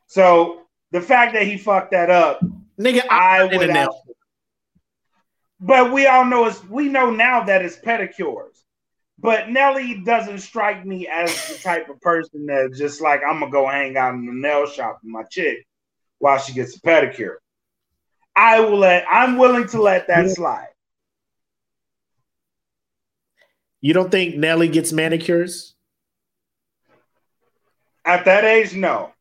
So 0.06 0.60
the 0.92 1.00
fact 1.00 1.32
that 1.32 1.48
he 1.48 1.58
fucked 1.58 1.90
that 1.90 2.08
up, 2.08 2.40
nigga, 2.78 3.02
I, 3.10 3.40
I 3.40 3.56
would. 3.56 3.66
Nail. 3.66 4.00
But 5.60 5.92
we 5.92 6.06
all 6.06 6.24
know 6.24 6.46
it's 6.46 6.64
we 6.64 6.88
know 6.88 7.10
now 7.10 7.44
that 7.44 7.62
it's 7.62 7.76
pedicures. 7.76 8.62
But 9.18 9.50
Nelly 9.50 10.00
doesn't 10.02 10.38
strike 10.38 10.86
me 10.86 11.06
as 11.06 11.48
the 11.48 11.58
type 11.58 11.90
of 11.90 12.00
person 12.00 12.46
that 12.46 12.72
just 12.74 13.02
like 13.02 13.20
I'm 13.22 13.40
gonna 13.40 13.52
go 13.52 13.68
hang 13.68 13.96
out 13.98 14.14
in 14.14 14.24
the 14.24 14.32
nail 14.32 14.66
shop 14.66 15.00
with 15.02 15.12
my 15.12 15.24
chick 15.24 15.66
while 16.18 16.38
she 16.38 16.54
gets 16.54 16.76
a 16.76 16.80
pedicure. 16.80 17.36
I 18.34 18.60
will 18.60 18.78
let 18.78 19.04
I'm 19.10 19.36
willing 19.36 19.68
to 19.68 19.82
let 19.82 20.06
that 20.08 20.30
slide. 20.30 20.68
You 23.82 23.92
don't 23.92 24.10
think 24.10 24.36
Nelly 24.36 24.68
gets 24.68 24.92
manicures? 24.92 25.74
At 28.04 28.24
that 28.24 28.44
age, 28.44 28.74
no. 28.74 29.12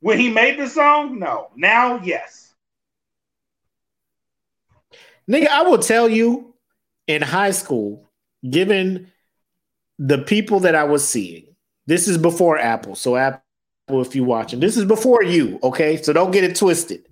When 0.00 0.18
he 0.18 0.30
made 0.30 0.58
the 0.58 0.68
song, 0.68 1.18
no. 1.18 1.50
Now, 1.56 2.00
yes. 2.02 2.49
Nigga, 5.28 5.48
I 5.48 5.62
will 5.62 5.78
tell 5.78 6.08
you 6.08 6.54
in 7.06 7.22
high 7.22 7.50
school, 7.50 8.08
given 8.48 9.10
the 9.98 10.18
people 10.18 10.60
that 10.60 10.74
I 10.74 10.84
was 10.84 11.06
seeing, 11.06 11.44
this 11.86 12.08
is 12.08 12.18
before 12.18 12.58
Apple. 12.58 12.94
So, 12.94 13.16
Apple, 13.16 13.42
if 13.88 14.14
you 14.14 14.24
watching, 14.24 14.60
this 14.60 14.76
is 14.76 14.84
before 14.84 15.22
you, 15.22 15.58
okay? 15.62 16.00
So 16.00 16.12
don't 16.12 16.30
get 16.30 16.44
it 16.44 16.56
twisted. 16.56 17.06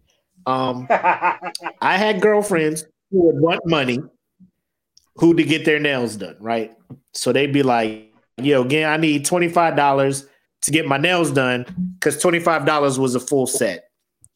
Um, 0.47 0.87
I 0.91 1.97
had 1.97 2.21
girlfriends 2.21 2.85
who 3.11 3.27
would 3.27 3.41
want 3.41 3.67
money 3.67 4.01
who 5.17 5.35
to 5.35 5.45
get 5.45 5.65
their 5.65 5.81
nails 5.81 6.17
done, 6.17 6.37
right? 6.39 6.73
So 7.13 7.33
they'd 7.33 7.53
be 7.53 7.63
like, 7.63 8.13
yo, 8.39 8.63
again, 8.63 8.89
I 8.89 8.97
need 8.97 9.27
$25 9.27 10.27
to 10.63 10.71
get 10.71 10.87
my 10.87 10.97
nails 10.97 11.31
done 11.33 11.67
because 11.99 12.23
$25 12.23 12.99
was 12.99 13.15
a 13.15 13.21
full 13.21 13.47
set. 13.47 13.91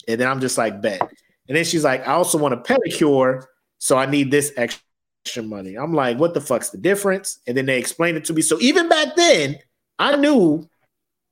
And 0.08 0.20
then 0.20 0.28
I'm 0.28 0.40
just 0.40 0.58
like, 0.58 0.82
bet. 0.82 1.00
And 1.48 1.56
then 1.56 1.64
she's 1.64 1.84
like, 1.84 2.06
I 2.06 2.12
also 2.12 2.36
want 2.36 2.54
a 2.54 2.56
pedicure, 2.56 3.44
so 3.82 3.98
I 3.98 4.06
need 4.06 4.30
this 4.30 4.52
extra 4.56 5.42
money. 5.42 5.74
I'm 5.74 5.92
like, 5.92 6.16
what 6.16 6.34
the 6.34 6.40
fuck's 6.40 6.70
the 6.70 6.78
difference? 6.78 7.40
And 7.48 7.56
then 7.56 7.66
they 7.66 7.78
explained 7.80 8.16
it 8.16 8.24
to 8.26 8.32
me. 8.32 8.40
So 8.40 8.56
even 8.60 8.88
back 8.88 9.16
then, 9.16 9.58
I 9.98 10.14
knew 10.14 10.68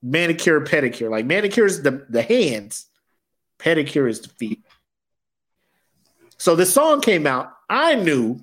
manicure, 0.02 0.60
pedicure. 0.62 1.08
Like 1.08 1.26
manicure 1.26 1.64
is 1.64 1.84
the, 1.84 2.04
the 2.08 2.22
hands, 2.22 2.86
pedicure 3.60 4.10
is 4.10 4.22
the 4.22 4.30
feet. 4.30 4.64
So 6.38 6.56
the 6.56 6.66
song 6.66 7.02
came 7.02 7.24
out. 7.24 7.52
I 7.68 7.94
knew 7.94 8.42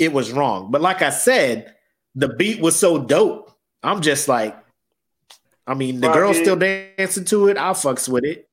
it 0.00 0.12
was 0.12 0.32
wrong. 0.32 0.72
But 0.72 0.80
like 0.80 1.00
I 1.00 1.10
said, 1.10 1.76
the 2.16 2.34
beat 2.34 2.60
was 2.60 2.74
so 2.74 2.98
dope. 2.98 3.52
I'm 3.80 4.02
just 4.02 4.26
like, 4.26 4.58
I 5.68 5.74
mean, 5.74 6.00
the 6.00 6.08
Fuck 6.08 6.16
girl's 6.16 6.38
it. 6.38 6.42
still 6.42 6.56
dancing 6.56 7.26
to 7.26 7.46
it. 7.46 7.58
I'll 7.58 7.74
fucks 7.74 8.08
with 8.08 8.24
it. 8.24 8.48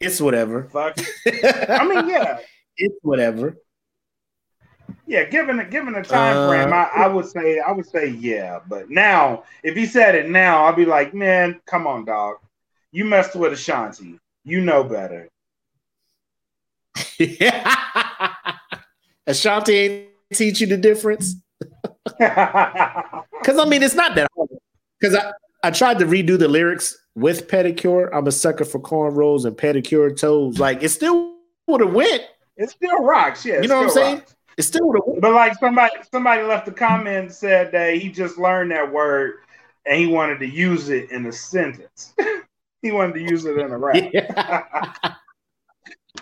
It's 0.00 0.20
whatever. 0.20 0.64
Fuck. 0.64 0.98
I 1.26 1.86
mean, 1.88 2.10
yeah, 2.10 2.40
it's 2.76 2.96
whatever. 3.02 3.56
Yeah, 5.06 5.24
given 5.24 5.60
a 5.60 5.64
given 5.64 5.94
a 5.94 6.02
time 6.02 6.36
uh, 6.36 6.48
frame, 6.48 6.72
I, 6.72 6.88
I, 6.94 7.08
would 7.08 7.26
say 7.26 7.60
I 7.60 7.72
would 7.72 7.86
say 7.86 8.08
yeah. 8.08 8.60
But 8.66 8.90
now, 8.90 9.44
if 9.62 9.76
he 9.76 9.86
said 9.86 10.14
it 10.14 10.30
now, 10.30 10.64
I'd 10.64 10.76
be 10.76 10.86
like, 10.86 11.12
man, 11.12 11.60
come 11.66 11.86
on, 11.86 12.04
dog. 12.04 12.36
You 12.90 13.04
messed 13.04 13.36
with 13.36 13.52
Ashanti. 13.52 14.18
You 14.44 14.60
know 14.60 14.84
better. 14.84 15.28
yeah. 17.18 17.74
Ashanti 19.26 19.74
ain't 19.74 20.08
teach 20.32 20.60
you 20.60 20.66
the 20.66 20.76
difference? 20.76 21.36
Because 23.44 23.58
I 23.58 23.66
mean, 23.66 23.82
it's 23.82 23.94
not 23.94 24.14
that 24.14 24.30
hard. 24.34 24.48
Because 24.98 25.14
I, 25.14 25.32
I 25.62 25.70
tried 25.70 25.98
to 25.98 26.06
redo 26.06 26.38
the 26.38 26.48
lyrics 26.48 26.96
with 27.14 27.46
pedicure. 27.46 28.08
I'm 28.10 28.26
a 28.26 28.32
sucker 28.32 28.64
for 28.64 28.80
cornrows 28.80 29.44
and 29.44 29.54
pedicure 29.54 30.18
toes. 30.18 30.58
Like 30.58 30.82
it 30.82 30.88
still 30.88 31.34
would 31.66 31.82
have 31.82 31.92
went. 31.92 32.22
It 32.56 32.70
still 32.70 33.02
rocks. 33.02 33.44
Yeah, 33.44 33.60
you 33.60 33.68
know 33.68 33.76
what 33.76 33.84
I'm 33.84 33.90
saying? 33.90 34.18
Rocks. 34.18 34.36
It 34.56 34.62
still. 34.62 34.92
But 35.20 35.32
like 35.32 35.58
somebody, 35.58 35.94
somebody 36.10 36.42
left 36.42 36.68
a 36.68 36.72
comment 36.72 37.32
said 37.32 37.72
that 37.72 37.94
he 37.94 38.08
just 38.10 38.38
learned 38.38 38.70
that 38.70 38.92
word 38.92 39.38
and 39.86 39.98
he 39.98 40.06
wanted 40.06 40.38
to 40.40 40.46
use 40.46 40.88
it 40.88 41.10
in 41.10 41.26
a 41.26 41.32
sentence. 41.32 42.14
he 42.82 42.92
wanted 42.92 43.14
to 43.14 43.20
use 43.20 43.44
it 43.44 43.58
in 43.58 43.70
a 43.70 43.78
rap, 43.78 44.10
yeah. 44.12 44.94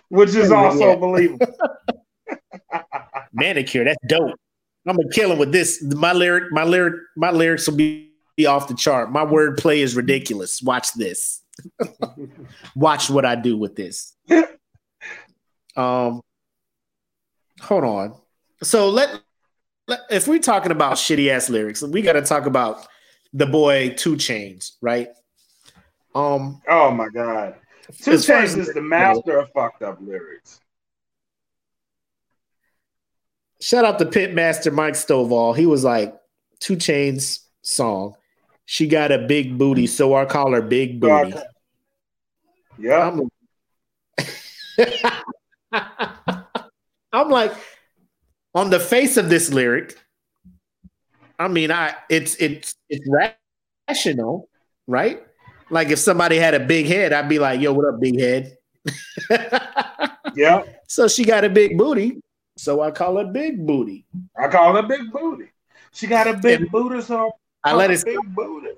which 0.08 0.34
is 0.34 0.50
also 0.50 0.96
believable 0.96 1.46
manicure. 3.32 3.84
That's 3.84 3.98
dope. 4.06 4.38
I'm 4.86 4.96
gonna 4.96 5.08
kill 5.10 5.32
him 5.32 5.38
with 5.38 5.52
this. 5.52 5.82
My 5.82 6.12
lyric, 6.12 6.50
my 6.52 6.64
lyric, 6.64 6.94
my 7.16 7.30
lyrics 7.30 7.68
will 7.68 7.76
be, 7.76 8.12
be 8.36 8.46
off 8.46 8.66
the 8.66 8.74
chart. 8.74 9.12
My 9.12 9.24
wordplay 9.24 9.78
is 9.78 9.94
ridiculous. 9.94 10.60
Watch 10.62 10.92
this. 10.94 11.42
Watch 12.74 13.10
what 13.10 13.24
I 13.24 13.36
do 13.36 13.56
with 13.56 13.76
this. 13.76 14.16
Um, 15.76 16.22
hold 17.60 17.84
on. 17.84 18.14
So 18.62 18.90
let, 18.90 19.20
let 19.88 20.00
if 20.10 20.28
we're 20.28 20.38
talking 20.38 20.72
about 20.72 20.94
shitty 20.94 21.30
ass 21.30 21.48
lyrics, 21.50 21.82
we 21.82 22.02
got 22.02 22.14
to 22.14 22.22
talk 22.22 22.46
about 22.46 22.86
the 23.32 23.46
boy 23.46 23.94
2 23.96 24.16
Chainz, 24.16 24.72
right? 24.80 25.08
Um. 26.14 26.60
Oh 26.68 26.90
my 26.90 27.08
god, 27.08 27.54
2 28.02 28.12
Chainz 28.12 28.56
is 28.58 28.72
the 28.74 28.82
master 28.82 29.38
of 29.38 29.50
fucked 29.52 29.82
up 29.82 29.98
lyrics. 30.00 30.60
shout 33.62 33.84
out 33.84 33.98
to 34.00 34.04
Pitmaster 34.04 34.72
Mike 34.72 34.94
Stovall. 34.94 35.56
He 35.56 35.66
was 35.66 35.84
like 35.84 36.14
2 36.60 36.76
Chainz 36.76 37.40
song. 37.62 38.14
She 38.64 38.86
got 38.86 39.12
a 39.12 39.18
big 39.18 39.56
booty, 39.56 39.86
so 39.86 40.14
I 40.14 40.24
call 40.24 40.52
her 40.52 40.62
Big 40.62 41.00
Booty. 41.00 41.34
Yeah. 42.78 43.18
I'm 47.12 47.28
like, 47.28 47.52
on 48.54 48.70
the 48.70 48.80
face 48.80 49.16
of 49.16 49.28
this 49.28 49.52
lyric, 49.52 49.96
I 51.38 51.48
mean, 51.48 51.70
I 51.70 51.94
it's 52.08 52.36
it's 52.36 52.74
it's 52.88 53.06
rational, 53.88 54.48
right? 54.86 55.22
Like 55.70 55.88
if 55.88 55.98
somebody 55.98 56.36
had 56.36 56.54
a 56.54 56.60
big 56.60 56.86
head, 56.86 57.12
I'd 57.12 57.28
be 57.28 57.38
like, 57.38 57.60
"Yo, 57.60 57.72
what 57.72 57.86
up, 57.86 58.00
big 58.00 58.20
head?" 58.20 58.56
yeah. 60.34 60.62
So 60.88 61.08
she 61.08 61.24
got 61.24 61.44
a 61.44 61.48
big 61.48 61.78
booty, 61.78 62.20
so 62.56 62.80
I 62.80 62.90
call 62.90 63.16
her 63.16 63.24
big 63.24 63.66
booty. 63.66 64.04
I 64.38 64.48
call 64.48 64.74
her 64.76 64.82
big 64.82 65.10
booty. 65.10 65.50
She 65.92 66.06
got 66.06 66.26
a 66.26 66.34
big 66.34 66.62
and 66.62 66.70
booty, 66.70 67.00
so 67.02 67.32
I 67.64 67.74
let 67.74 67.90
it 67.90 68.04
big 68.04 68.18
booty. 68.34 68.68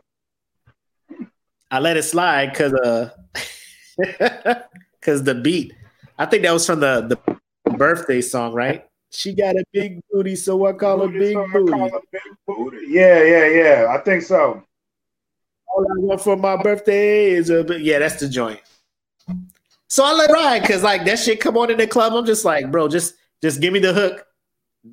I 1.71 1.81
let 1.81 1.97
it 1.97 2.05
slide 2.05 2.51
because 2.51 2.73
uh, 2.75 3.11
because 5.01 5.25
the 5.25 5.35
beat. 5.35 5.75
I 6.19 6.27
think 6.27 6.43
that 6.43 6.53
was 6.53 6.67
from 6.67 6.81
the 6.81 7.19
the 7.67 7.73
birthday 7.77 8.21
song, 8.21 8.53
right? 8.53 8.85
She 9.11 9.33
got 9.33 9.55
a 9.57 9.65
big 9.73 10.01
booty, 10.11 10.35
so 10.37 10.67
I 10.67 10.73
call 10.73 11.01
her 11.01 11.09
big 11.09 11.37
booty. 11.53 11.79
Her 11.79 12.01
big 12.11 12.23
booty. 12.47 12.79
Yeah, 12.89 13.23
yeah, 13.23 13.47
yeah. 13.47 13.87
I 13.91 13.99
think 13.99 14.23
so. 14.23 14.63
All 15.69 15.83
I 15.83 15.99
want 15.99 16.21
for 16.21 16.37
my 16.37 16.57
birthday 16.57 17.31
is 17.31 17.51
a 17.51 17.65
yeah, 17.81 18.01
that's 18.01 18.21
the 18.21 18.29
joint. 18.29 18.61
So 19.89 20.05
I 20.05 20.13
let 20.13 20.31
ride 20.31 20.63
because 20.63 20.83
like 20.83 21.05
that 21.05 21.19
shit 21.19 21.41
come 21.41 21.57
on 21.57 21.71
in 21.71 21.79
the 21.79 21.87
club. 21.87 22.13
I'm 22.15 22.27
just 22.27 22.45
like, 22.45 22.71
bro, 22.71 22.89
just 22.89 23.15
just 23.43 23.61
give 23.61 23.73
me 23.73 23.79
the 23.79 23.93
hook, 23.93 24.27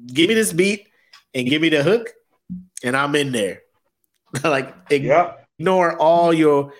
give 0.07 0.27
me 0.27 0.35
this 0.35 0.53
beat, 0.53 0.87
and 1.33 1.47
give 1.47 1.61
me 1.61 1.69
the 1.69 1.83
hook, 1.83 2.09
and 2.83 2.95
I'm 2.95 3.15
in 3.15 3.31
there. 3.31 3.61
like 4.43 4.73
ignore 4.89 5.89
yep. 5.89 5.97
all 5.99 6.33
your 6.33 6.73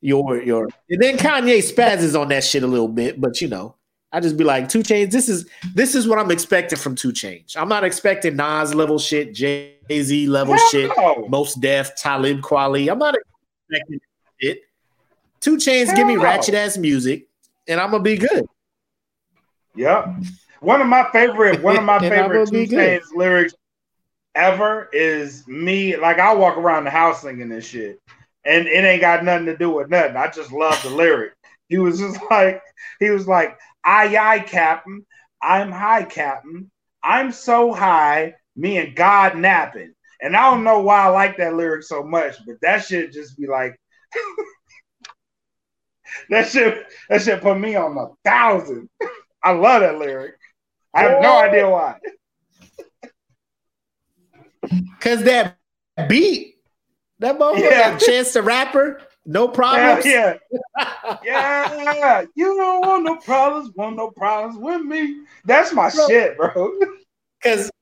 your 0.00 0.42
your 0.42 0.68
and 0.88 1.00
then 1.00 1.16
Kanye 1.16 1.58
spazzes 1.58 2.20
on 2.20 2.28
that 2.28 2.44
shit 2.44 2.62
a 2.62 2.66
little 2.66 2.88
bit, 2.88 3.20
but 3.20 3.40
you 3.40 3.48
know, 3.48 3.76
I 4.12 4.20
just 4.20 4.36
be 4.36 4.44
like, 4.44 4.68
2 4.68 4.80
Chainz, 4.80 5.10
this 5.10 5.28
is 5.28 5.48
this 5.74 5.94
is 5.94 6.06
what 6.06 6.18
I'm 6.18 6.30
expecting 6.30 6.78
from 6.78 6.94
2 6.94 7.12
Chainz. 7.12 7.56
I'm 7.56 7.68
not 7.68 7.82
expecting 7.82 8.36
Nas 8.36 8.74
level 8.74 8.98
shit, 8.98 9.34
Jay 9.34 9.76
Z 9.90 10.26
level 10.26 10.54
Hell 10.54 10.68
shit, 10.68 10.90
no. 10.96 11.26
Mos 11.28 11.54
Def, 11.54 11.96
Talib 11.96 12.40
Kweli. 12.40 12.90
I'm 12.90 12.98
not 12.98 13.14
expecting 13.14 14.00
it. 14.40 14.60
2 15.40 15.56
Chainz, 15.56 15.86
Hell 15.86 15.96
give 15.96 16.06
me 16.06 16.16
no. 16.16 16.22
ratchet 16.22 16.54
ass 16.54 16.76
music, 16.76 17.26
and 17.66 17.80
I'm 17.80 17.90
gonna 17.90 18.02
be 18.02 18.18
good. 18.18 18.46
Yep. 19.76 20.08
One 20.60 20.80
of 20.80 20.86
my 20.86 21.08
favorite, 21.10 21.62
one 21.62 21.78
of 21.78 21.84
my 21.84 21.98
favorite 22.08 22.50
2 22.50 22.66
Chainz 22.66 23.14
lyrics 23.14 23.54
ever 24.34 24.90
is 24.92 25.46
me. 25.48 25.96
Like 25.96 26.18
I 26.18 26.34
walk 26.34 26.58
around 26.58 26.84
the 26.84 26.90
house 26.90 27.22
singing 27.22 27.48
this 27.48 27.66
shit, 27.66 27.98
and 28.44 28.66
it 28.66 28.84
ain't 28.84 29.00
got 29.00 29.24
nothing 29.24 29.46
to 29.46 29.56
do 29.56 29.70
with 29.70 29.88
nothing. 29.88 30.16
I 30.16 30.28
just 30.28 30.52
love 30.52 30.80
the 30.82 30.90
lyric. 30.90 31.32
He 31.68 31.78
was 31.78 31.98
just 31.98 32.20
like, 32.30 32.60
he 33.00 33.08
was 33.08 33.26
like, 33.26 33.58
Aye, 33.84 34.16
aye, 34.16 34.40
Captain. 34.40 35.04
I'm 35.42 35.72
high, 35.72 36.04
Captain. 36.04 36.70
I'm 37.02 37.32
so 37.32 37.72
high, 37.72 38.34
me 38.56 38.78
and 38.78 38.94
God 38.94 39.36
napping. 39.36 39.92
And 40.20 40.36
I 40.36 40.50
don't 40.50 40.62
know 40.62 40.80
why 40.80 41.00
I 41.00 41.08
like 41.08 41.36
that 41.38 41.54
lyric 41.54 41.82
so 41.82 42.04
much, 42.04 42.36
but 42.46 42.56
that 42.62 42.84
should 42.84 43.12
just 43.12 43.36
be 43.36 43.48
like 43.48 43.76
that 46.30 46.48
shit 46.48 46.86
that 47.08 47.22
should 47.22 47.42
put 47.42 47.58
me 47.58 47.74
on 47.74 47.98
a 47.98 48.06
thousand. 48.24 48.88
I 49.42 49.50
love 49.50 49.80
that 49.80 49.98
lyric. 49.98 50.34
I 50.94 51.02
have 51.02 51.22
no 51.22 51.38
idea 51.38 51.68
why. 51.68 51.96
Cause 55.00 55.24
that 55.24 55.56
beat, 56.08 56.54
that 57.18 57.36
motherfucker, 57.36 57.60
yeah. 57.60 57.98
Chance 57.98 58.34
the 58.34 58.42
Rapper, 58.42 59.00
no 59.24 59.48
problems. 59.60 60.04
Yeah, 60.04 60.34
yeah. 60.76 61.18
yeah. 61.24 62.24
You 62.34 62.56
don't 62.56 62.86
want 62.86 63.04
no 63.04 63.16
problems, 63.16 63.74
want 63.74 63.96
no 63.96 64.10
problems 64.10 64.58
with 64.58 64.82
me. 64.82 65.22
That's 65.44 65.72
my 65.72 65.90
bro. 65.90 66.08
shit, 66.08 66.36
bro. 66.36 66.78
Because 67.42 67.72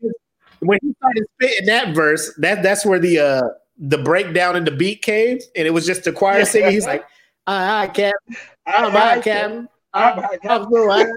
when 0.61 0.79
he 0.81 0.95
started 0.97 1.27
spitting 1.35 1.67
that 1.67 1.95
verse, 1.95 2.35
that 2.39 2.63
that's 2.63 2.87
where 2.87 2.99
the 2.99 3.19
uh 3.19 3.43
the 3.77 3.99
breakdown 3.99 4.57
in 4.57 4.65
the 4.65 4.71
beat 4.71 5.03
came, 5.03 5.39
and 5.55 5.67
it 5.67 5.71
was 5.71 5.85
just 5.85 6.05
the 6.05 6.13
choir 6.13 6.47
singing. 6.47 6.71
He's 6.71 6.87
like, 6.87 7.05
"I, 7.47 7.83
I 7.83 7.87
Captain, 7.89 8.37
I'm 8.67 8.91
high, 8.91 9.21
Captain, 9.21 9.69
I'm 9.93 10.23
Captain, 10.43 10.91
I'm 10.91 11.13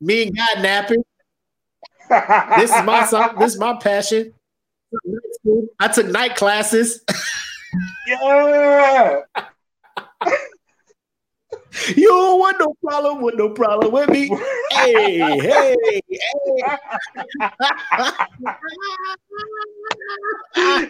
Me 0.00 0.28
and 0.28 0.36
God 0.36 0.62
napping. 0.62 1.04
this 2.60 2.70
is 2.70 2.84
my 2.84 3.04
song. 3.06 3.34
This 3.40 3.54
is 3.54 3.58
my 3.58 3.74
passion. 3.74 4.32
I 5.80 5.88
took 5.88 6.06
night 6.06 6.36
classes. 6.36 7.00
Yeah. 8.06 9.20
You 11.96 12.08
don't 12.08 12.38
want 12.38 12.58
no 12.58 12.74
problem 12.82 13.22
with 13.22 13.34
no 13.34 13.50
problem 13.50 13.92
with 13.92 14.08
me. 14.08 14.28
hey, 14.70 15.38
hey, 15.40 16.00
hey. 16.08 16.62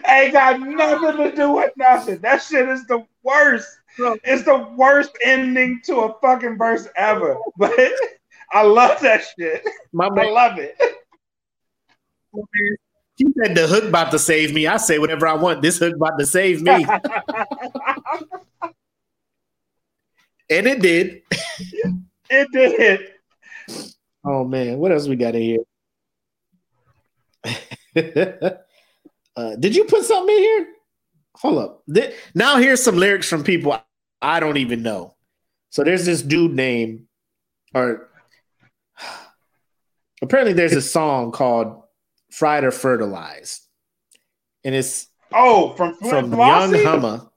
Ain't 0.07 0.33
got 0.33 0.59
nothing 0.59 1.17
to 1.17 1.35
do 1.35 1.51
with 1.51 1.71
nothing. 1.75 2.19
That 2.19 2.41
shit 2.41 2.69
is 2.69 2.85
the 2.85 3.05
worst. 3.23 3.67
It's 4.23 4.43
the 4.43 4.67
worst 4.77 5.11
ending 5.23 5.81
to 5.85 6.01
a 6.01 6.19
fucking 6.21 6.57
verse 6.57 6.87
ever. 6.95 7.37
But 7.57 7.73
I 8.51 8.63
love 8.63 8.99
that 9.01 9.23
shit. 9.37 9.65
My 9.91 10.07
I 10.07 10.29
love 10.29 10.59
it. 10.59 10.77
He 13.15 13.25
said 13.37 13.55
the 13.55 13.67
hook 13.67 13.85
about 13.85 14.11
to 14.11 14.19
save 14.19 14.53
me. 14.53 14.67
I 14.67 14.77
say 14.77 14.99
whatever 14.99 15.25
I 15.27 15.33
want. 15.33 15.61
This 15.61 15.79
hook 15.79 15.95
about 15.95 16.19
to 16.19 16.25
save 16.25 16.61
me. 16.61 16.85
and 20.49 20.67
it 20.67 20.81
did. 20.81 21.21
it 22.29 22.51
did. 22.51 23.11
Oh 24.25 24.43
man, 24.43 24.77
what 24.79 24.91
else 24.91 25.07
we 25.07 25.15
got 25.15 25.35
in 25.35 25.41
here? 25.41 25.59
uh, 29.35 29.55
did 29.57 29.75
you 29.75 29.85
put 29.85 30.03
something 30.03 30.35
in 30.35 30.41
here? 30.41 30.67
Hold 31.37 31.57
up. 31.59 31.83
Now 32.33 32.57
here's 32.57 32.83
some 32.83 32.97
lyrics 32.97 33.29
from 33.29 33.43
people 33.43 33.79
I 34.21 34.39
don't 34.39 34.57
even 34.57 34.83
know. 34.83 35.15
So 35.69 35.83
there's 35.83 36.05
this 36.05 36.21
dude 36.21 36.53
named, 36.53 37.05
or 37.73 38.09
apparently 40.21 40.53
there's 40.53 40.73
a 40.73 40.81
song 40.81 41.31
called 41.31 41.84
fried 42.29 42.63
or 42.63 42.71
fertilized. 42.71 43.61
And 44.63 44.73
it's 44.75 45.07
oh 45.31 45.73
from 45.73 45.95
Flint 45.95 46.11
from 46.11 46.31
Flossie? 46.31 46.83
Young 46.83 46.85
Hummer 46.85 47.29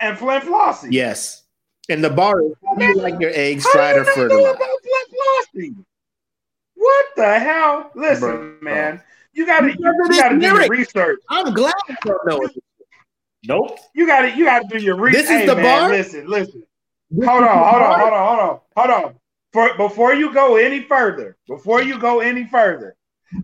and 0.00 0.18
Flint 0.18 0.44
Flossie. 0.44 0.88
Yes, 0.90 1.42
and 1.88 2.02
the 2.02 2.10
bar 2.10 2.42
is 2.42 2.52
do 2.78 2.84
you 2.84 2.96
like 2.96 3.20
your 3.20 3.32
eggs 3.34 3.66
fried 3.66 3.96
or 3.96 4.04
fertilized? 4.04 4.58
What 6.74 7.06
the 7.16 7.38
hell? 7.38 7.90
Listen, 7.94 8.20
Bro, 8.20 8.56
man, 8.60 9.02
you 9.32 9.46
got 9.46 9.60
to 9.60 9.68
you, 9.68 9.76
you 9.78 10.20
got 10.20 10.28
to 10.30 10.38
do 10.38 10.46
your 10.46 10.68
research. 10.68 11.20
I'm 11.30 11.54
glad 11.54 11.74
you 11.88 11.96
don't 12.04 12.26
know. 12.26 12.48
Nope. 13.46 13.78
You 13.94 14.06
got 14.06 14.22
to 14.22 14.36
you 14.36 14.44
got 14.44 14.68
to 14.68 14.78
do 14.78 14.82
your 14.82 14.96
research. 14.96 15.22
This 15.22 15.30
is 15.30 15.40
hey, 15.40 15.46
the 15.46 15.56
man, 15.56 15.80
bar. 15.80 15.90
Listen, 15.90 16.26
listen. 16.26 16.62
Hold 17.14 17.44
on, 17.44 17.70
hold 17.70 17.82
on, 17.82 18.00
hold 18.00 18.12
on, 18.12 18.26
hold 18.26 18.40
on, 18.40 18.60
hold 18.76 18.90
on. 18.90 19.14
For, 19.52 19.76
before 19.76 20.14
you 20.14 20.32
go 20.34 20.56
any 20.56 20.82
further, 20.82 21.36
before 21.46 21.80
you 21.80 21.98
go 21.98 22.18
any 22.20 22.44
further, 22.48 22.96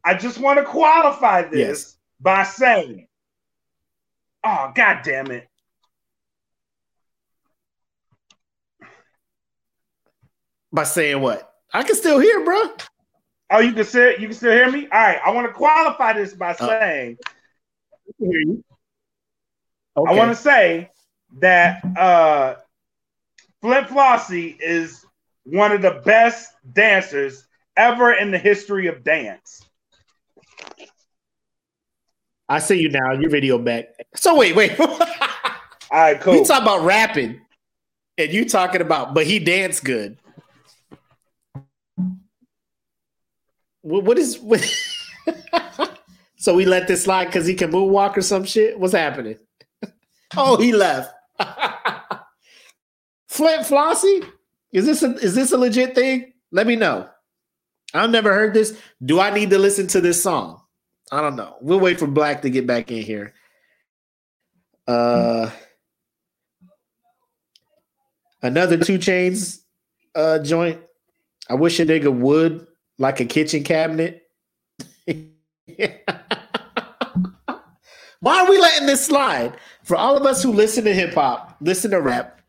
I 0.05 0.14
just 0.14 0.39
want 0.39 0.59
to 0.59 0.64
qualify 0.64 1.43
this 1.43 1.59
yes. 1.59 1.97
by 2.20 2.45
saying, 2.45 3.07
oh, 4.45 4.72
God 4.74 5.01
damn 5.03 5.31
it. 5.31 5.49
By 10.72 10.85
saying 10.85 11.20
what? 11.20 11.53
I 11.72 11.83
can 11.83 11.97
still 11.97 12.18
hear, 12.18 12.45
bro. 12.45 12.70
Oh, 13.51 13.59
you 13.59 13.72
can 13.72 13.85
still 13.85 14.12
you 14.12 14.28
can 14.28 14.35
still 14.35 14.53
hear 14.53 14.70
me? 14.70 14.87
All 14.93 15.01
right. 15.01 15.18
I 15.24 15.31
want 15.33 15.49
to 15.49 15.53
qualify 15.53 16.12
this 16.12 16.35
by 16.35 16.51
uh, 16.51 16.55
saying 16.55 17.18
I 17.26 18.12
hear 18.18 18.41
you. 18.41 18.64
Okay. 19.97 20.12
I 20.12 20.16
want 20.16 20.31
to 20.31 20.41
say 20.41 20.91
that 21.39 21.83
uh 21.99 22.57
Flint 23.61 23.89
Flossie 23.89 24.57
is 24.61 25.05
one 25.45 25.72
of 25.72 25.83
the 25.83 26.01
best 26.05 26.53
dancers 26.72 27.47
ever 27.76 28.12
in 28.12 28.31
the 28.31 28.39
history 28.39 28.87
of 28.87 29.03
dance. 29.03 29.68
I 32.51 32.59
see 32.59 32.81
you 32.81 32.89
now. 32.89 33.13
Your 33.13 33.31
video 33.31 33.59
back. 33.59 33.91
So 34.17 34.37
wait, 34.37 34.57
wait. 34.57 34.79
All 34.81 34.97
right, 35.93 36.21
cool. 36.21 36.33
We 36.33 36.45
talk 36.45 36.61
about 36.61 36.83
rapping, 36.83 37.41
and 38.19 38.33
you 38.33 38.45
talking 38.45 38.81
about, 38.81 39.15
but 39.15 39.25
he 39.25 39.39
danced 39.39 39.85
good. 39.85 40.19
What, 43.83 44.03
what 44.03 44.19
is 44.19 44.37
what? 44.41 44.61
so 46.39 46.57
we 46.57 46.65
let 46.67 46.89
this 46.89 47.05
slide 47.05 47.27
because 47.27 47.47
he 47.47 47.55
can 47.55 47.71
moonwalk 47.71 48.17
or 48.17 48.23
some 48.23 48.45
shit. 48.45 48.79
What's 48.79 48.95
happening? 48.95 49.39
oh, 50.37 50.57
he 50.57 50.73
left. 50.73 51.15
Flint 53.29 53.63
Flossie, 53.63 54.27
is 54.73 54.87
this 54.87 55.05
a 55.05 55.15
is 55.19 55.37
this 55.37 55.53
a 55.53 55.57
legit 55.57 55.95
thing? 55.95 56.33
Let 56.51 56.67
me 56.67 56.75
know. 56.75 57.09
I've 57.95 58.11
never 58.11 58.35
heard 58.35 58.55
this. 58.55 58.77
Do 59.05 59.21
I 59.21 59.31
need 59.31 59.51
to 59.51 59.59
listen 59.59 59.87
to 59.89 60.01
this 60.01 60.21
song? 60.21 60.60
I 61.11 61.21
don't 61.21 61.37
know. 61.37 61.57
We'll 61.61 61.81
wait 61.81 61.99
for 61.99 62.07
Black 62.07 62.43
to 62.43 62.51
get 62.51 62.67
back 62.67 62.91
in 62.91 63.03
here. 63.03 63.35
Uh, 64.87 65.51
another 68.43 68.77
2 68.77 68.99
Chainz 68.99 69.61
uh 70.15 70.39
joint. 70.41 70.81
I 71.49 71.55
wish 71.55 71.81
a 71.81 71.87
nigga 71.87 72.13
would 72.13 72.67
like 72.99 73.21
a 73.21 73.25
kitchen 73.25 73.65
cabinet. 73.65 74.23
Why 78.21 78.41
are 78.41 78.51
we 78.51 78.59
letting 78.59 78.87
this 78.87 79.05
slide? 79.05 79.57
For 79.83 79.97
all 79.97 80.17
of 80.17 80.25
us 80.27 80.43
who 80.43 80.53
listen 80.53 80.85
to 80.85 80.93
hip 80.93 81.15
hop, 81.15 81.57
listen 81.61 81.91
to 81.93 82.01
rap, 82.01 82.41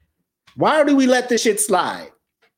why 0.55 0.83
do 0.83 0.95
we 0.95 1.07
let 1.07 1.29
this 1.29 1.43
shit 1.43 1.61
slide? 1.61 2.11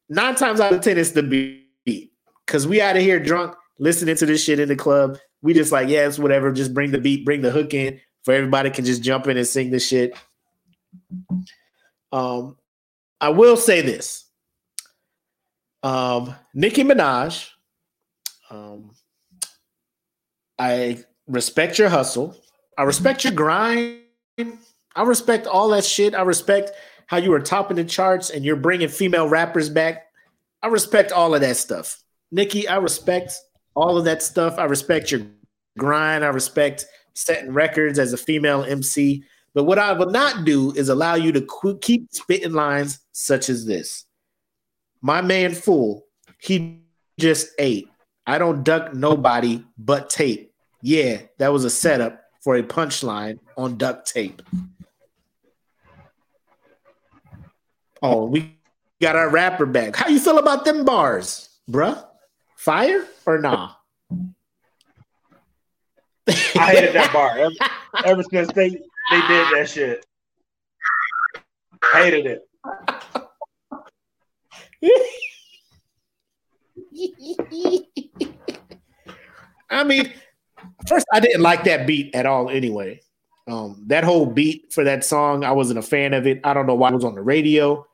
Nine 0.09 0.35
times 0.35 0.59
out 0.59 0.73
of 0.73 0.81
ten, 0.81 0.97
it's 0.97 1.11
the 1.11 1.21
beat. 1.23 2.11
Cause 2.47 2.67
we 2.67 2.81
out 2.81 2.97
of 2.97 3.03
here 3.03 3.19
drunk, 3.19 3.55
listening 3.79 4.15
to 4.17 4.25
this 4.25 4.43
shit 4.43 4.59
in 4.59 4.67
the 4.67 4.75
club. 4.75 5.17
We 5.43 5.53
just 5.53 5.71
like, 5.71 5.89
yeah, 5.89 6.07
it's 6.07 6.17
whatever. 6.17 6.51
Just 6.51 6.73
bring 6.73 6.91
the 6.91 6.97
beat, 6.97 7.25
bring 7.25 7.41
the 7.41 7.51
hook 7.51 7.73
in, 7.73 7.99
for 8.23 8.33
everybody 8.33 8.71
can 8.71 8.85
just 8.85 9.03
jump 9.03 9.27
in 9.27 9.37
and 9.37 9.45
sing 9.45 9.69
the 9.69 9.79
shit. 9.79 10.15
Um, 12.11 12.57
I 13.19 13.29
will 13.29 13.57
say 13.57 13.81
this. 13.81 14.25
Um, 15.83 16.33
Nicki 16.53 16.83
Minaj, 16.83 17.49
um, 18.49 18.91
I 20.57 21.03
respect 21.27 21.77
your 21.77 21.89
hustle. 21.89 22.37
I 22.77 22.83
respect 22.83 23.25
your 23.25 23.33
grind. 23.33 23.99
I 24.95 25.03
respect 25.03 25.45
all 25.45 25.69
that 25.69 25.83
shit. 25.83 26.15
I 26.15 26.21
respect 26.21 26.71
how 27.07 27.17
you 27.17 27.31
were 27.31 27.41
topping 27.41 27.77
the 27.77 27.83
charts 27.83 28.29
and 28.29 28.45
you're 28.45 28.55
bringing 28.55 28.87
female 28.87 29.27
rappers 29.27 29.69
back. 29.69 30.05
I 30.61 30.67
respect 30.67 31.11
all 31.11 31.35
of 31.35 31.41
that 31.41 31.57
stuff. 31.57 32.01
Nicki, 32.31 32.67
I 32.67 32.77
respect 32.77 33.33
all 33.75 33.97
of 33.97 34.05
that 34.05 34.23
stuff. 34.23 34.57
I 34.57 34.65
respect 34.65 35.11
your 35.11 35.21
grind. 35.77 36.23
I 36.23 36.29
respect 36.29 36.85
setting 37.13 37.53
records 37.53 37.99
as 37.99 38.13
a 38.13 38.17
female 38.17 38.63
MC. 38.63 39.23
But 39.53 39.65
what 39.65 39.79
I 39.79 39.93
will 39.93 40.09
not 40.09 40.45
do 40.45 40.71
is 40.71 40.89
allow 40.89 41.15
you 41.15 41.31
to 41.31 41.41
qu- 41.41 41.77
keep 41.79 42.07
spitting 42.11 42.53
lines 42.53 42.99
such 43.11 43.49
as 43.49 43.65
this. 43.65 44.05
My 45.01 45.21
man, 45.21 45.53
fool, 45.53 46.05
he 46.39 46.81
just 47.19 47.49
ate. 47.59 47.87
I 48.25 48.37
don't 48.37 48.63
duck 48.63 48.93
nobody 48.93 49.63
but 49.77 50.09
tape. 50.09 50.51
Yeah, 50.81 51.21
that 51.37 51.51
was 51.53 51.65
a 51.65 51.69
setup 51.69 52.21
for 52.41 52.55
a 52.55 52.63
punchline 52.63 53.39
on 53.57 53.77
duct 53.77 54.11
tape. 54.11 54.41
Oh, 58.01 58.25
we 58.25 58.57
got 59.01 59.15
our 59.15 59.29
rapper 59.29 59.65
back. 59.65 59.95
How 59.95 60.09
you 60.09 60.19
feel 60.19 60.37
about 60.39 60.65
them 60.65 60.83
bars, 60.83 61.49
bruh? 61.69 62.05
Fire 62.63 63.05
or 63.25 63.39
nah? 63.39 63.71
I 66.29 66.31
hated 66.55 66.95
that 66.95 67.11
bar 67.11 67.37
ever, 67.37 67.51
ever 68.05 68.23
since 68.23 68.53
they 68.53 68.69
they 68.69 69.21
did 69.27 69.47
that 69.53 69.69
shit. 69.69 70.05
Hated 71.91 72.25
it. 72.25 72.47
I 79.69 79.83
mean, 79.83 80.13
first 80.87 81.05
I 81.11 81.19
didn't 81.19 81.41
like 81.41 81.65
that 81.65 81.85
beat 81.85 82.15
at 82.15 82.25
all 82.25 82.49
anyway. 82.49 83.01
Um, 83.45 83.83
that 83.87 84.05
whole 84.05 84.25
beat 84.25 84.71
for 84.71 84.85
that 84.85 85.03
song, 85.03 85.43
I 85.43 85.51
wasn't 85.51 85.79
a 85.79 85.81
fan 85.81 86.13
of 86.13 86.25
it. 86.25 86.39
I 86.45 86.53
don't 86.53 86.65
know 86.65 86.75
why 86.75 86.91
it 86.91 86.95
was 86.95 87.03
on 87.03 87.15
the 87.15 87.21
radio. 87.21 87.85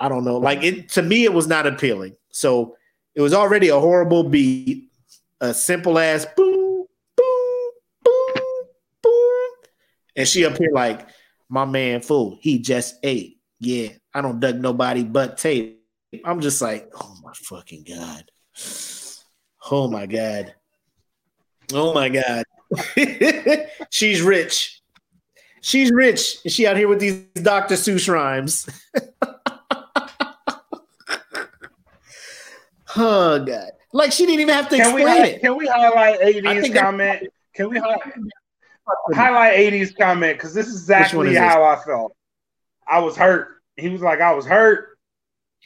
I 0.00 0.08
don't 0.08 0.24
know. 0.24 0.38
Like 0.38 0.62
it 0.62 0.88
to 0.92 1.02
me, 1.02 1.24
it 1.24 1.34
was 1.34 1.46
not 1.46 1.66
appealing. 1.66 2.16
So 2.30 2.78
it 3.14 3.20
was 3.20 3.34
already 3.34 3.68
a 3.68 3.78
horrible 3.78 4.24
beat, 4.24 4.90
a 5.40 5.54
simple 5.54 5.98
ass 5.98 6.26
boom, 6.36 6.86
boom, 7.16 7.70
boom, 8.04 8.64
boom. 9.02 9.50
And 10.16 10.28
she 10.28 10.44
up 10.44 10.58
here 10.58 10.70
like, 10.72 11.08
my 11.48 11.64
man 11.64 12.00
fool, 12.00 12.38
he 12.40 12.58
just 12.58 12.96
ate. 13.02 13.38
Yeah, 13.60 13.88
I 14.12 14.20
don't 14.20 14.40
duck 14.40 14.56
nobody 14.56 15.04
but 15.04 15.38
tape. 15.38 15.80
I'm 16.24 16.40
just 16.40 16.60
like, 16.60 16.90
oh 16.94 17.16
my 17.22 17.32
fucking 17.34 17.84
God. 17.88 18.24
Oh 19.70 19.88
my 19.88 20.06
God. 20.06 20.54
Oh 21.72 21.94
my 21.94 22.08
God. 22.08 22.44
She's 23.90 24.22
rich. 24.22 24.82
She's 25.60 25.90
rich. 25.90 26.36
And 26.44 26.52
she 26.52 26.66
out 26.66 26.76
here 26.76 26.88
with 26.88 27.00
these 27.00 27.24
Dr. 27.34 27.74
Seuss 27.74 28.12
rhymes. 28.12 28.68
God. 32.94 33.72
Like 33.92 34.12
she 34.12 34.26
didn't 34.26 34.40
even 34.40 34.54
have 34.54 34.68
to 34.70 34.76
can 34.76 34.86
explain 34.86 35.22
we, 35.22 35.28
it. 35.28 35.40
Can 35.40 35.56
we 35.56 35.66
highlight 35.66 36.20
80s 36.20 36.74
comment? 36.74 37.28
Can 37.54 37.70
we 37.70 37.78
highlight, 37.80 38.12
highlight 39.14 39.58
80s 39.58 39.96
comment? 39.96 40.36
Because 40.36 40.52
this 40.52 40.66
is 40.66 40.80
exactly 40.80 41.30
is 41.30 41.38
how 41.38 41.60
this? 41.60 41.82
I 41.82 41.86
felt. 41.86 42.16
I 42.88 42.98
was 42.98 43.16
hurt. 43.16 43.62
He 43.76 43.88
was 43.88 44.02
like, 44.02 44.20
I 44.20 44.34
was 44.34 44.46
hurt. 44.46 44.98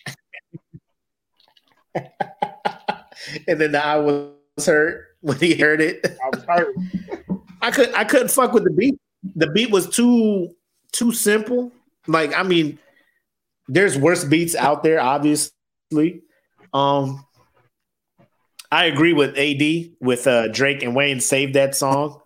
and 1.94 3.60
then 3.60 3.72
the 3.72 3.84
I 3.84 3.96
was 3.96 4.32
hurt 4.64 5.06
when 5.20 5.38
he 5.38 5.56
heard 5.56 5.80
it. 5.80 6.04
I 6.24 6.28
was 6.30 6.44
hurt. 6.44 6.76
I 7.60 7.70
could 7.70 7.94
I 7.94 8.04
couldn't 8.04 8.30
fuck 8.30 8.52
with 8.52 8.64
the 8.64 8.70
beat. 8.70 8.98
The 9.36 9.50
beat 9.50 9.70
was 9.70 9.88
too 9.88 10.54
too 10.92 11.12
simple. 11.12 11.72
Like 12.06 12.36
I 12.36 12.42
mean, 12.42 12.78
there's 13.68 13.98
worse 13.98 14.24
beats 14.24 14.54
out 14.54 14.82
there, 14.82 15.00
obviously. 15.00 16.22
Um, 16.72 17.24
I 18.70 18.84
agree 18.86 19.12
with 19.12 19.36
AD 19.38 19.96
with 20.00 20.26
uh, 20.26 20.48
Drake 20.48 20.82
and 20.82 20.94
Wayne 20.94 21.20
saved 21.20 21.54
that 21.54 21.74
song. 21.74 22.20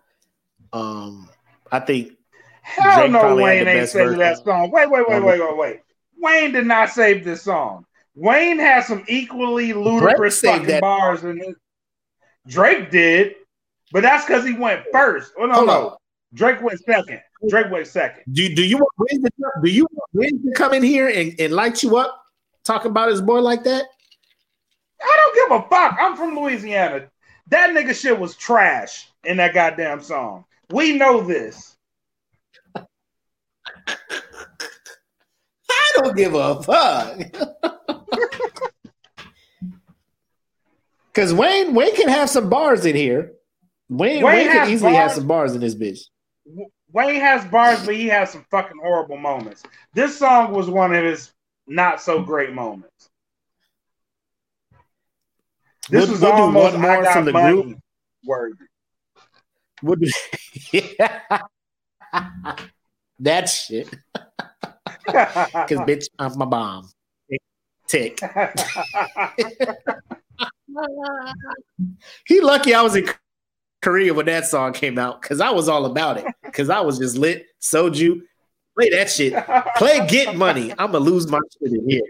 Um, 0.72 1.28
I 1.70 1.80
think 1.80 2.12
Hell 2.62 2.98
Drake 2.98 3.12
no, 3.12 3.36
Wayne 3.36 3.68
ain't 3.68 3.88
saved 3.88 4.18
that 4.18 4.38
song. 4.38 4.70
Wait, 4.70 4.90
wait, 4.90 5.08
wait, 5.08 5.22
wait, 5.22 5.40
wait, 5.40 5.56
wait. 5.56 5.80
Wayne 6.18 6.52
did 6.52 6.66
not 6.66 6.90
save 6.90 7.24
this 7.24 7.42
song. 7.42 7.84
Wayne 8.14 8.58
has 8.58 8.86
some 8.86 9.04
equally 9.08 9.72
ludicrous 9.72 10.40
fucking 10.40 10.80
bars 10.80 11.24
in 11.24 11.38
it. 11.40 11.56
Drake 12.46 12.90
did, 12.90 13.34
but 13.92 14.02
that's 14.02 14.24
because 14.24 14.44
he 14.44 14.52
went 14.52 14.82
first. 14.92 15.32
Oh 15.38 15.46
no, 15.46 15.54
Hold 15.54 15.66
no. 15.66 15.88
On. 15.90 15.96
Drake 16.34 16.62
went 16.62 16.80
second. 16.84 17.20
Drake 17.48 17.70
went 17.70 17.86
second. 17.86 18.22
Do, 18.32 18.54
do 18.54 18.64
you 18.64 18.76
want 18.78 18.90
Wiz 18.98 19.20
to, 19.22 19.30
do 19.62 19.70
you 19.70 19.86
want 19.90 20.10
Wiz 20.12 20.32
to 20.32 20.52
come 20.54 20.72
in 20.74 20.82
here 20.82 21.08
and, 21.08 21.34
and 21.38 21.52
light 21.52 21.82
you 21.82 21.96
up, 21.96 22.22
talking 22.64 22.90
about 22.90 23.10
his 23.10 23.20
boy 23.20 23.40
like 23.40 23.64
that? 23.64 23.84
I 25.02 25.16
don't 25.16 25.50
give 25.50 25.58
a 25.58 25.68
fuck. 25.68 25.96
I'm 26.00 26.16
from 26.16 26.36
Louisiana. 26.38 27.08
That 27.48 27.70
nigga 27.70 27.94
shit 27.94 28.18
was 28.18 28.36
trash 28.36 29.08
in 29.24 29.36
that 29.38 29.54
goddamn 29.54 30.02
song. 30.02 30.44
We 30.70 30.96
know 30.96 31.22
this. 31.22 31.76
I 32.76 32.86
don't 35.96 36.16
give 36.16 36.34
a 36.34 36.62
fuck. 36.62 37.18
Because 41.12 41.34
Wayne 41.34 41.74
Wayne 41.74 41.94
can 41.94 42.08
have 42.08 42.30
some 42.30 42.48
bars 42.48 42.86
in 42.86 42.96
here. 42.96 43.32
Wayne, 43.88 44.24
Wayne, 44.24 44.46
Wayne 44.46 44.50
can 44.50 44.70
easily 44.70 44.92
bars. 44.92 45.02
have 45.02 45.12
some 45.12 45.26
bars 45.26 45.54
in 45.54 45.60
this 45.60 45.74
bitch. 45.74 46.06
Wayne 46.92 47.20
has 47.20 47.44
bars, 47.46 47.84
but 47.84 47.94
he 47.94 48.06
has 48.06 48.30
some 48.30 48.46
fucking 48.50 48.78
horrible 48.82 49.18
moments. 49.18 49.62
This 49.94 50.18
song 50.18 50.52
was 50.52 50.70
one 50.70 50.94
of 50.94 51.04
his 51.04 51.32
not 51.66 52.00
so 52.00 52.22
great 52.22 52.52
moments. 52.52 52.91
This 55.92 56.04
we'll, 56.04 56.12
was 56.12 56.20
we'll 56.22 56.32
almost 56.32 56.72
one 56.72 56.80
more 56.80 57.04
from 57.12 57.24
the 57.26 57.32
group. 57.32 57.78
Word. 58.24 58.56
We'll 59.82 59.96
do, 59.96 60.10
yeah. 60.72 61.20
that 63.20 63.48
shit. 63.48 63.94
Because 65.04 65.80
bitch, 65.80 66.06
I'm 66.16 66.38
my 66.38 66.44
bomb. 66.44 66.88
Tick. 67.88 68.20
he 72.24 72.40
lucky 72.40 72.72
I 72.72 72.82
was 72.82 72.94
in 72.94 73.06
Korea 73.82 74.14
when 74.14 74.26
that 74.26 74.46
song 74.46 74.72
came 74.72 74.96
out 74.96 75.20
because 75.20 75.40
I 75.40 75.50
was 75.50 75.68
all 75.68 75.86
about 75.86 76.18
it. 76.18 76.26
Because 76.44 76.70
I 76.70 76.80
was 76.80 77.00
just 77.00 77.16
lit. 77.18 77.46
Soju, 77.60 78.20
play 78.78 78.90
that 78.90 79.10
shit. 79.10 79.34
Play 79.76 80.06
Get 80.06 80.36
Money. 80.36 80.70
I'm 80.78 80.92
gonna 80.92 81.00
lose 81.00 81.26
my 81.26 81.40
shit 81.60 81.72
in 81.72 81.90
here. 81.90 82.04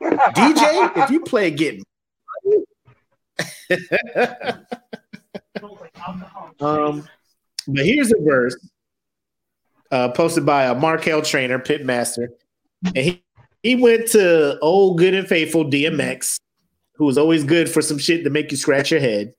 DJ, 0.00 0.96
if 1.02 1.10
you 1.10 1.20
play 1.20 1.50
Get 1.50 1.82
um, 6.60 7.06
but 7.66 7.84
here's 7.84 8.12
a 8.12 8.20
verse 8.20 8.56
uh, 9.90 10.10
posted 10.10 10.44
by 10.46 10.64
a 10.64 10.74
Markel 10.74 11.22
trainer, 11.22 11.58
Pitmaster, 11.58 12.28
and 12.84 12.96
he 12.96 13.22
he 13.62 13.74
went 13.74 14.08
to 14.08 14.58
old 14.60 14.98
good 14.98 15.14
and 15.14 15.26
faithful 15.26 15.64
DMX 15.64 16.38
who 16.94 17.04
was 17.04 17.18
always 17.18 17.44
good 17.44 17.68
for 17.68 17.82
some 17.82 17.98
shit 17.98 18.24
to 18.24 18.30
make 18.30 18.50
you 18.50 18.56
scratch 18.56 18.90
your 18.90 19.00
head. 19.00 19.34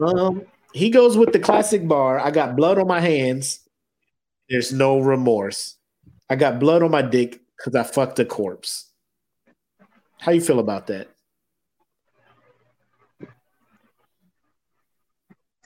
Um, 0.00 0.42
he 0.72 0.90
goes 0.90 1.16
with 1.16 1.32
the 1.32 1.38
classic 1.38 1.86
bar. 1.86 2.18
I 2.18 2.30
got 2.30 2.56
blood 2.56 2.78
on 2.78 2.86
my 2.86 3.00
hands. 3.00 3.60
There's 4.48 4.72
no 4.72 4.98
remorse. 4.98 5.76
I 6.28 6.36
got 6.36 6.60
blood 6.60 6.82
on 6.82 6.90
my 6.90 7.02
dick 7.02 7.40
because 7.56 7.74
I 7.74 7.82
fucked 7.82 8.18
a 8.18 8.24
corpse. 8.24 8.90
How 10.18 10.32
you 10.32 10.40
feel 10.40 10.58
about 10.58 10.86
that? 10.88 11.08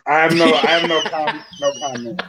I 0.07 0.15
have 0.19 0.35
no, 0.35 0.45
I 0.45 0.67
have 0.67 0.89
no, 0.89 1.03
com- 1.11 1.45
no 1.61 1.73
comment. 1.81 2.23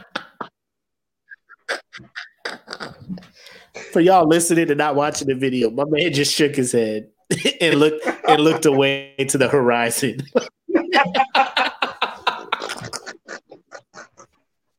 For 3.92 4.00
y'all 4.00 4.26
listening 4.26 4.70
and 4.70 4.78
not 4.78 4.94
watching 4.94 5.28
the 5.28 5.34
video, 5.34 5.70
my 5.70 5.84
man 5.86 6.12
just 6.12 6.34
shook 6.34 6.54
his 6.54 6.72
head. 6.72 7.08
and 7.60 7.74
looked 7.80 8.06
and 8.28 8.42
looked 8.42 8.66
away 8.66 9.14
to 9.28 9.38
the 9.38 9.48
horizon. 9.48 10.18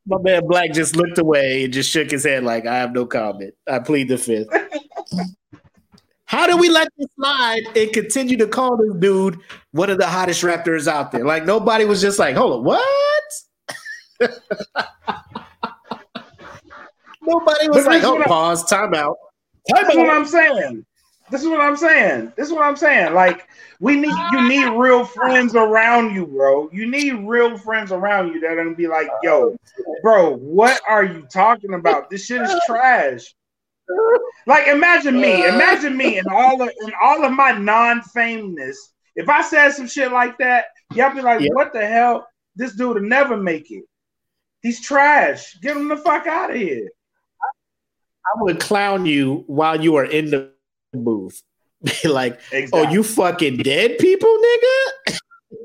My 0.09 0.17
man 0.21 0.47
Black 0.47 0.71
just 0.71 0.95
looked 0.95 1.17
away 1.17 1.65
and 1.65 1.73
just 1.73 1.91
shook 1.91 2.09
his 2.09 2.23
head 2.23 2.45
like 2.45 2.65
I 2.65 2.77
have 2.77 2.93
no 2.93 3.05
comment. 3.05 3.53
I 3.69 3.79
plead 3.79 4.07
the 4.07 4.17
fifth. 4.17 4.47
How 6.27 6.45
do 6.45 6.57
we 6.57 6.69
let 6.69 6.89
this 6.97 7.07
slide 7.15 7.63
and 7.73 7.91
continue 7.93 8.35
to 8.37 8.47
call 8.47 8.75
this 8.75 8.93
dude 8.99 9.39
one 9.71 9.89
of 9.89 9.97
the 9.97 10.05
hottest 10.05 10.43
rappers 10.43 10.85
out 10.85 11.13
there? 11.13 11.25
Like 11.25 11.45
nobody 11.45 11.85
was 11.85 12.01
just 12.01 12.19
like, 12.19 12.35
hold 12.35 12.59
on, 12.59 12.63
what? 12.65 13.23
nobody 17.21 17.69
was 17.69 17.85
like, 17.85 18.03
oh, 18.03 18.21
pause, 18.25 18.65
time 18.65 18.93
out. 18.93 19.15
Time 19.73 19.83
That's 19.83 19.95
out. 19.95 19.97
what 19.97 20.09
I'm 20.09 20.25
saying. 20.25 20.85
This 21.31 21.43
is 21.43 21.47
what 21.47 21.61
I'm 21.61 21.77
saying. 21.77 22.33
This 22.35 22.47
is 22.47 22.53
what 22.53 22.63
I'm 22.63 22.75
saying. 22.75 23.13
Like 23.13 23.47
we 23.79 23.95
need 23.95 24.13
you 24.33 24.49
need 24.49 24.67
real 24.77 25.05
friends 25.05 25.55
around 25.55 26.13
you, 26.13 26.27
bro. 26.27 26.69
You 26.73 26.91
need 26.91 27.13
real 27.25 27.57
friends 27.57 27.93
around 27.93 28.33
you 28.33 28.41
that 28.41 28.51
are 28.51 28.55
gonna 28.57 28.75
be 28.75 28.87
like, 28.87 29.07
yo, 29.23 29.55
bro, 30.01 30.35
what 30.35 30.81
are 30.89 31.05
you 31.05 31.25
talking 31.31 31.73
about? 31.73 32.09
This 32.09 32.25
shit 32.25 32.41
is 32.41 32.53
trash. 32.65 33.33
Like 34.45 34.67
imagine 34.67 35.19
me, 35.19 35.45
uh. 35.45 35.55
imagine 35.55 35.95
me 35.97 36.17
and 36.17 36.27
all 36.27 36.61
of 36.61 36.69
and 36.79 36.93
all 37.01 37.25
of 37.25 37.31
my 37.31 37.51
non-fameness. 37.51 38.93
If 39.15 39.29
I 39.29 39.41
said 39.41 39.71
some 39.71 39.87
shit 39.87 40.11
like 40.11 40.37
that, 40.37 40.65
y'all 40.93 41.13
be 41.13 41.21
like, 41.21 41.41
what 41.53 41.73
the 41.73 41.85
hell? 41.85 42.27
This 42.55 42.75
dude 42.75 42.95
will 42.95 43.01
never 43.01 43.35
make 43.35 43.71
it. 43.71 43.83
He's 44.61 44.81
trash. 44.81 45.57
Get 45.61 45.77
him 45.77 45.87
the 45.87 45.97
fuck 45.97 46.27
out 46.27 46.51
of 46.51 46.57
here. 46.57 46.89
I 48.25 48.41
would 48.41 48.59
clown 48.59 49.05
you 49.05 49.43
while 49.47 49.81
you 49.81 49.95
are 49.95 50.05
in 50.05 50.29
the 50.29 50.51
booth. 50.93 51.41
Be 51.83 51.91
like, 52.09 52.39
exactly. 52.51 52.87
oh, 52.87 52.91
you 52.91 53.03
fucking 53.03 53.57
dead 53.57 53.97
people, 53.99 54.37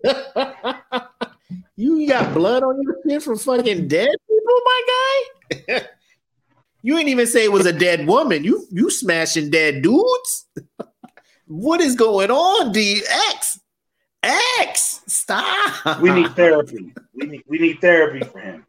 nigga? 0.05 0.23
you 1.77 2.07
got 2.07 2.33
blood 2.35 2.63
on 2.63 2.81
your 2.83 2.97
skin 3.05 3.21
from 3.21 3.39
fucking 3.39 3.89
dead 3.89 4.11
people, 4.29 4.61
my 4.65 4.83
guy? 4.89 5.87
you 6.83 6.99
ain't 6.99 7.09
even 7.09 7.27
say 7.27 7.45
it 7.45 7.53
was 7.53 7.67
a 7.67 7.73
dead 7.73 8.07
woman. 8.07 8.45
You 8.45 8.67
you 8.71 8.91
smashing 8.91 9.51
dead 9.51 9.83
dudes? 9.83 10.47
what 11.47 11.81
is 11.81 11.95
going 11.95 12.31
on, 12.31 12.73
DX? 12.73 13.59
X, 14.23 15.01
stop. 15.07 16.01
We 16.01 16.11
need 16.11 16.35
therapy. 16.37 16.93
We 17.15 17.27
need 17.27 17.43
we 17.47 17.59
need 17.59 17.81
therapy 17.81 18.21
for 18.27 18.39
him. 18.39 18.67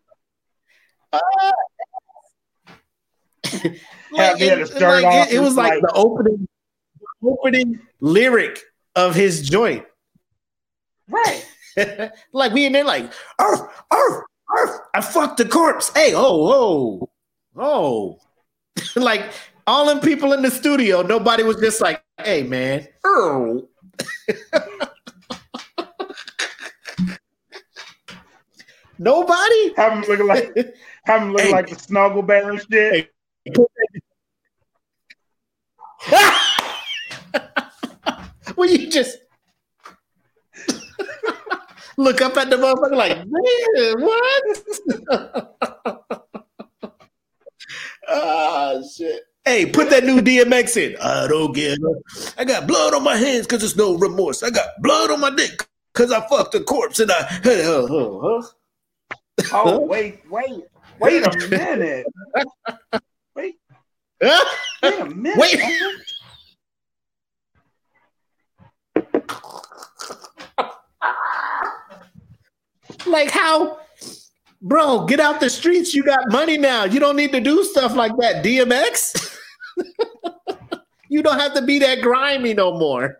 Uh, 1.11 1.19
like, 4.11 4.41
it, 4.41 4.81
like, 4.81 5.29
it, 5.29 5.33
it 5.33 5.39
was 5.39 5.55
like, 5.55 5.73
like 5.73 5.81
the 5.81 5.91
opening 5.93 6.47
opening 7.23 7.79
lyric 7.99 8.59
of 8.95 9.15
his 9.15 9.47
joint. 9.47 9.85
Right. 11.07 11.45
like 12.31 12.53
we 12.53 12.65
in 12.65 12.73
there 12.73 12.83
like, 12.83 13.11
oh, 13.39 13.71
oh, 13.91 14.21
oh, 14.51 14.79
I 14.93 15.01
fucked 15.01 15.37
the 15.37 15.45
corpse. 15.45 15.91
Hey, 15.93 16.13
oh, 16.15 16.51
oh, 16.51 17.09
oh. 17.55 18.19
like 18.95 19.31
all 19.67 19.85
them 19.85 19.99
people 19.99 20.33
in 20.33 20.41
the 20.41 20.51
studio, 20.51 21.01
nobody 21.01 21.43
was 21.43 21.57
just 21.57 21.81
like, 21.81 22.03
hey 22.21 22.43
man, 22.43 22.87
oh. 23.05 23.67
Nobody? 28.99 29.73
Have 29.75 29.93
him 29.93 30.01
looking 30.01 30.27
like 30.27 30.55
have 31.05 31.23
him 31.23 31.31
looking 31.31 31.47
hey. 31.47 31.51
like 31.51 31.67
the 31.67 31.75
snuggle 31.75 32.21
bear 32.21 32.51
and 32.51 32.63
shit. 32.71 33.11
Hey. 33.45 33.53
Well, 38.55 38.69
you 38.69 38.87
just 38.89 39.17
look 41.97 42.21
up 42.21 42.37
at 42.37 42.49
the 42.49 42.55
motherfucker 42.57 42.95
like, 42.95 43.17
man, 43.25 44.01
what? 44.01 44.43
Oh 48.13 48.83
shit. 48.95 49.23
Hey, 49.45 49.65
put 49.65 49.89
that 49.89 50.05
new 50.05 50.21
DMX 50.21 50.77
in. 50.77 50.95
I 51.01 51.27
don't 51.27 51.53
get 51.53 51.77
it. 51.77 52.33
I 52.37 52.45
got 52.45 52.65
blood 52.65 52.93
on 52.93 53.03
my 53.03 53.17
hands 53.17 53.45
because 53.45 53.59
there's 53.59 53.75
no 53.75 53.97
remorse. 53.97 54.41
I 54.41 54.49
got 54.49 54.69
blood 54.79 55.11
on 55.11 55.19
my 55.19 55.31
dick 55.31 55.67
because 55.93 56.13
I 56.13 56.25
fucked 56.27 56.55
a 56.55 56.61
corpse 56.61 56.99
and 56.99 57.11
I. 57.11 57.39
Huh, 57.43 57.87
huh, 57.87 58.41
huh. 59.41 59.61
oh, 59.65 59.79
wait, 59.79 60.21
wait, 60.29 60.63
wait 60.99 61.27
a 61.27 61.47
minute. 61.49 62.05
Wait. 63.35 63.55
Wait 64.21 64.99
a 64.99 65.05
minute. 65.05 65.37
Wait. 65.37 65.59
like 73.07 73.29
how 73.29 73.79
bro, 74.63 75.05
get 75.05 75.19
out 75.19 75.39
the 75.39 75.49
streets. 75.49 75.93
You 75.93 76.03
got 76.03 76.31
money 76.31 76.57
now. 76.57 76.85
You 76.85 76.99
don't 76.99 77.15
need 77.15 77.31
to 77.33 77.41
do 77.41 77.63
stuff 77.63 77.95
like 77.95 78.13
that. 78.17 78.43
DMX. 78.43 79.37
you 81.09 81.21
don't 81.21 81.39
have 81.39 81.53
to 81.53 81.61
be 81.61 81.79
that 81.79 82.01
grimy 82.01 82.53
no 82.53 82.77
more. 82.77 83.19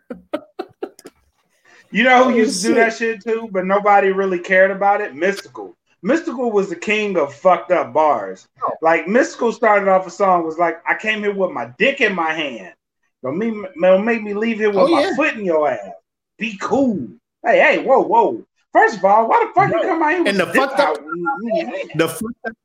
you 1.92 2.04
know 2.04 2.24
who 2.24 2.32
oh, 2.32 2.36
used 2.36 2.62
to 2.62 2.70
do 2.70 2.74
that 2.76 2.96
shit 2.96 3.24
too, 3.24 3.50
but 3.52 3.66
nobody 3.66 4.12
really 4.12 4.40
cared 4.40 4.72
about 4.72 5.02
it? 5.02 5.14
Mystikal. 5.14 5.76
Mystikal 6.04 6.52
was 6.52 6.70
the 6.70 6.76
king 6.76 7.18
of 7.18 7.34
fucked 7.34 7.72
up 7.72 7.94
bars. 7.94 8.48
Oh. 8.62 8.72
Like 8.82 9.06
Mystikal 9.06 9.54
started 9.54 9.88
off 9.88 10.08
a 10.08 10.12
song 10.12 10.44
was 10.44 10.58
like, 10.58 10.82
"I 10.88 10.96
came 10.96 11.20
here 11.20 11.34
with 11.34 11.52
my 11.52 11.72
dick 11.78 12.02
in 12.02 12.14
my 12.14 12.34
hand. 12.34 12.74
Don't 13.22 13.38
me, 13.38 13.64
don't 13.82 14.04
make 14.04 14.22
me 14.22 14.34
leave 14.34 14.58
here 14.58 14.70
with 14.70 14.80
oh, 14.80 14.88
my 14.88 15.02
yeah. 15.02 15.16
foot 15.16 15.36
in 15.36 15.46
your 15.46 15.70
ass. 15.70 15.92
Be 16.38 16.58
cool. 16.58 17.08
Hey, 17.42 17.60
hey, 17.60 17.78
whoa, 17.84 18.02
whoa. 18.02 18.46
First 18.74 18.98
of 18.98 19.06
all, 19.06 19.30
why 19.30 19.46
the 19.46 19.54
fuck 19.54 19.72
you 19.72 19.80
come 19.82 20.02
out 20.02 20.10
here 20.10 20.28
and 20.28 20.40
the 20.40 20.48
fucked 20.48 20.80
up, 20.80 20.98
mm-hmm. 20.98 21.98
the 21.98 22.10
fucked 22.10 22.48
up, 22.48 22.56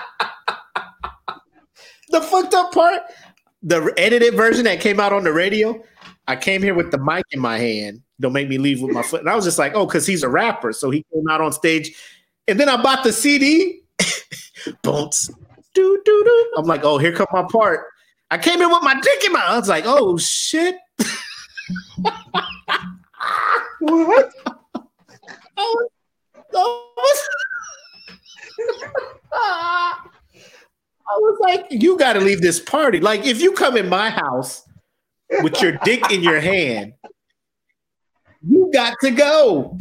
the 2.08 2.22
fucked 2.22 2.54
up 2.54 2.72
part, 2.72 3.02
the 3.62 3.92
edited 3.98 4.34
version 4.34 4.64
that 4.64 4.80
came 4.80 4.98
out 4.98 5.12
on 5.12 5.22
the 5.22 5.32
radio. 5.32 5.80
I 6.26 6.34
came 6.36 6.62
here 6.62 6.74
with 6.74 6.90
the 6.90 6.98
mic 6.98 7.26
in 7.32 7.40
my 7.40 7.58
hand. 7.58 8.00
Don't 8.20 8.32
make 8.32 8.48
me 8.48 8.56
leave 8.56 8.80
with 8.80 8.92
my 8.92 9.02
foot. 9.02 9.20
And 9.20 9.28
I 9.28 9.36
was 9.36 9.44
just 9.44 9.58
like, 9.58 9.74
oh, 9.74 9.84
because 9.84 10.06
he's 10.06 10.22
a 10.22 10.28
rapper, 10.28 10.72
so 10.72 10.88
he 10.90 11.04
came 11.12 11.28
out 11.28 11.42
on 11.42 11.52
stage. 11.52 11.94
And 12.48 12.58
then 12.58 12.70
I 12.70 12.82
bought 12.82 13.04
the 13.04 13.12
CD. 13.12 13.82
Bounce, 14.82 15.28
do 15.74 16.02
do 16.04 16.22
do. 16.24 16.52
I'm 16.56 16.64
like, 16.64 16.84
oh, 16.84 16.96
here 16.96 17.12
come 17.12 17.26
my 17.32 17.46
part. 17.50 17.84
I 18.30 18.38
came 18.38 18.62
in 18.62 18.70
with 18.70 18.82
my 18.82 18.98
dick 18.98 19.24
in 19.24 19.32
my. 19.32 19.40
I 19.40 19.58
was 19.58 19.68
like, 19.68 19.84
oh 19.86 20.16
shit. 20.16 20.76
what? 23.80 24.30
I 25.56 25.62
was, 25.62 25.90
I 29.32 31.18
was 31.18 31.38
like, 31.40 31.66
you 31.70 31.98
got 31.98 32.14
to 32.14 32.20
leave 32.20 32.40
this 32.40 32.60
party. 32.60 33.00
Like, 33.00 33.26
if 33.26 33.40
you 33.40 33.52
come 33.52 33.76
in 33.76 33.88
my 33.88 34.10
house 34.10 34.66
with 35.42 35.60
your 35.60 35.72
dick 35.84 36.10
in 36.10 36.22
your 36.22 36.40
hand, 36.40 36.94
you 38.46 38.70
got 38.72 38.94
to 39.02 39.10
go. 39.10 39.78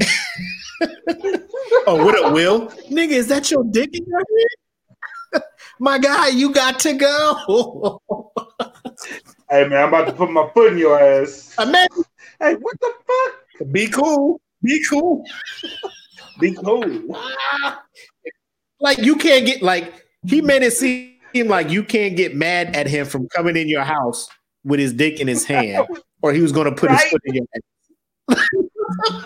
oh, 1.88 2.04
what 2.04 2.18
up, 2.24 2.34
Will? 2.34 2.68
Nigga, 2.90 3.12
is 3.12 3.28
that 3.28 3.52
your 3.52 3.64
dick 3.64 3.90
in 3.94 4.06
your 4.06 4.20
hand? 4.20 5.44
my 5.80 5.98
guy, 5.98 6.28
you 6.28 6.52
got 6.52 6.80
to 6.80 6.94
go. 6.94 8.02
hey 9.50 9.68
man, 9.68 9.84
I'm 9.84 9.90
about 9.90 10.08
to 10.08 10.14
put 10.14 10.32
my 10.32 10.50
foot 10.54 10.74
in 10.74 10.78
your 10.78 11.00
ass. 11.00 11.56
Imagine, 11.60 12.04
hey, 12.40 12.56
what 12.56 12.80
the 12.80 12.94
fuck? 13.06 13.72
Be 13.72 13.88
cool. 13.88 14.42
Be 14.64 14.84
cool. 14.90 15.26
Be 16.40 16.56
cool. 16.56 17.20
like 18.80 18.98
you 19.00 19.16
can't 19.16 19.46
get 19.46 19.62
like 19.62 20.06
he 20.26 20.42
made 20.42 20.64
it 20.64 20.74
seem 20.74 21.20
like 21.46 21.70
you 21.70 21.84
can't 21.84 22.16
get 22.18 22.36
mad 22.36 22.76
at 22.76 22.88
him 22.88 23.06
from 23.06 23.28
coming 23.30 23.56
in 23.56 23.68
your 23.68 23.84
house 23.84 24.30
with 24.64 24.80
his 24.80 24.94
dick 24.94 25.20
in 25.20 25.28
his 25.28 25.46
hand, 25.46 25.88
or 26.22 26.34
he 26.34 26.42
was 26.42 26.52
going 26.52 26.66
to 26.66 26.76
put 26.76 26.90
right? 26.90 27.00
his 27.00 27.12
foot 27.12 27.22
in 27.26 27.36
your 27.36 27.46
hand. 27.54 27.64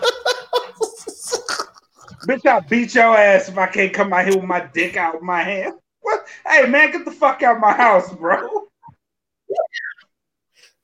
Bitch, 2.28 2.46
I'll 2.46 2.62
beat 2.62 2.94
your 2.94 3.16
ass 3.16 3.48
if 3.48 3.58
I 3.58 3.66
can't 3.66 3.92
come 3.92 4.12
out 4.12 4.26
here 4.26 4.36
with 4.36 4.46
my 4.46 4.66
dick 4.72 4.96
out 4.96 5.16
of 5.16 5.22
my 5.22 5.42
hand. 5.42 5.74
What? 6.00 6.24
Hey, 6.46 6.66
man, 6.66 6.90
get 6.90 7.04
the 7.04 7.10
fuck 7.10 7.42
out 7.42 7.56
of 7.56 7.60
my 7.60 7.72
house, 7.72 8.12
bro. 8.14 8.48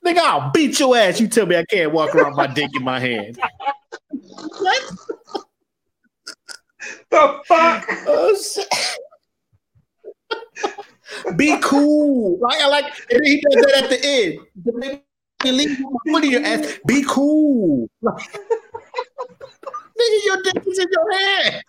Nigga, 0.04 0.18
I'll 0.18 0.50
beat 0.50 0.78
your 0.80 0.96
ass. 0.96 1.20
You 1.20 1.28
tell 1.28 1.46
me 1.46 1.56
I 1.56 1.64
can't 1.64 1.92
walk 1.92 2.14
around 2.14 2.34
my 2.34 2.46
dick 2.46 2.70
in 2.74 2.82
my 2.82 2.98
hand. 2.98 3.38
what? 4.58 4.82
The 7.10 7.40
fuck? 7.46 7.86
Oh, 8.06 8.36
Be 11.36 11.58
cool. 11.60 12.38
Like 12.40 12.60
I 12.60 12.68
like 12.68 12.84
and 13.10 13.26
he 13.26 13.40
does 13.40 13.56
that 13.66 13.84
at 13.84 13.90
the 13.90 14.00
end. 14.04 14.38
Leave 15.44 15.78
foot 16.08 16.24
in 16.24 16.30
your 16.30 16.44
ass. 16.44 16.78
Be 16.86 17.04
cool. 17.06 17.88
Nigga, 20.00 20.24
your 20.24 20.42
dick 20.42 20.62
is 20.66 20.78
in 20.78 20.86
your 20.90 21.12
hand. 21.18 21.62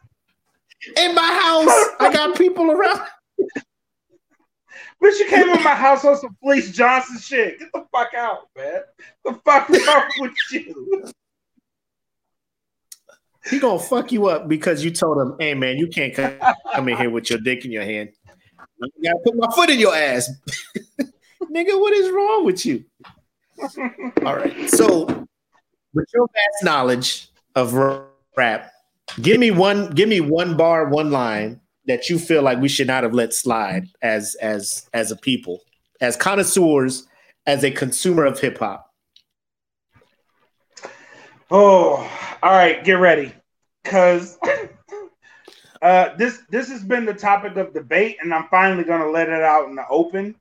In 0.98 1.16
my 1.16 1.22
house, 1.22 1.96
I 2.00 2.12
got 2.14 2.38
people 2.38 2.72
around. 2.72 3.02
Bitch, 5.02 5.18
you 5.18 5.28
came 5.28 5.50
in 5.50 5.64
my 5.64 5.74
house 5.74 6.06
on 6.06 6.16
some 6.18 6.36
Fleece 6.44 6.72
Johnson 6.72 7.18
shit. 7.18 7.58
Get 7.58 7.70
the 7.74 7.86
fuck 7.92 8.14
out, 8.14 8.50
man. 8.56 8.82
The 9.26 9.34
fuck 9.44 9.70
wrong 9.70 10.10
with 10.20 10.34
you? 10.52 11.12
He 13.50 13.58
gonna 13.58 13.80
fuck 13.80 14.12
you 14.12 14.28
up 14.28 14.48
because 14.48 14.84
you 14.84 14.92
told 14.92 15.18
him, 15.18 15.36
"Hey 15.40 15.56
man, 15.56 15.78
you 15.78 15.88
can't 15.88 16.14
come 16.14 16.90
in 16.90 16.98
here 16.98 17.10
with 17.10 17.32
your 17.32 17.40
dick 17.40 17.66
in 17.66 17.72
your 17.72 17.84
hand. 17.84 18.10
I 18.84 18.88
gotta 19.04 19.20
put 19.24 19.36
my 19.36 19.48
foot 19.56 19.72
in 19.72 19.80
your 19.80 19.96
ass, 19.96 20.30
nigga. 21.44 21.80
What 21.80 21.94
is 21.94 22.12
wrong 22.12 22.46
with 22.46 22.64
you?" 22.66 22.86
All 24.24 24.36
right, 24.36 24.70
so 24.70 25.06
with 25.94 26.08
your 26.14 26.28
vast 26.28 26.64
knowledge 26.64 27.30
of 27.56 27.74
rap, 28.38 28.72
give 29.22 29.40
me 29.40 29.50
one, 29.50 29.90
give 29.92 30.08
me 30.10 30.22
one 30.22 30.56
bar, 30.56 30.90
one 30.90 31.10
line 31.10 31.61
that 31.86 32.10
you 32.10 32.20
feel 32.20 32.42
like 32.42 32.60
we 32.60 32.68
should 32.68 32.88
not 32.88 33.04
have 33.04 33.14
let 33.14 33.34
slide 33.34 33.88
as 34.02 34.36
as 34.36 34.90
as 34.94 35.12
a 35.12 35.16
people, 35.16 35.62
as 36.00 36.16
connoisseurs, 36.16 37.08
as 37.46 37.64
a 37.64 37.72
consumer 37.72 38.26
of 38.26 38.40
hip 38.40 38.60
hop. 38.60 38.88
Oh, 41.50 42.10
all 42.42 42.52
right, 42.52 42.84
get 42.84 42.94
ready, 42.94 43.34
because 43.84 44.38
uh, 45.82 46.16
this 46.18 46.40
this 46.50 46.70
has 46.70 46.84
been 46.84 47.06
the 47.06 47.14
topic 47.14 47.58
of 47.58 47.74
debate, 47.74 48.18
and 48.22 48.34
I'm 48.34 48.48
finally 48.50 48.84
going 48.84 49.02
to 49.02 49.10
let 49.10 49.30
it 49.30 49.42
out 49.42 49.68
in 49.68 49.76
the 49.76 49.86
open 49.90 50.36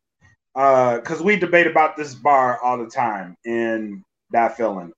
because 0.55 1.21
uh, 1.21 1.25
we 1.25 1.37
debate 1.37 1.67
about 1.67 1.97
this 1.97 2.15
bar 2.15 2.61
all 2.63 2.79
the 2.79 2.91
time 2.91 3.37
in 3.45 4.03
Dat 4.33 4.57
Feelin. 4.57 4.93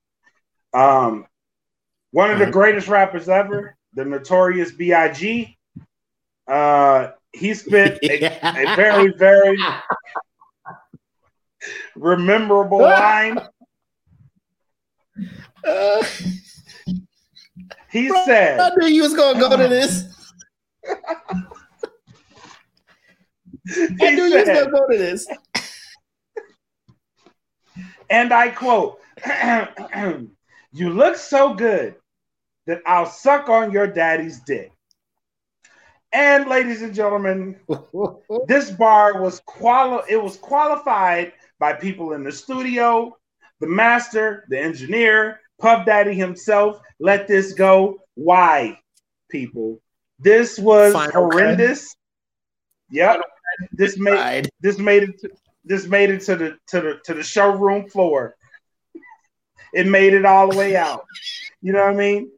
Um, 0.73 1.27
one 2.11 2.31
of 2.31 2.39
the 2.39 2.49
greatest 2.49 2.87
rappers 2.87 3.29
ever, 3.29 3.75
the 3.93 4.05
notorious 4.05 4.71
B.I.G. 4.71 5.57
Uh, 6.47 7.11
he 7.31 7.53
spit 7.53 7.99
a, 8.03 8.25
a 8.43 8.75
very, 8.75 9.13
very 9.17 9.57
rememberable 11.95 12.79
line. 12.81 13.39
Uh, 15.65 16.03
he 17.89 18.07
bro, 18.09 18.25
said, 18.25 18.59
"I 18.59 18.71
knew 18.75 18.87
you 18.87 19.03
was 19.03 19.13
gonna 19.13 19.39
go 19.39 19.55
to 19.55 19.67
this." 19.67 20.05
I 23.65 24.11
knew 24.11 24.29
said, 24.29 24.29
you 24.29 24.35
was 24.35 24.45
gonna 24.45 24.71
go 24.71 24.87
to 24.89 24.97
this. 24.97 25.27
And 28.09 28.33
I 28.33 28.49
quote, 28.49 28.99
"You 30.73 30.89
look 30.89 31.15
so 31.15 31.53
good 31.53 31.95
that 32.67 32.81
I'll 32.85 33.05
suck 33.05 33.47
on 33.47 33.71
your 33.71 33.87
daddy's 33.87 34.39
dick." 34.41 34.72
And 36.13 36.47
ladies 36.47 36.83
and 36.83 36.93
gentlemen, 36.93 37.59
this 38.47 38.69
bar 38.69 39.19
was 39.19 39.41
quali- 39.47 40.03
it 40.07 40.21
was 40.21 40.37
qualified 40.37 41.33
by 41.59 41.73
people 41.73 42.13
in 42.13 42.23
the 42.23 42.31
studio, 42.31 43.17
the 43.59 43.67
master, 43.67 44.45
the 44.49 44.59
engineer, 44.59 45.39
Puff 45.59 45.85
Daddy 45.85 46.13
himself. 46.13 46.79
Let 46.99 47.27
this 47.27 47.53
go. 47.53 47.99
Why, 48.13 48.79
people? 49.29 49.81
This 50.19 50.59
was 50.59 50.93
Final 50.93 51.11
horrendous. 51.11 51.95
Yep. 52.91 53.21
This 53.71 53.97
made 53.97 54.49
this 54.61 54.77
made 54.77 55.03
it 55.03 55.19
to, 55.21 55.31
this 55.65 55.87
made 55.87 56.11
it 56.11 56.21
to 56.21 56.35
the 56.35 56.57
to 56.67 56.81
the 56.81 56.99
to 57.05 57.13
the 57.15 57.23
showroom 57.23 57.89
floor. 57.89 58.35
It 59.73 59.87
made 59.87 60.13
it 60.13 60.25
all 60.25 60.51
the 60.51 60.57
way 60.57 60.75
out. 60.75 61.05
You 61.61 61.73
know 61.73 61.83
what 61.83 61.93
I 61.93 61.95
mean? 61.95 62.31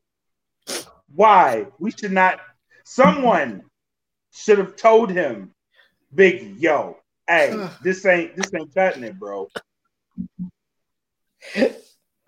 Why? 1.14 1.68
We 1.80 1.92
should 1.92 2.14
not 2.14 2.40
Someone 2.86 3.64
should 4.32 4.60
have 4.60 4.76
told 4.76 5.12
him, 5.12 5.52
Big 6.14 6.58
yo, 6.58 6.98
hey, 7.28 7.68
this 7.84 8.06
ain't 8.06 8.36
this 8.38 8.54
ain't 8.54 8.74
cutting 8.74 9.04
it, 9.04 9.20
bro. 9.20 9.50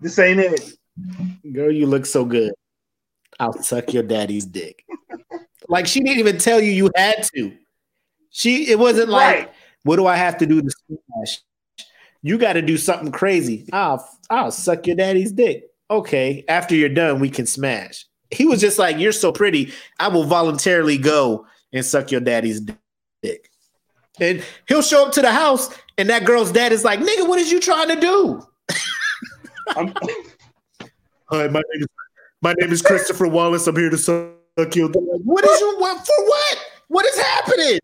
This 0.00 0.18
ain't 0.18 0.40
it. 0.40 0.74
Girl, 1.52 1.72
you 1.72 1.86
look 1.86 2.06
so 2.06 2.24
good. 2.24 2.52
I'll 3.40 3.62
suck 3.62 3.92
your 3.92 4.02
daddy's 4.02 4.44
dick. 4.44 4.84
like 5.68 5.86
she 5.86 6.00
didn't 6.00 6.18
even 6.18 6.38
tell 6.38 6.60
you 6.60 6.70
you 6.70 6.90
had 6.94 7.22
to. 7.34 7.56
She 8.30 8.68
it 8.70 8.78
wasn't 8.78 9.08
like, 9.08 9.52
what 9.84 9.96
do 9.96 10.06
I 10.06 10.16
have 10.16 10.38
to 10.38 10.46
do 10.46 10.60
to 10.60 10.70
smash? 10.70 11.40
You 12.20 12.36
got 12.36 12.54
to 12.54 12.62
do 12.62 12.76
something 12.76 13.12
crazy. 13.12 13.68
I'll 13.72 14.06
I'll 14.28 14.50
suck 14.50 14.86
your 14.86 14.96
daddy's 14.96 15.32
dick. 15.32 15.64
Okay, 15.90 16.44
after 16.48 16.74
you're 16.74 16.90
done, 16.90 17.20
we 17.20 17.30
can 17.30 17.46
smash 17.46 18.04
he 18.30 18.46
was 18.46 18.60
just 18.60 18.78
like, 18.78 18.98
"You're 18.98 19.12
so 19.12 19.32
pretty. 19.32 19.72
I 19.98 20.08
will 20.08 20.24
voluntarily 20.24 20.98
go 20.98 21.46
and 21.72 21.84
suck 21.84 22.10
your 22.10 22.20
daddy's 22.20 22.60
dick." 23.22 23.50
And 24.20 24.44
he'll 24.66 24.82
show 24.82 25.06
up 25.06 25.12
to 25.12 25.22
the 25.22 25.32
house, 25.32 25.70
and 25.96 26.10
that 26.10 26.24
girl's 26.24 26.52
dad 26.52 26.72
is 26.72 26.84
like, 26.84 27.00
"Nigga, 27.00 27.28
what 27.28 27.38
is 27.38 27.50
you 27.50 27.60
trying 27.60 27.88
to 27.88 28.00
do?" 28.00 28.42
Hi, 29.68 29.82
my 31.30 31.44
name 31.46 31.80
is 31.80 31.86
my 32.40 32.54
name 32.58 32.72
is 32.72 32.82
Christopher 32.82 33.26
Wallace. 33.26 33.66
I'm 33.66 33.76
here 33.76 33.90
to 33.90 33.98
suck 33.98 34.74
your. 34.74 34.88
Dick. 34.88 35.02
What 35.24 35.44
is 35.44 35.60
you 35.60 35.76
what 35.78 36.06
for? 36.06 36.24
What? 36.24 36.58
What 36.88 37.06
is 37.06 37.18
happening? 37.18 37.78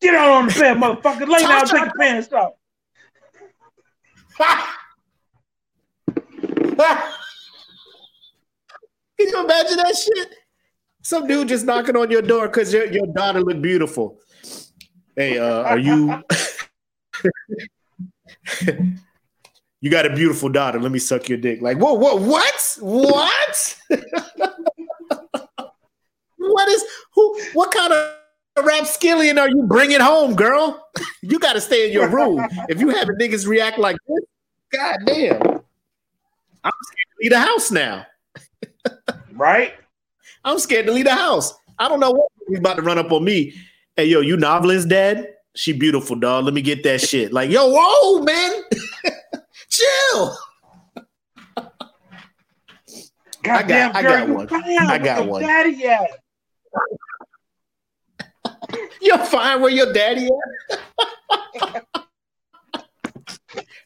Get 0.00 0.14
out 0.14 0.30
on 0.30 0.46
the 0.46 0.52
bed, 0.52 0.76
motherfucker. 0.76 1.28
Lay 1.28 1.40
down, 1.40 1.66
take 1.66 1.80
your 1.80 1.92
pants 1.98 2.32
off. 2.32 2.52
Ah. 4.38 4.78
Ah. 6.78 7.25
Can 9.18 9.28
you 9.28 9.44
imagine 9.44 9.76
that 9.78 9.96
shit? 9.96 10.28
Some 11.02 11.26
dude 11.26 11.48
just 11.48 11.64
knocking 11.64 11.96
on 11.96 12.10
your 12.10 12.22
door 12.22 12.48
because 12.48 12.72
your, 12.72 12.86
your 12.86 13.06
daughter 13.06 13.40
look 13.40 13.62
beautiful. 13.62 14.18
Hey, 15.14 15.38
uh, 15.38 15.62
are 15.62 15.78
you? 15.78 16.22
you 19.80 19.90
got 19.90 20.04
a 20.04 20.14
beautiful 20.14 20.48
daughter. 20.48 20.78
Let 20.80 20.92
me 20.92 20.98
suck 20.98 21.28
your 21.28 21.38
dick. 21.38 21.62
Like, 21.62 21.78
what? 21.78 21.98
What? 22.00 22.20
What? 22.80 23.78
What? 25.58 25.72
what 26.38 26.68
is 26.68 26.84
who? 27.14 27.40
What 27.54 27.72
kind 27.72 27.92
of 27.92 28.14
rapskillion 28.58 29.38
are 29.38 29.48
you 29.48 29.62
bringing 29.62 30.00
home, 30.00 30.34
girl? 30.34 30.88
you 31.22 31.38
got 31.38 31.54
to 31.54 31.60
stay 31.60 31.86
in 31.86 31.92
your 31.92 32.08
room. 32.08 32.46
if 32.68 32.80
you 32.80 32.88
have 32.88 33.08
a 33.08 33.12
niggas 33.12 33.46
react 33.46 33.78
like 33.78 33.96
this, 34.08 34.24
god 34.72 34.98
damn, 35.06 35.36
I'm 36.64 36.72
scared 36.82 37.08
to 37.10 37.16
leave 37.20 37.30
the 37.30 37.40
house 37.40 37.70
now 37.70 38.06
right? 39.34 39.74
I'm 40.44 40.58
scared 40.58 40.86
to 40.86 40.92
leave 40.92 41.04
the 41.04 41.14
house. 41.14 41.52
I 41.78 41.88
don't 41.88 42.00
know 42.00 42.10
what 42.10 42.28
he's 42.48 42.58
about 42.58 42.76
to 42.76 42.82
run 42.82 42.98
up 42.98 43.12
on 43.12 43.24
me. 43.24 43.54
Hey, 43.96 44.06
yo, 44.06 44.20
you 44.20 44.36
Novelin's 44.36 44.84
dad? 44.84 45.28
She 45.54 45.72
beautiful, 45.72 46.16
dog. 46.16 46.44
Let 46.44 46.54
me 46.54 46.62
get 46.62 46.82
that 46.84 47.00
shit. 47.00 47.32
Like, 47.32 47.50
yo, 47.50 47.68
whoa, 47.68 48.22
man. 48.22 48.52
Chill. 49.68 50.36
Goddamn, 53.42 53.94
I 53.94 54.02
got, 54.02 54.12
I 54.12 54.26
got 54.26 54.28
one. 54.28 54.48
I 54.52 54.98
got 54.98 55.26
one. 55.26 55.42
Daddy 55.42 55.86
at? 55.86 56.10
You're 59.00 59.18
fine 59.18 59.60
where 59.60 59.70
your 59.70 59.92
daddy 59.92 60.28
at. 60.28 61.84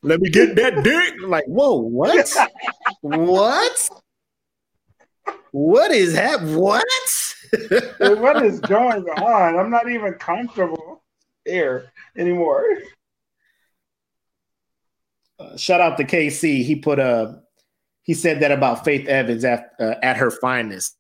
Let 0.03 0.21
me 0.21 0.31
get 0.31 0.57
that 0.57 0.83
dick. 0.83 1.15
Like, 1.27 1.45
whoa, 1.45 1.77
what? 1.77 2.33
what? 3.03 3.91
What 5.53 5.91
is 5.91 6.15
that? 6.15 6.43
What? 6.43 6.85
what 8.21 8.45
is 8.45 8.61
going 8.61 9.09
on? 9.09 9.59
I'm 9.59 9.71
not 9.71 9.91
even 9.91 10.15
comfortable 10.15 11.03
here 11.45 11.91
anymore. 12.17 12.65
Uh, 15.39 15.57
shout 15.57 15.81
out 15.81 15.97
to 15.97 16.05
KC. 16.05 16.65
He 16.65 16.77
put 16.77 16.99
a 16.99 17.41
he 18.03 18.15
said 18.15 18.41
that 18.41 18.53
about 18.53 18.85
Faith 18.85 19.09
Evans 19.09 19.45
at 19.45 19.73
uh, 19.81 19.95
at 20.03 20.17
her 20.17 20.31
finest. 20.31 20.97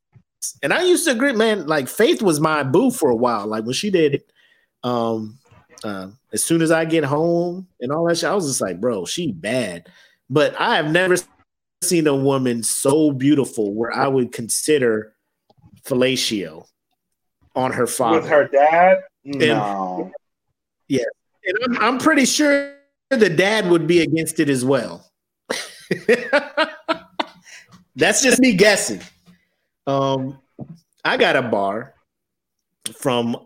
And 0.62 0.72
I 0.72 0.82
used 0.82 1.05
to 1.05 1.12
agree, 1.12 1.32
man. 1.32 1.66
Like 1.66 1.89
Faith 1.89 2.22
was 2.22 2.40
my 2.40 2.62
boo 2.62 2.90
for 2.90 3.10
a 3.10 3.16
while. 3.16 3.47
Like 3.47 3.64
when 3.64 3.74
she 3.74 3.90
did 3.90 4.14
it, 4.14 4.32
um, 4.82 5.39
uh, 5.85 6.09
as 6.32 6.43
soon 6.43 6.62
as 6.62 6.70
I 6.70 6.85
get 6.85 7.05
home 7.05 7.68
and 7.81 7.93
all 7.93 8.06
that 8.06 8.18
shit, 8.18 8.31
I 8.31 8.35
was 8.35 8.47
just 8.47 8.60
like, 8.60 8.81
bro, 8.81 9.05
she 9.05 9.32
bad. 9.32 9.89
But 10.28 10.59
I 10.60 10.77
have 10.77 10.90
never 10.90 11.16
seen 11.82 12.07
a 12.07 12.15
woman 12.15 12.62
so 12.62 13.11
beautiful 13.11 13.73
where 13.73 13.93
I 13.94 14.07
would 14.07 14.32
consider 14.32 15.15
fellatio 15.82 16.66
on 17.57 17.73
her 17.73 17.86
father. 17.86 18.20
With 18.20 18.28
her 18.28 18.48
dad? 18.48 18.98
No. 19.24 20.02
And, 20.02 20.12
yeah. 20.89 21.05
And 21.44 21.57
I'm, 21.65 21.78
I'm 21.82 21.98
pretty 21.98 22.27
sure 22.27 22.74
the 23.09 23.31
dad 23.31 23.70
would 23.70 23.86
be 23.86 24.01
against 24.01 24.40
it 24.40 24.51
as 24.51 24.65
well. 24.65 25.11
That's 27.97 28.23
just 28.23 28.40
me 28.40 28.52
guessing. 28.52 29.01
Um, 29.86 30.39
I 31.05 31.16
got 31.16 31.36
a 31.36 31.43
bar 31.43 31.94
from 32.94 33.36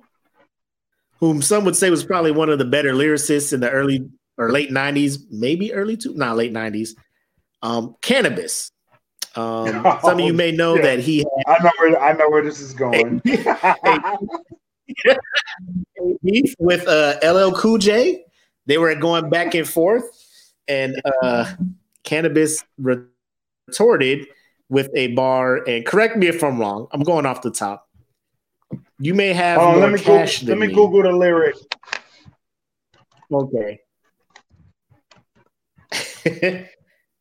whom 1.18 1.40
some 1.40 1.64
would 1.64 1.76
say 1.76 1.88
was 1.88 2.04
probably 2.04 2.32
one 2.32 2.50
of 2.50 2.58
the 2.58 2.64
better 2.64 2.92
lyricists 2.92 3.52
in 3.52 3.60
the 3.60 3.70
early 3.70 4.10
or 4.36 4.50
late 4.50 4.70
90s, 4.70 5.20
maybe 5.30 5.72
early 5.72 5.96
two, 5.96 6.14
not 6.14 6.36
late 6.36 6.52
90s. 6.52 6.90
Um, 7.64 7.96
Canibus. 8.02 8.70
Um, 9.34 9.82
some 10.02 10.20
of 10.20 10.20
you 10.20 10.32
may 10.32 10.52
know 10.52 10.76
yeah. 10.76 10.82
that 10.82 11.00
he. 11.00 11.18
Had, 11.18 11.26
I 11.48 11.60
know 11.64 11.72
where 11.78 12.00
I 12.00 12.12
know 12.12 12.30
where 12.30 12.44
this 12.44 12.60
is 12.60 12.72
going. 12.74 13.20
with 16.58 16.86
uh, 16.86 17.16
LL 17.22 17.52
Cool 17.52 17.78
J. 17.78 18.24
They 18.66 18.76
were 18.78 18.94
going 18.94 19.30
back 19.30 19.54
and 19.54 19.68
forth, 19.68 20.04
and 20.68 21.00
uh, 21.22 21.52
Canibus 22.04 22.64
retorted 22.78 24.26
with 24.68 24.90
a 24.94 25.08
bar. 25.08 25.56
And 25.66 25.84
correct 25.84 26.16
me 26.16 26.28
if 26.28 26.44
I'm 26.44 26.58
wrong. 26.58 26.86
I'm 26.92 27.02
going 27.02 27.26
off 27.26 27.42
the 27.42 27.50
top. 27.50 27.88
You 28.98 29.14
may 29.14 29.32
have 29.32 29.58
oh, 29.58 29.72
more 29.72 29.80
let 29.80 29.92
me 29.92 29.98
cash 29.98 30.42
go, 30.42 30.48
Let 30.48 30.58
me, 30.58 30.68
me 30.68 30.74
Google 30.74 31.02
the 31.02 31.12
lyric. 31.12 31.56
Okay. 33.32 33.80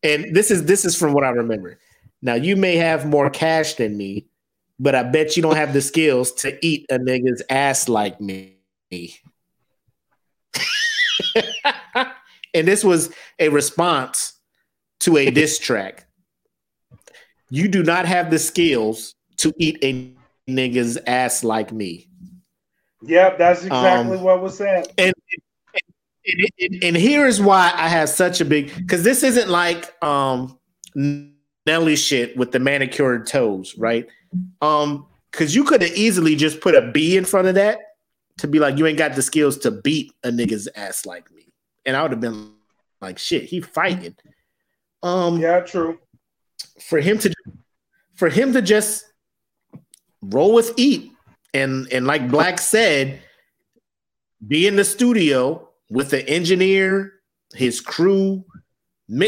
and 0.04 0.34
this 0.34 0.50
is 0.50 0.64
this 0.66 0.84
is 0.84 0.94
from 0.94 1.12
what 1.12 1.24
I 1.24 1.30
remember. 1.30 1.78
Now 2.22 2.34
you 2.34 2.56
may 2.56 2.76
have 2.76 3.06
more 3.06 3.30
cash 3.30 3.74
than 3.74 3.96
me, 3.96 4.26
but 4.78 4.94
I 4.94 5.02
bet 5.02 5.36
you 5.36 5.42
don't 5.42 5.56
have 5.56 5.72
the 5.72 5.80
skills 5.80 6.30
to 6.32 6.64
eat 6.64 6.86
a 6.90 6.98
nigga's 6.98 7.42
ass 7.50 7.88
like 7.88 8.20
me. 8.20 8.56
and 12.54 12.68
this 12.68 12.84
was 12.84 13.12
a 13.38 13.48
response 13.48 14.34
to 15.00 15.16
a 15.16 15.30
diss 15.30 15.58
track. 15.58 16.06
You 17.50 17.68
do 17.68 17.82
not 17.82 18.06
have 18.06 18.30
the 18.30 18.38
skills 18.38 19.14
to 19.38 19.52
eat 19.58 19.78
a 19.82 20.14
nigga's 20.50 20.98
ass 21.06 21.44
like 21.44 21.72
me. 21.72 22.08
Yep, 23.02 23.38
that's 23.38 23.64
exactly 23.64 24.16
um, 24.16 24.22
what 24.22 24.40
was 24.40 24.56
said. 24.56 24.86
And, 24.96 25.12
and, 26.26 26.48
and, 26.58 26.84
and 26.84 26.96
here's 26.96 27.40
why 27.40 27.72
I 27.74 27.88
have 27.88 28.08
such 28.08 28.40
a 28.40 28.44
big 28.44 28.74
because 28.76 29.02
this 29.02 29.22
isn't 29.22 29.48
like 29.48 29.92
um 30.02 30.58
Nelly 31.66 31.96
shit 31.96 32.36
with 32.36 32.52
the 32.52 32.58
manicured 32.58 33.26
toes, 33.26 33.74
right? 33.78 34.06
Um, 34.60 35.06
because 35.30 35.54
you 35.54 35.64
could 35.64 35.82
have 35.82 35.96
easily 35.96 36.36
just 36.36 36.60
put 36.60 36.74
a 36.74 36.92
B 36.92 37.16
in 37.16 37.24
front 37.24 37.48
of 37.48 37.54
that 37.56 37.78
to 38.38 38.46
be 38.46 38.58
like, 38.58 38.78
you 38.78 38.86
ain't 38.86 38.98
got 38.98 39.14
the 39.14 39.22
skills 39.22 39.58
to 39.58 39.70
beat 39.70 40.12
a 40.22 40.28
nigga's 40.28 40.68
ass 40.76 41.06
like 41.06 41.30
me. 41.32 41.52
And 41.84 41.96
I 41.96 42.02
would 42.02 42.12
have 42.12 42.20
been 42.20 42.52
like, 43.00 43.18
shit, 43.18 43.44
he 43.44 43.60
fighting. 43.60 44.14
Um, 45.02 45.38
yeah, 45.38 45.60
true. 45.60 45.98
For 46.80 47.00
him 47.00 47.18
to, 47.18 47.34
for 48.14 48.28
him 48.28 48.52
to 48.52 48.62
just 48.62 49.04
roll 50.22 50.54
with 50.54 50.72
eat 50.76 51.12
and 51.52 51.90
and 51.92 52.06
like 52.06 52.30
Black 52.30 52.58
said, 52.58 53.20
be 54.46 54.66
in 54.66 54.76
the 54.76 54.84
studio 54.84 55.68
with 55.94 56.10
the 56.10 56.28
engineer, 56.28 57.14
his 57.54 57.80
crew, 57.80 58.44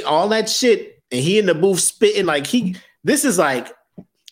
all 0.05 0.29
that 0.29 0.51
shit, 0.51 1.01
and 1.13 1.21
he 1.21 1.39
in 1.39 1.47
the 1.47 1.55
booth 1.55 1.81
spitting 1.81 2.27
like 2.27 2.47
he. 2.47 2.77
This 3.05 3.25
is 3.25 3.39
like 3.39 3.73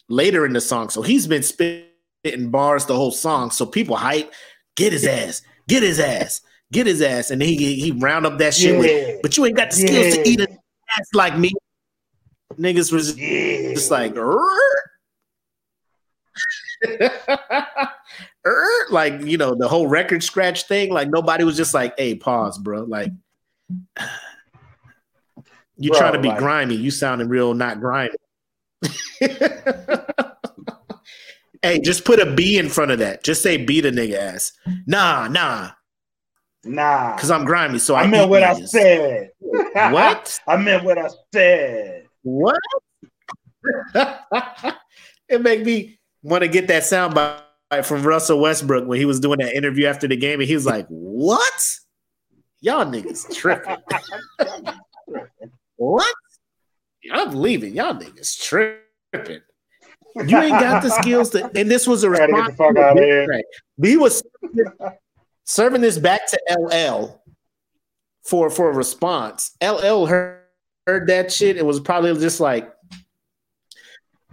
later 0.08 0.44
in 0.44 0.52
the 0.52 0.60
song, 0.60 0.90
so 0.90 1.00
he's 1.00 1.28
been 1.28 1.44
spitting 1.44 2.50
bars 2.50 2.86
the 2.86 2.96
whole 2.96 3.12
song. 3.12 3.52
So 3.52 3.64
people 3.64 3.96
hype, 3.96 4.32
get 4.76 4.92
his 4.92 5.06
ass, 5.06 5.42
get 5.68 5.84
his 5.84 6.00
ass, 6.00 6.40
get 6.72 6.86
his 6.86 7.00
ass, 7.00 7.30
and 7.30 7.40
he 7.40 7.76
he 7.76 7.92
round 7.92 8.26
up 8.26 8.38
that 8.38 8.52
shit 8.52 8.72
yeah. 8.72 8.80
with. 8.80 9.22
But 9.22 9.36
you 9.36 9.46
ain't 9.46 9.56
got 9.56 9.70
the 9.70 9.76
skills 9.76 10.16
yeah. 10.16 10.22
to 10.22 10.28
eat 10.28 10.40
an 10.40 10.58
ass 10.98 11.08
like 11.14 11.38
me. 11.38 11.52
Niggas 12.54 12.92
was 12.92 13.16
yeah. 13.16 13.74
just 13.74 13.92
like. 13.92 14.14
Er, 18.46 18.86
like 18.90 19.22
you 19.22 19.38
know 19.38 19.54
the 19.54 19.68
whole 19.68 19.86
record 19.86 20.22
scratch 20.22 20.64
thing 20.64 20.92
like 20.92 21.08
nobody 21.08 21.44
was 21.44 21.56
just 21.56 21.72
like 21.72 21.94
hey 21.98 22.14
pause 22.14 22.58
bro. 22.58 22.82
Like 22.82 23.10
you 25.76 25.90
trying 25.90 26.12
to 26.12 26.18
be 26.18 26.28
like, 26.28 26.38
grimy 26.38 26.74
you 26.74 26.90
sounding 26.90 27.28
real 27.28 27.54
not 27.54 27.80
grimy. 27.80 28.14
Hey 31.62 31.80
just 31.80 32.04
put 32.04 32.20
a 32.20 32.30
b 32.30 32.58
in 32.58 32.68
front 32.68 32.90
of 32.90 32.98
that. 32.98 33.24
Just 33.24 33.42
say 33.42 33.56
beat 33.56 33.86
a 33.86 33.90
nigga 33.90 34.18
ass. 34.18 34.52
Nah 34.86 35.28
nah. 35.28 35.70
Nah. 36.62 37.14
Because 37.16 37.30
i'm 37.30 37.46
grimy 37.46 37.78
so 37.78 37.94
i, 37.94 38.02
I 38.02 38.06
meant 38.06 38.28
what 38.28 38.42
niggas. 38.42 38.62
i 38.62 38.64
said. 38.66 39.30
What? 39.92 40.38
I 40.46 40.56
meant 40.58 40.84
what 40.84 40.98
i 40.98 41.08
said. 41.32 42.06
What? 42.22 42.60
It 45.26 45.40
make 45.40 45.64
me 45.64 45.98
want 46.22 46.42
to 46.42 46.48
get 46.48 46.68
that 46.68 46.84
sound 46.84 47.14
soundbite 47.14 47.40
from 47.82 48.02
Russell 48.02 48.40
Westbrook 48.40 48.86
when 48.86 48.98
he 48.98 49.04
was 49.04 49.20
doing 49.20 49.38
that 49.38 49.54
interview 49.54 49.86
after 49.86 50.06
the 50.06 50.16
game, 50.16 50.40
and 50.40 50.48
he 50.48 50.54
was 50.54 50.66
like, 50.66 50.86
"What? 50.88 51.66
Y'all 52.60 52.84
niggas 52.84 53.34
tripping? 53.34 53.76
what? 55.76 56.14
I'm 57.12 57.34
leaving. 57.34 57.74
Y'all 57.74 57.94
niggas 57.94 58.40
tripping." 58.42 59.40
You 60.16 60.38
ain't 60.38 60.60
got 60.60 60.82
the 60.82 60.90
skills 60.90 61.30
to, 61.30 61.50
and 61.56 61.68
this 61.68 61.88
was 61.88 62.04
a 62.04 62.10
response. 62.10 62.56
He 63.82 63.96
was 63.96 64.22
serving 65.44 65.80
this 65.80 65.98
back 65.98 66.28
to 66.28 66.38
LL 66.56 67.20
for 68.22 68.48
for 68.48 68.70
a 68.70 68.72
response. 68.72 69.56
LL 69.62 70.06
heard, 70.06 70.42
heard 70.86 71.08
that 71.08 71.32
shit 71.32 71.56
and 71.56 71.66
was 71.66 71.80
probably 71.80 72.14
just 72.14 72.38
like, 72.38 72.72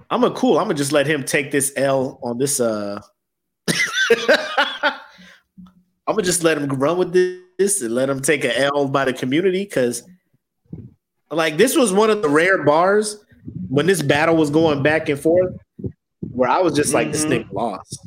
I'm 0.10 0.24
a 0.24 0.32
cool. 0.32 0.60
I'm 0.60 0.66
gonna 0.66 0.76
just 0.76 0.92
let 0.92 1.08
him 1.08 1.24
take 1.24 1.52
this 1.52 1.74
L 1.76 2.20
on 2.22 2.38
this. 2.38 2.60
Uh, 2.60 3.02
I'm 6.08 6.16
gonna 6.16 6.24
just 6.24 6.44
let 6.44 6.58
him 6.58 6.68
run 6.68 6.98
with 6.98 7.14
this 7.58 7.82
and 7.82 7.94
let 7.94 8.10
him 8.10 8.22
take 8.22 8.44
an 8.44 8.52
L 8.52 8.88
by 8.88 9.06
the 9.06 9.14
community 9.14 9.64
because, 9.64 10.04
like, 11.30 11.58
this 11.58 11.76
was 11.76 11.94
one 11.94 12.10
of 12.10 12.22
the 12.22 12.30
rare 12.30 12.64
bars 12.64 13.24
when 13.70 13.86
this 13.86 14.02
battle 14.02 14.36
was 14.36 14.50
going 14.50 14.84
back 14.84 15.10
and 15.10 15.20
forth 15.20 15.54
where 16.32 16.50
I 16.50 16.60
was 16.60 16.74
just 16.74 16.94
like, 16.94 17.08
mm-hmm. 17.08 17.12
this 17.12 17.26
nigga 17.26 17.52
lost. 17.52 18.00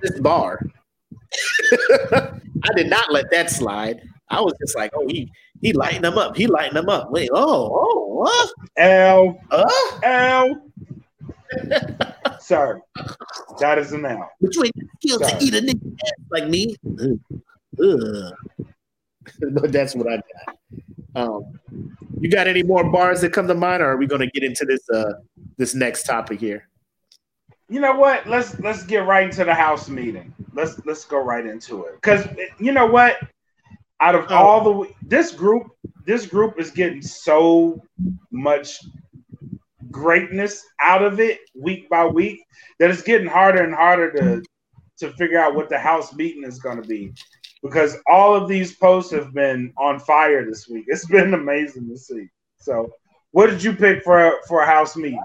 This 0.00 0.18
bar. 0.20 0.60
I 1.72 2.72
did 2.76 2.88
not 2.88 3.12
let 3.12 3.30
that 3.30 3.50
slide. 3.50 4.00
I 4.28 4.40
was 4.40 4.54
just 4.60 4.76
like, 4.76 4.92
oh, 4.94 5.06
he 5.08 5.30
he 5.60 5.72
lighting 5.72 6.02
them 6.02 6.16
up. 6.16 6.36
He 6.36 6.46
lighting 6.46 6.74
them 6.74 6.88
up. 6.88 7.10
Wait, 7.10 7.28
oh, 7.32 7.70
oh, 7.72 8.06
what? 8.06 8.50
L. 8.76 9.38
Uh? 9.50 9.68
L. 10.02 10.62
Sorry. 12.40 12.80
That 13.58 13.78
is 13.78 13.92
an 13.92 14.04
L. 14.04 14.30
But 14.40 14.54
you 14.54 14.64
ain't 14.64 14.74
skilled 14.96 15.22
to 15.22 15.36
eat 15.40 15.54
a 15.54 15.60
nigga 15.60 15.96
like 16.30 16.48
me. 16.48 16.76
but 19.52 19.72
that's 19.72 19.94
what 19.94 20.10
I 20.10 20.16
got. 20.16 20.56
Um, 21.14 21.60
you 22.20 22.30
got 22.30 22.46
any 22.46 22.62
more 22.62 22.90
bars 22.90 23.20
that 23.22 23.32
come 23.32 23.48
to 23.48 23.54
mind, 23.54 23.82
or 23.82 23.86
are 23.86 23.96
we 23.96 24.06
going 24.06 24.20
to 24.20 24.30
get 24.30 24.42
into 24.42 24.64
this 24.64 24.88
uh, 24.90 25.14
this 25.56 25.74
next 25.74 26.04
topic 26.04 26.40
here? 26.40 26.68
You 27.68 27.80
know 27.80 27.94
what? 27.94 28.26
Let's 28.26 28.58
let's 28.60 28.84
get 28.84 29.06
right 29.06 29.24
into 29.24 29.44
the 29.44 29.54
house 29.54 29.88
meeting. 29.88 30.34
Let's 30.54 30.80
let's 30.86 31.04
go 31.04 31.18
right 31.18 31.46
into 31.46 31.84
it. 31.84 31.94
Because 31.96 32.26
you 32.58 32.72
know 32.72 32.86
what? 32.86 33.18
out 34.00 34.14
of 34.14 34.26
oh. 34.30 34.34
all 34.34 34.64
the 34.64 34.90
this 35.02 35.32
group, 35.32 35.70
this 36.04 36.26
group 36.26 36.58
is 36.58 36.70
getting 36.70 37.02
so 37.02 37.80
much 38.30 38.80
greatness 39.90 40.64
out 40.80 41.02
of 41.02 41.20
it 41.20 41.40
week 41.54 41.88
by 41.88 42.04
week 42.04 42.40
that 42.78 42.90
it's 42.90 43.02
getting 43.02 43.26
harder 43.26 43.62
and 43.62 43.74
harder 43.74 44.12
to 44.12 44.42
to 44.98 45.10
figure 45.14 45.38
out 45.38 45.54
what 45.54 45.68
the 45.68 45.78
house 45.78 46.14
meeting 46.14 46.44
is 46.44 46.58
going 46.58 46.80
to 46.80 46.86
be 46.86 47.12
because 47.62 47.96
all 48.10 48.34
of 48.34 48.48
these 48.48 48.76
posts 48.76 49.12
have 49.12 49.32
been 49.32 49.72
on 49.76 49.98
fire 49.98 50.44
this 50.44 50.68
week. 50.68 50.84
It's 50.88 51.06
been 51.06 51.34
amazing 51.34 51.88
to 51.88 51.96
see. 51.96 52.28
So, 52.58 52.90
what 53.32 53.48
did 53.48 53.62
you 53.62 53.72
pick 53.72 54.02
for 54.02 54.34
for 54.46 54.62
a 54.62 54.66
house 54.66 54.96
meeting? 54.96 55.22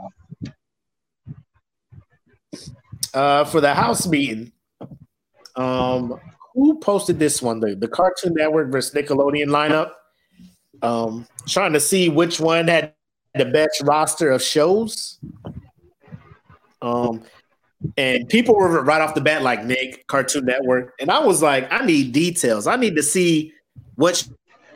Uh, 3.14 3.46
for 3.46 3.62
the 3.62 3.74
house 3.74 4.08
meeting, 4.08 4.52
um, 5.56 6.20
who 6.54 6.80
posted 6.80 7.20
this 7.20 7.42
one? 7.42 7.60
The, 7.60 7.76
the 7.76 7.88
Cartoon 7.88 8.34
Network 8.34 8.72
versus 8.72 8.94
Nickelodeon 8.94 9.48
lineup. 9.48 9.92
Um, 10.82 11.26
trying 11.48 11.74
to 11.74 11.80
see 11.80 12.10
which 12.10 12.40
one 12.40 12.68
had 12.68 12.95
the 13.38 13.46
best 13.46 13.82
roster 13.86 14.30
of 14.30 14.42
shows. 14.42 15.20
Um, 16.82 17.24
and 17.98 18.28
people 18.30 18.56
were 18.56 18.82
right 18.84 19.02
off 19.02 19.16
the 19.16 19.22
bat 19.22 19.42
like 19.42 19.64
Nick, 19.64 20.08
Cartoon 20.08 20.46
Network, 20.46 20.94
and 21.00 21.12
I 21.12 21.20
was 21.20 21.42
like, 21.42 21.72
I 21.72 21.86
need 21.86 22.12
details. 22.12 22.68
I 22.68 22.76
need 22.76 22.96
to 22.96 23.04
see 23.04 23.54
what 23.96 24.28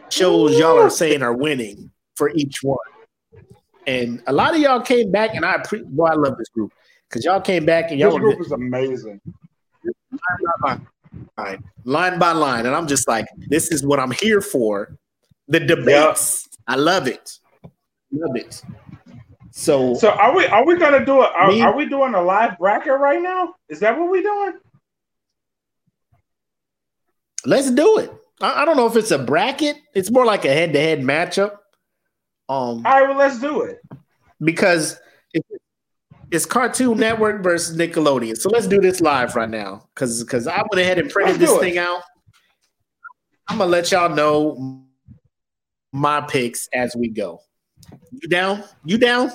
shows 0.09 0.57
y'all 0.57 0.79
are 0.79 0.89
saying 0.89 1.21
are 1.21 1.33
winning 1.33 1.91
for 2.15 2.29
each 2.35 2.61
one. 2.61 2.77
And 3.87 4.21
a 4.27 4.33
lot 4.33 4.53
of 4.53 4.59
y'all 4.59 4.81
came 4.81 5.11
back, 5.11 5.33
and 5.33 5.45
I 5.45 5.57
pre- 5.57 5.83
boy, 5.83 6.07
I 6.07 6.15
love 6.15 6.37
this 6.37 6.49
group 6.49 6.71
because 7.07 7.25
y'all 7.25 7.41
came 7.41 7.65
back 7.65 7.89
and 7.91 7.99
y'all 7.99 8.11
this 8.11 8.19
group 8.19 8.41
is 8.41 8.51
amazing 8.51 9.19
line, 11.37 11.63
line 11.83 12.19
by 12.19 12.31
line, 12.31 12.65
and 12.65 12.75
I'm 12.75 12.87
just 12.87 13.07
like, 13.07 13.27
this 13.47 13.71
is 13.71 13.85
what 13.85 13.99
I'm 13.99 14.11
here 14.11 14.41
for. 14.41 14.97
The 15.47 15.59
debates, 15.59 16.47
yep. 16.51 16.59
I 16.67 16.75
love 16.75 17.07
it, 17.07 17.39
love 18.11 18.35
it. 18.35 18.61
So, 19.51 19.95
so 19.95 20.09
are 20.09 20.35
we? 20.35 20.45
Are 20.45 20.65
we 20.65 20.77
gonna 20.77 21.05
do 21.05 21.21
it? 21.23 21.31
Are, 21.33 21.51
are, 21.51 21.75
we 21.75 21.87
doing 21.87 22.13
a 22.13 22.21
live 22.21 22.57
bracket 22.57 22.99
right 22.99 23.21
now? 23.21 23.55
Is 23.67 23.79
that 23.79 23.97
what 23.97 24.09
we're 24.09 24.21
doing? 24.21 24.53
Let's 27.45 27.71
do 27.71 27.97
it. 27.97 28.11
I, 28.41 28.61
I 28.61 28.65
don't 28.65 28.77
know 28.77 28.85
if 28.85 28.95
it's 28.95 29.11
a 29.11 29.19
bracket. 29.19 29.77
It's 29.93 30.11
more 30.11 30.25
like 30.25 30.45
a 30.45 30.53
head-to-head 30.53 31.01
matchup. 31.01 31.51
Um, 32.47 32.77
all 32.77 32.81
right, 32.83 33.03
well, 33.03 33.17
let's 33.17 33.39
do 33.39 33.61
it 33.61 33.81
because 34.41 34.99
It's 36.31 36.45
Cartoon 36.45 36.97
Network 36.99 37.41
versus 37.41 37.75
Nickelodeon. 37.75 38.37
So 38.37 38.49
let's 38.49 38.67
do 38.67 38.79
this 38.79 39.01
live 39.01 39.35
right 39.35 39.49
now. 39.49 39.87
Cause 39.95 40.23
because 40.23 40.45
I 40.47 40.57
went 40.57 40.79
ahead 40.79 40.99
and 40.99 41.09
printed 41.09 41.39
this 41.39 41.57
thing 41.57 41.77
out. 41.79 42.01
I'm 43.47 43.57
gonna 43.57 43.71
let 43.71 43.91
y'all 43.91 44.13
know 44.13 44.83
my 45.91 46.21
picks 46.21 46.67
as 46.71 46.95
we 46.95 47.09
go. 47.09 47.41
You 48.11 48.29
down? 48.29 48.63
You 48.85 48.97
down? 48.97 49.31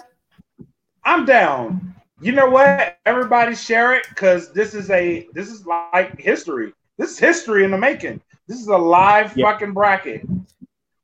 I'm 1.05 1.25
down. 1.25 1.95
You 2.21 2.33
know 2.33 2.49
what? 2.49 2.99
Everybody 3.05 3.55
share 3.55 3.95
it 3.95 4.07
because 4.09 4.53
this 4.53 4.75
is 4.75 4.91
a 4.91 5.29
this 5.33 5.51
is 5.51 5.67
like 5.67 6.19
history. 6.19 6.73
This 6.97 7.13
is 7.13 7.19
history 7.19 7.65
in 7.65 7.71
the 7.71 7.79
making. 7.79 8.21
This 8.47 8.61
is 8.61 8.69
a 8.69 8.77
live 8.77 9.37
yep. 9.37 9.47
fucking 9.47 9.73
bracket. 9.73 10.27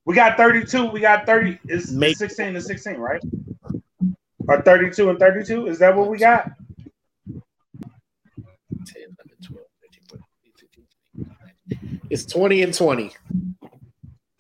We 0.05 0.15
got 0.15 0.37
32. 0.37 0.87
We 0.87 1.01
got 1.01 1.27
30. 1.27 1.59
Is 1.69 1.91
16 2.19 2.55
to 2.55 2.61
16, 2.61 2.97
right? 2.97 3.23
Or 4.49 4.63
32 4.63 5.11
and 5.11 5.19
32? 5.19 5.67
Is 5.67 5.79
that 5.79 5.95
what 5.95 6.09
we 6.09 6.19
got? 6.19 6.51
10, 7.27 7.43
11, 8.97 9.15
12, 9.43 9.65
13, 10.09 10.21
14, 11.69 12.01
It's 12.11 12.25
20 12.25 12.63
and 12.63 12.75
20. 12.75 13.13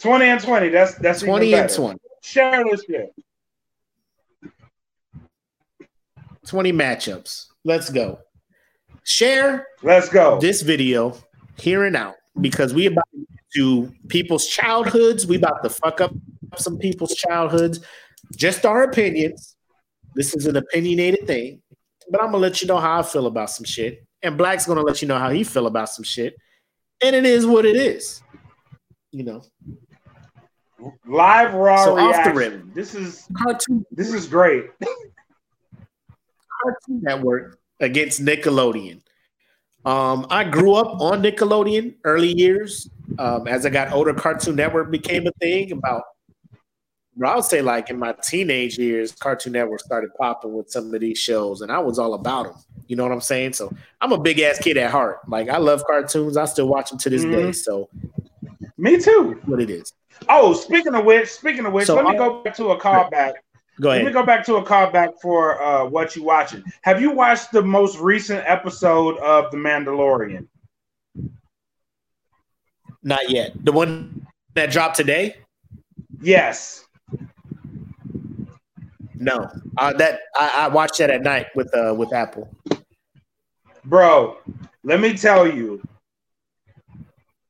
20 0.00 0.24
and 0.24 0.40
20. 0.40 0.68
That's 0.70 0.94
that's 0.94 1.20
20 1.20 1.54
and 1.54 1.70
20. 1.70 2.00
Share 2.20 2.64
this 2.64 2.84
shit. 2.84 3.14
20 6.46 6.72
matchups. 6.72 7.46
Let's 7.64 7.90
go. 7.90 8.18
Share. 9.04 9.66
Let's 9.82 10.08
go. 10.08 10.38
This 10.40 10.62
video 10.62 11.16
here 11.58 11.84
and 11.84 11.96
out 11.96 12.14
because 12.40 12.74
we 12.74 12.86
about 12.86 13.08
to 13.56 13.92
people's 14.08 14.46
childhoods. 14.46 15.26
We 15.26 15.36
about 15.36 15.62
to 15.62 15.70
fuck 15.70 16.00
up 16.00 16.12
some 16.56 16.78
people's 16.78 17.14
childhoods. 17.14 17.80
Just 18.36 18.64
our 18.64 18.84
opinions. 18.84 19.56
This 20.14 20.34
is 20.34 20.46
an 20.46 20.56
opinionated 20.56 21.26
thing, 21.26 21.62
but 22.10 22.20
I'm 22.20 22.28
gonna 22.28 22.38
let 22.38 22.60
you 22.60 22.68
know 22.68 22.78
how 22.78 22.98
I 22.98 23.02
feel 23.02 23.26
about 23.26 23.50
some 23.50 23.64
shit, 23.64 24.04
and 24.22 24.36
Black's 24.36 24.66
gonna 24.66 24.82
let 24.82 25.00
you 25.02 25.08
know 25.08 25.18
how 25.18 25.30
he 25.30 25.44
feel 25.44 25.66
about 25.66 25.88
some 25.88 26.04
shit, 26.04 26.34
and 27.02 27.14
it 27.14 27.24
is 27.24 27.46
what 27.46 27.64
it 27.64 27.76
is. 27.76 28.20
You 29.12 29.24
know. 29.24 29.42
Live 31.06 31.54
raw 31.54 31.84
so 31.84 31.96
reaction. 31.96 32.20
off 32.20 32.24
the 32.26 32.34
rim. 32.34 32.72
This 32.74 32.94
is 32.94 33.26
cartoon. 33.36 33.84
This 33.90 34.12
is 34.12 34.26
great. 34.26 34.66
Cartoon 36.62 37.00
Network 37.02 37.58
against 37.80 38.22
Nickelodeon. 38.24 39.00
Um, 39.84 40.26
I 40.28 40.44
grew 40.44 40.74
up 40.74 41.00
on 41.00 41.22
Nickelodeon 41.22 41.94
early 42.04 42.32
years. 42.32 42.88
Um, 43.18 43.48
as 43.48 43.64
I 43.64 43.70
got 43.70 43.92
older, 43.92 44.12
Cartoon 44.12 44.56
Network 44.56 44.90
became 44.90 45.26
a 45.26 45.32
thing. 45.40 45.72
About, 45.72 46.02
I 47.24 47.34
would 47.34 47.44
say, 47.44 47.62
like 47.62 47.88
in 47.90 47.98
my 47.98 48.14
teenage 48.22 48.78
years, 48.78 49.12
Cartoon 49.12 49.54
Network 49.54 49.80
started 49.80 50.10
popping 50.18 50.52
with 50.52 50.70
some 50.70 50.92
of 50.94 51.00
these 51.00 51.18
shows, 51.18 51.62
and 51.62 51.72
I 51.72 51.78
was 51.78 51.98
all 51.98 52.14
about 52.14 52.44
them. 52.44 52.54
You 52.88 52.96
know 52.96 53.04
what 53.04 53.12
I'm 53.12 53.20
saying? 53.20 53.54
So 53.54 53.72
I'm 54.00 54.12
a 54.12 54.18
big 54.18 54.38
ass 54.40 54.58
kid 54.58 54.76
at 54.76 54.90
heart. 54.90 55.20
Like 55.28 55.48
I 55.48 55.56
love 55.56 55.82
cartoons. 55.86 56.36
I 56.36 56.44
still 56.44 56.68
watch 56.68 56.90
them 56.90 56.98
to 56.98 57.10
this 57.10 57.22
mm-hmm. 57.22 57.32
day. 57.32 57.52
So, 57.52 57.88
me 58.76 59.00
too. 59.00 59.40
What 59.46 59.62
it 59.62 59.70
is. 59.70 59.92
Oh, 60.28 60.52
speaking 60.54 60.94
of 60.94 61.04
which, 61.04 61.28
speaking 61.28 61.66
of 61.66 61.72
which, 61.72 61.86
so 61.86 61.94
let 61.94 62.04
me 62.04 62.16
go 62.16 62.42
back 62.42 62.54
to 62.56 62.70
a 62.70 62.78
callback 62.78 63.34
Go 63.80 63.90
ahead. 63.90 64.04
Let 64.04 64.08
me 64.08 64.12
go 64.12 64.26
back 64.26 64.44
to 64.46 64.56
a 64.56 64.64
callback 64.64 65.20
for 65.22 65.62
uh, 65.62 65.86
what 65.86 66.14
you 66.14 66.22
watching. 66.22 66.62
Have 66.82 67.00
you 67.00 67.12
watched 67.12 67.50
the 67.50 67.62
most 67.62 67.98
recent 67.98 68.44
episode 68.46 69.16
of 69.18 69.50
The 69.50 69.56
Mandalorian? 69.56 70.46
Not 73.02 73.30
yet. 73.30 73.52
The 73.64 73.72
one 73.72 74.26
that 74.54 74.70
dropped 74.70 74.96
today. 74.96 75.36
Yes. 76.20 76.84
No, 79.14 79.48
uh, 79.78 79.92
that 79.94 80.20
I, 80.34 80.66
I 80.66 80.68
watched 80.68 80.98
that 80.98 81.10
at 81.10 81.22
night 81.22 81.46
with 81.54 81.74
uh 81.74 81.94
with 81.94 82.12
Apple. 82.12 82.48
Bro, 83.84 84.38
let 84.82 85.00
me 85.00 85.14
tell 85.14 85.46
you, 85.46 85.82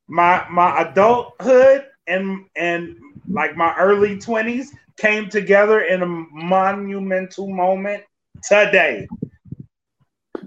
my 0.08 0.44
my 0.50 0.82
adulthood 0.82 1.86
and 2.10 2.44
and 2.56 2.96
like 3.28 3.56
my 3.56 3.74
early 3.76 4.18
twenties 4.18 4.74
came 4.98 5.28
together 5.28 5.80
in 5.80 6.02
a 6.02 6.06
monumental 6.06 7.48
moment 7.48 8.02
today. 8.42 9.08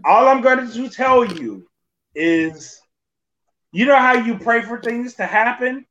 All 0.05 0.27
I'm 0.27 0.41
going 0.41 0.69
to 0.69 0.89
tell 0.89 1.25
you 1.25 1.65
is 2.13 2.81
you 3.71 3.85
know 3.85 3.97
how 3.97 4.13
you 4.13 4.37
pray 4.37 4.61
for 4.61 4.79
things 4.79 5.15
to 5.15 5.25
happen 5.25 5.85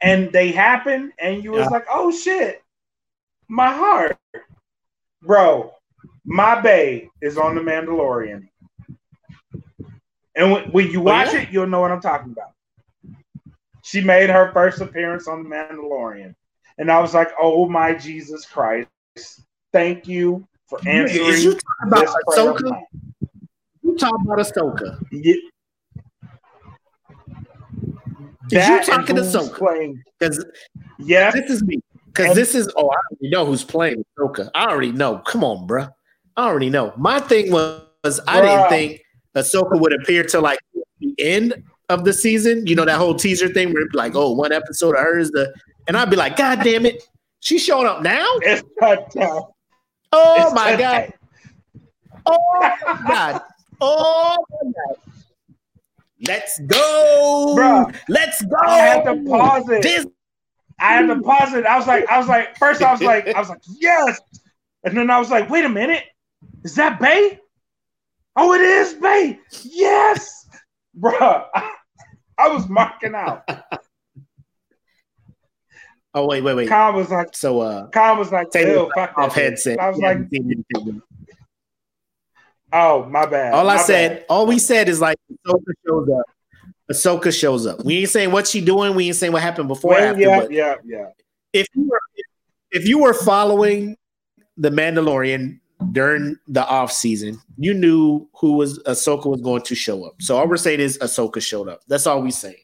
and 0.00 0.32
they 0.32 0.50
happen 0.50 1.12
and 1.18 1.44
you 1.44 1.52
was 1.52 1.70
like, 1.70 1.86
oh 1.90 2.10
shit, 2.10 2.62
my 3.48 3.72
heart. 3.72 4.18
Bro, 5.22 5.72
my 6.24 6.60
bay 6.60 7.10
is 7.20 7.36
on 7.36 7.54
the 7.54 7.60
Mandalorian. 7.60 8.48
And 10.36 10.52
when, 10.52 10.70
when 10.70 10.90
you 10.90 11.00
oh, 11.00 11.04
watch 11.04 11.28
oh, 11.30 11.32
yeah? 11.32 11.42
it, 11.42 11.48
you'll 11.50 11.66
know 11.66 11.80
what 11.80 11.90
I'm 11.90 12.00
talking 12.00 12.30
about. 12.32 12.52
She 13.88 14.02
made 14.02 14.28
her 14.28 14.52
first 14.52 14.82
appearance 14.82 15.26
on 15.28 15.42
the 15.42 15.48
Mandalorian. 15.48 16.34
And 16.76 16.92
I 16.92 17.00
was 17.00 17.14
like, 17.14 17.30
oh 17.40 17.66
my 17.66 17.94
Jesus 17.94 18.44
Christ. 18.44 18.90
Thank 19.72 20.06
you 20.06 20.46
for 20.66 20.78
answering. 20.86 21.26
Is 21.28 21.42
you 21.42 21.52
talking 21.52 21.86
about 21.86 22.06
Ahsoka? 22.28 22.82
You 23.82 23.96
talking 23.96 24.26
about 24.26 24.38
Ahsoka? 24.40 25.00
Yeah. 25.10 25.34
Is 28.52 28.68
you 28.68 28.84
talking 28.84 29.16
to 29.16 29.22
Ahsoka? 29.22 29.94
Because 30.18 30.44
yeah, 30.98 31.30
this 31.30 31.50
is 31.50 31.62
me. 31.62 31.80
Because 32.08 32.34
this 32.34 32.54
is 32.54 32.70
oh, 32.76 32.90
I 32.90 32.96
already 33.10 33.30
know 33.30 33.46
who's 33.46 33.64
playing 33.64 34.04
Ahsoka. 34.18 34.50
I 34.54 34.66
already 34.66 34.92
know. 34.92 35.16
Come 35.20 35.42
on, 35.42 35.66
bro. 35.66 35.88
I 36.36 36.46
already 36.46 36.68
know. 36.68 36.92
My 36.98 37.20
thing 37.20 37.50
was, 37.50 37.80
was 38.04 38.20
I 38.28 38.42
didn't 38.42 38.68
think 38.68 39.00
Ahsoka 39.34 39.80
would 39.80 39.98
appear 39.98 40.24
till 40.24 40.42
like 40.42 40.58
the 41.00 41.14
end 41.18 41.64
of 41.88 42.04
the 42.04 42.12
season. 42.12 42.66
You 42.66 42.74
know 42.74 42.84
that 42.84 42.98
whole 42.98 43.14
teaser 43.14 43.48
thing 43.48 43.72
where 43.72 43.84
like, 43.92 44.14
oh, 44.14 44.32
one 44.32 44.52
episode 44.52 44.94
of 44.96 45.02
her 45.02 45.18
is 45.18 45.30
the 45.30 45.52
and 45.86 45.96
I'd 45.96 46.10
be 46.10 46.16
like, 46.16 46.36
God 46.36 46.60
damn 46.62 46.86
it, 46.86 47.02
she's 47.40 47.64
showing 47.64 47.86
up 47.86 48.02
now. 48.02 48.26
It's 48.42 48.62
touchdown. 48.80 49.42
Oh 50.12 50.34
it's 50.38 50.54
my 50.54 50.76
god. 50.76 51.12
Oh 52.26 52.38
my 52.60 53.00
god. 53.06 53.42
Oh 53.80 54.44
my 54.50 54.72
god. 54.72 54.96
Let's 56.26 56.58
go, 56.66 57.52
bro. 57.54 57.86
Let's 58.08 58.44
go. 58.44 58.56
I 58.60 58.78
had 58.78 59.04
to 59.04 59.24
pause 59.24 59.68
it. 59.68 59.82
This- 59.82 60.06
I 60.80 60.92
had 60.92 61.06
to 61.08 61.20
pause 61.20 61.54
it. 61.54 61.66
I 61.66 61.76
was 61.76 61.88
like, 61.88 62.08
I 62.08 62.18
was 62.18 62.28
like, 62.28 62.56
first 62.56 62.82
I 62.82 62.92
was 62.92 63.02
like, 63.02 63.26
I 63.34 63.40
was 63.40 63.48
like, 63.48 63.62
yes, 63.80 64.20
and 64.84 64.96
then 64.96 65.10
I 65.10 65.18
was 65.18 65.28
like, 65.28 65.50
wait 65.50 65.64
a 65.64 65.68
minute, 65.68 66.04
is 66.62 66.76
that 66.76 67.00
Bay? 67.00 67.40
Oh, 68.36 68.52
it 68.54 68.60
is 68.60 68.94
Bay. 68.94 69.40
Yes, 69.64 70.46
bro. 70.94 71.10
I, 71.52 71.74
I 72.38 72.48
was 72.48 72.68
marking 72.68 73.14
out. 73.14 73.48
Oh 76.14 76.26
wait, 76.26 76.42
wait, 76.42 76.54
wait. 76.54 76.68
Kyle 76.68 76.94
was 76.94 77.10
like, 77.10 77.28
so 77.34 77.60
uh, 77.60 77.86
Kyle 77.90 78.16
was 78.16 78.32
like, 78.32 78.50
Taylor 78.50 78.88
fuck 78.94 79.16
off 79.16 79.34
headset. 79.34 79.78
I 79.78 79.90
was 79.90 79.98
like, 79.98 80.18
oh 82.72 83.04
my 83.04 83.26
bad. 83.26 83.52
All 83.52 83.64
my 83.66 83.74
I 83.74 83.76
said, 83.76 84.16
bad. 84.16 84.26
all 84.28 84.46
we 84.46 84.58
said 84.58 84.88
is 84.88 85.00
like 85.00 85.18
Ahsoka 85.30 85.72
shows 85.86 86.08
up. 86.08 86.24
Ahsoka 86.90 87.38
shows 87.38 87.66
up. 87.66 87.84
We 87.84 87.98
ain't 87.98 88.08
saying 88.08 88.32
what 88.32 88.46
she 88.46 88.62
doing. 88.62 88.94
We 88.94 89.08
ain't 89.08 89.16
saying 89.16 89.32
what 89.32 89.42
happened 89.42 89.68
before. 89.68 89.92
Well, 89.92 90.10
after, 90.10 90.20
yeah, 90.20 90.46
yeah, 90.50 90.74
yeah. 90.84 91.08
If 91.52 91.66
you 91.74 91.88
were, 91.88 92.00
if 92.70 92.88
you 92.88 92.98
were 93.00 93.14
following 93.14 93.96
the 94.56 94.70
Mandalorian 94.70 95.60
during 95.92 96.36
the 96.48 96.66
off 96.66 96.92
season, 96.92 97.40
you 97.56 97.74
knew 97.74 98.28
who 98.34 98.52
was 98.54 98.78
Ahsoka 98.80 99.26
was 99.26 99.40
going 99.40 99.62
to 99.62 99.74
show 99.74 100.04
up. 100.04 100.20
So 100.20 100.36
all 100.36 100.48
we're 100.48 100.56
saying 100.56 100.80
is 100.80 100.98
Ahsoka 100.98 101.40
showed 101.40 101.68
up. 101.68 101.80
That's 101.88 102.06
all 102.06 102.22
we 102.22 102.30
say. 102.30 102.56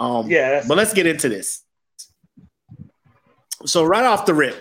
Um, 0.00 0.28
yeah. 0.28 0.64
But 0.66 0.76
let's 0.76 0.92
get 0.92 1.06
into 1.06 1.28
this 1.28 1.64
so 3.66 3.84
right 3.84 4.04
off 4.04 4.26
the 4.26 4.34
rip, 4.34 4.56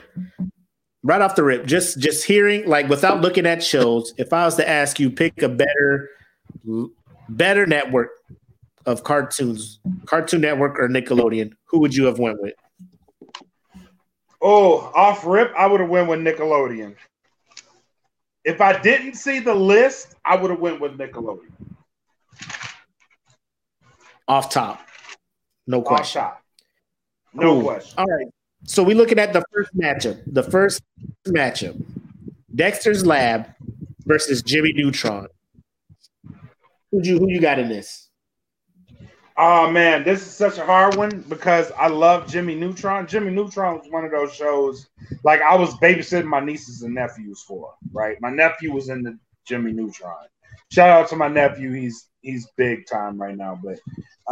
right 1.03 1.21
off 1.21 1.35
the 1.35 1.43
rip, 1.43 1.65
just 1.65 1.99
just 1.99 2.25
hearing 2.25 2.67
like 2.67 2.87
without 2.89 3.21
looking 3.21 3.45
at 3.45 3.63
shows, 3.63 4.13
if 4.17 4.33
I 4.33 4.45
was 4.45 4.55
to 4.55 4.67
ask 4.67 4.99
you 4.99 5.09
pick 5.09 5.41
a 5.41 5.49
better 5.49 6.09
better 7.29 7.65
network 7.65 8.11
of 8.85 9.03
cartoons, 9.03 9.79
Cartoon 10.05 10.41
Network 10.41 10.77
or 10.79 10.89
Nickelodeon, 10.89 11.53
who 11.65 11.79
would 11.79 11.95
you 11.95 12.05
have 12.05 12.19
went 12.19 12.41
with? 12.41 12.53
Oh, 14.41 14.91
off 14.93 15.25
rip, 15.25 15.53
I 15.57 15.67
would 15.67 15.79
have 15.79 15.89
went 15.89 16.09
with 16.09 16.19
Nickelodeon. 16.19 16.95
If 18.45 18.61
I 18.61 18.79
didn't 18.81 19.15
see 19.15 19.39
the 19.39 19.53
list, 19.53 20.15
I 20.25 20.35
would 20.35 20.51
have 20.51 20.59
went 20.59 20.81
with 20.81 20.97
Nickelodeon. 20.97 21.51
Off 24.27 24.49
top, 24.49 24.81
no 25.67 25.81
question. 25.81 26.21
Off 26.21 26.31
top. 26.31 26.43
No 27.33 27.59
Ooh. 27.59 27.63
question. 27.63 27.95
All 27.97 28.05
right. 28.05 28.27
So 28.65 28.83
we're 28.83 28.95
looking 28.95 29.19
at 29.19 29.33
the 29.33 29.43
first 29.53 29.75
matchup. 29.77 30.21
The 30.27 30.43
first 30.43 30.81
matchup: 31.27 31.81
Dexter's 32.55 33.05
Lab 33.05 33.53
versus 34.05 34.41
Jimmy 34.41 34.73
Neutron. 34.73 35.27
Who 36.91 37.01
you 37.03 37.19
who 37.19 37.29
you 37.29 37.41
got 37.41 37.59
in 37.59 37.69
this? 37.69 38.09
Oh 39.35 39.69
man, 39.69 40.03
this 40.03 40.21
is 40.21 40.31
such 40.31 40.59
a 40.59 40.65
hard 40.65 40.95
one 40.95 41.25
because 41.27 41.71
I 41.77 41.87
love 41.87 42.27
Jimmy 42.27 42.55
Neutron. 42.55 43.07
Jimmy 43.07 43.31
Neutron 43.31 43.79
was 43.79 43.87
one 43.89 44.05
of 44.05 44.11
those 44.11 44.33
shows 44.33 44.89
like 45.23 45.41
I 45.41 45.55
was 45.55 45.73
babysitting 45.75 46.25
my 46.25 46.39
nieces 46.39 46.81
and 46.83 46.93
nephews 46.93 47.43
for, 47.47 47.73
right? 47.91 48.19
My 48.21 48.29
nephew 48.29 48.71
was 48.73 48.89
in 48.89 49.03
the 49.03 49.17
Jimmy 49.45 49.71
Neutron. 49.71 50.27
Shout 50.71 50.89
out 50.89 51.09
to 51.09 51.15
my 51.15 51.27
nephew. 51.27 51.71
He's 51.71 52.07
he's 52.21 52.47
big 52.55 52.85
time 52.87 53.21
right 53.21 53.35
now, 53.35 53.59
but 53.63 53.79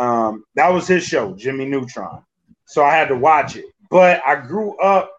um 0.02 0.45
that 0.56 0.69
was 0.69 0.88
his 0.88 1.03
show, 1.03 1.34
Jimmy 1.35 1.65
Neutron. 1.65 2.23
So 2.65 2.84
I 2.84 2.95
had 2.95 3.10
to 3.10 3.18
watch 3.18 3.56
it. 3.56 3.65
But 3.89 4.22
I 4.26 4.35
grew 4.35 4.77
up 4.77 5.11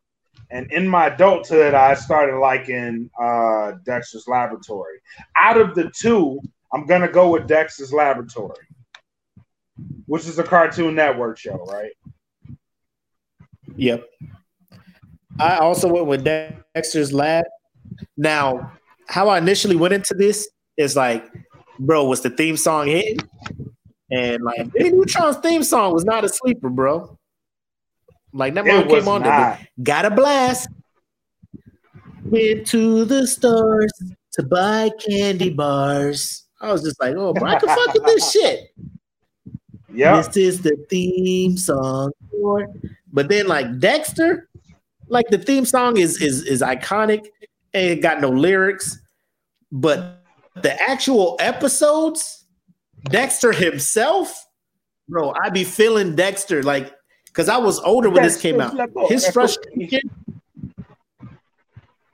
and 0.51 0.71
in 0.73 0.89
my 0.89 1.07
adulthood 1.07 1.75
I 1.75 1.95
started 1.95 2.39
liking 2.39 3.11
uh 3.21 3.73
Dexter's 3.85 4.27
Laboratory. 4.27 4.99
Out 5.37 5.61
of 5.61 5.75
the 5.75 5.91
two, 5.95 6.41
I'm 6.73 6.87
gonna 6.87 7.11
go 7.11 7.31
with 7.31 7.47
Dexter's 7.47 7.93
Laboratory 7.93 8.67
which 10.07 10.27
is 10.27 10.39
a 10.39 10.43
Cartoon 10.43 10.95
Network 10.95 11.39
show, 11.39 11.65
right? 11.71 11.93
Yep. 13.77 14.05
I 15.39 15.59
also 15.59 15.89
went 15.89 16.07
with 16.07 16.25
Dexter's 16.25 17.13
Lab. 17.13 17.45
Now, 18.17 18.73
how 19.09 19.29
I 19.29 19.39
initially 19.39 19.77
went 19.77 19.95
into 19.95 20.15
this 20.15 20.49
is 20.77 20.97
like, 20.97 21.25
bro, 21.79 22.05
was 22.05 22.23
the 22.23 22.31
theme 22.31 22.57
song 22.57 22.87
hitting? 22.87 23.19
And 24.11 24.43
like, 24.43 24.73
Jimmy 24.73 24.91
Neutron's 24.91 25.39
theme 25.39 25.63
song 25.63 25.93
was 25.93 26.05
not 26.05 26.25
a 26.25 26.29
sleeper, 26.29 26.69
bro. 26.69 27.19
Like 28.33 28.55
that 28.55 28.65
one 28.65 28.89
came 28.89 29.09
on, 29.09 29.23
to 29.23 29.59
got 29.83 30.05
a 30.05 30.11
blast. 30.11 30.69
Went 32.25 32.67
to 32.69 33.05
the 33.05 33.27
stores 33.27 33.93
to 34.33 34.43
buy 34.43 34.91
candy 35.07 35.51
bars. 35.51 36.47
I 36.61 36.73
was 36.73 36.83
just 36.83 37.01
like, 37.01 37.15
oh, 37.17 37.35
bro, 37.35 37.49
I 37.49 37.59
can 37.59 37.69
fuck 37.69 37.93
with 37.93 38.05
this 38.05 38.33
shit. 38.33 38.71
Yeah. 39.93 40.17
This 40.17 40.37
is 40.37 40.63
the 40.63 40.77
theme 40.89 41.57
song. 41.59 42.13
But 43.13 43.29
then 43.29 43.47
like 43.47 43.79
Dexter, 43.79 44.49
like 45.13 45.29
the 45.29 45.39
theme 45.39 45.65
song 45.65 45.97
is 45.99 46.21
is 46.21 46.43
is 46.43 46.63
iconic 46.63 47.27
and 47.75 47.87
it 47.87 48.03
got 48.03 48.21
no 48.21 48.31
lyrics, 48.31 48.99
but 49.71 50.25
the 50.63 50.81
actual 50.83 51.37
episodes, 51.41 52.45
Dexter 53.05 53.53
himself, 53.53 54.47
bro, 55.09 55.35
I 55.43 55.51
be 55.51 55.65
feeling 55.65 56.15
Dexter 56.17 56.63
like 56.63 56.93
because 57.27 57.49
I 57.49 57.59
was 57.59 57.79
older 57.81 58.11
when 58.11 58.23
this 58.23 58.41
came 58.41 58.61
out. 58.61 58.75
His 59.09 59.27
oh, 59.27 59.33
frustration, 59.33 60.01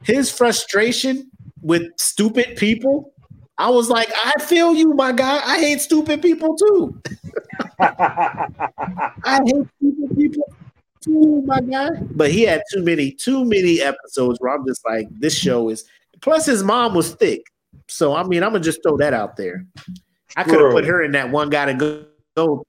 his 0.03 0.31
frustration 0.31 1.31
with 1.63 1.91
stupid 1.99 2.57
people 2.57 3.13
I 3.59 3.71
was 3.71 3.91
like, 3.91 4.09
I 4.25 4.41
feel 4.41 4.73
you, 4.73 4.95
my 4.95 5.11
guy. 5.11 5.41
I 5.45 5.59
hate 5.59 5.81
stupid 5.81 6.23
people 6.23 6.57
too. 6.57 7.03
I 7.81 9.41
hate 9.45 9.67
stupid 9.79 10.17
people 10.17 10.48
too, 11.09 11.43
my 11.47 11.61
guy. 11.61 11.91
But 12.11 12.31
he 12.31 12.43
had 12.43 12.63
too 12.73 12.83
many, 12.83 13.11
too 13.11 13.45
many 13.45 13.81
episodes 13.81 14.39
where 14.41 14.55
I'm 14.55 14.67
just 14.67 14.85
like, 14.87 15.07
this 15.11 15.37
show 15.37 15.69
is. 15.69 15.85
Plus, 16.21 16.47
his 16.47 16.63
mom 16.63 16.95
was 16.95 17.15
thick, 17.15 17.43
so 17.87 18.15
I 18.15 18.25
mean, 18.25 18.43
I'm 18.43 18.53
gonna 18.53 18.65
just 18.65 18.83
throw 18.83 18.97
that 18.99 19.15
out 19.15 19.37
there. 19.37 19.65
I 20.37 20.45
could 20.45 20.61
have 20.61 20.73
put 20.73 20.85
her 20.85 21.03
in 21.03 21.13
that 21.13 21.31
one 21.31 21.51
guy 21.51 21.67
to 21.67 21.75
go. 21.75 22.05
go. 22.37 22.65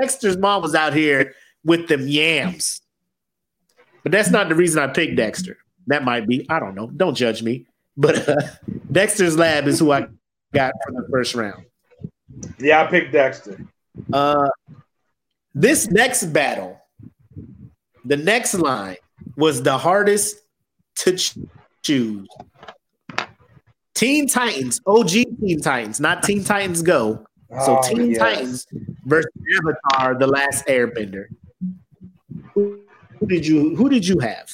Dexter's 0.00 0.36
mom 0.36 0.62
was 0.62 0.74
out 0.74 0.92
here 0.92 1.34
with 1.64 1.86
them 1.86 2.08
yams, 2.08 2.80
but 4.02 4.10
that's 4.10 4.30
not 4.30 4.48
the 4.48 4.54
reason 4.54 4.82
I 4.82 4.88
picked 4.88 5.16
Dexter. 5.16 5.58
That 5.86 6.02
might 6.02 6.26
be. 6.26 6.46
I 6.48 6.58
don't 6.58 6.74
know. 6.74 6.88
Don't 6.88 7.14
judge 7.14 7.42
me. 7.42 7.66
But 7.96 8.28
uh, 8.28 8.36
Dexter's 8.90 9.36
Lab 9.36 9.68
is 9.68 9.78
who 9.78 9.92
I 9.92 10.06
got 10.52 10.72
for 10.84 10.92
the 10.92 11.06
first 11.10 11.34
round. 11.34 11.66
Yeah, 12.58 12.82
I 12.82 12.86
picked 12.86 13.12
Dexter. 13.12 13.60
Uh, 14.12 14.48
this 15.54 15.88
next 15.88 16.24
battle, 16.32 16.80
the 18.04 18.16
next 18.16 18.54
line 18.54 18.96
was 19.36 19.62
the 19.62 19.76
hardest 19.76 20.36
to 20.96 21.16
choose. 21.82 22.28
Teen 23.94 24.26
Titans, 24.26 24.80
OG 24.86 25.08
Teen 25.08 25.60
Titans, 25.60 26.00
not 26.00 26.22
Teen 26.22 26.42
Titans 26.42 26.82
Go. 26.82 27.24
So 27.64 27.78
oh, 27.78 27.88
Teen 27.88 28.10
yes. 28.10 28.18
Titans 28.18 28.66
versus 29.04 29.30
Avatar: 29.56 30.18
The 30.18 30.26
Last 30.26 30.66
Airbender. 30.66 31.26
Who, 32.52 32.80
who 33.18 33.26
did 33.26 33.46
you 33.46 33.76
Who 33.76 33.88
did 33.88 34.06
you 34.06 34.18
have? 34.18 34.50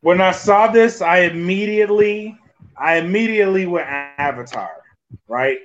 When 0.00 0.20
I 0.20 0.32
saw 0.32 0.68
this, 0.68 1.02
I 1.02 1.20
immediately 1.20 2.38
I 2.76 2.96
immediately 2.96 3.66
went 3.66 3.86
Avatar, 3.88 4.70
right? 5.28 5.58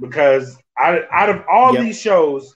Because 0.00 0.58
out, 0.78 1.02
out 1.10 1.28
of 1.28 1.44
all 1.50 1.74
yep. 1.74 1.82
these 1.82 2.00
shows, 2.00 2.54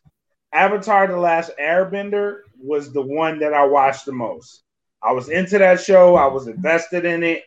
Avatar: 0.53 1.07
The 1.07 1.17
Last 1.17 1.51
Airbender 1.61 2.41
was 2.59 2.93
the 2.93 3.03
one 3.03 3.39
that 3.41 3.55
I 3.55 3.65
watched 3.65 4.07
the 4.07 4.13
most. 4.13 4.63
I 5.03 5.13
was 5.13 5.29
into 5.29 5.59
that 5.59 5.81
show. 5.81 6.17
I 6.17 6.27
was 6.27 6.47
invested 6.47 7.05
in 7.05 7.23
it. 7.23 7.43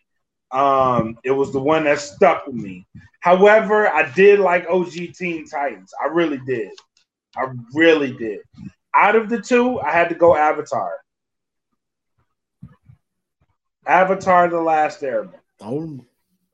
Um, 0.52 1.18
it 1.24 1.32
was 1.32 1.52
the 1.52 1.60
one 1.60 1.86
that 1.86 2.00
stuck 2.00 2.48
with 2.48 2.56
me. 2.56 2.86
However, 3.20 3.88
I 3.88 4.12
did 4.12 4.40
like 4.40 4.68
OG 4.70 5.14
Teen 5.16 5.48
Titans. 5.48 5.94
I 6.04 6.08
really 6.08 6.40
did. 6.46 6.72
I 7.36 7.48
really 7.74 8.14
did. 8.14 8.40
Out 8.96 9.16
of 9.16 9.30
the 9.30 9.42
two, 9.42 9.80
I 9.82 9.92
had 9.92 10.10
to 10.10 10.16
go 10.16 10.36
Avatar. 10.36 10.94
Avatar: 13.86 14.50
The 14.50 14.62
Last 14.62 15.02
Airbender. 15.02 15.40
Oh, 15.62 16.00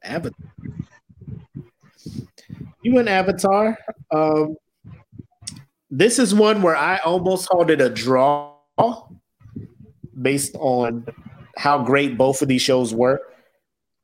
Avatar. 0.04 0.52
You 2.84 2.94
went 2.94 3.08
Avatar. 3.08 3.78
Um, 4.12 4.56
this 5.92 6.18
is 6.18 6.34
one 6.34 6.62
where 6.62 6.76
I 6.76 6.98
almost 7.00 7.50
called 7.50 7.70
it 7.70 7.82
a 7.82 7.90
draw 7.90 8.56
based 10.20 10.56
on 10.56 11.06
how 11.58 11.84
great 11.84 12.18
both 12.18 12.42
of 12.42 12.48
these 12.48 12.62
shows 12.62 12.94
were. 12.94 13.22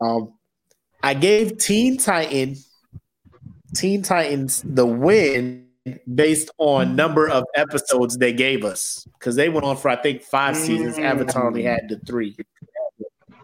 Um, 0.02 0.34
I 1.02 1.14
gave 1.14 1.58
Teen 1.58 1.98
Titan, 1.98 2.58
Teen 3.74 4.04
Titans 4.04 4.62
the 4.66 4.86
win 4.86 5.66
based 6.14 6.52
on 6.58 6.98
number 6.98 7.30
of 7.30 7.46
episodes 7.56 8.18
they 8.18 8.34
gave 8.34 8.66
us 8.66 9.08
because 9.18 9.38
they 9.38 9.48
went 9.48 9.66
on 9.66 9.78
for 9.78 9.88
I 9.88 9.96
think 9.96 10.22
five 10.22 10.58
seasons. 10.58 11.00
Avatar 11.00 11.48
only 11.48 11.64
had 11.64 11.88
the 11.88 11.98
three, 12.06 12.36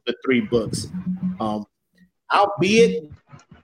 the 0.05 0.15
three 0.25 0.41
books. 0.41 0.87
Um, 1.39 1.65
albeit 2.31 3.09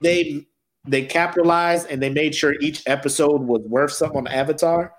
they 0.02 0.48
they 0.88 1.06
capitalized 1.06 1.88
and 1.90 2.02
they 2.02 2.10
made 2.10 2.34
sure 2.34 2.56
each 2.62 2.84
episode 2.88 3.42
was 3.42 3.62
worth 3.62 3.92
something 3.92 4.20
on 4.20 4.28
Avatar. 4.28 4.94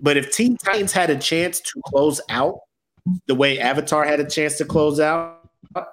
But 0.00 0.16
if 0.16 0.32
Teen 0.32 0.56
Titans 0.56 0.92
had 0.92 1.10
a 1.10 1.16
chance 1.16 1.60
to 1.60 1.80
close 1.86 2.20
out 2.28 2.60
the 3.26 3.34
way 3.34 3.58
Avatar 3.58 4.04
had 4.04 4.20
a 4.20 4.28
chance 4.28 4.56
to 4.58 4.64
close 4.64 5.00
out, 5.00 5.48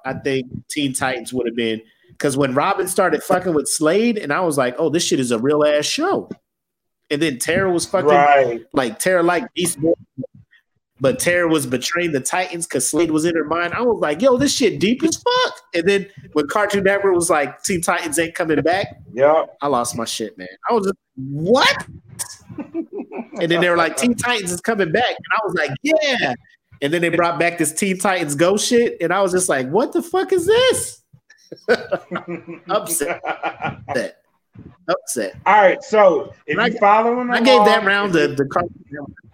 I 0.06 0.14
think 0.14 0.48
Teen 0.69 0.94
Titans 0.94 1.34
would 1.34 1.45
have 1.45 1.56
been 1.56 1.81
because 2.10 2.35
when 2.35 2.53
Robin 2.56 2.88
started 2.88 3.22
fucking 3.22 3.53
with 3.53 3.68
Slade, 3.68 4.18
and 4.18 4.34
I 4.34 4.39
was 4.39 4.57
like, 4.57 4.76
oh, 4.80 4.89
this 4.89 5.03
shit 5.03 5.19
is 5.19 5.31
a 5.31 5.38
real 5.38 5.64
ass 5.64 5.85
show. 5.85 6.30
And 7.10 7.22
then 7.22 7.38
Tara 7.38 7.72
was 7.72 7.85
fucking 7.85 8.10
right. 8.10 8.65
like 8.73 8.99
Tara 8.99 9.23
like 9.23 9.53
Beast 9.53 9.80
Boy 9.80 9.94
but 10.99 11.19
Tara 11.19 11.48
was 11.48 11.65
betraying 11.65 12.11
the 12.11 12.19
Titans 12.19 12.65
because 12.65 12.90
Slade 12.90 13.11
was 13.11 13.26
in 13.26 13.36
her 13.36 13.44
mind. 13.44 13.74
I 13.74 13.82
was 13.82 13.99
like, 14.02 14.22
yo, 14.22 14.38
this 14.38 14.53
shit 14.53 14.80
deep 14.80 15.03
as 15.03 15.15
fuck. 15.18 15.53
And 15.74 15.88
then 15.88 16.07
when 16.34 16.48
Cartoon 16.48 16.84
Network 16.84 17.14
was 17.14 17.30
like, 17.30 17.61
Teen 17.64 17.82
Titans 17.82 18.18
ain't 18.18 18.34
coming 18.34 18.61
back, 18.61 18.99
yeah, 19.14 19.45
I 19.61 19.68
lost 19.68 19.95
my 19.95 20.06
shit, 20.06 20.38
man. 20.38 20.48
I 20.69 20.74
was 20.74 20.86
just, 20.86 20.98
what? 21.15 21.86
and 22.57 23.52
then 23.52 23.61
they 23.61 23.69
were 23.69 23.78
like, 23.78 23.98
Teen 23.98 24.15
Titans 24.15 24.52
is 24.52 24.61
coming 24.61 24.91
back. 24.91 25.10
And 25.10 25.26
I 25.32 25.40
was 25.45 25.53
like, 25.56 25.72
yeah. 25.84 26.34
And 26.82 26.94
then 26.94 27.02
they 27.02 27.10
brought 27.10 27.40
back 27.40 27.57
this 27.57 27.74
Teen 27.74 27.99
Titans 27.99 28.36
Go 28.36 28.57
shit. 28.57 28.98
And 29.02 29.14
I 29.14 29.22
was 29.22 29.32
just 29.32 29.49
like, 29.49 29.69
what 29.69 29.94
the 29.94 30.02
fuck 30.02 30.34
is 30.34 30.45
this? 30.48 31.03
Upset. 32.69 33.22
Upset. 33.24 34.24
Upset. 34.88 35.36
All 35.45 35.61
right. 35.61 35.84
So 35.84 36.34
if 36.48 36.57
you 36.57 36.80
following 36.80 37.30
I 37.30 37.41
gave 37.41 37.64
that 37.65 37.86
round 37.86 38.14
the, 38.14 38.28
the 38.30 38.45
Cartoon 38.45 38.86
Network 38.90 39.27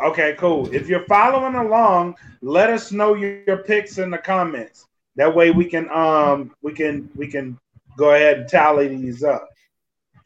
Okay, 0.00 0.34
cool. 0.38 0.72
If 0.74 0.88
you're 0.88 1.06
following 1.06 1.54
along, 1.54 2.16
let 2.42 2.70
us 2.70 2.92
know 2.92 3.14
your, 3.14 3.42
your 3.46 3.58
picks 3.58 3.98
in 3.98 4.10
the 4.10 4.18
comments. 4.18 4.86
That 5.16 5.34
way 5.34 5.50
we 5.50 5.64
can 5.64 5.90
um 5.90 6.54
we 6.62 6.72
can 6.72 7.08
we 7.16 7.26
can 7.26 7.58
go 7.96 8.14
ahead 8.14 8.40
and 8.40 8.48
tally 8.48 8.88
these 8.88 9.24
up. 9.24 9.48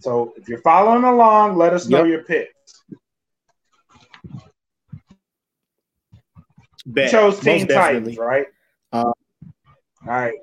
So 0.00 0.34
if 0.36 0.48
you're 0.48 0.62
following 0.62 1.04
along, 1.04 1.56
let 1.56 1.72
us 1.72 1.86
know 1.86 2.04
yep. 2.04 2.08
your 2.08 2.24
picks. 2.24 2.82
Bet. 6.86 7.04
You 7.06 7.10
chose 7.10 7.38
Teen 7.40 7.68
Titans, 7.68 8.16
right? 8.16 8.46
Uh, 8.92 9.04
All 9.04 9.14
right. 10.06 10.34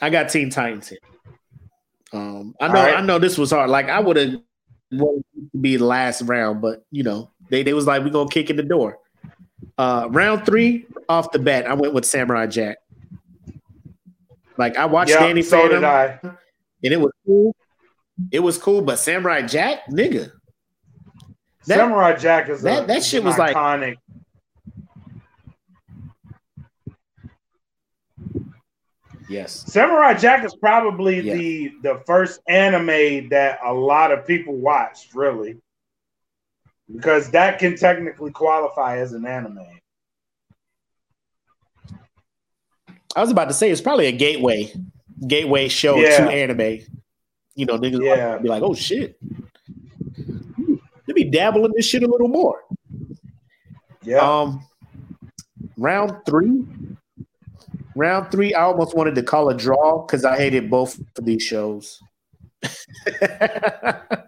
I 0.00 0.10
got 0.10 0.30
Teen 0.30 0.50
Titans 0.50 0.88
here. 0.88 0.98
Um, 2.12 2.54
I 2.60 2.68
know, 2.68 2.74
right. 2.74 2.96
I 2.96 3.00
know 3.02 3.18
this 3.18 3.38
was 3.38 3.50
hard. 3.50 3.70
Like 3.70 3.88
I 3.88 4.00
would 4.00 4.16
have 4.16 4.40
wanted 4.90 5.24
to 5.52 5.58
be 5.58 5.76
the 5.76 5.84
last 5.84 6.22
round, 6.22 6.60
but 6.62 6.84
you 6.90 7.02
know, 7.02 7.30
they 7.48 7.62
they 7.62 7.72
was 7.72 7.86
like, 7.86 8.04
we 8.04 8.10
gonna 8.10 8.28
kick 8.28 8.50
in 8.50 8.56
the 8.56 8.62
door. 8.62 8.98
Uh, 9.78 10.08
round 10.10 10.46
three 10.46 10.86
off 11.08 11.30
the 11.32 11.38
bat, 11.38 11.66
I 11.66 11.74
went 11.74 11.94
with 11.94 12.04
Samurai 12.04 12.46
Jack. 12.46 12.78
Like 14.56 14.76
I 14.76 14.86
watched 14.86 15.10
yep, 15.10 15.20
Danny 15.20 15.42
so 15.42 15.68
Phantom, 15.68 16.38
and 16.82 16.92
it 16.92 17.00
was 17.00 17.12
cool. 17.26 17.54
it 18.30 18.40
was 18.40 18.58
cool, 18.58 18.82
but 18.82 18.98
Samurai 18.98 19.42
Jack, 19.42 19.86
nigga. 19.90 20.32
That, 21.66 21.78
Samurai 21.78 22.16
Jack 22.16 22.48
is 22.48 22.62
that, 22.62 22.84
a, 22.84 22.86
that 22.86 23.04
shit 23.04 23.22
was 23.22 23.34
iconic. 23.34 23.80
like 23.80 23.98
Yes. 29.28 29.64
Samurai 29.72 30.14
Jack 30.14 30.44
is 30.44 30.54
probably 30.54 31.20
yeah. 31.20 31.34
the 31.34 31.72
the 31.82 32.02
first 32.06 32.40
anime 32.48 33.28
that 33.30 33.58
a 33.64 33.72
lot 33.72 34.12
of 34.12 34.26
people 34.26 34.54
watched, 34.54 35.14
really. 35.14 35.56
Because 36.92 37.30
that 37.30 37.58
can 37.58 37.76
technically 37.76 38.30
qualify 38.30 38.98
as 38.98 39.12
an 39.12 39.26
anime. 39.26 39.66
I 43.14 43.20
was 43.20 43.30
about 43.30 43.48
to 43.48 43.54
say 43.54 43.70
it's 43.70 43.80
probably 43.80 44.06
a 44.06 44.12
gateway 44.12 44.72
gateway 45.26 45.68
show 45.68 45.96
yeah. 45.96 46.18
to 46.18 46.30
anime. 46.30 46.80
You 47.54 47.64
know, 47.66 47.78
niggas 47.78 48.04
yeah. 48.04 48.38
be 48.38 48.48
like, 48.48 48.62
oh 48.62 48.74
shit. 48.74 49.18
Let 50.18 51.14
me 51.14 51.24
dabble 51.24 51.64
in 51.64 51.72
this 51.74 51.86
shit 51.86 52.02
a 52.02 52.08
little 52.08 52.28
more. 52.28 52.60
Yeah. 54.02 54.18
Um 54.18 54.66
round 55.78 56.12
three 56.26 56.64
Round 57.96 58.30
three, 58.30 58.52
I 58.52 58.60
almost 58.64 58.94
wanted 58.94 59.14
to 59.14 59.22
call 59.22 59.48
a 59.48 59.54
draw 59.54 60.04
because 60.04 60.22
I 60.26 60.36
hated 60.36 60.68
both 60.68 61.00
of 61.16 61.24
these 61.24 61.42
shows. 61.42 61.98
I 62.62 64.18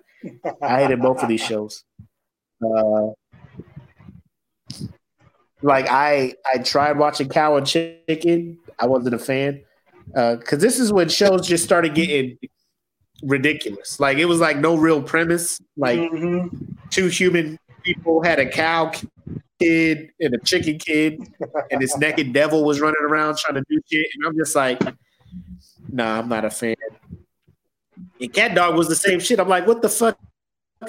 hated 0.62 1.02
both 1.02 1.22
of 1.22 1.28
these 1.28 1.42
shows. 1.44 1.84
Uh, 2.64 3.08
like 5.62 5.86
I, 5.88 6.34
I 6.52 6.58
tried 6.58 6.98
watching 6.98 7.28
Cow 7.28 7.56
and 7.56 7.66
Chicken. 7.66 8.58
I 8.78 8.86
wasn't 8.86 9.14
a 9.14 9.18
fan 9.18 9.62
because 10.06 10.54
uh, 10.54 10.56
this 10.56 10.78
is 10.78 10.92
when 10.92 11.08
shows 11.08 11.46
just 11.46 11.64
started 11.64 11.94
getting 11.94 12.38
ridiculous. 13.22 13.98
Like 13.98 14.18
it 14.18 14.26
was 14.26 14.40
like 14.40 14.58
no 14.58 14.76
real 14.76 15.02
premise. 15.02 15.60
Like 15.76 15.98
mm-hmm. 15.98 16.56
two 16.90 17.08
human 17.08 17.58
people 17.82 18.22
had 18.22 18.38
a 18.38 18.48
cow 18.48 18.92
kid 19.60 20.10
and 20.20 20.34
a 20.34 20.38
chicken 20.38 20.78
kid, 20.78 21.20
and 21.70 21.80
this 21.80 21.96
naked 21.98 22.32
devil 22.32 22.64
was 22.64 22.80
running 22.80 23.02
around 23.02 23.38
trying 23.38 23.54
to 23.54 23.64
do 23.68 23.80
shit. 23.90 24.06
And 24.14 24.26
I'm 24.26 24.36
just 24.36 24.54
like, 24.54 24.80
nah, 25.90 26.18
I'm 26.18 26.28
not 26.28 26.44
a 26.44 26.50
fan. 26.50 26.76
And 28.20 28.32
Cat 28.32 28.54
Dog 28.54 28.76
was 28.76 28.88
the 28.88 28.96
same 28.96 29.20
shit. 29.20 29.40
I'm 29.40 29.48
like, 29.48 29.66
what 29.66 29.82
the 29.82 29.88
fuck 29.88 30.18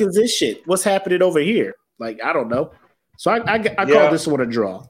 is 0.02 0.16
this 0.16 0.36
shit? 0.36 0.62
What's 0.66 0.84
happening 0.84 1.22
over 1.22 1.40
here? 1.40 1.76
Like, 2.00 2.20
I 2.24 2.34
don't 2.34 2.50
know. 2.50 2.72
So 3.18 3.32
I, 3.32 3.38
I, 3.38 3.56
I 3.56 3.58
yeah. 3.58 3.86
call 3.86 4.12
this 4.12 4.26
one 4.26 4.42
a 4.42 4.46
draw. 4.46 4.86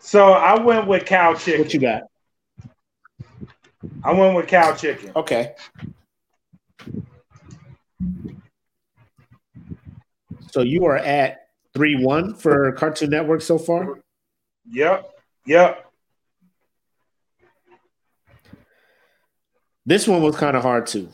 So 0.00 0.32
I 0.32 0.60
went 0.62 0.86
with 0.86 1.04
cow 1.04 1.34
chicken. 1.34 1.62
What 1.62 1.74
you 1.74 1.80
got? 1.80 2.02
I 4.02 4.12
went 4.12 4.36
with 4.36 4.46
cow 4.46 4.74
chicken. 4.74 5.12
Okay. 5.16 5.54
So 10.50 10.62
you 10.62 10.84
are 10.84 10.96
at 10.96 11.48
three 11.74 12.02
one 12.02 12.34
for 12.34 12.72
Cartoon 12.72 13.10
Network 13.10 13.42
so 13.42 13.58
far. 13.58 14.00
Yep. 14.70 15.10
Yep. 15.46 15.90
This 19.84 20.08
one 20.08 20.22
was 20.22 20.36
kind 20.36 20.56
of 20.56 20.62
hard 20.62 20.86
too. 20.86 21.10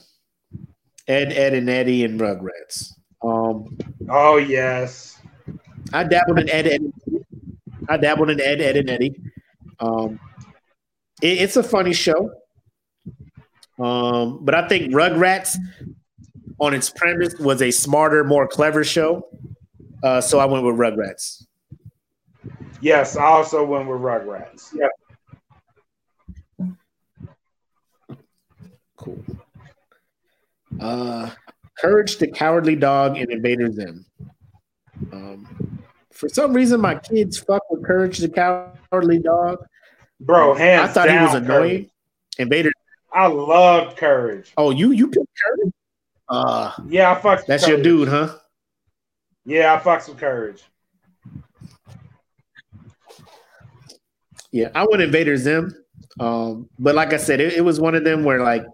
Ed, 1.11 1.33
Edd, 1.33 1.55
and 1.55 1.69
Eddy 1.69 2.05
and 2.05 2.21
Rugrats. 2.21 2.95
Um, 3.23 3.77
oh 4.09 4.37
yes. 4.37 5.21
I 5.93 6.05
dabbled 6.05 6.39
in 6.39 6.49
Ed, 6.49 6.69
Ed. 6.69 6.93
I 7.89 7.97
dabbled 7.97 8.31
in 8.31 8.41
Ed, 8.41 8.61
Edd, 8.61 8.77
and 8.77 8.89
Eddy. 8.91 9.21
Um, 9.81 10.21
it, 11.21 11.39
it's 11.39 11.57
a 11.57 11.63
funny 11.65 11.93
show. 11.93 12.31
Um, 13.81 14.45
but 14.45 14.55
I 14.55 14.69
think 14.69 14.93
Rugrats 14.93 15.57
on 16.61 16.75
its 16.75 16.91
premise 16.91 17.35
was 17.41 17.61
a 17.61 17.73
smarter, 17.73 18.23
more 18.23 18.47
clever 18.47 18.85
show. 18.85 19.27
Uh, 20.05 20.21
so 20.21 20.39
I 20.39 20.45
went 20.45 20.65
with 20.65 20.77
Rugrats. 20.77 21.45
Yes, 22.81 23.17
I 23.17 23.25
also 23.25 23.65
went 23.65 23.89
with 23.89 24.01
Rugrats. 24.01 24.73
Yeah. 24.75 24.89
Cool. 28.97 29.25
Uh, 30.81 31.31
Courage 31.79 32.19
the 32.19 32.27
Cowardly 32.27 32.77
Dog 32.77 33.17
and 33.17 33.31
Invader 33.31 33.71
Zim. 33.73 34.05
Um, 35.13 35.83
for 36.13 36.29
some 36.29 36.53
reason, 36.53 36.81
my 36.81 36.95
kids 36.97 37.39
fuck 37.39 37.63
with 37.71 37.85
Courage 37.85 38.19
the 38.19 38.29
Cowardly 38.29 39.19
Dog. 39.19 39.65
Bro, 40.21 40.55
hands 40.55 40.91
I 40.91 40.93
thought 40.93 41.07
down, 41.07 41.19
he 41.19 41.25
was 41.25 41.35
annoying. 41.35 41.71
Courage. 41.71 41.91
Invader. 42.39 42.73
I 43.13 43.27
loved 43.27 43.97
Courage. 43.97 44.53
Oh, 44.57 44.71
you 44.71 44.93
you 44.93 45.09
picked 45.09 45.27
Courage? 45.45 45.73
Uh, 46.29 46.73
yeah, 46.89 47.11
I 47.11 47.21
fucked. 47.21 47.47
That's 47.49 47.67
your 47.67 47.83
dude, 47.83 48.09
huh? 48.09 48.37
Yeah, 49.45 49.75
I 49.75 49.79
fucked 49.81 50.05
some 50.05 50.17
courage. 50.17 50.63
Yeah, 54.53 54.69
I 54.75 54.87
went 54.89 55.03
Invader 55.03 55.37
Zim. 55.37 55.75
Um, 56.21 56.69
but 56.79 56.95
like 56.95 57.13
I 57.13 57.17
said, 57.17 57.41
it, 57.41 57.55
it, 57.55 57.63
was 57.63 57.81
one 57.81 57.95
of 57.95 58.05
them 58.05 58.25
where 58.25 58.43
like 58.43 58.65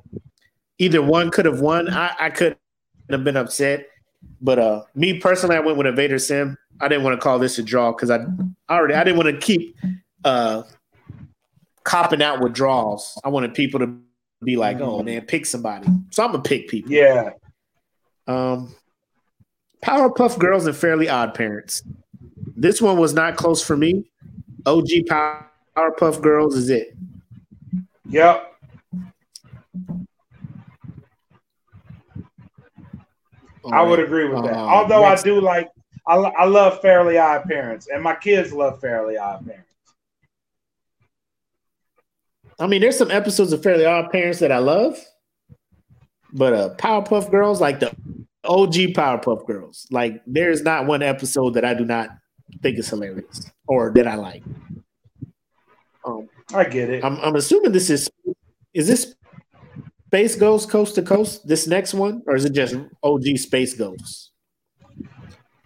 either 0.79 1.03
one 1.03 1.31
could 1.31 1.45
have 1.45 1.61
won. 1.61 1.89
I, 1.89 2.15
I 2.19 2.31
could 2.31 2.57
have 3.11 3.25
been 3.25 3.37
upset. 3.37 3.89
But 4.41 4.59
uh 4.59 4.83
me 4.95 5.19
personally, 5.19 5.57
I 5.57 5.61
went 5.61 5.79
with 5.79 5.87
Invader 5.87 6.19
Zim. 6.19 6.57
I 6.81 6.89
didn't 6.89 7.05
want 7.05 7.19
to 7.19 7.23
call 7.23 7.39
this 7.39 7.59
a 7.59 7.63
draw 7.63 7.93
because 7.93 8.11
I 8.11 8.25
already 8.69 8.95
I 8.95 9.05
didn't 9.05 9.17
want 9.17 9.35
to 9.35 9.39
keep 9.39 9.77
uh 10.25 10.63
copping 11.85 12.23
out 12.23 12.41
with 12.41 12.53
draws. 12.53 13.19
I 13.25 13.29
wanted 13.29 13.55
people 13.55 13.81
to 13.81 13.99
be 14.43 14.57
like, 14.57 14.81
oh 14.81 15.03
man, 15.03 15.23
pick 15.23 15.47
somebody. 15.47 15.89
So 16.11 16.25
I'm 16.25 16.33
gonna 16.33 16.43
pick 16.43 16.69
people. 16.69 16.93
Yeah. 16.93 17.31
Um, 18.27 18.75
Powerpuff 19.83 20.39
Girls 20.39 20.67
and 20.67 20.77
Fairly 20.77 21.09
Odd 21.09 21.35
Parents. 21.35 21.83
This 22.57 22.83
one 22.83 22.99
was 22.99 23.15
not 23.15 23.37
close 23.37 23.63
for 23.63 23.77
me. 23.77 24.11
OG 24.67 24.89
Powerpuff 25.77 26.21
Girls 26.21 26.57
is 26.57 26.71
it. 26.71 26.97
Yep. 28.09 28.56
I 33.73 33.83
would 33.83 34.01
agree 34.01 34.29
with 34.29 34.45
that. 34.45 34.55
Uh, 34.55 34.59
Although. 34.59 35.05
I 35.05 35.21
do 35.21 35.41
like, 35.41 35.69
I, 36.07 36.15
I 36.17 36.45
love 36.45 36.81
Fairly 36.81 37.19
Odd 37.19 37.45
Parents, 37.45 37.89
and 37.93 38.03
my 38.03 38.15
kids 38.15 38.53
love 38.53 38.81
Fairly 38.81 39.17
Odd 39.17 39.45
Parents. 39.45 39.65
I 42.59 42.67
mean, 42.67 42.81
there's 42.81 42.97
some 42.97 43.11
episodes 43.11 43.53
of 43.53 43.63
Fairly 43.63 43.85
Odd 43.85 44.11
Parents 44.11 44.39
that 44.39 44.53
I 44.53 44.59
love, 44.59 44.99
but 46.33 46.53
uh, 46.53 46.75
Powerpuff 46.77 47.31
Girls, 47.31 47.61
like 47.61 47.81
the 47.81 47.95
OG 48.45 48.95
Powerpuff 48.95 49.47
Girls. 49.47 49.87
Like 49.91 50.23
there 50.27 50.51
is 50.51 50.63
not 50.63 50.87
one 50.87 51.03
episode 51.03 51.55
that 51.55 51.65
I 51.65 51.75
do 51.75 51.85
not 51.85 52.11
think 52.63 52.79
is 52.79 52.89
hilarious 52.89 53.51
or 53.67 53.91
that 53.93 54.07
I 54.07 54.15
like. 54.15 54.43
Um, 56.05 56.29
I 56.55 56.65
get 56.65 56.91
it. 56.91 57.05
I'm, 57.05 57.19
I'm 57.21 57.37
assuming 57.37 57.73
this 57.73 57.91
is 57.91 58.09
is 58.73 58.87
this 58.87 59.15
Space 60.17 60.35
Ghost 60.35 60.71
Coast 60.71 60.95
to 60.95 61.03
Coast 61.03 61.47
this 61.47 61.67
next 61.67 61.93
one, 61.93 62.23
or 62.27 62.37
is 62.37 62.47
it 62.47 62.55
just 62.55 62.75
OG 63.03 63.37
Space 63.37 63.75
Ghost? 63.75 64.31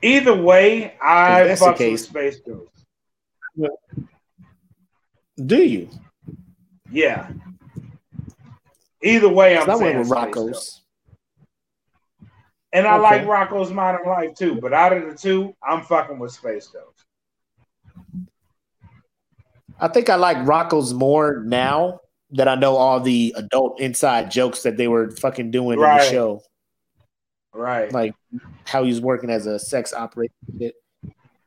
Either 0.03 0.35
way, 0.35 0.97
I 1.01 1.55
fuck 1.55 1.79
with 1.79 2.01
Space 2.01 2.41
Ghost. 2.41 2.85
Do 5.47 5.63
you? 5.63 5.89
Yeah. 6.91 7.31
Either 9.01 9.29
way, 9.29 9.57
I'm 9.57 9.71
I 9.71 9.77
went 9.77 9.99
with 10.01 10.09
Rocko's. 10.09 10.83
And 12.73 12.89
I 12.89 12.95
okay. 12.95 13.03
like 13.03 13.23
Rocko's 13.23 13.71
Modern 13.71 14.05
Life 14.05 14.35
too, 14.35 14.57
but 14.61 14.73
out 14.73 14.93
of 14.93 15.09
the 15.09 15.15
two, 15.17 15.55
I'm 15.63 15.83
fucking 15.83 16.19
with 16.19 16.33
Space 16.33 16.67
Ghost. 16.67 17.05
I 19.79 19.87
think 19.87 20.11
I 20.11 20.17
like 20.17 20.39
Rocko's 20.39 20.93
more 20.93 21.41
now 21.47 22.01
that 22.33 22.49
I 22.49 22.55
know 22.55 22.77
all 22.77 23.01
the 23.01 23.35
adult 23.37 23.81
inside 23.81 24.31
jokes 24.31 24.63
that 24.63 24.77
they 24.77 24.89
were 24.89 25.11
fucking 25.11 25.51
doing 25.51 25.79
right. 25.79 26.01
in 26.01 26.05
the 26.07 26.11
show. 26.11 26.43
Right. 27.53 27.93
Like 27.93 28.15
how 28.65 28.85
he's 28.85 29.01
working 29.01 29.31
as 29.31 29.47
a 29.47 29.59
sex 29.59 29.93
operator. 29.93 30.33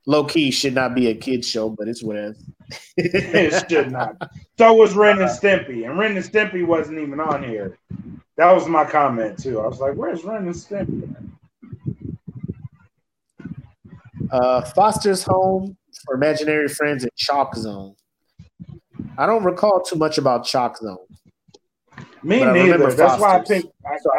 Low 0.06 0.26
key 0.26 0.52
should 0.52 0.74
not 0.74 0.96
be 0.96 1.08
a 1.08 1.16
kid 1.16 1.46
show, 1.46 1.70
but 1.70 1.88
it's 1.88 2.04
whatever. 2.04 2.36
it 2.98 3.70
should 3.70 3.92
not. 3.92 4.32
So 4.58 4.74
was 4.74 4.96
Ren 4.96 5.22
and 5.22 5.30
Stimpy, 5.30 5.86
and 5.86 5.98
Ren 5.98 6.18
and 6.18 6.26
Stimpy 6.26 6.66
wasn't 6.66 7.00
even 7.00 7.22
on 7.22 7.44
here. 7.44 7.78
That 8.36 8.52
was 8.52 8.68
my 8.68 8.84
comment 8.84 9.40
too. 9.40 9.62
I 9.62 9.68
was 9.68 9.80
like, 9.80 9.94
"Where's 9.96 10.24
Ren 10.26 10.44
and 10.44 10.56
Stimpy?" 10.56 11.16
Uh, 14.32 14.62
Foster's 14.62 15.24
Home 15.24 15.78
for 16.06 16.16
Imaginary 16.16 16.68
Friends 16.68 17.04
and 17.04 17.16
Chalk 17.16 17.56
Zone. 17.56 17.96
I 19.18 19.26
don't 19.26 19.44
recall 19.44 19.82
too 19.82 19.96
much 19.98 20.18
about 20.18 20.46
Chalk 20.46 20.78
Zone. 20.78 20.98
Me 22.24 22.44
neither. 22.44 22.92
That's 22.92 23.18
Foster's. 23.18 23.22
why 23.22 23.38
I 23.38 23.44
picked. 23.44 23.68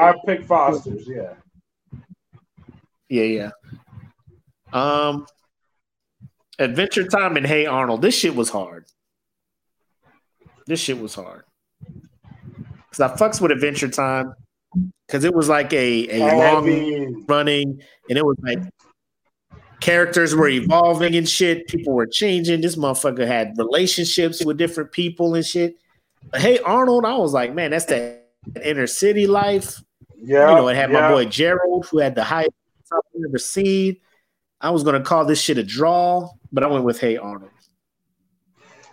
I, 0.01 0.11
I 0.11 0.15
picked 0.27 0.45
Foster's. 0.47 1.09
Yeah. 1.09 1.35
Yeah, 3.09 3.23
yeah. 3.25 3.51
Um, 4.73 5.27
Adventure 6.59 7.07
Time 7.07 7.37
and 7.37 7.47
Hey 7.47 7.67
Arnold. 7.67 8.03
This 8.03 8.17
shit 8.17 8.35
was 8.35 8.51
hard. 8.51 8.87
This 10.67 10.81
shit 10.81 10.99
was 11.01 11.15
hard. 11.15 11.45
because 12.91 13.01
I 13.01 13.17
fucks 13.17 13.41
with 13.41 13.51
Adventure 13.51 13.89
Time 13.89 14.35
because 15.07 15.25
it 15.25 15.35
was 15.35 15.49
like 15.49 15.73
a 15.73 16.09
a 16.23 16.37
long 16.37 17.25
running, 17.29 17.83
and 18.09 18.19
it 18.19 18.25
was 18.25 18.37
like 18.43 18.59
characters 19.81 20.35
were 20.35 20.49
evolving 20.49 21.15
and 21.17 21.29
shit. 21.29 21.67
People 21.69 21.93
were 21.93 22.07
changing. 22.07 22.61
This 22.61 22.77
motherfucker 22.77 23.27
had 23.27 23.55
relationships 23.57 24.45
with 24.45 24.57
different 24.57 24.93
people 24.93 25.35
and 25.35 25.45
shit. 25.45 25.77
But 26.31 26.41
hey, 26.41 26.59
Arnold, 26.61 27.05
I 27.05 27.17
was 27.17 27.33
like, 27.33 27.55
man, 27.55 27.71
that's 27.71 27.85
that 27.87 28.29
inner 28.65 28.87
city 28.87 29.27
life. 29.27 29.83
Yeah, 30.17 30.51
you 30.51 30.57
know, 30.57 30.69
it 30.69 30.77
had 30.77 30.91
yeah. 30.91 31.01
my 31.01 31.09
boy 31.11 31.25
Gerald 31.27 31.87
who 31.91 31.99
had 31.99 32.15
the 32.15 32.25
highest 32.25 32.53
I've 32.93 33.01
ever 33.29 33.39
seen. 33.39 33.97
I 34.61 34.71
was 34.71 34.83
gonna 34.83 35.03
call 35.03 35.25
this 35.27 35.41
shit 35.41 35.59
a 35.59 35.63
draw, 35.63 36.31
but 36.53 36.65
I 36.65 36.67
went 36.67 36.85
with 36.85 37.01
Hey 37.01 37.17
Arnold. 37.17 37.51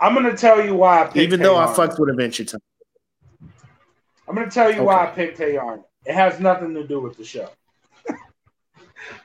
I'm 0.01 0.13
gonna 0.13 0.35
tell 0.35 0.65
you 0.65 0.75
why. 0.75 1.03
i 1.03 1.17
Even 1.17 1.39
hey 1.39 1.45
though 1.45 1.55
Arnold. 1.55 1.79
I 1.79 1.87
fucked 1.87 1.99
with 1.99 2.09
Adventure 2.09 2.43
Time. 2.43 2.61
I'm 4.27 4.35
gonna 4.35 4.49
tell 4.49 4.69
you 4.69 4.77
okay. 4.77 4.85
why 4.85 5.03
I 5.03 5.07
picked 5.07 5.37
Hey 5.37 5.55
Arnold. 5.55 5.85
It 6.05 6.13
has 6.13 6.39
nothing 6.39 6.73
to 6.73 6.85
do 6.85 6.99
with 6.99 7.17
the 7.17 7.23
show. 7.23 7.49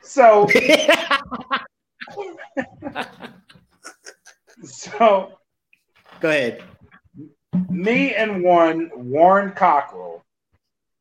So, 0.02 0.48
so 4.64 5.32
go 6.20 6.28
ahead. 6.28 6.62
Me 7.70 8.14
and 8.14 8.42
one 8.42 8.90
Warren 8.94 9.52
Cockrell 9.52 10.24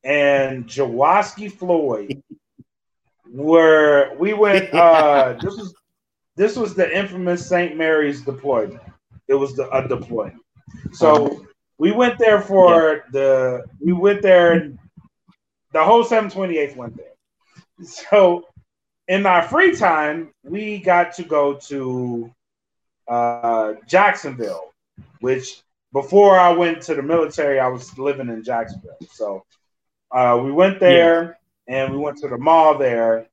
and 0.04 0.66
Jawaski 0.66 1.52
Floyd 1.52 2.22
were 3.28 4.16
we 4.18 4.34
went 4.34 4.74
uh 4.74 5.34
this 5.42 5.58
was 5.58 5.74
this 6.36 6.56
was 6.56 6.76
the 6.76 6.98
infamous 6.98 7.48
St. 7.48 7.76
Mary's 7.76 8.22
deployment. 8.22 8.82
It 9.28 9.34
was 9.34 9.56
the 9.56 9.70
a 9.72 9.88
deployment. 9.88 10.42
So 10.92 11.46
we 11.78 11.92
went 11.92 12.18
there 12.20 12.42
for 12.42 12.94
yeah. 12.94 13.02
the 13.12 13.64
we 13.80 13.94
went 13.94 14.22
there 14.22 14.72
the 15.72 15.84
whole 15.84 16.06
728th 16.06 16.76
went 16.78 16.96
there. 16.96 17.16
So 17.84 18.46
in 19.07 19.26
our 19.26 19.44
free 19.44 19.76
time, 19.76 20.32
we 20.44 20.80
got 20.80 21.14
to 21.15 21.23
go 21.23 21.56
to 21.68 22.32
uh, 23.07 23.73
Jacksonville, 23.88 24.73
which 25.19 25.61
before 25.94 26.40
I 26.40 26.52
went 26.52 26.82
to 26.84 26.95
the 26.95 27.03
military, 27.03 27.60
I 27.60 27.68
was 27.68 27.98
living 27.98 28.30
in 28.30 28.44
Jacksonville. 28.44 28.98
So 29.11 29.45
uh, 30.11 30.40
we 30.44 30.52
went 30.52 30.80
there 30.80 31.38
yeah. 31.68 31.84
and 31.84 31.94
we 31.94 31.99
went 31.99 32.18
to 32.18 32.27
the 32.27 32.38
mall 32.38 32.77
there. 32.77 33.27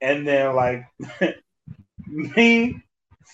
And 0.00 0.26
then, 0.26 0.54
like, 0.54 0.86
me, 2.06 2.82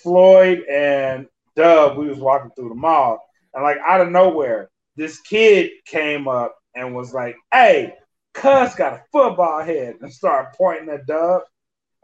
Floyd, 0.03 0.63
and 0.71 1.27
Dub, 1.57 1.99
we 1.99 2.09
was 2.09 2.19
walking 2.19 2.53
through 2.53 2.71
the 2.71 2.75
mall. 2.75 3.21
And, 3.53 3.65
like, 3.65 3.79
out 3.85 4.01
of 4.01 4.11
nowhere, 4.11 4.71
this 4.97 5.21
kid 5.21 5.71
came 5.85 6.29
up 6.29 6.57
and 6.75 6.95
was 6.95 7.13
like, 7.13 7.37
hey, 7.53 7.95
Cuz 8.35 8.75
got 8.75 8.95
a 8.95 9.05
football 9.13 9.63
head 9.63 9.97
and 10.01 10.13
started 10.13 10.57
pointing 10.57 10.89
at 10.89 11.07
Dub. 11.07 11.43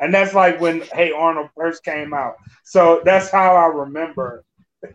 And 0.00 0.14
that's 0.14 0.34
like 0.34 0.60
when 0.60 0.82
Hey 0.92 1.10
Arnold 1.12 1.50
first 1.56 1.84
came 1.84 2.14
out. 2.14 2.36
So 2.64 3.02
that's 3.04 3.30
how 3.30 3.56
I 3.56 3.66
remember 3.66 4.44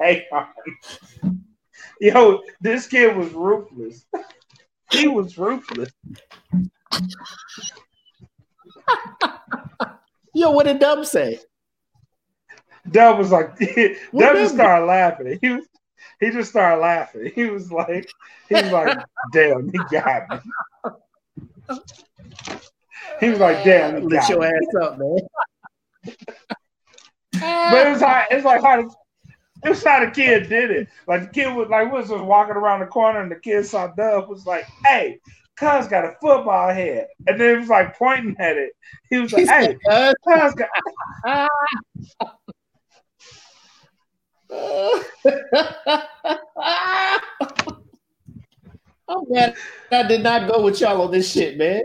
Hey 0.00 0.26
Arnold. 0.32 1.38
Yo, 2.00 2.42
this 2.60 2.88
kid 2.88 3.16
was 3.16 3.32
ruthless. 3.32 4.04
he 4.92 5.08
was 5.08 5.38
ruthless. 5.38 5.90
Yo, 10.34 10.50
what 10.50 10.64
did 10.64 10.80
Dub 10.80 11.06
say? 11.06 11.38
Dub 12.90 13.18
was 13.18 13.30
like, 13.30 13.56
Dub 13.58 13.68
just 14.12 14.54
started 14.54 14.86
laughing. 14.86 15.38
He 15.40 15.50
was 15.50 15.66
he 16.20 16.30
just 16.30 16.50
started 16.50 16.80
laughing. 16.80 17.30
He 17.34 17.44
was 17.46 17.70
like, 17.70 18.10
he 18.48 18.54
was 18.54 18.72
like, 18.72 18.98
damn, 19.32 19.70
he 19.70 19.78
got 19.90 20.30
me. 20.30 20.38
He 23.20 23.30
was 23.30 23.38
like, 23.38 23.64
damn, 23.64 23.96
he 23.96 24.02
lift 24.02 24.28
your 24.28 24.44
ass 24.44 24.52
up, 24.82 24.98
man. 24.98 25.18
but 27.70 27.86
it 27.86 27.90
was 27.90 28.00
how 28.00 28.24
it's 28.30 28.44
like 28.44 28.62
how 28.62 28.82
the, 28.82 28.90
it 29.64 29.68
was 29.70 29.84
how 29.84 30.04
the 30.04 30.10
kid 30.10 30.48
did 30.48 30.70
it. 30.70 30.88
Like 31.06 31.22
the 31.22 31.28
kid 31.28 31.54
was 31.54 31.68
like 31.68 31.92
was 31.92 32.08
just 32.08 32.24
walking 32.24 32.56
around 32.56 32.80
the 32.80 32.86
corner 32.86 33.20
and 33.20 33.30
the 33.30 33.36
kid 33.36 33.64
saw 33.64 33.88
Dub 33.88 34.28
was 34.28 34.46
like, 34.46 34.66
hey, 34.84 35.18
Cuz 35.56 35.86
got 35.88 36.04
a 36.04 36.14
football 36.20 36.72
head. 36.72 37.06
And 37.26 37.40
then 37.40 37.54
he 37.54 37.60
was 37.60 37.68
like 37.68 37.96
pointing 37.96 38.36
at 38.38 38.56
it. 38.56 38.72
He 39.08 39.18
was 39.18 39.32
like, 39.32 39.46
hey, 39.46 39.76
Cuz 40.28 40.54
got 40.54 40.68
oh, 44.50 45.04
I'm 49.08 49.24
glad 49.24 49.56
I 49.90 50.02
did 50.08 50.22
not 50.22 50.50
go 50.50 50.62
with 50.62 50.80
y'all 50.80 51.02
on 51.02 51.10
this 51.10 51.30
shit, 51.30 51.56
man. 51.56 51.82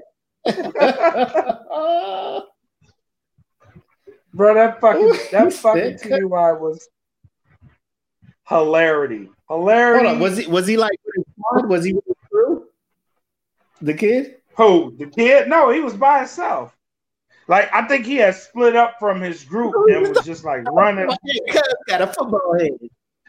Bro, 4.34 4.54
that 4.54 4.80
fucking 4.80 5.14
that 5.32 5.54
fucking 5.54 5.98
TUI 5.98 6.30
was 6.30 6.88
hilarity. 8.48 9.30
Hilarity. 9.50 10.06
Hold 10.06 10.16
on, 10.16 10.22
was 10.22 10.38
he 10.38 10.48
was 10.48 10.68
he 10.68 10.78
like 10.78 10.98
was 11.64 11.84
he 11.84 11.94
with 11.94 12.04
the 13.82 13.94
kid? 13.94 14.38
Who? 14.56 14.96
The 14.98 15.08
kid? 15.08 15.48
No, 15.48 15.72
he 15.72 15.80
was 15.80 15.94
by 15.94 16.20
himself. 16.20 16.76
Like 17.48 17.74
I 17.74 17.88
think 17.88 18.06
he 18.06 18.18
had 18.18 18.36
split 18.36 18.76
up 18.76 18.96
from 19.00 19.22
his 19.22 19.44
group 19.44 19.74
and 19.90 20.08
was 20.08 20.26
just 20.26 20.44
like 20.44 20.64
running. 20.72 21.10
Got 21.88 22.02
a 22.02 22.08
football 22.08 22.58
head. 22.60 22.72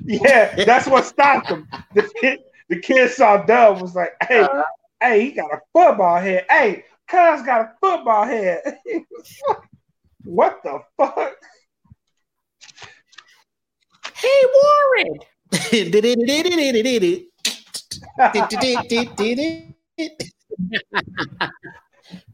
Yeah, 0.04 0.64
that's 0.64 0.86
what 0.86 1.04
stopped 1.04 1.48
him. 1.48 1.68
The 1.94 2.08
kid, 2.20 2.40
the 2.68 2.78
kid 2.80 3.10
saw 3.10 3.38
Dub 3.38 3.80
was 3.80 3.94
like, 3.94 4.12
"Hey, 4.22 4.40
uh, 4.40 4.62
hey, 5.00 5.24
he 5.24 5.30
got 5.32 5.52
a 5.52 5.58
football 5.72 6.20
head. 6.20 6.46
Hey, 6.48 6.84
Cuz 7.08 7.42
got 7.42 7.60
a 7.60 7.72
football 7.80 8.24
head. 8.24 8.60
what 10.24 10.60
the 10.62 10.80
fuck? 10.96 11.36
Hey, 14.14 14.42
Warren. 14.54 15.18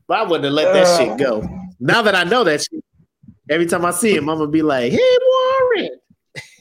but 0.08 0.18
I 0.18 0.22
wouldn't 0.22 0.44
have 0.44 0.52
let 0.52 0.72
that 0.72 0.86
uh, 0.86 0.98
shit 0.98 1.18
go. 1.18 1.42
Now 1.78 2.02
that 2.02 2.14
I 2.14 2.24
know 2.24 2.44
that 2.44 2.60
shit, 2.62 2.84
every 3.48 3.66
time 3.66 3.84
I 3.84 3.90
see 3.90 4.16
him, 4.16 4.28
I'm 4.28 4.38
gonna 4.38 4.50
be 4.50 4.62
like, 4.62 4.92
"Hey, 4.92 5.18
Warren." 5.30 5.90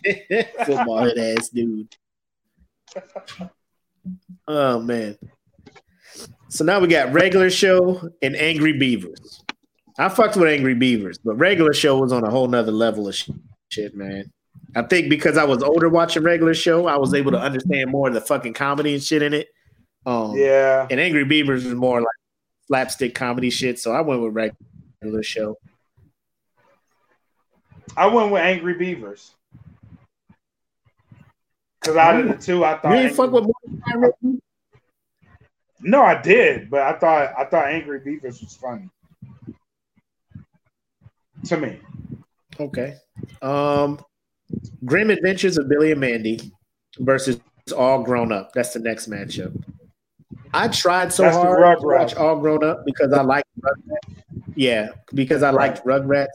Football 0.65 1.05
head 1.05 1.17
ass 1.17 1.49
dude. 1.49 1.95
Oh 4.47 4.79
man. 4.79 5.17
So 6.53 6.63
now 6.63 6.79
we 6.79 6.87
got 6.87 7.11
regular 7.11 7.49
show 7.49 8.11
and 8.21 8.35
Angry 8.35 8.73
Beavers. 8.73 9.43
I 9.97 10.07
fucked 10.07 10.37
with 10.37 10.47
Angry 10.47 10.75
Beavers, 10.75 11.17
but 11.17 11.33
regular 11.33 11.73
show 11.73 11.97
was 11.97 12.13
on 12.13 12.23
a 12.23 12.29
whole 12.29 12.47
nother 12.47 12.71
level 12.71 13.07
of 13.07 13.17
shit, 13.69 13.95
man. 13.95 14.31
I 14.75 14.83
think 14.83 15.09
because 15.09 15.35
I 15.35 15.45
was 15.45 15.63
older 15.63 15.89
watching 15.89 16.21
regular 16.21 16.53
show, 16.53 16.85
I 16.85 16.95
was 16.97 17.15
able 17.15 17.31
to 17.31 17.39
understand 17.39 17.89
more 17.89 18.07
of 18.07 18.13
the 18.13 18.21
fucking 18.21 18.53
comedy 18.53 18.93
and 18.93 19.01
shit 19.01 19.23
in 19.23 19.33
it. 19.33 19.47
Um, 20.05 20.35
yeah. 20.35 20.85
And 20.91 20.99
Angry 20.99 21.25
Beavers 21.25 21.65
was 21.65 21.73
more 21.73 22.01
like 22.01 22.07
slapstick 22.67 23.15
comedy 23.15 23.49
shit, 23.49 23.79
so 23.79 23.91
I 23.91 24.01
went 24.01 24.21
with 24.21 24.35
regular 25.01 25.23
show. 25.23 25.57
I 27.97 28.05
went 28.05 28.31
with 28.31 28.43
Angry 28.43 28.75
Beavers. 28.75 29.33
Because 31.81 31.97
out 31.97 32.19
of 32.19 32.27
the 32.27 32.35
two, 32.35 32.63
I 32.63 32.77
thought 32.77 32.95
you 32.95 33.01
didn't 33.01 33.15
fuck 33.15 33.31
with 33.31 33.47
No, 35.83 36.01
I 36.01 36.21
did, 36.21 36.69
but 36.69 36.81
I 36.81 36.97
thought 36.97 37.33
I 37.37 37.45
thought 37.45 37.67
Angry 37.67 37.99
Beavers 37.99 38.41
was 38.41 38.55
funny 38.55 38.89
to 41.45 41.57
me. 41.57 41.79
Okay. 42.59 42.95
Um, 43.41 43.99
Grim 44.85 45.09
Adventures 45.09 45.57
of 45.57 45.67
Billy 45.67 45.91
and 45.91 45.99
Mandy 45.99 46.51
versus 46.99 47.39
All 47.75 48.03
Grown 48.03 48.31
Up. 48.31 48.53
That's 48.53 48.73
the 48.73 48.79
next 48.79 49.09
matchup. 49.09 49.61
I 50.53 50.67
tried 50.67 51.11
so 51.11 51.23
That's 51.23 51.35
hard 51.35 51.79
to 51.79 51.87
watch 51.87 52.15
All 52.15 52.39
Grown 52.39 52.63
Up 52.63 52.85
because 52.85 53.11
I 53.11 53.21
liked 53.21 53.47
Rugrats. 53.59 54.21
Yeah, 54.55 54.89
because 55.13 55.43
I 55.43 55.49
liked 55.49 55.83
Rugrats. 55.83 56.27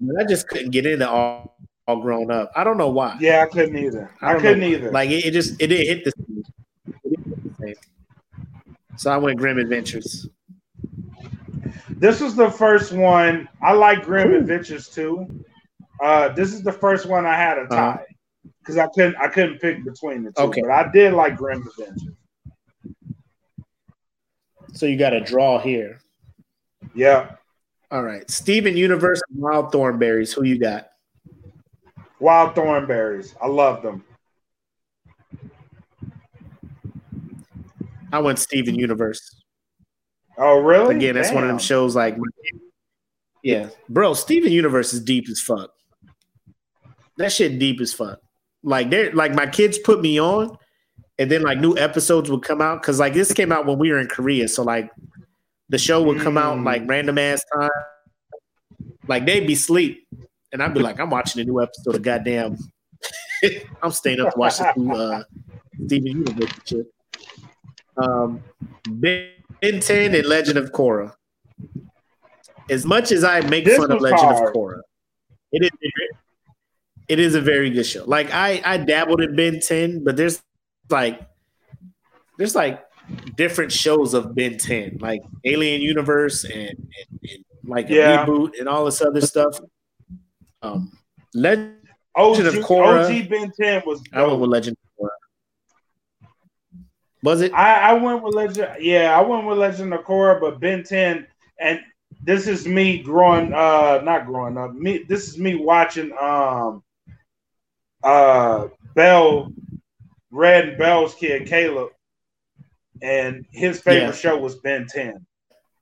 But 0.00 0.20
I 0.20 0.24
just 0.24 0.48
couldn't 0.48 0.70
get 0.70 0.86
into 0.86 1.08
All 1.08 1.54
all 1.86 2.00
grown 2.00 2.30
up. 2.30 2.50
I 2.56 2.64
don't 2.64 2.78
know 2.78 2.88
why. 2.88 3.16
Yeah, 3.20 3.42
I 3.42 3.46
couldn't 3.46 3.76
either. 3.76 4.10
I, 4.22 4.32
I 4.34 4.40
couldn't 4.40 4.60
know. 4.60 4.66
either. 4.66 4.90
Like 4.90 5.10
it, 5.10 5.26
it, 5.26 5.32
just 5.32 5.60
it 5.60 5.66
didn't 5.66 5.86
hit 5.86 6.04
the 6.04 6.12
same. 7.60 7.74
So 8.96 9.10
I 9.10 9.16
went 9.16 9.38
Grim 9.38 9.58
Adventures. 9.58 10.28
This 11.90 12.20
was 12.20 12.34
the 12.34 12.50
first 12.50 12.92
one. 12.92 13.48
I 13.62 13.72
like 13.72 14.04
Grim 14.04 14.32
Ooh. 14.32 14.38
Adventures 14.38 14.88
too. 14.88 15.44
Uh, 16.02 16.28
this 16.30 16.52
is 16.52 16.62
the 16.62 16.72
first 16.72 17.06
one 17.06 17.24
I 17.24 17.36
had 17.36 17.58
a 17.58 17.62
uh-huh. 17.62 17.76
tie 17.76 18.06
because 18.60 18.76
uh-huh. 18.76 18.88
I 18.88 18.94
couldn't 18.94 19.16
I 19.16 19.28
couldn't 19.28 19.58
pick 19.58 19.84
between 19.84 20.24
the 20.24 20.32
two. 20.32 20.42
Okay. 20.42 20.60
But 20.60 20.70
I 20.70 20.90
did 20.92 21.14
like 21.14 21.36
Grim 21.36 21.66
Adventures. 21.66 22.14
So 24.72 24.86
you 24.86 24.96
got 24.96 25.12
a 25.12 25.20
draw 25.20 25.58
here. 25.58 26.00
Yeah. 26.94 27.30
All 27.90 28.02
right. 28.02 28.28
Steven 28.28 28.76
Universe 28.76 29.22
Wild 29.34 29.72
Thornberrys. 29.72 30.34
Who 30.34 30.44
you 30.44 30.58
got? 30.58 30.88
Wild 32.18 32.54
thornberrys. 32.54 33.34
I 33.42 33.46
love 33.48 33.82
them. 33.82 34.04
I 38.14 38.20
went 38.20 38.38
Steven 38.38 38.76
Universe. 38.76 39.42
Oh, 40.38 40.60
really? 40.60 40.94
Again, 40.94 41.16
that's 41.16 41.30
Damn. 41.30 41.34
one 41.34 41.44
of 41.44 41.48
them 41.48 41.58
shows 41.58 41.96
like, 41.96 42.16
yeah, 43.42 43.70
bro. 43.88 44.14
Steven 44.14 44.52
Universe 44.52 44.94
is 44.94 45.00
deep 45.00 45.28
as 45.28 45.40
fuck. 45.40 45.70
That 47.16 47.32
shit 47.32 47.58
deep 47.58 47.80
as 47.80 47.92
fuck. 47.92 48.20
Like 48.62 48.88
they're 48.88 49.12
like 49.12 49.34
my 49.34 49.48
kids 49.48 49.78
put 49.78 50.00
me 50.00 50.20
on, 50.20 50.56
and 51.18 51.28
then 51.28 51.42
like 51.42 51.58
new 51.58 51.76
episodes 51.76 52.30
would 52.30 52.42
come 52.42 52.62
out 52.62 52.82
because 52.82 53.00
like 53.00 53.14
this 53.14 53.32
came 53.32 53.50
out 53.50 53.66
when 53.66 53.80
we 53.80 53.90
were 53.90 53.98
in 53.98 54.06
Korea, 54.06 54.46
so 54.46 54.62
like 54.62 54.92
the 55.68 55.78
show 55.78 56.00
would 56.04 56.20
come 56.20 56.34
mm. 56.34 56.42
out 56.42 56.60
like 56.62 56.82
random 56.86 57.18
ass 57.18 57.44
time. 57.52 57.68
Like 59.08 59.26
they'd 59.26 59.46
be 59.46 59.56
sleep, 59.56 60.06
and 60.52 60.62
I'd 60.62 60.72
be 60.72 60.80
like, 60.80 61.00
I'm 61.00 61.10
watching 61.10 61.42
a 61.42 61.44
new 61.44 61.60
episode 61.60 61.96
of 61.96 62.02
goddamn. 62.02 62.58
I'm 63.82 63.90
staying 63.90 64.20
up 64.20 64.32
to 64.34 64.38
watch 64.38 64.58
the 64.58 64.72
new 64.76 64.92
uh, 64.92 65.24
Steven 65.84 66.06
Universe 66.06 66.52
shit. 66.64 66.86
Um, 67.96 68.42
Ben 68.88 69.30
10 69.60 70.14
and 70.14 70.26
Legend 70.26 70.58
of 70.58 70.72
Korra. 70.72 71.14
As 72.70 72.84
much 72.84 73.12
as 73.12 73.24
I 73.24 73.40
make 73.42 73.64
this 73.64 73.78
fun 73.78 73.90
of 73.90 74.00
Legend 74.00 74.20
hard. 74.20 74.48
of 74.48 74.54
Korra, 74.54 74.80
it 75.52 75.62
is 75.64 75.70
it 77.08 77.18
is 77.18 77.34
a 77.34 77.40
very 77.40 77.70
good 77.70 77.84
show. 77.84 78.04
Like 78.04 78.32
I 78.32 78.60
I 78.64 78.76
dabbled 78.78 79.20
in 79.20 79.36
Ben 79.36 79.60
10, 79.60 80.04
but 80.04 80.16
there's 80.16 80.42
like 80.90 81.20
there's 82.38 82.54
like 82.54 82.84
different 83.36 83.70
shows 83.72 84.14
of 84.14 84.34
Ben 84.34 84.56
10, 84.56 84.98
like 85.00 85.20
Alien 85.44 85.82
Universe 85.82 86.44
and, 86.44 86.70
and, 86.70 87.20
and 87.22 87.44
like 87.64 87.88
yeah. 87.88 88.24
reboot 88.24 88.58
and 88.58 88.68
all 88.68 88.84
this 88.86 89.02
other 89.02 89.20
stuff. 89.20 89.58
Um 90.62 90.96
Legend 91.34 91.76
OG, 92.16 92.40
of 92.40 92.54
Korra. 92.54 93.04
OG 93.04 93.28
Ben 93.28 93.52
10 93.60 93.82
was 93.86 94.00
dope. 94.00 94.14
I 94.14 94.26
went 94.26 94.40
with 94.40 94.50
Legend. 94.50 94.76
Was 97.24 97.40
it? 97.40 97.54
I, 97.54 97.90
I 97.90 97.92
went 97.94 98.22
with 98.22 98.34
Legend. 98.34 98.76
Yeah, 98.80 99.18
I 99.18 99.22
went 99.22 99.46
with 99.46 99.56
Legend 99.56 99.94
of 99.94 100.04
Korra, 100.04 100.38
but 100.38 100.60
Ben 100.60 100.84
10 100.84 101.26
and 101.58 101.80
this 102.22 102.46
is 102.46 102.66
me 102.66 103.02
growing 103.02 103.52
uh 103.54 104.00
not 104.04 104.26
growing 104.26 104.58
up. 104.58 104.74
Me 104.74 105.04
this 105.08 105.28
is 105.28 105.38
me 105.38 105.54
watching 105.54 106.12
um 106.20 106.82
uh, 108.04 108.68
Bell, 108.94 109.50
Red 110.30 110.68
and 110.68 110.78
Bell's 110.78 111.14
kid 111.14 111.48
Caleb, 111.48 111.92
and 113.00 113.46
his 113.50 113.80
favorite 113.80 114.08
yeah. 114.08 114.12
show 114.12 114.36
was 114.38 114.56
Ben 114.56 114.86
10. 114.86 115.24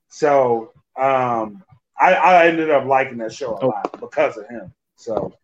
So 0.09 0.73
um, 0.97 1.65
I, 1.99 2.15
I, 2.15 2.47
ended 2.47 2.71
up 2.71 2.85
liking 2.85 3.19
that 3.19 3.33
show 3.33 3.57
a 3.57 3.61
oh. 3.61 3.69
lot 3.69 4.01
because 4.01 4.37
of 4.37 4.47
him. 4.49 4.73
So 4.97 5.35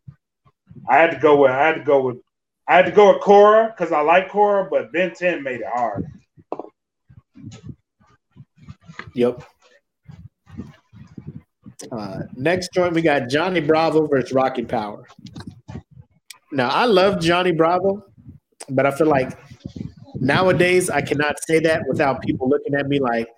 I 0.89 0.99
had 0.99 1.11
to 1.11 1.19
go 1.19 1.43
with 1.43 1.51
I 1.51 1.67
had 1.67 1.75
to 1.75 1.85
go 1.85 2.01
with 2.03 2.19
I 2.69 2.77
had 2.77 2.85
to 2.85 2.93
go 2.93 3.13
with 3.13 3.23
Korra 3.23 3.75
because 3.75 3.93
I 3.93 4.01
like 4.01 4.31
Korra, 4.31 4.69
but 4.69 4.93
Ben 4.93 5.15
10 5.15 5.43
made 5.43 5.61
it 5.61 5.67
hard. 5.73 6.07
Yep. 9.15 9.43
Uh, 11.91 12.21
next 12.35 12.73
joint, 12.75 12.93
we 12.93 13.01
got 13.03 13.29
Johnny 13.31 13.61
Bravo 13.61 14.07
versus 14.07 14.33
Rocket 14.33 14.69
Power. 14.69 15.07
Now 16.53 16.69
I 16.69 16.85
love 16.85 17.21
Johnny 17.21 17.53
Bravo, 17.53 18.05
but 18.69 18.85
I 18.85 18.91
feel 18.91 19.07
like 19.07 19.39
nowadays 20.17 20.91
I 20.91 21.01
cannot 21.01 21.37
say 21.47 21.61
that 21.61 21.83
without 21.89 22.21
people 22.23 22.49
looking 22.49 22.75
at 22.75 22.87
me 22.89 23.01
like, 23.01 23.29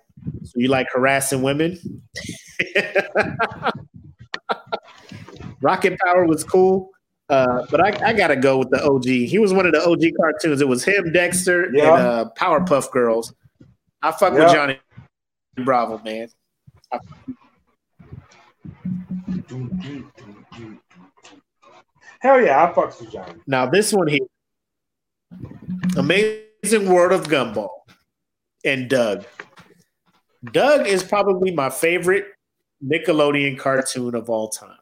"So 0.43 0.53
you 0.55 0.67
like 0.69 0.87
harassing 0.91 1.41
women?" 1.41 1.77
Rocket 5.61 5.99
Power 5.99 6.25
was 6.25 6.43
cool, 6.43 6.89
uh, 7.31 7.65
but 7.71 7.79
I, 7.79 8.09
I, 8.09 8.13
gotta 8.13 8.35
go 8.35 8.57
with 8.57 8.69
the 8.71 8.83
OG. 8.83 9.05
He 9.05 9.39
was 9.39 9.53
one 9.53 9.65
of 9.65 9.71
the 9.71 9.81
OG 9.81 10.17
cartoons. 10.19 10.59
It 10.59 10.67
was 10.67 10.83
him, 10.83 11.13
Dexter, 11.13 11.71
yeah. 11.73 11.83
and 11.83 12.07
uh, 12.07 12.29
Powerpuff 12.37 12.91
Girls. 12.91 13.33
I 14.01 14.11
fuck 14.11 14.33
yeah. 14.33 14.39
with 14.39 14.53
Johnny 14.53 14.79
Bravo, 15.63 16.01
man. 16.03 16.27
I- 16.91 16.99
Hell 22.19 22.39
yeah, 22.39 22.63
I 22.63 22.73
fucks 22.73 22.99
with 22.99 23.11
Johnny. 23.11 23.41
Now 23.47 23.65
this 23.65 23.91
one 23.93 24.07
here, 24.07 24.19
Amazing 25.97 26.87
World 26.87 27.13
of 27.13 27.27
Gumball, 27.27 27.69
and 28.63 28.89
Doug. 28.89 29.25
Doug 30.51 30.85
is 30.85 31.01
probably 31.03 31.51
my 31.51 31.69
favorite 31.69 32.25
Nickelodeon 32.85 33.57
cartoon 33.57 34.15
of 34.15 34.29
all 34.29 34.49
time. 34.49 34.80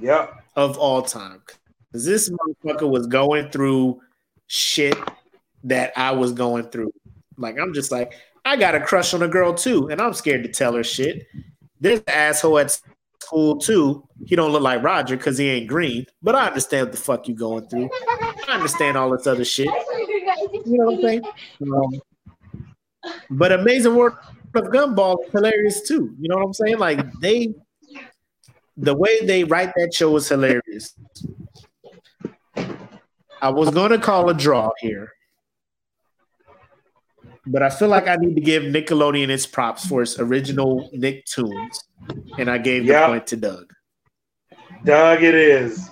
Yep. 0.00 0.34
Of 0.56 0.78
all 0.78 1.02
time. 1.02 1.42
This 1.92 2.30
motherfucker 2.30 2.88
was 2.88 3.06
going 3.06 3.50
through 3.50 4.00
shit 4.46 4.96
that 5.64 5.92
I 5.96 6.12
was 6.12 6.32
going 6.32 6.64
through. 6.70 6.92
Like, 7.36 7.58
I'm 7.58 7.74
just 7.74 7.90
like, 7.90 8.14
I 8.44 8.56
got 8.56 8.74
a 8.74 8.80
crush 8.80 9.12
on 9.12 9.22
a 9.22 9.28
girl 9.28 9.52
too, 9.54 9.88
and 9.88 10.00
I'm 10.00 10.14
scared 10.14 10.44
to 10.44 10.48
tell 10.48 10.74
her 10.74 10.84
shit. 10.84 11.26
This 11.80 12.02
asshole 12.06 12.58
at 12.58 12.80
school 13.22 13.58
too. 13.58 14.06
He 14.26 14.36
don't 14.36 14.52
look 14.52 14.62
like 14.62 14.82
Roger 14.82 15.16
because 15.16 15.36
he 15.36 15.50
ain't 15.50 15.68
green. 15.68 16.06
But 16.22 16.36
I 16.36 16.46
understand 16.46 16.86
what 16.86 16.92
the 16.92 16.98
fuck 16.98 17.28
you 17.28 17.34
going 17.34 17.68
through. 17.68 17.90
I 18.48 18.54
understand 18.54 18.96
all 18.96 19.10
this 19.10 19.26
other 19.26 19.44
shit. 19.44 19.66
You 19.66 20.62
know 20.66 20.86
what 20.86 20.94
I'm 20.94 21.02
saying? 21.02 21.22
Um, 21.62 22.00
but 23.30 23.52
Amazing 23.52 23.94
World 23.94 24.14
of 24.54 24.64
Gumball 24.66 25.16
hilarious 25.32 25.82
too. 25.86 26.14
You 26.18 26.28
know 26.28 26.36
what 26.36 26.46
I'm 26.46 26.52
saying? 26.54 26.78
Like 26.78 27.12
they, 27.20 27.54
the 28.76 28.94
way 28.94 29.24
they 29.24 29.44
write 29.44 29.72
that 29.76 29.94
show 29.94 30.16
is 30.16 30.28
hilarious. 30.28 30.94
I 33.40 33.50
was 33.50 33.70
gonna 33.70 33.98
call 33.98 34.28
a 34.30 34.34
draw 34.34 34.70
here, 34.78 35.12
but 37.46 37.62
I 37.62 37.70
feel 37.70 37.88
like 37.88 38.08
I 38.08 38.16
need 38.16 38.34
to 38.34 38.40
give 38.40 38.62
Nickelodeon 38.64 39.28
its 39.28 39.46
props 39.46 39.86
for 39.86 40.02
its 40.02 40.18
original 40.18 40.90
Nicktoons 40.94 41.78
and 42.38 42.50
I 42.50 42.58
gave 42.58 42.84
yep. 42.84 43.02
the 43.02 43.12
point 43.12 43.26
to 43.28 43.36
Doug. 43.36 43.72
Doug, 44.84 45.22
it 45.22 45.34
is. 45.34 45.90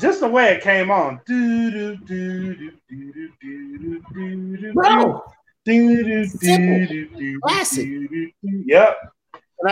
Just 0.00 0.20
the 0.20 0.28
way 0.28 0.54
it 0.54 0.62
came 0.62 0.90
on. 0.90 1.20
Bro, 4.74 5.24
classic. 7.42 7.88
Yep. 8.42 8.96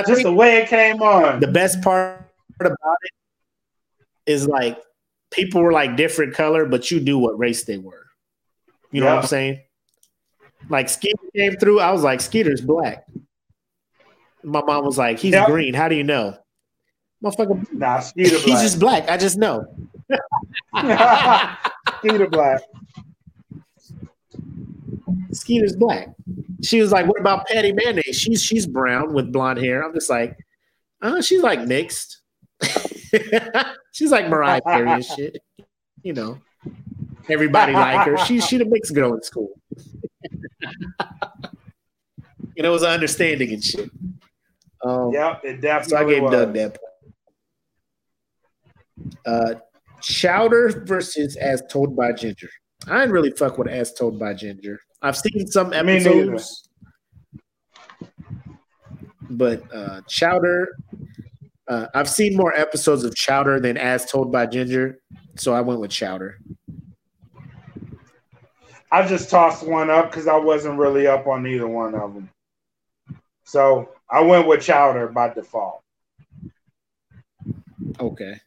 Just 0.07 0.23
the 0.23 0.33
way 0.33 0.59
it 0.59 0.69
came 0.69 1.01
on. 1.01 1.41
The 1.41 1.47
best 1.47 1.81
part 1.81 2.26
about 2.61 2.97
it 3.03 4.33
is 4.33 4.47
like 4.47 4.79
people 5.31 5.61
were 5.61 5.73
like 5.73 5.97
different 5.97 6.35
color, 6.35 6.67
but 6.67 6.91
you 6.91 7.01
knew 7.01 7.19
what 7.19 7.39
race 7.39 7.65
they 7.65 7.79
were. 7.79 8.07
You 8.91 9.01
know 9.01 9.09
yep. 9.09 9.17
what 9.17 9.23
I'm 9.25 9.29
saying? 9.29 9.61
Like 10.71 10.89
Skeeter 10.89 11.19
came 11.35 11.57
through, 11.57 11.81
I 11.81 11.93
was 11.93 12.03
like, 12.03 12.21
Skeeter's 12.21 12.61
black 12.61 13.07
my 14.47 14.63
mom 14.63 14.85
was 14.85 14.97
like, 14.97 15.19
"He's 15.19 15.35
green. 15.45 15.75
How 15.75 15.89
do 15.89 15.97
you 15.97 16.05
know?" 16.05 16.39
Motherfucker, 17.23 17.73
nah, 17.73 17.99
Skeeter 18.01 18.31
black. 18.31 18.45
He's 18.45 18.61
just 18.63 18.81
black. 18.81 19.11
I 19.11 19.17
just 19.17 19.37
know. 19.37 19.67
Skeeter 21.99 22.29
black. 22.29 22.63
Skeeter's 25.33 25.77
black. 25.77 26.09
She 26.63 26.81
was 26.81 26.93
like, 26.93 27.07
"What 27.07 27.21
about 27.21 27.47
Patty 27.47 27.73
Mayonnaise? 27.73 28.17
She's 28.17 28.43
she's 28.43 28.67
brown 28.67 29.13
with 29.13 29.33
blonde 29.33 29.59
hair." 29.59 29.83
I'm 29.83 29.93
just 29.93 30.09
like, 30.09 30.39
"Uh, 31.03 31.21
she's 31.21 31.43
like 31.43 31.67
mixed. 31.67 32.23
she's 33.93 34.11
like 34.11 34.29
Mariah 34.29 34.61
Carey 34.63 34.91
and 34.91 35.05
shit. 35.05 35.39
You 36.03 36.13
know, 36.13 36.39
everybody 37.29 37.73
like 37.73 38.07
her. 38.07 38.17
She's 38.19 38.47
she 38.47 38.59
the 38.59 38.65
mixed 38.65 38.95
girl 38.95 39.15
in 39.15 39.23
school. 39.23 39.51
you 42.55 42.63
know, 42.63 42.71
it 42.71 42.73
was 42.73 42.83
understanding 42.83 43.53
and 43.53 43.63
shit. 43.63 43.91
Um, 44.85 45.11
yeah, 45.13 45.39
it 45.43 45.61
definitely. 45.61 45.91
So 45.91 45.97
I 45.97 46.05
gave 46.05 46.23
was. 46.23 46.33
Doug 46.33 46.55
that. 46.55 46.79
Uh, 49.25 49.55
Chowder 50.01 50.85
versus 50.85 51.37
As 51.37 51.63
Told 51.71 51.97
by 51.97 52.13
Ginger. 52.13 52.51
I 52.87 53.01
didn't 53.01 53.13
really 53.13 53.31
fuck 53.31 53.59
with 53.59 53.69
As 53.69 53.93
Told 53.93 54.19
by 54.19 54.35
Ginger. 54.35 54.81
I've 55.03 55.17
seen 55.17 55.47
some 55.47 55.73
episodes, 55.73 56.69
but 59.31 59.63
uh, 59.75 60.01
Chowder. 60.09 60.69
Uh, 61.69 61.87
I've 61.95 62.09
seen 62.09 62.37
more 62.37 62.55
episodes 62.55 63.03
of 63.05 63.15
Chowder 63.15 63.61
than 63.61 63.77
As 63.77 64.07
Told 64.07 64.31
by 64.31 64.47
Ginger, 64.47 65.01
so 65.37 65.53
I 65.53 65.61
went 65.61 65.81
with 65.81 65.91
Chowder. 65.91 66.39
I 68.93 69.07
just 69.07 69.31
tossed 69.31 69.67
one 69.67 69.91
up 69.91 70.11
because 70.11 70.29
I 70.29 70.37
wasn't 70.37 70.79
really 70.79 71.07
up 71.07 71.27
on 71.27 71.47
either 71.47 71.67
one 71.67 71.95
of 71.95 72.15
them. 72.15 72.31
So 73.45 73.91
I 74.09 74.21
went 74.21 74.47
with 74.47 74.63
Chowder 74.63 75.09
by 75.09 75.35
default. 75.35 75.83
Okay. 77.99 78.41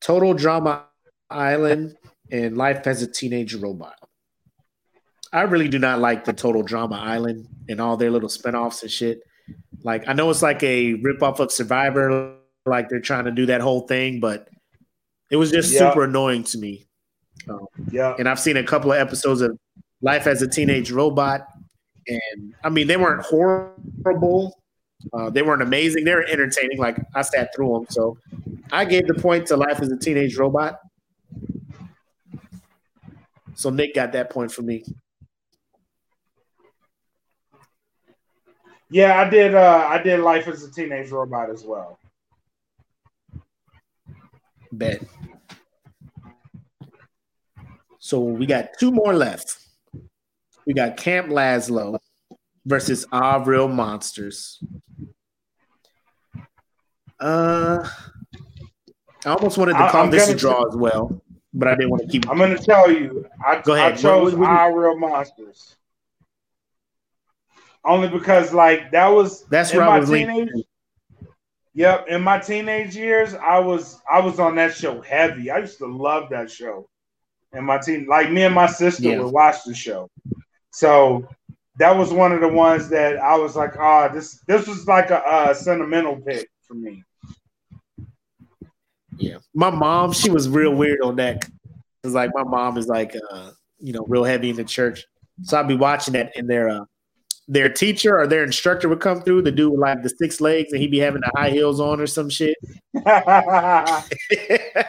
Total 0.00 0.34
Drama 0.34 0.86
Island 1.30 1.96
and 2.30 2.56
Life 2.56 2.86
as 2.86 3.02
a 3.02 3.06
Teenage 3.06 3.54
Robot. 3.54 3.98
I 5.32 5.42
really 5.42 5.68
do 5.68 5.78
not 5.78 6.00
like 6.00 6.24
the 6.24 6.32
Total 6.32 6.62
Drama 6.62 6.96
Island 6.96 7.46
and 7.68 7.80
all 7.80 7.96
their 7.96 8.10
little 8.10 8.28
spinoffs 8.28 8.82
and 8.82 8.90
shit. 8.90 9.20
Like 9.82 10.08
I 10.08 10.12
know 10.12 10.30
it's 10.30 10.42
like 10.42 10.62
a 10.62 10.94
ripoff 10.94 11.38
of 11.38 11.52
Survivor, 11.52 12.34
like 12.66 12.88
they're 12.88 13.00
trying 13.00 13.24
to 13.24 13.30
do 13.30 13.46
that 13.46 13.60
whole 13.60 13.82
thing, 13.82 14.20
but 14.20 14.48
it 15.30 15.36
was 15.36 15.50
just 15.50 15.76
super 15.76 16.04
annoying 16.04 16.44
to 16.44 16.58
me. 16.58 16.86
Um, 17.48 17.66
yeah. 17.90 18.14
And 18.18 18.28
I've 18.28 18.40
seen 18.40 18.56
a 18.56 18.64
couple 18.64 18.92
of 18.92 18.98
episodes 18.98 19.40
of 19.40 19.58
Life 20.00 20.26
as 20.26 20.42
a 20.42 20.48
Teenage 20.48 20.90
Robot, 20.90 21.46
and 22.06 22.54
I 22.64 22.68
mean 22.68 22.86
they 22.86 22.96
weren't 22.96 23.24
horrible. 23.24 24.58
Uh, 25.12 25.30
they 25.30 25.42
weren't 25.42 25.62
amazing. 25.62 26.04
They 26.04 26.14
were 26.14 26.26
entertaining. 26.26 26.78
Like 26.78 26.98
I 27.14 27.22
sat 27.22 27.54
through 27.54 27.72
them, 27.72 27.86
so 27.88 28.18
I 28.72 28.84
gave 28.84 29.06
the 29.06 29.14
point 29.14 29.46
to 29.46 29.56
Life 29.56 29.80
as 29.80 29.90
a 29.90 29.96
Teenage 29.96 30.36
Robot. 30.36 30.78
So 33.54 33.70
Nick 33.70 33.94
got 33.94 34.12
that 34.12 34.30
point 34.30 34.52
for 34.52 34.62
me. 34.62 34.84
Yeah, 38.90 39.20
I 39.20 39.28
did. 39.28 39.54
Uh, 39.54 39.86
I 39.88 40.02
did 40.02 40.20
Life 40.20 40.48
as 40.48 40.62
a 40.64 40.70
Teenage 40.70 41.10
Robot 41.10 41.50
as 41.50 41.64
well. 41.64 41.98
Bet. 44.72 45.02
So 47.98 48.20
we 48.20 48.46
got 48.46 48.70
two 48.78 48.90
more 48.90 49.12
left. 49.12 49.58
We 50.66 50.72
got 50.72 50.96
Camp 50.96 51.28
Lazlo 51.28 51.98
versus 52.64 53.06
Aaahh!!! 53.12 53.46
Real 53.46 53.68
Monsters. 53.68 54.62
Uh, 57.20 57.86
I 59.26 59.30
almost 59.30 59.58
wanted 59.58 59.72
to 59.72 59.88
call 59.90 60.06
I, 60.06 60.10
this 60.10 60.28
a 60.30 60.36
draw 60.36 60.66
as 60.66 60.76
well, 60.76 61.22
but 61.52 61.68
I 61.68 61.74
didn't 61.74 61.90
want 61.90 62.04
to 62.04 62.08
keep. 62.08 62.30
I'm 62.30 62.38
going 62.38 62.56
to 62.56 62.62
tell 62.62 62.90
you. 62.90 63.26
I, 63.44 63.60
Go 63.60 63.74
ahead. 63.74 63.94
I 63.94 63.96
chose 63.96 64.34
what, 64.34 64.40
what, 64.40 64.48
what, 64.48 64.48
Aaahh!!! 64.48 64.74
Real 64.74 64.98
Monsters 64.98 65.77
only 67.88 68.08
because 68.08 68.52
like 68.52 68.92
that 68.92 69.08
was 69.08 69.44
that's 69.46 69.72
in 69.72 69.80
my 69.80 70.00
teenage. 70.00 70.50
Yep, 71.74 72.08
in 72.08 72.22
my 72.22 72.38
teenage 72.38 72.96
years, 72.96 73.34
I 73.34 73.58
was 73.58 74.00
I 74.10 74.20
was 74.20 74.38
on 74.38 74.56
that 74.56 74.74
show 74.74 75.00
heavy. 75.00 75.50
I 75.50 75.58
used 75.58 75.78
to 75.78 75.86
love 75.86 76.30
that 76.30 76.50
show. 76.50 76.88
And 77.52 77.64
my 77.64 77.78
team 77.78 78.06
like 78.08 78.30
me 78.30 78.42
and 78.42 78.54
my 78.54 78.66
sister 78.66 79.04
yeah. 79.04 79.20
would 79.20 79.32
watch 79.32 79.64
the 79.64 79.74
show. 79.74 80.10
So 80.70 81.26
that 81.78 81.96
was 81.96 82.12
one 82.12 82.32
of 82.32 82.40
the 82.40 82.48
ones 82.48 82.88
that 82.90 83.16
I 83.16 83.36
was 83.36 83.56
like, 83.56 83.78
ah, 83.78 84.08
oh, 84.10 84.14
this 84.14 84.40
this 84.46 84.66
was 84.66 84.86
like 84.86 85.10
a, 85.10 85.22
a 85.48 85.54
sentimental 85.54 86.16
pick 86.16 86.48
for 86.62 86.74
me. 86.74 87.04
Yeah, 89.16 89.38
my 89.54 89.70
mom, 89.70 90.12
she 90.12 90.30
was 90.30 90.48
real 90.48 90.74
weird 90.74 91.00
on 91.00 91.16
that. 91.16 91.48
It's 92.04 92.14
like 92.14 92.30
my 92.34 92.44
mom 92.44 92.76
is 92.76 92.86
like, 92.86 93.16
uh, 93.30 93.50
you 93.80 93.92
know, 93.92 94.04
real 94.08 94.24
heavy 94.24 94.50
in 94.50 94.56
the 94.56 94.64
church. 94.64 95.04
So 95.42 95.58
I'd 95.58 95.68
be 95.68 95.76
watching 95.76 96.14
that 96.14 96.36
in 96.36 96.46
their 96.46 96.68
uh, 96.68 96.84
their 97.48 97.70
teacher 97.70 98.18
or 98.18 98.26
their 98.26 98.44
instructor 98.44 98.88
would 98.90 99.00
come 99.00 99.22
through, 99.22 99.42
the 99.42 99.50
dude 99.50 99.72
with 99.72 99.80
like 99.80 100.02
the 100.02 100.10
six 100.10 100.40
legs, 100.40 100.70
and 100.72 100.80
he'd 100.80 100.90
be 100.90 100.98
having 100.98 101.22
the 101.22 101.30
high 101.34 101.48
heels 101.48 101.80
on 101.80 101.98
or 102.00 102.06
some 102.06 102.28
shit. 102.28 102.56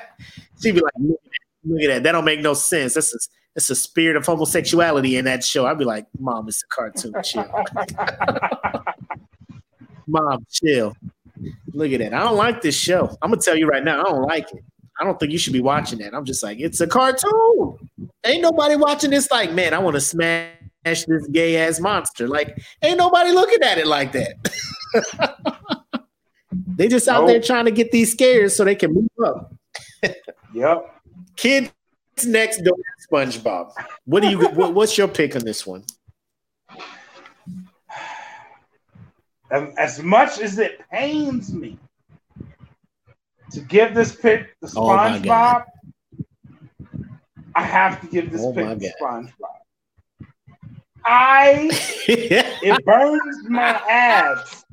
She'd 0.62 0.76
be 0.76 0.82
like, 0.82 0.94
look 0.98 1.82
at, 1.82 1.88
that. 1.88 2.04
That 2.04 2.12
don't 2.12 2.26
make 2.26 2.42
no 2.42 2.54
sense. 2.54 2.96
That's 2.96 3.16
a, 3.16 3.18
that's 3.56 3.70
a 3.70 3.76
spirit 3.76 4.18
of 4.18 4.26
homosexuality 4.26 5.16
in 5.16 5.24
that 5.26 5.44
show. 5.44 5.66
I'd 5.66 5.78
be 5.78 5.86
like, 5.86 6.06
Mom, 6.20 6.50
it's 6.50 6.62
a 6.64 6.68
cartoon. 6.68 7.14
Chill. 7.24 7.46
Mom, 10.08 10.46
chill. 10.52 10.94
Look 11.74 11.94
at 11.94 12.00
that. 12.00 12.14
I 12.14 12.20
don't 12.20 12.36
like 12.36 12.62
this 12.62 12.76
show. 12.76 13.16
I'm 13.22 13.32
gonna 13.32 13.42
tell 13.42 13.56
you 13.56 13.68
right 13.68 13.84
now, 13.84 14.02
I 14.02 14.04
don't 14.04 14.24
like 14.24 14.52
it. 14.52 14.64
I 15.00 15.06
don't 15.06 15.18
think 15.18 15.32
you 15.32 15.38
should 15.38 15.54
be 15.54 15.62
watching 15.62 16.00
that. 16.00 16.14
I'm 16.14 16.26
just 16.26 16.44
like, 16.44 16.60
it's 16.60 16.82
a 16.82 16.88
cartoon. 16.88 17.90
Ain't 18.26 18.42
nobody 18.42 18.76
watching 18.76 19.12
this. 19.12 19.32
Like, 19.32 19.54
man, 19.54 19.74
I 19.74 19.80
want 19.80 19.96
to 19.96 20.02
smash 20.02 20.50
this 20.84 21.28
gay 21.32 21.58
ass 21.58 21.80
monster. 21.80 22.28
Like, 22.28 22.58
ain't 22.82 22.98
nobody 22.98 23.32
looking 23.32 23.62
at 23.64 23.78
it 23.78 23.88
like 23.88 24.12
that. 24.14 24.36
they 26.76 26.88
just 26.88 27.08
out 27.08 27.22
nope. 27.22 27.28
there 27.28 27.42
trying 27.42 27.66
to 27.66 27.72
get 27.72 27.92
these 27.92 28.12
scares 28.12 28.56
so 28.56 28.64
they 28.64 28.76
can 28.76 28.94
move 28.94 29.10
up. 29.26 29.54
yep. 30.54 30.96
Kids 31.36 31.72
next 32.26 32.62
door, 32.64 32.78
SpongeBob. 33.12 33.72
What 34.06 34.22
do 34.22 34.30
you? 34.30 34.40
what, 34.40 34.74
what's 34.74 34.98
your 34.98 35.08
pick 35.08 35.36
on 35.36 35.44
this 35.44 35.66
one? 35.66 35.84
Um, 39.52 39.74
as 39.78 40.02
much 40.04 40.40
as 40.40 40.60
it 40.60 40.80
pains 40.92 41.52
me 41.52 41.80
to 43.52 43.62
give 43.62 43.96
this 43.96 44.16
pick 44.16 44.60
to 44.60 44.70
oh 44.76 44.90
SpongeBob, 44.90 45.66
oh 45.66 47.06
I 47.56 47.64
have 47.64 48.00
to 48.02 48.08
give 48.08 48.32
this 48.32 48.42
oh 48.44 48.54
pick 48.54 48.80
to 48.80 48.94
SpongeBob. 49.02 49.59
I 51.06 51.70
it 52.08 52.86
burns 52.86 53.50
my 53.50 53.72
ass 53.90 54.64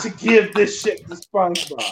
to 0.00 0.10
give 0.10 0.54
this 0.54 0.80
shit 0.80 1.06
to 1.08 1.14
SpongeBob. 1.14 1.82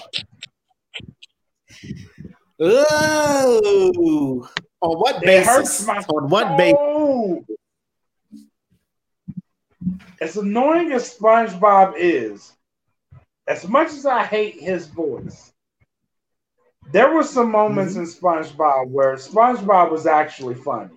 Oh, 2.58 4.48
on 4.80 4.98
what 4.98 5.20
basis? 5.22 5.46
It 5.46 5.46
hurts 5.46 5.86
my 5.86 5.98
on 6.08 6.28
what 6.30 6.56
basis? 6.56 7.56
As 10.20 10.36
annoying 10.36 10.92
as 10.92 11.16
SpongeBob 11.16 11.94
is, 11.96 12.52
as 13.46 13.68
much 13.68 13.88
as 13.88 14.06
I 14.06 14.24
hate 14.24 14.60
his 14.60 14.86
voice, 14.86 15.52
there 16.92 17.12
were 17.12 17.24
some 17.24 17.50
moments 17.50 17.94
mm-hmm. 17.94 18.02
in 18.02 18.08
SpongeBob 18.08 18.88
where 18.88 19.14
SpongeBob 19.16 19.90
was 19.90 20.06
actually 20.06 20.54
funny. 20.54 20.95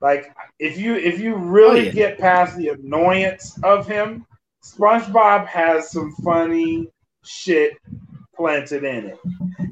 Like 0.00 0.34
if 0.58 0.78
you 0.78 0.94
if 0.94 1.20
you 1.20 1.36
really 1.36 1.80
oh, 1.80 1.84
yeah. 1.84 1.90
get 1.92 2.18
past 2.18 2.56
the 2.56 2.68
annoyance 2.68 3.58
of 3.62 3.86
him, 3.86 4.26
SpongeBob 4.64 5.46
has 5.46 5.90
some 5.90 6.12
funny 6.24 6.88
shit 7.24 7.78
planted 8.34 8.84
in 8.84 9.06
it. 9.06 9.18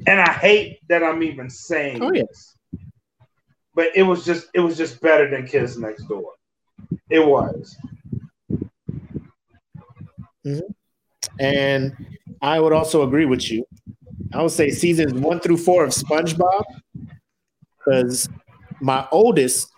And 0.07 0.19
I 0.19 0.31
hate 0.31 0.79
that 0.89 1.03
I'm 1.03 1.21
even 1.21 1.49
saying 1.49 2.03
oh, 2.03 2.11
this. 2.11 2.57
But 3.75 3.95
it 3.95 4.03
was 4.03 4.25
just 4.25 4.47
it 4.53 4.61
was 4.61 4.77
just 4.77 4.99
better 5.01 5.29
than 5.29 5.45
Kids 5.45 5.77
Next 5.77 6.05
Door. 6.05 6.31
It 7.09 7.25
was. 7.25 7.77
Mm-hmm. 10.45 10.71
And 11.39 11.95
I 12.41 12.59
would 12.59 12.73
also 12.73 13.03
agree 13.03 13.25
with 13.25 13.51
you. 13.51 13.65
I 14.33 14.41
would 14.41 14.51
say 14.51 14.69
seasons 14.69 15.13
one 15.13 15.39
through 15.39 15.57
four 15.57 15.83
of 15.83 15.91
SpongeBob, 15.91 16.63
because 17.77 18.27
my 18.81 19.07
oldest 19.11 19.71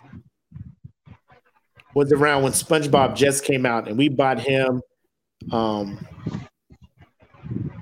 was 1.98 2.12
around 2.12 2.44
when 2.44 2.52
SpongeBob 2.52 3.16
just 3.16 3.44
came 3.44 3.66
out, 3.66 3.88
and 3.88 3.98
we 3.98 4.08
bought 4.08 4.38
him. 4.38 4.80
Um, 5.50 6.06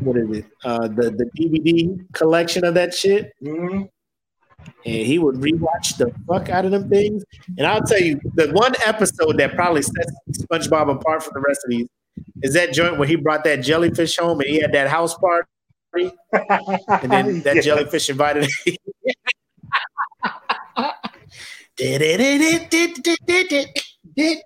what 0.01 0.17
is 0.17 0.39
it? 0.39 0.47
Uh, 0.65 0.89
the 0.89 1.11
the 1.11 1.31
DVD 1.39 2.13
collection 2.13 2.65
of 2.65 2.75
that 2.75 2.95
shit. 2.95 3.33
Mm-hmm. 3.45 3.83
And 4.85 5.07
he 5.07 5.19
would 5.19 5.37
rewatch 5.37 5.97
the 5.97 6.13
fuck 6.27 6.49
out 6.49 6.65
of 6.65 6.73
them 6.73 6.89
things. 6.89 7.25
And 7.57 7.67
I'll 7.67 7.83
tell 7.83 8.01
you, 8.01 8.21
the 8.35 8.51
one 8.53 8.73
episode 8.85 9.39
that 9.39 9.55
probably 9.55 9.83
sets 9.83 10.13
SpongeBob 10.41 10.91
apart 10.91 11.23
from 11.23 11.35
the 11.35 11.45
rest 11.47 11.61
of 11.65 11.71
these 11.71 11.89
is 12.43 12.55
that 12.55 12.73
joint 12.73 12.99
where 12.99 13.07
he 13.07 13.17
brought 13.17 13.45
that 13.45 13.57
jellyfish 13.57 14.17
home 14.17 14.41
and 14.41 14.49
he 14.49 14.61
had 14.61 14.73
that 14.73 14.89
house 14.89 15.15
party, 15.15 16.11
and 16.33 17.13
then 17.13 17.41
that 17.43 17.63
jellyfish 17.63 18.09
invited. 18.09 18.49
I 24.19 24.41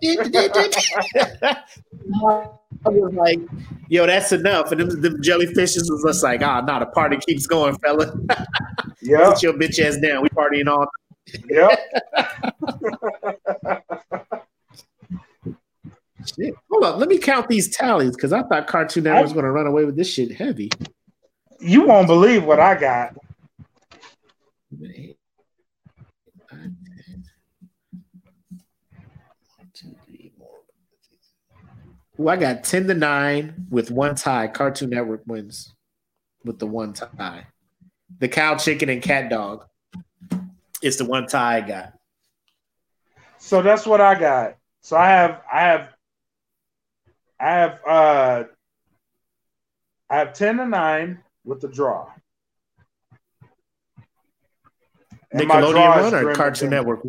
was 2.88 3.14
like, 3.14 3.40
yo, 3.88 4.06
that's 4.06 4.32
enough. 4.32 4.72
And 4.72 4.80
them, 4.80 5.00
them 5.00 5.22
jellyfishes 5.22 5.90
was 5.90 6.02
just 6.06 6.22
like, 6.22 6.42
ah, 6.42 6.60
oh, 6.62 6.64
nah, 6.64 6.78
the 6.80 6.86
party 6.86 7.16
keeps 7.18 7.46
going, 7.46 7.76
fella. 7.78 8.12
Yeah. 9.02 9.32
Sit 9.32 9.44
your 9.44 9.54
bitch 9.54 9.82
ass 9.82 9.96
down. 9.96 10.22
We 10.22 10.28
partying 10.28 10.68
all 10.68 10.86
Yep. 11.48 11.78
Shit. 16.36 16.54
Hold 16.70 16.84
on. 16.84 16.98
Let 16.98 17.08
me 17.08 17.16
count 17.18 17.48
these 17.48 17.74
tallies 17.74 18.14
because 18.14 18.34
I 18.34 18.42
thought 18.42 18.66
Cartoon 18.66 19.04
Network 19.04 19.22
was 19.22 19.32
going 19.32 19.46
to 19.46 19.50
run 19.50 19.66
away 19.66 19.86
with 19.86 19.96
this 19.96 20.12
shit 20.12 20.32
heavy. 20.32 20.68
You 21.60 21.86
won't 21.86 22.06
believe 22.06 22.44
what 22.44 22.60
I 22.60 22.78
got. 22.78 23.16
Ooh, 32.20 32.28
I 32.28 32.36
got 32.36 32.64
10 32.64 32.86
to 32.88 32.94
9 32.94 33.66
with 33.70 33.90
one 33.90 34.14
tie. 34.14 34.48
Cartoon 34.48 34.90
Network 34.90 35.22
wins 35.26 35.72
with 36.44 36.58
the 36.58 36.66
one 36.66 36.92
tie. 36.92 37.46
The 38.18 38.28
cow, 38.28 38.56
chicken, 38.56 38.90
and 38.90 39.02
CatDog 39.02 39.64
is 40.82 40.98
the 40.98 41.06
one 41.06 41.26
tie 41.26 41.58
I 41.58 41.60
got. 41.62 41.94
So 43.38 43.62
that's 43.62 43.86
what 43.86 44.02
I 44.02 44.18
got. 44.18 44.56
So 44.82 44.96
I 44.96 45.08
have 45.08 45.40
I 45.50 45.60
have 45.60 45.88
I 47.40 47.50
have 47.50 47.80
uh 47.86 48.44
I 50.10 50.16
have 50.16 50.34
10 50.34 50.58
to 50.58 50.66
9 50.66 51.18
with 51.44 51.60
the 51.60 51.68
draw. 51.68 52.10
And 55.32 55.48
Nickelodeon 55.48 56.02
one 56.02 56.14
or 56.14 56.34
Cartoon 56.34 56.70
Network? 56.70 57.02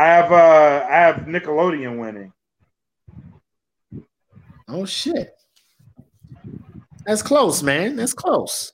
I 0.00 0.06
have 0.06 0.32
uh 0.32 0.86
I 0.88 0.94
have 0.94 1.16
Nickelodeon 1.26 1.98
winning. 1.98 2.32
Oh 4.66 4.86
shit. 4.86 5.34
That's 7.04 7.20
close, 7.20 7.62
man. 7.62 7.96
That's 7.96 8.14
close. 8.14 8.72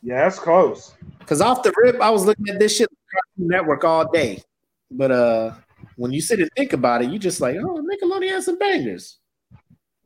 Yeah, 0.00 0.22
that's 0.22 0.38
close. 0.38 0.94
Cause 1.26 1.40
off 1.40 1.64
the 1.64 1.72
rip, 1.82 2.00
I 2.00 2.10
was 2.10 2.24
looking 2.24 2.48
at 2.50 2.60
this 2.60 2.76
shit 2.76 2.88
Network 3.36 3.82
all 3.82 4.08
day. 4.12 4.40
But 4.92 5.10
uh 5.10 5.54
when 5.96 6.12
you 6.12 6.20
sit 6.20 6.38
and 6.38 6.50
think 6.56 6.72
about 6.72 7.02
it, 7.02 7.10
you 7.10 7.18
just 7.18 7.40
like, 7.40 7.56
oh, 7.56 7.82
Nickelodeon 7.82 8.30
has 8.30 8.44
some 8.44 8.58
bangers. 8.58 9.18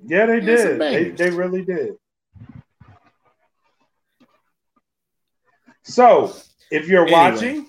Yeah, 0.03 0.25
they, 0.25 0.41
they 0.41 0.47
did. 0.47 0.81
They, 0.81 1.11
they 1.11 1.29
really 1.31 1.63
did. 1.63 1.93
So 5.83 6.35
if 6.71 6.89
you're 6.89 7.03
anyway, 7.03 7.13
watching, 7.13 7.67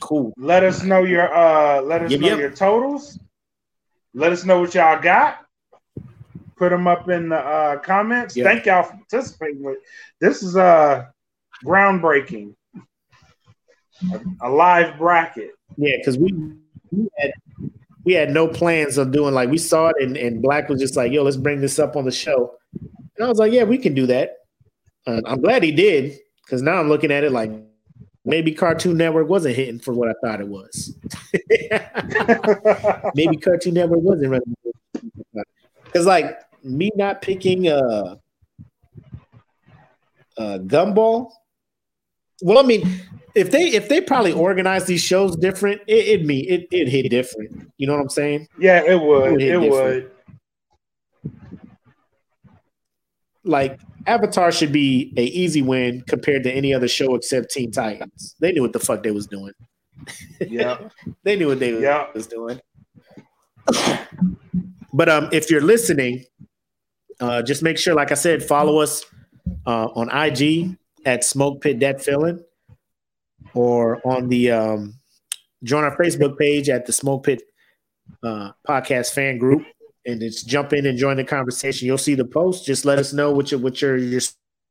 cool. 0.00 0.32
Let 0.36 0.64
us 0.64 0.82
know 0.82 1.04
your 1.04 1.32
uh 1.34 1.80
let 1.82 2.02
us 2.02 2.10
yep, 2.10 2.20
know 2.20 2.28
yep. 2.28 2.38
your 2.38 2.50
totals. 2.50 3.18
Let 4.14 4.32
us 4.32 4.44
know 4.44 4.60
what 4.60 4.74
y'all 4.74 5.00
got. 5.00 5.38
Put 6.56 6.70
them 6.70 6.86
up 6.86 7.08
in 7.08 7.30
the 7.30 7.38
uh, 7.38 7.78
comments. 7.78 8.36
Yep. 8.36 8.46
Thank 8.46 8.66
y'all 8.66 8.84
for 8.84 8.96
participating 8.96 9.62
with 9.62 9.78
this 10.20 10.42
is 10.42 10.56
uh 10.56 11.06
groundbreaking. 11.64 12.54
A, 14.12 14.20
a 14.42 14.48
live 14.48 14.98
bracket. 14.98 15.52
Yeah, 15.76 15.96
because 15.98 16.18
we, 16.18 16.32
we 16.90 17.08
had 17.18 17.32
we 18.04 18.12
had 18.12 18.30
no 18.30 18.46
plans 18.46 18.98
of 18.98 19.10
doing 19.12 19.34
like 19.34 19.50
we 19.50 19.58
saw 19.58 19.88
it 19.88 19.96
and, 20.00 20.16
and 20.16 20.42
Black 20.42 20.68
was 20.68 20.80
just 20.80 20.96
like, 20.96 21.12
yo, 21.12 21.22
let's 21.22 21.36
bring 21.36 21.60
this 21.60 21.78
up 21.78 21.96
on 21.96 22.04
the 22.04 22.12
show. 22.12 22.54
And 22.80 23.24
I 23.24 23.28
was 23.28 23.38
like, 23.38 23.52
yeah, 23.52 23.64
we 23.64 23.78
can 23.78 23.94
do 23.94 24.06
that. 24.06 24.36
Uh, 25.06 25.20
I'm 25.26 25.40
glad 25.40 25.62
he 25.62 25.72
did 25.72 26.18
because 26.44 26.62
now 26.62 26.78
I'm 26.78 26.88
looking 26.88 27.10
at 27.10 27.24
it 27.24 27.32
like 27.32 27.50
maybe 28.24 28.52
Cartoon 28.52 28.96
Network 28.96 29.28
wasn't 29.28 29.56
hitting 29.56 29.78
for 29.78 29.92
what 29.92 30.08
I 30.08 30.14
thought 30.22 30.40
it 30.40 30.48
was. 30.48 30.96
maybe 33.14 33.36
Cartoon 33.36 33.74
Network 33.74 34.00
wasn't 34.00 34.30
running 34.30 34.54
because 35.84 36.06
like 36.06 36.38
me 36.62 36.90
not 36.96 37.22
picking 37.22 37.68
uh 37.68 38.16
uh 40.38 40.58
Gumball. 40.58 41.30
Well, 42.42 42.58
I 42.58 42.62
mean, 42.62 43.00
if 43.34 43.50
they 43.50 43.68
if 43.68 43.88
they 43.88 44.00
probably 44.00 44.32
organize 44.32 44.86
these 44.86 45.02
shows 45.02 45.36
different, 45.36 45.82
it 45.86 46.20
it 46.20 46.26
me 46.26 46.40
it 46.40 46.66
it 46.70 46.88
hit 46.88 47.08
different. 47.10 47.70
You 47.78 47.86
know 47.86 47.94
what 47.94 48.02
I'm 48.02 48.08
saying? 48.08 48.48
Yeah, 48.58 48.82
it 48.84 49.00
would. 49.00 49.40
It, 49.40 49.62
it 49.62 49.70
would. 49.70 50.10
Like 53.44 53.78
Avatar 54.06 54.52
should 54.52 54.72
be 54.72 55.12
a 55.16 55.24
easy 55.24 55.62
win 55.62 56.02
compared 56.06 56.42
to 56.44 56.52
any 56.52 56.74
other 56.74 56.88
show 56.88 57.14
except 57.14 57.50
Teen 57.50 57.70
Titans. 57.70 58.36
They 58.40 58.52
knew 58.52 58.62
what 58.62 58.72
the 58.72 58.80
fuck 58.80 59.02
they 59.02 59.10
was 59.10 59.26
doing. 59.26 59.52
Yeah, 60.40 60.78
they 61.22 61.36
knew 61.36 61.48
what 61.48 61.60
they 61.60 61.80
yeah. 61.80 62.06
was 62.14 62.26
doing. 62.26 62.60
but 64.92 65.08
um, 65.08 65.28
if 65.32 65.50
you're 65.50 65.62
listening, 65.62 66.24
uh, 67.20 67.42
just 67.42 67.62
make 67.62 67.78
sure, 67.78 67.94
like 67.94 68.12
I 68.12 68.16
said, 68.16 68.42
follow 68.42 68.80
us 68.80 69.04
uh, 69.66 69.88
on 69.94 70.10
IG 70.10 70.76
at 71.06 71.24
Smoke 71.24 71.62
Pit 71.62 71.78
Dat 71.78 71.98
Feelin, 71.98 72.40
or 73.54 74.06
on 74.06 74.28
the 74.28 74.50
um, 74.50 74.94
join 75.62 75.84
our 75.84 75.96
Facebook 75.96 76.38
page 76.38 76.68
at 76.68 76.86
the 76.86 76.92
Smoke 76.92 77.24
Pit 77.24 77.42
uh, 78.22 78.50
Podcast 78.68 79.12
Fan 79.14 79.38
Group 79.38 79.64
and 80.06 80.20
just 80.20 80.46
jump 80.46 80.72
in 80.72 80.86
and 80.86 80.98
join 80.98 81.16
the 81.16 81.24
conversation. 81.24 81.86
You'll 81.86 81.98
see 81.98 82.14
the 82.14 82.24
post. 82.24 82.66
Just 82.66 82.84
let 82.84 82.98
us 82.98 83.12
know 83.12 83.32
what 83.32 83.50
your 83.50 83.60
what 83.60 83.80
your 83.80 83.96
your 83.96 84.20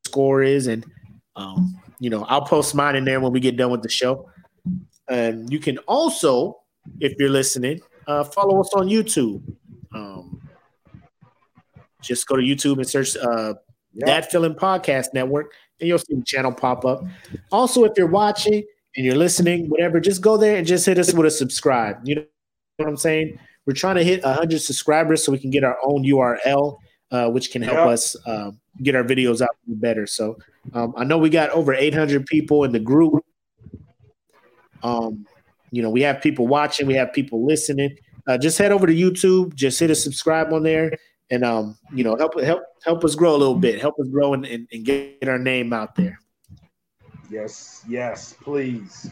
score 0.05 0.43
is, 0.43 0.67
and 0.67 0.85
um, 1.35 1.79
you 1.99 2.09
know 2.09 2.23
I'll 2.25 2.45
post 2.45 2.75
mine 2.75 2.95
in 2.95 3.05
there 3.05 3.19
when 3.19 3.31
we 3.31 3.39
get 3.39 3.57
done 3.57 3.71
with 3.71 3.81
the 3.81 3.89
show. 3.89 4.29
And 5.09 5.51
you 5.51 5.59
can 5.59 5.77
also, 5.79 6.61
if 6.99 7.13
you're 7.19 7.29
listening, 7.29 7.81
uh, 8.07 8.23
follow 8.23 8.61
us 8.61 8.71
on 8.73 8.87
YouTube. 8.87 9.43
Um, 9.93 10.41
just 12.01 12.27
go 12.27 12.35
to 12.35 12.41
YouTube 12.41 12.77
and 12.77 12.87
search 12.87 13.17
uh, 13.17 13.55
yep. 13.93 14.07
Dat 14.07 14.31
Feelin 14.31 14.55
Podcast 14.55 15.07
Network, 15.13 15.53
and 15.79 15.87
you'll 15.87 15.99
see 15.99 16.15
the 16.15 16.23
channel 16.23 16.51
pop 16.51 16.85
up. 16.85 17.03
Also, 17.51 17.83
if 17.83 17.93
you're 17.97 18.07
watching 18.07 18.63
and 18.95 19.05
you're 19.05 19.15
listening, 19.15 19.67
whatever, 19.69 19.99
just 19.99 20.21
go 20.21 20.37
there 20.37 20.57
and 20.57 20.67
just 20.67 20.85
hit 20.85 20.97
us 20.97 21.13
with 21.13 21.25
a 21.25 21.31
subscribe. 21.31 21.97
You 22.03 22.15
know 22.15 22.23
what 22.77 22.89
I'm 22.89 22.97
saying? 22.97 23.39
We're 23.65 23.73
trying 23.73 23.95
to 23.95 24.03
hit 24.03 24.23
100 24.23 24.61
subscribers 24.61 25.23
so 25.23 25.31
we 25.31 25.39
can 25.39 25.49
get 25.49 25.63
our 25.63 25.77
own 25.83 26.03
URL, 26.03 26.77
uh, 27.11 27.29
which 27.29 27.51
can 27.51 27.61
help 27.61 27.87
us 27.87 28.15
uh, 28.25 28.51
get 28.81 28.95
our 28.95 29.03
videos 29.03 29.41
out 29.41 29.55
better. 29.67 30.05
So 30.05 30.37
um, 30.73 30.93
I 30.97 31.05
know 31.05 31.17
we 31.17 31.29
got 31.29 31.49
over 31.51 31.73
800 31.73 32.25
people 32.25 32.65
in 32.65 32.71
the 32.71 32.79
group. 32.79 33.23
Um, 34.81 35.25
you 35.71 35.81
know, 35.81 35.89
we 35.89 36.01
have 36.01 36.21
people 36.21 36.45
watching, 36.45 36.87
we 36.87 36.95
have 36.95 37.13
people 37.13 37.45
listening. 37.45 37.95
Uh, 38.27 38.37
just 38.37 38.57
head 38.57 38.71
over 38.71 38.85
to 38.85 38.93
YouTube, 38.93 39.53
just 39.55 39.79
hit 39.79 39.89
a 39.89 39.95
subscribe 39.95 40.53
on 40.53 40.63
there, 40.63 40.91
and 41.29 41.43
um, 41.43 41.77
you 41.93 42.03
know, 42.03 42.15
help 42.15 42.39
help 42.39 42.63
help 42.85 43.03
us 43.03 43.15
grow 43.15 43.35
a 43.35 43.37
little 43.37 43.55
bit, 43.55 43.81
help 43.81 43.99
us 43.99 44.07
grow 44.07 44.33
and, 44.33 44.45
and, 44.45 44.67
and 44.71 44.85
get 44.85 45.27
our 45.27 45.39
name 45.39 45.73
out 45.73 45.95
there. 45.95 46.19
Yes, 47.29 47.83
yes, 47.87 48.33
please. 48.41 49.09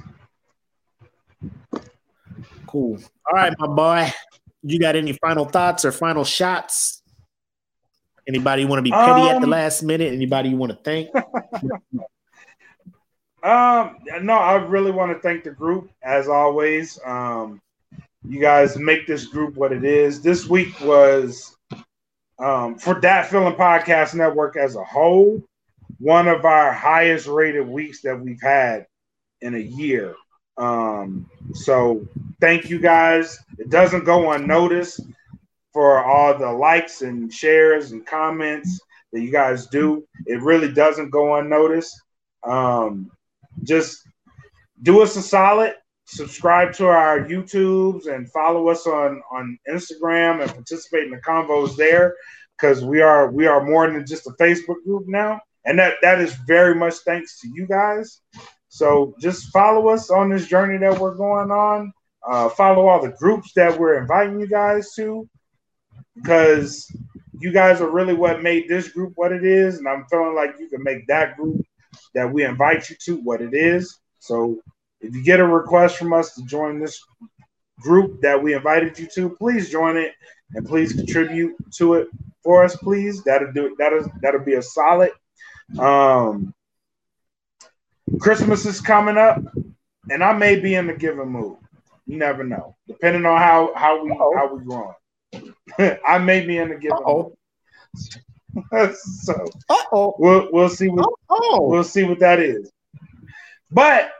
Cool. 2.68 3.00
All 3.30 3.36
right, 3.36 3.54
my 3.60 3.68
boy 3.68 4.14
you 4.64 4.80
got 4.80 4.96
any 4.96 5.14
final 5.14 5.46
thoughts 5.46 5.86
or 5.86 5.92
final 5.92 6.24
shots? 6.24 7.02
Anybody 8.28 8.66
want 8.66 8.80
to 8.80 8.84
be 8.84 8.92
petty 8.92 9.22
um, 9.22 9.28
at 9.28 9.40
the 9.40 9.46
um, 9.46 9.50
last 9.50 9.82
minute? 9.84 10.14
Anybody 10.14 10.50
you 10.50 10.58
want 10.58 10.72
to 10.72 10.78
thank? 10.84 11.10
um, 13.44 13.98
no, 14.22 14.34
I 14.34 14.56
really 14.56 14.92
want 14.92 15.12
to 15.12 15.20
thank 15.20 15.44
the 15.44 15.52
group 15.52 15.90
as 16.04 16.28
always. 16.28 17.00
Um, 17.04 17.62
you 18.28 18.40
guys 18.40 18.78
make 18.78 19.08
this 19.08 19.26
group 19.26 19.56
what 19.56 19.72
it 19.72 19.84
is. 19.84 20.22
This 20.22 20.48
week 20.48 20.80
was 20.82 21.58
um, 22.38 22.78
for 22.78 23.00
Dat 23.00 23.30
Feelin 23.30 23.56
Podcast 23.56 24.14
Network 24.14 24.58
as 24.58 24.76
a 24.76 24.84
whole, 24.84 25.42
one 26.00 26.28
of 26.28 26.46
our 26.46 26.72
highest 26.72 27.28
rated 27.28 27.68
weeks 27.68 28.02
that 28.02 28.20
we've 28.20 28.42
had 28.42 28.86
in 29.42 29.56
a 29.56 29.60
year. 29.60 30.16
Um, 30.58 31.30
so 31.54 32.08
thank 32.40 32.70
you 32.70 32.80
guys. 32.80 33.38
It 33.58 33.70
doesn't 33.70 34.06
go 34.06 34.32
unnoticed 34.32 35.02
for 35.74 36.04
all 36.04 36.38
the 36.38 36.52
likes 36.52 37.02
and 37.02 37.34
shares 37.34 37.92
and 37.92 38.06
comments 38.06 38.80
that 39.12 39.22
you 39.22 39.32
guys 39.32 39.68
do. 39.68 40.06
It 40.26 40.42
really 40.42 40.72
doesn't 40.72 41.10
go 41.10 41.36
unnoticed. 41.36 41.96
Um, 42.44 43.12
just 43.64 44.08
do 44.82 45.02
us 45.02 45.16
a 45.16 45.22
solid. 45.22 45.76
Subscribe 46.06 46.74
to 46.74 46.88
our 46.88 47.22
YouTubes 47.22 48.14
and 48.14 48.30
follow 48.32 48.68
us 48.68 48.86
on 48.86 49.22
on 49.32 49.58
Instagram 49.70 50.42
and 50.42 50.52
participate 50.52 51.06
in 51.06 51.12
the 51.12 51.18
convos 51.18 51.78
there 51.78 52.16
because 52.60 52.84
we 52.84 53.02
are 53.02 53.32
we 53.32 53.48
are 53.48 53.64
more 53.64 53.90
than 53.90 54.06
just 54.06 54.28
a 54.28 54.32
Facebook 54.32 54.84
group 54.84 55.08
now, 55.08 55.40
and 55.66 55.80
that 55.80 55.96
that 56.02 56.20
is 56.20 56.34
very 56.48 56.76
much 56.76 56.96
thanks 57.06 57.40
to 57.40 57.50
you 57.54 57.66
guys. 57.66 58.20
So 58.72 59.14
just 59.20 59.52
follow 59.52 59.90
us 59.90 60.10
on 60.10 60.30
this 60.30 60.48
journey 60.48 60.78
that 60.78 60.98
we're 60.98 61.16
going 61.16 61.52
on. 61.52 61.92
Uh, 62.26 62.48
follow 62.48 62.88
all 62.88 63.02
the 63.02 63.12
groups 63.12 63.52
that 63.54 63.78
we're 63.78 64.00
inviting 64.00 64.40
you 64.40 64.48
guys 64.48 64.94
to 64.96 65.28
because 66.16 66.90
you 67.38 67.52
guys 67.52 67.82
are 67.82 67.90
really 67.90 68.14
what 68.14 68.42
made 68.42 68.70
this 68.70 68.88
group 68.88 69.12
what 69.16 69.34
it 69.34 69.44
is. 69.44 69.78
And 69.78 69.90
I'm 69.90 70.06
feeling 70.10 70.36
like 70.36 70.56
you 70.58 70.70
can 70.70 70.82
make 70.84 71.06
that 71.08 71.36
group 71.36 71.62
that 72.14 72.32
we 72.32 72.46
invite 72.46 72.90
you 72.90 72.96
to 73.08 73.18
what 73.18 73.42
it 73.42 73.54
is. 73.54 74.00
So 74.20 74.62
if 75.02 75.14
you 75.14 75.22
get 75.22 75.42
a 75.42 75.46
request 75.46 75.98
from 75.98 76.14
us 76.14 76.34
to 76.36 76.46
join 76.46 76.80
this 76.80 76.98
group 77.82 78.22
that 78.22 78.42
we 78.42 78.54
invited 78.54 78.98
you 78.98 79.08
to, 79.16 79.32
please 79.32 79.70
join 79.70 79.98
it 79.98 80.14
and 80.54 80.66
please 80.66 80.94
contribute 80.94 81.56
to 81.74 81.96
it 81.96 82.08
for 82.42 82.64
us, 82.64 82.78
please. 82.78 83.22
That'll 83.26 83.52
do 83.52 83.66
it. 83.66 83.74
That'll 83.78 84.10
that'll 84.22 84.46
be 84.46 84.54
a 84.54 84.62
solid. 84.62 85.12
Um, 85.78 86.54
Christmas 88.20 88.66
is 88.66 88.82
coming 88.82 89.18
up, 89.18 89.42
and 90.10 90.24
I 90.24 90.34
may 90.34 90.60
be 90.60 90.76
in 90.76 90.88
the 90.88 90.94
giving 90.94 91.30
mood. 91.30 91.58
You 92.06 92.18
never 92.18 92.44
know, 92.44 92.76
depending 92.88 93.26
on 93.26 93.38
how 93.38 93.74
how 93.76 94.04
we 94.04 94.12
Uh-oh. 94.12 94.36
how 94.36 94.54
we 94.54 94.64
growing. 94.64 96.00
I 96.08 96.18
may 96.18 96.46
be 96.46 96.58
in 96.58 96.70
the 96.70 96.76
giving 96.76 96.98
Uh-oh. 96.98 97.34
mood. 98.74 98.96
so 98.96 99.46
Uh-oh. 99.70 100.16
we'll 100.20 100.50
we'll 100.52 100.70
see 100.70 100.88
what 100.90 101.06
Uh-oh. 101.30 101.68
we'll 101.70 101.84
see 101.84 102.04
what 102.04 102.20
that 102.20 102.40
is. 102.40 102.72
But 103.72 104.12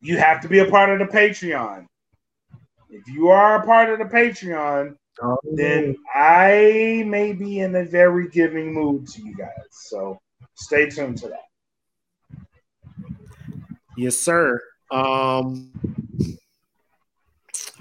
you 0.00 0.18
have 0.18 0.42
to 0.42 0.48
be 0.48 0.58
a 0.58 0.70
part 0.70 0.90
of 0.90 0.98
the 0.98 1.16
Patreon. 1.16 1.86
If 2.90 3.08
you 3.08 3.28
are 3.28 3.62
a 3.62 3.64
part 3.64 3.88
of 3.88 3.98
the 3.98 4.14
Patreon, 4.14 4.96
oh. 5.22 5.38
then 5.54 5.96
I 6.14 7.04
may 7.06 7.32
be 7.32 7.60
in 7.60 7.74
a 7.74 7.84
very 7.84 8.28
giving 8.28 8.74
mood 8.74 9.08
to 9.08 9.22
you 9.22 9.34
guys. 9.34 9.48
So 9.70 10.20
stay 10.54 10.90
tuned 10.90 11.18
to 11.18 11.28
that. 11.28 11.46
Yes, 13.96 14.16
sir. 14.16 14.60
Um, 14.90 15.72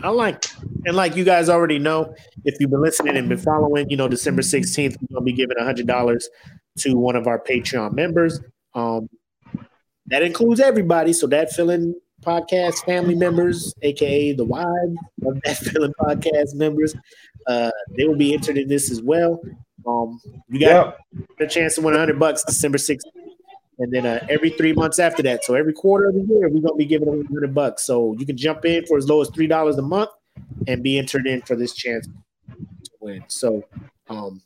I 0.02 0.10
like, 0.10 0.46
and 0.86 0.96
like 0.96 1.16
you 1.16 1.24
guys 1.24 1.50
already 1.50 1.80
know, 1.80 2.14
if 2.46 2.56
you've 2.60 2.70
been 2.70 2.82
listening 2.82 3.16
and 3.18 3.30
been 3.30 3.38
following, 3.38 3.90
you 3.90 3.98
know, 3.98 4.08
December 4.08 4.42
16th, 4.42 4.98
we're 5.02 5.08
going 5.08 5.22
to 5.22 5.22
be 5.22 5.34
giving 5.34 5.58
$100 5.58 6.24
to 6.80 6.98
one 6.98 7.16
of 7.16 7.28
our 7.28 7.40
Patreon 7.40 7.94
members. 7.94 8.40
Um, 8.74 9.10
that 10.08 10.24
includes 10.24 10.60
everybody. 10.60 11.14
So 11.14 11.28
Dat 11.28 11.50
Feelin 11.52 11.94
podcast 12.22 12.86
family 12.86 13.16
members, 13.16 13.74
aka 13.82 14.34
the 14.34 14.46
wives 14.46 14.96
of 15.26 15.42
that 15.44 15.58
feeling 15.62 15.94
podcast 16.00 16.56
members, 16.56 16.96
uh, 17.48 17.72
they 17.98 18.06
will 18.06 18.18
be 18.18 18.34
entered 18.34 18.58
in 18.58 18.68
this 18.68 18.92
as 18.92 19.02
well. 19.02 19.40
Um, 19.86 20.20
you 20.50 20.60
got 20.60 20.98
yep. 21.12 21.28
a 21.40 21.48
chance 21.48 21.76
to 21.76 21.82
win 21.82 21.94
100 21.94 22.20
bucks 22.20 22.44
December 22.44 22.78
16th. 22.78 23.00
And 23.80 23.92
then 23.92 24.06
uh, 24.06 24.26
every 24.30 24.52
three 24.52 24.74
months 24.74 25.00
after 25.00 25.24
that. 25.24 25.44
So 25.44 25.56
every 25.56 25.74
quarter 25.74 26.10
of 26.10 26.16
the 26.16 26.22
year, 26.22 26.50
we're 26.50 26.62
gonna 26.62 26.76
be 26.76 26.86
giving 26.86 27.08
away 27.08 27.24
hundred 27.24 27.54
bucks. 27.54 27.86
So 27.86 28.16
you 28.20 28.26
can 28.26 28.38
jump 28.38 28.66
in 28.66 28.86
for 28.86 28.98
as 28.98 29.10
low 29.10 29.22
as 29.22 29.30
three 29.30 29.48
dollars 29.48 29.78
a 29.78 29.82
month 29.82 30.10
and 30.68 30.84
be 30.84 30.98
entered 30.98 31.28
in 31.28 31.42
for 31.42 31.56
this 31.56 31.74
chance 31.74 32.08
to 32.08 32.92
win. 33.00 33.24
So 33.28 33.64
um, 34.10 34.42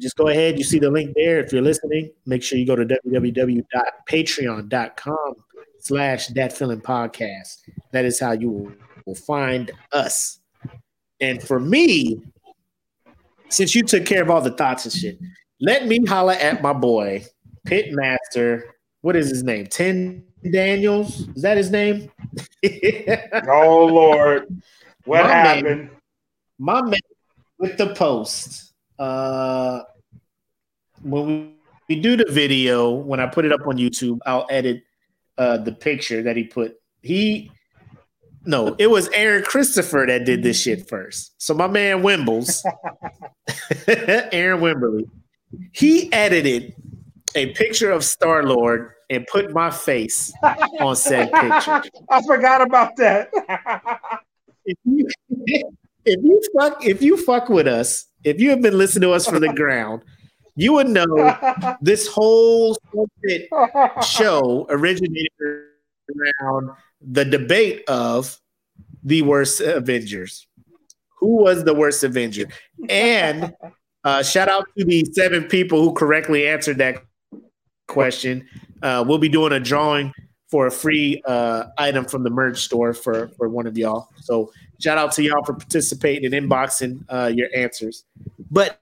just 0.00 0.16
go 0.16 0.28
ahead. 0.28 0.56
You 0.58 0.64
see 0.64 0.78
the 0.78 0.90
link 0.90 1.14
there. 1.14 1.40
If 1.40 1.52
you're 1.52 1.60
listening, 1.62 2.10
make 2.26 2.42
sure 2.42 2.58
you 2.58 2.66
go 2.66 2.76
to 2.76 2.84
www.patreon.com 2.84 5.34
slash 5.80 6.26
Dat 6.28 6.52
Feelin 6.52 6.82
podcast. 6.82 7.62
That 7.92 8.04
is 8.04 8.20
how 8.20 8.32
you 8.32 8.50
will, 8.50 8.72
will 9.06 9.14
find 9.14 9.70
us. 9.92 10.40
And 11.20 11.42
for 11.42 11.58
me, 11.58 12.20
since 13.48 13.74
you 13.74 13.82
took 13.82 14.04
care 14.04 14.22
of 14.22 14.30
all 14.30 14.40
the 14.40 14.50
thoughts 14.50 14.84
and 14.84 14.92
shit, 14.92 15.18
let 15.60 15.86
me 15.86 16.04
holler 16.04 16.34
at 16.34 16.62
my 16.62 16.74
boy, 16.74 17.24
Pitmaster. 17.66 18.62
What 19.02 19.16
is 19.16 19.28
his 19.28 19.42
name? 19.42 19.66
Tim 19.66 20.24
Daniels? 20.50 21.28
Is 21.36 21.42
that 21.42 21.56
his 21.56 21.70
name? 21.70 22.10
oh 23.48 23.86
Lord. 23.86 24.46
What 25.04 25.24
my 25.24 25.30
happened? 25.30 25.64
Man, 25.64 25.90
my 26.58 26.82
man 26.82 27.00
with 27.58 27.76
the 27.76 27.94
post. 27.94 28.72
Uh 28.98 29.82
when 31.02 31.26
we, 31.26 31.54
we 31.88 32.00
do 32.00 32.16
the 32.16 32.30
video, 32.30 32.90
when 32.90 33.20
I 33.20 33.26
put 33.26 33.44
it 33.44 33.52
up 33.52 33.66
on 33.66 33.76
YouTube, 33.76 34.18
I'll 34.24 34.46
edit 34.48 34.82
uh 35.36 35.58
the 35.58 35.72
picture 35.72 36.22
that 36.22 36.36
he 36.36 36.44
put. 36.44 36.76
He 37.02 37.50
no, 38.48 38.76
it 38.78 38.86
was 38.86 39.08
Aaron 39.08 39.42
Christopher 39.42 40.04
that 40.06 40.24
did 40.24 40.44
this 40.44 40.62
shit 40.62 40.88
first. 40.88 41.34
So 41.38 41.52
my 41.52 41.66
man 41.66 42.02
Wimbles, 42.02 42.64
Aaron 44.32 44.60
Wimberly, 44.60 45.10
he 45.72 46.12
edited 46.12 46.74
a 47.36 47.52
picture 47.52 47.90
of 47.90 48.02
Star 48.02 48.42
Lord 48.42 48.92
and 49.10 49.26
put 49.30 49.52
my 49.52 49.70
face 49.70 50.32
on 50.80 50.96
said 50.96 51.30
picture. 51.32 51.82
I 52.10 52.22
forgot 52.26 52.62
about 52.62 52.96
that. 52.96 53.30
if, 54.64 54.78
you, 54.84 55.08
if 56.04 56.24
you 56.24 56.42
fuck 56.56 56.84
if 56.84 57.02
you 57.02 57.16
fuck 57.16 57.48
with 57.48 57.68
us, 57.68 58.06
if 58.24 58.40
you 58.40 58.50
have 58.50 58.62
been 58.62 58.76
listening 58.76 59.08
to 59.08 59.14
us 59.14 59.26
from 59.26 59.40
the 59.40 59.52
ground, 59.52 60.02
you 60.56 60.72
would 60.72 60.88
know 60.88 61.76
this 61.80 62.08
whole 62.08 62.76
show 64.02 64.66
originated 64.70 65.30
around 65.40 66.70
the 67.00 67.24
debate 67.24 67.84
of 67.88 68.40
the 69.04 69.22
worst 69.22 69.60
Avengers. 69.60 70.48
Who 71.18 71.42
was 71.42 71.64
the 71.64 71.74
worst 71.74 72.02
Avenger? 72.02 72.46
And 72.88 73.54
uh, 74.04 74.22
shout 74.22 74.48
out 74.48 74.66
to 74.78 74.84
the 74.84 75.04
seven 75.12 75.44
people 75.44 75.82
who 75.82 75.92
correctly 75.92 76.46
answered 76.46 76.78
that 76.78 77.02
question. 77.86 78.46
Uh, 78.82 79.04
we'll 79.06 79.18
be 79.18 79.28
doing 79.28 79.52
a 79.52 79.60
drawing 79.60 80.12
for 80.50 80.66
a 80.66 80.70
free 80.70 81.22
uh, 81.26 81.64
item 81.78 82.04
from 82.04 82.22
the 82.22 82.30
merch 82.30 82.58
store 82.58 82.94
for, 82.94 83.28
for 83.36 83.48
one 83.48 83.66
of 83.66 83.76
y'all. 83.76 84.08
So 84.20 84.52
shout 84.80 84.98
out 84.98 85.12
to 85.12 85.22
y'all 85.22 85.44
for 85.44 85.54
participating 85.54 86.32
and 86.32 86.48
inboxing 86.48 87.04
uh, 87.08 87.32
your 87.34 87.48
answers. 87.54 88.04
But 88.50 88.80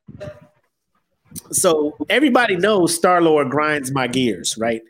so 1.51 1.97
everybody 2.10 2.56
knows 2.56 2.94
Star 2.94 3.20
Lord 3.22 3.51
grinds 3.51 3.93
my 3.93 4.06
gears, 4.06 4.59
right? 4.59 4.82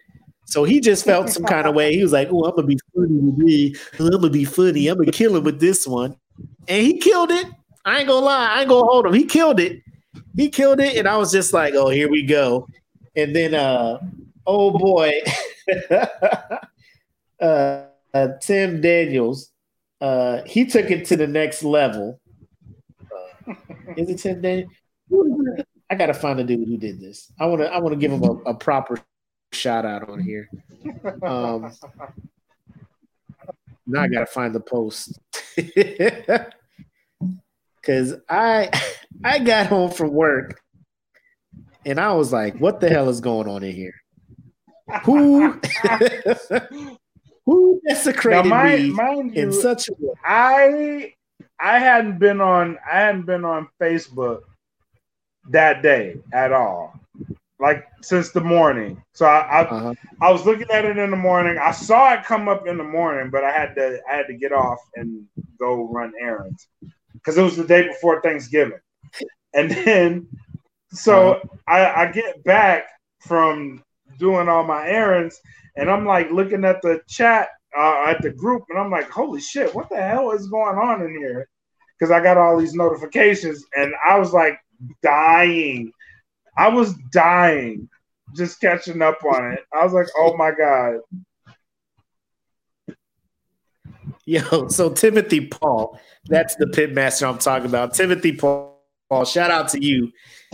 So 0.47 0.65
he 0.65 0.81
just 0.81 1.05
felt 1.05 1.31
some 1.31 1.45
kind 1.45 1.67
of 1.67 1.75
way. 1.75 1.95
He 1.95 2.03
was 2.03 2.13
like, 2.13 2.29
"Oh, 2.31 2.45
I'm 2.45 2.55
gonna 2.55 2.67
be 2.67 2.79
funny 2.95 3.17
with 3.17 3.39
me. 3.39 3.75
I'm 3.99 4.11
gonna 4.11 4.31
be 4.31 4.45
funny. 4.45 4.89
I'm 4.89 4.99
gonna 4.99 5.11
kill 5.11 5.37
him 5.37 5.45
with 5.45 5.59
this 5.59 5.87
one," 5.87 6.17
and 6.69 6.83
he 6.83 6.99
killed 6.99 7.31
it. 7.31 7.47
I 7.85 8.01
ain't 8.01 8.09
gonna 8.09 8.25
lie. 8.25 8.51
I 8.55 8.61
ain't 8.61 8.69
gonna 8.69 8.87
hold 8.87 9.07
him. 9.07 9.15
He 9.15 9.25
killed 9.25 9.59
it. 9.59 9.83
He 10.37 10.51
killed 10.51 10.81
it, 10.81 10.97
and 10.97 11.09
I 11.09 11.17
was 11.17 11.33
just 11.33 11.53
like, 11.53 11.75
"Oh, 11.75 11.89
here 11.89 12.11
we 12.11 12.25
go." 12.25 12.69
And 13.17 13.35
then, 13.35 13.55
uh, 13.55 14.01
oh 14.47 14.71
boy, 14.71 15.13
uh, 17.41 17.85
uh, 18.13 18.29
Tim 18.41 18.81
Daniels, 18.81 19.51
uh, 20.01 20.43
he 20.47 20.67
took 20.67 20.91
it 20.91 21.07
to 21.07 21.17
the 21.17 21.27
next 21.27 21.63
level. 21.63 22.21
Uh, 23.01 23.55
is 23.97 24.11
it 24.11 24.19
Tim 24.19 24.41
Daniels? 24.41 24.73
I 25.91 25.95
gotta 25.97 26.15
find 26.15 26.39
the 26.39 26.45
dude 26.45 26.67
who 26.67 26.77
did 26.77 27.01
this. 27.01 27.31
I 27.39 27.47
wanna, 27.47 27.65
I 27.65 27.79
wanna 27.79 27.97
give 27.97 28.11
him 28.11 28.25
a, 28.25 28.33
a 28.51 28.55
proper 28.55 28.99
shout 29.53 29.85
out 29.85 30.09
on 30.09 30.21
here. 30.21 30.49
Um, 31.23 31.73
now 33.87 34.03
I 34.03 34.09
gotta 34.09 34.27
find 34.27 34.55
the 34.55 34.61
post 34.61 35.19
because 37.85 38.15
I 38.29 38.71
I 39.25 39.39
got 39.39 39.67
home 39.67 39.91
from 39.91 40.13
work 40.13 40.61
and 41.87 42.01
I 42.01 42.13
was 42.13 42.33
like, 42.33 42.59
"What 42.59 42.81
the 42.81 42.89
hell 42.89 43.09
is 43.09 43.21
going 43.21 43.49
on 43.49 43.63
in 43.63 43.75
here? 43.75 43.95
Who 45.05 45.61
who 47.47 47.81
desecrated 47.87 48.45
now, 48.45 48.51
mind, 48.51 48.83
me 48.83 48.91
mind 48.91 49.37
in 49.37 49.53
such 49.53 49.89
a 49.89 49.93
way?" 49.99 50.15
I 50.25 51.15
I 51.61 51.79
hadn't 51.79 52.19
been 52.19 52.41
on 52.41 52.79
I 52.91 53.01
hadn't 53.01 53.27
been 53.27 53.45
on 53.45 53.69
Facebook 53.81 54.43
that 55.51 55.83
day 55.83 56.17
at 56.33 56.53
all 56.53 56.99
like 57.65 57.87
since 58.03 58.31
the 58.31 58.41
morning. 58.41 59.03
So 59.15 59.27
I 59.27 59.39
I, 59.41 59.61
uh-huh. 59.63 59.95
I, 60.21 60.31
was 60.31 60.45
looking 60.45 60.71
at 60.71 60.85
it 60.85 60.99
in 60.99 61.11
the 61.11 61.17
morning. 61.17 61.59
I 61.59 61.71
saw 61.73 62.13
it 62.13 62.25
come 62.25 62.49
up 62.49 62.67
in 62.67 62.77
the 62.77 62.85
morning, 62.85 63.31
but 63.31 63.45
I 63.45 63.51
had 63.51 63.75
to 63.77 64.01
I 64.11 64.17
had 64.17 64.27
to 64.27 64.35
get 64.35 64.53
off 64.53 64.81
and 64.97 65.27
go 65.59 65.89
run 65.89 66.13
errands 66.21 66.69
because 67.15 67.39
it 67.39 67.43
was 67.43 67.57
the 67.57 67.65
day 67.65 67.87
before 67.87 68.21
Thanksgiving. 68.21 68.81
And 69.55 69.71
then 69.71 70.27
so. 70.95 71.41
I, 71.67 72.03
I 72.03 72.13
get 72.13 72.45
back 72.45 72.85
from 73.21 73.83
doing 74.19 74.49
all 74.51 74.65
my 74.65 74.87
errands 74.87 75.41
and 75.77 75.91
I'm 75.91 76.05
like 76.05 76.31
looking 76.31 76.65
at 76.65 76.83
the 76.83 77.01
chat 77.09 77.49
uh, 77.77 78.05
at 78.07 78.21
the 78.21 78.31
group 78.31 78.65
and 78.69 78.79
I'm 78.79 78.91
like, 78.91 79.09
holy 79.09 79.41
shit, 79.41 79.75
what 79.75 79.89
the 79.89 79.97
hell 79.97 80.31
is 80.33 80.47
going 80.49 80.77
on 80.77 81.03
in 81.03 81.17
here? 81.17 81.49
Because 81.99 82.11
I 82.11 82.23
got 82.23 82.37
all 82.37 82.59
these 82.59 82.75
notifications 82.75 83.65
and 83.75 83.95
I 84.07 84.19
was 84.19 84.33
like 84.33 84.59
dying 85.03 85.91
I 86.57 86.69
was 86.69 86.95
dying 87.11 87.89
just 88.35 88.61
catching 88.61 89.03
up 89.03 89.19
on 89.25 89.53
it. 89.53 89.61
I 89.73 89.85
was 89.85 89.93
like, 89.93 90.07
oh 90.17 90.37
my 90.37 90.53
God. 90.53 91.01
Yo, 94.25 94.69
so 94.69 94.91
Timothy 94.91 95.47
Paul, 95.47 95.99
that's 96.27 96.57
the 96.57 96.67
pitmaster 96.67 97.29
I'm 97.29 97.39
talking 97.39 97.67
about. 97.67 97.95
Timothy 97.95 98.33
Paul, 98.33 98.74
shout 99.25 99.51
out 99.51 99.69
to 99.71 99.85
you 99.85 100.11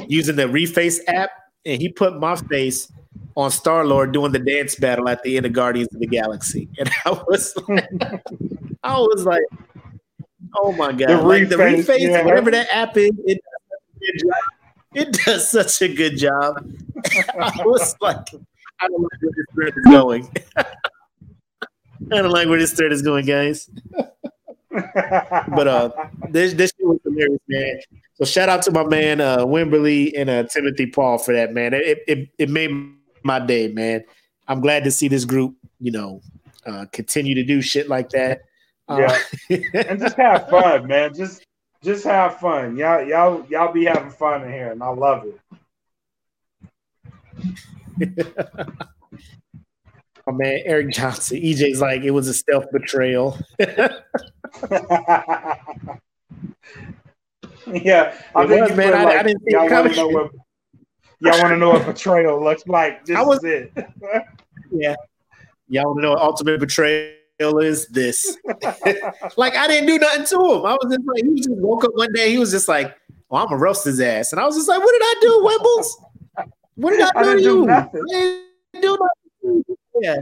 using 0.08 0.36
the 0.36 0.44
Reface 0.44 0.98
app, 1.06 1.30
and 1.64 1.80
he 1.80 1.88
put 1.88 2.18
my 2.18 2.36
face 2.36 2.90
on 3.36 3.50
Star 3.50 3.84
Lord 3.84 4.12
doing 4.12 4.32
the 4.32 4.38
dance 4.38 4.74
battle 4.74 5.08
at 5.08 5.22
the 5.22 5.36
end 5.36 5.46
of 5.46 5.52
Guardians 5.52 5.92
of 5.94 6.00
the 6.00 6.06
Galaxy, 6.06 6.68
and 6.78 6.90
I 7.04 7.10
was 7.10 7.56
like, 7.68 7.88
I 8.82 8.98
was 8.98 9.24
like, 9.24 9.42
oh 10.56 10.72
my 10.72 10.92
god, 10.92 11.08
the 11.08 11.22
like 11.22 11.42
Reface, 11.42 11.48
the 11.48 11.56
Reface, 11.56 12.00
yeah. 12.00 12.24
whatever 12.24 12.50
that 12.50 12.68
app 12.70 12.96
is, 12.96 13.12
it, 13.24 13.40
it 14.94 15.12
does 15.24 15.48
such 15.48 15.82
a 15.82 15.94
good 15.94 16.16
job. 16.16 16.56
I 17.40 17.62
was 17.64 17.96
like, 18.00 18.26
I 18.80 18.88
don't 18.88 19.02
like 19.02 19.20
where 19.20 19.32
this 19.36 19.46
thread 19.54 19.74
is 19.76 19.84
going. 19.84 20.30
I 22.12 22.22
don't 22.22 22.30
like 22.30 22.48
where 22.48 22.58
this 22.58 22.72
thread 22.72 22.92
is 22.92 23.02
going, 23.02 23.26
guys. 23.26 23.70
But 24.70 25.66
uh, 25.66 25.90
this 26.28 26.54
this 26.54 26.72
shit 26.76 26.86
was 26.86 26.98
hilarious, 27.04 27.40
man. 27.48 27.80
So 28.14 28.24
shout 28.24 28.48
out 28.48 28.62
to 28.62 28.70
my 28.70 28.84
man 28.84 29.20
uh, 29.20 29.38
Wimberly 29.38 30.12
and 30.16 30.30
uh, 30.30 30.44
Timothy 30.44 30.86
Paul 30.86 31.18
for 31.18 31.34
that, 31.34 31.52
man. 31.52 31.74
It, 31.74 32.04
it 32.06 32.28
it 32.38 32.48
made 32.48 32.70
my 33.24 33.40
day, 33.40 33.68
man. 33.68 34.04
I'm 34.46 34.60
glad 34.60 34.84
to 34.84 34.90
see 34.90 35.08
this 35.08 35.24
group, 35.24 35.56
you 35.80 35.90
know, 35.90 36.20
uh, 36.66 36.86
continue 36.92 37.34
to 37.34 37.42
do 37.42 37.60
shit 37.60 37.88
like 37.88 38.10
that. 38.10 38.42
Uh, 38.88 39.18
yeah, 39.48 39.60
and 39.88 40.00
just 40.00 40.16
have 40.16 40.48
fun, 40.48 40.86
man. 40.86 41.14
Just 41.14 41.44
just 41.82 42.04
have 42.04 42.38
fun. 42.38 42.76
Y'all, 42.76 43.02
y'all, 43.02 43.44
y'all 43.48 43.72
be 43.72 43.86
having 43.86 44.10
fun 44.10 44.44
in 44.44 44.52
here, 44.52 44.70
and 44.70 44.82
I 44.82 44.90
love 44.90 45.24
it. 45.26 45.40
oh 50.26 50.32
man, 50.32 50.60
Eric 50.64 50.90
Johnson. 50.90 51.38
EJ's 51.38 51.80
like 51.80 52.02
it 52.02 52.10
was 52.10 52.28
a 52.28 52.34
stealth 52.34 52.70
betrayal. 52.70 53.38
yeah, 57.66 58.14
I 58.34 58.46
think 58.46 58.68
was, 58.68 58.76
man. 58.76 58.94
I, 58.94 59.04
like, 59.04 59.16
I, 59.16 59.22
didn't 59.22 59.42
think 59.42 59.52
y'all 59.52 59.68
want 59.70 59.90
to 59.90 59.96
know 59.96 60.08
what 60.08 60.30
y'all 61.20 61.40
want 61.40 61.52
to 61.52 61.56
know 61.56 61.70
what 61.70 61.86
betrayal 61.86 62.42
looks 62.42 62.66
like. 62.66 63.04
This 63.06 63.16
I 63.16 63.22
was, 63.22 63.38
is 63.44 63.44
it. 63.44 63.72
yeah, 64.72 64.94
y'all 65.68 65.86
want 65.86 65.98
to 65.98 66.02
know 66.02 66.10
what 66.10 66.20
ultimate 66.20 66.60
betrayal 66.60 67.14
is 67.60 67.86
this? 67.88 68.36
like 69.36 69.56
I 69.56 69.66
didn't 69.66 69.86
do 69.86 69.98
nothing 69.98 70.26
to 70.26 70.36
him. 70.36 70.66
I 70.66 70.76
was 70.80 70.86
just 70.90 71.06
like, 71.06 71.24
he 71.24 71.36
just 71.36 71.50
woke 71.50 71.84
up 71.84 71.92
one 71.94 72.12
day. 72.12 72.30
He 72.30 72.38
was 72.38 72.50
just 72.50 72.68
like, 72.68 72.88
oh, 72.88 73.14
"Well, 73.30 73.42
I'm 73.42 73.48
gonna 73.48 73.60
roast 73.60 73.84
his 73.84 74.00
ass," 74.00 74.32
and 74.32 74.40
I 74.40 74.46
was 74.46 74.56
just 74.56 74.68
like, 74.68 74.78
"What 74.78 74.92
did 74.92 75.02
I 75.02 75.14
do, 75.20 75.40
Wimbles? 75.44 76.46
What 76.74 76.90
did 76.90 77.00
I 77.02 77.22
do 77.22 77.30
I 77.30 77.34
to 77.34 77.40
you? 77.40 77.66
Nothing. 77.66 78.04
I 78.12 78.42
didn't 78.72 78.82
do 78.82 78.98
nothing." 78.98 79.64
Yeah. 80.00 80.16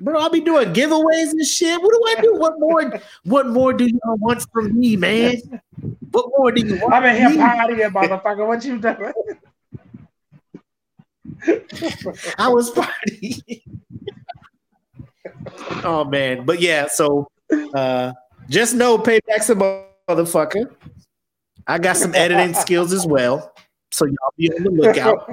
Bro, 0.00 0.20
I'll 0.20 0.30
be 0.30 0.40
doing 0.40 0.72
giveaways 0.72 1.30
and 1.30 1.46
shit. 1.46 1.80
What 1.80 1.90
do 1.90 2.02
I 2.06 2.20
do? 2.20 2.34
What 2.36 2.54
more? 2.58 3.00
What 3.24 3.48
more 3.48 3.72
do 3.72 3.86
you 3.86 3.98
want 4.04 4.44
from 4.52 4.78
me, 4.78 4.96
man? 4.96 5.40
What 6.10 6.26
more 6.36 6.52
do 6.52 6.66
you 6.66 6.80
want? 6.80 6.94
I'm 6.94 7.04
in 7.04 7.16
here 7.16 7.30
partying, 7.30 7.92
motherfucker. 7.92 8.46
What 8.46 8.64
you 8.64 8.78
doing? 8.78 9.12
I 12.38 12.48
was 12.48 12.70
partying. 12.72 13.62
oh 15.84 16.04
man, 16.04 16.44
but 16.44 16.60
yeah. 16.60 16.88
So 16.88 17.30
uh, 17.74 18.12
just 18.48 18.74
know, 18.74 18.98
payback's 18.98 19.50
a 19.50 19.54
motherfucker. 20.08 20.74
I 21.66 21.78
got 21.78 21.96
some 21.96 22.14
editing 22.14 22.54
skills 22.54 22.92
as 22.92 23.06
well. 23.06 23.55
So 23.96 24.04
y'all 24.04 24.34
be 24.36 24.50
on 24.52 24.62
the 24.62 24.70
lookout. 24.70 25.26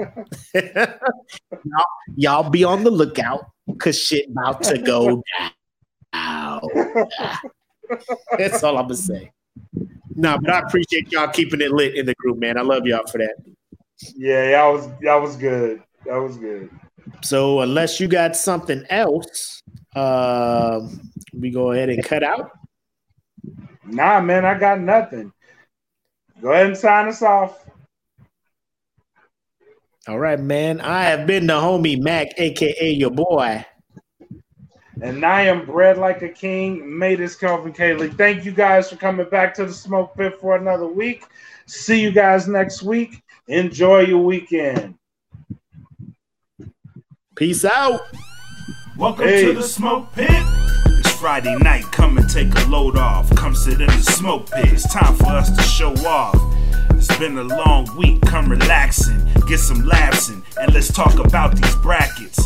y'all, 1.65 1.85
y'all 2.15 2.49
be 2.49 2.63
on 2.63 2.85
the 2.85 2.91
lookout 2.91 3.45
because 3.67 3.99
shit 3.99 4.29
about 4.29 4.63
to 4.63 4.77
go 4.77 5.21
down. 6.13 6.61
That's 8.37 8.63
all 8.63 8.77
I'm 8.77 8.85
gonna 8.85 8.95
say. 8.95 9.33
No, 10.15 10.37
but 10.37 10.49
I 10.49 10.59
appreciate 10.59 11.11
y'all 11.11 11.27
keeping 11.27 11.59
it 11.59 11.71
lit 11.71 11.95
in 11.95 12.05
the 12.05 12.15
group, 12.15 12.37
man. 12.37 12.57
I 12.57 12.61
love 12.61 12.87
y'all 12.87 13.05
for 13.05 13.17
that. 13.17 13.35
Yeah, 14.15 14.51
that 14.51 14.65
was 14.67 14.87
that 15.01 15.15
was 15.15 15.35
good. 15.35 15.83
That 16.05 16.15
was 16.15 16.37
good. 16.37 16.69
So 17.21 17.59
unless 17.59 17.99
you 17.99 18.07
got 18.07 18.37
something 18.37 18.85
else, 18.89 19.61
uh, 19.93 20.87
we 21.33 21.51
go 21.51 21.73
ahead 21.73 21.89
and 21.89 22.01
cut 22.01 22.23
out. 22.23 22.51
Nah, 23.85 24.21
man, 24.21 24.45
I 24.45 24.57
got 24.57 24.79
nothing. 24.79 25.33
Go 26.41 26.53
ahead 26.53 26.67
and 26.67 26.77
sign 26.77 27.09
us 27.09 27.21
off. 27.21 27.62
All 30.05 30.19
right, 30.19 30.39
man. 30.39 30.81
I 30.81 31.03
have 31.03 31.25
been 31.25 31.47
the 31.47 31.53
homie 31.53 32.01
Mac, 32.01 32.27
aka 32.37 32.91
your 32.91 33.09
boy. 33.09 33.65
And 35.01 35.25
I 35.25 35.41
am 35.41 35.65
bred 35.65 35.97
like 35.97 36.21
a 36.21 36.29
king. 36.29 36.97
Made 36.97 37.19
this 37.19 37.35
Kelvin 37.35 37.73
Kaylee. 37.73 38.15
Thank 38.17 38.43
you 38.43 38.51
guys 38.51 38.89
for 38.89 38.97
coming 38.97 39.29
back 39.29 39.53
to 39.55 39.65
the 39.65 39.73
smoke 39.73 40.15
pit 40.15 40.39
for 40.39 40.57
another 40.57 40.87
week. 40.87 41.25
See 41.67 42.01
you 42.01 42.11
guys 42.11 42.47
next 42.49 42.83
week. 42.83 43.23
Enjoy 43.47 44.01
your 44.01 44.23
weekend. 44.23 44.95
Peace 47.35 47.63
out. 47.63 48.01
Welcome 48.97 49.25
hey. 49.25 49.45
to 49.45 49.53
the 49.53 49.63
smoke 49.63 50.13
pit. 50.13 50.29
Friday 51.23 51.55
night. 51.55 51.89
Come 51.93 52.17
and 52.17 52.29
take 52.29 52.53
a 52.53 52.65
load 52.67 52.97
off. 52.97 53.33
Come 53.33 53.55
sit 53.55 53.79
in 53.79 53.87
the 53.87 54.01
smoke 54.01 54.51
pit. 54.51 54.73
It's 54.73 54.93
time 54.93 55.15
for 55.15 55.27
us 55.27 55.49
to 55.55 55.63
show 55.63 55.93
off. 56.05 56.35
It's 56.89 57.17
been 57.17 57.37
a 57.37 57.43
long 57.43 57.87
week. 57.95 58.19
Come 58.23 58.49
relaxing, 58.49 59.25
get 59.47 59.59
some 59.59 59.85
laughs 59.85 60.27
in, 60.27 60.43
and 60.59 60.73
let's 60.73 60.91
talk 60.91 61.17
about 61.19 61.55
these 61.55 61.75
brackets. 61.77 62.45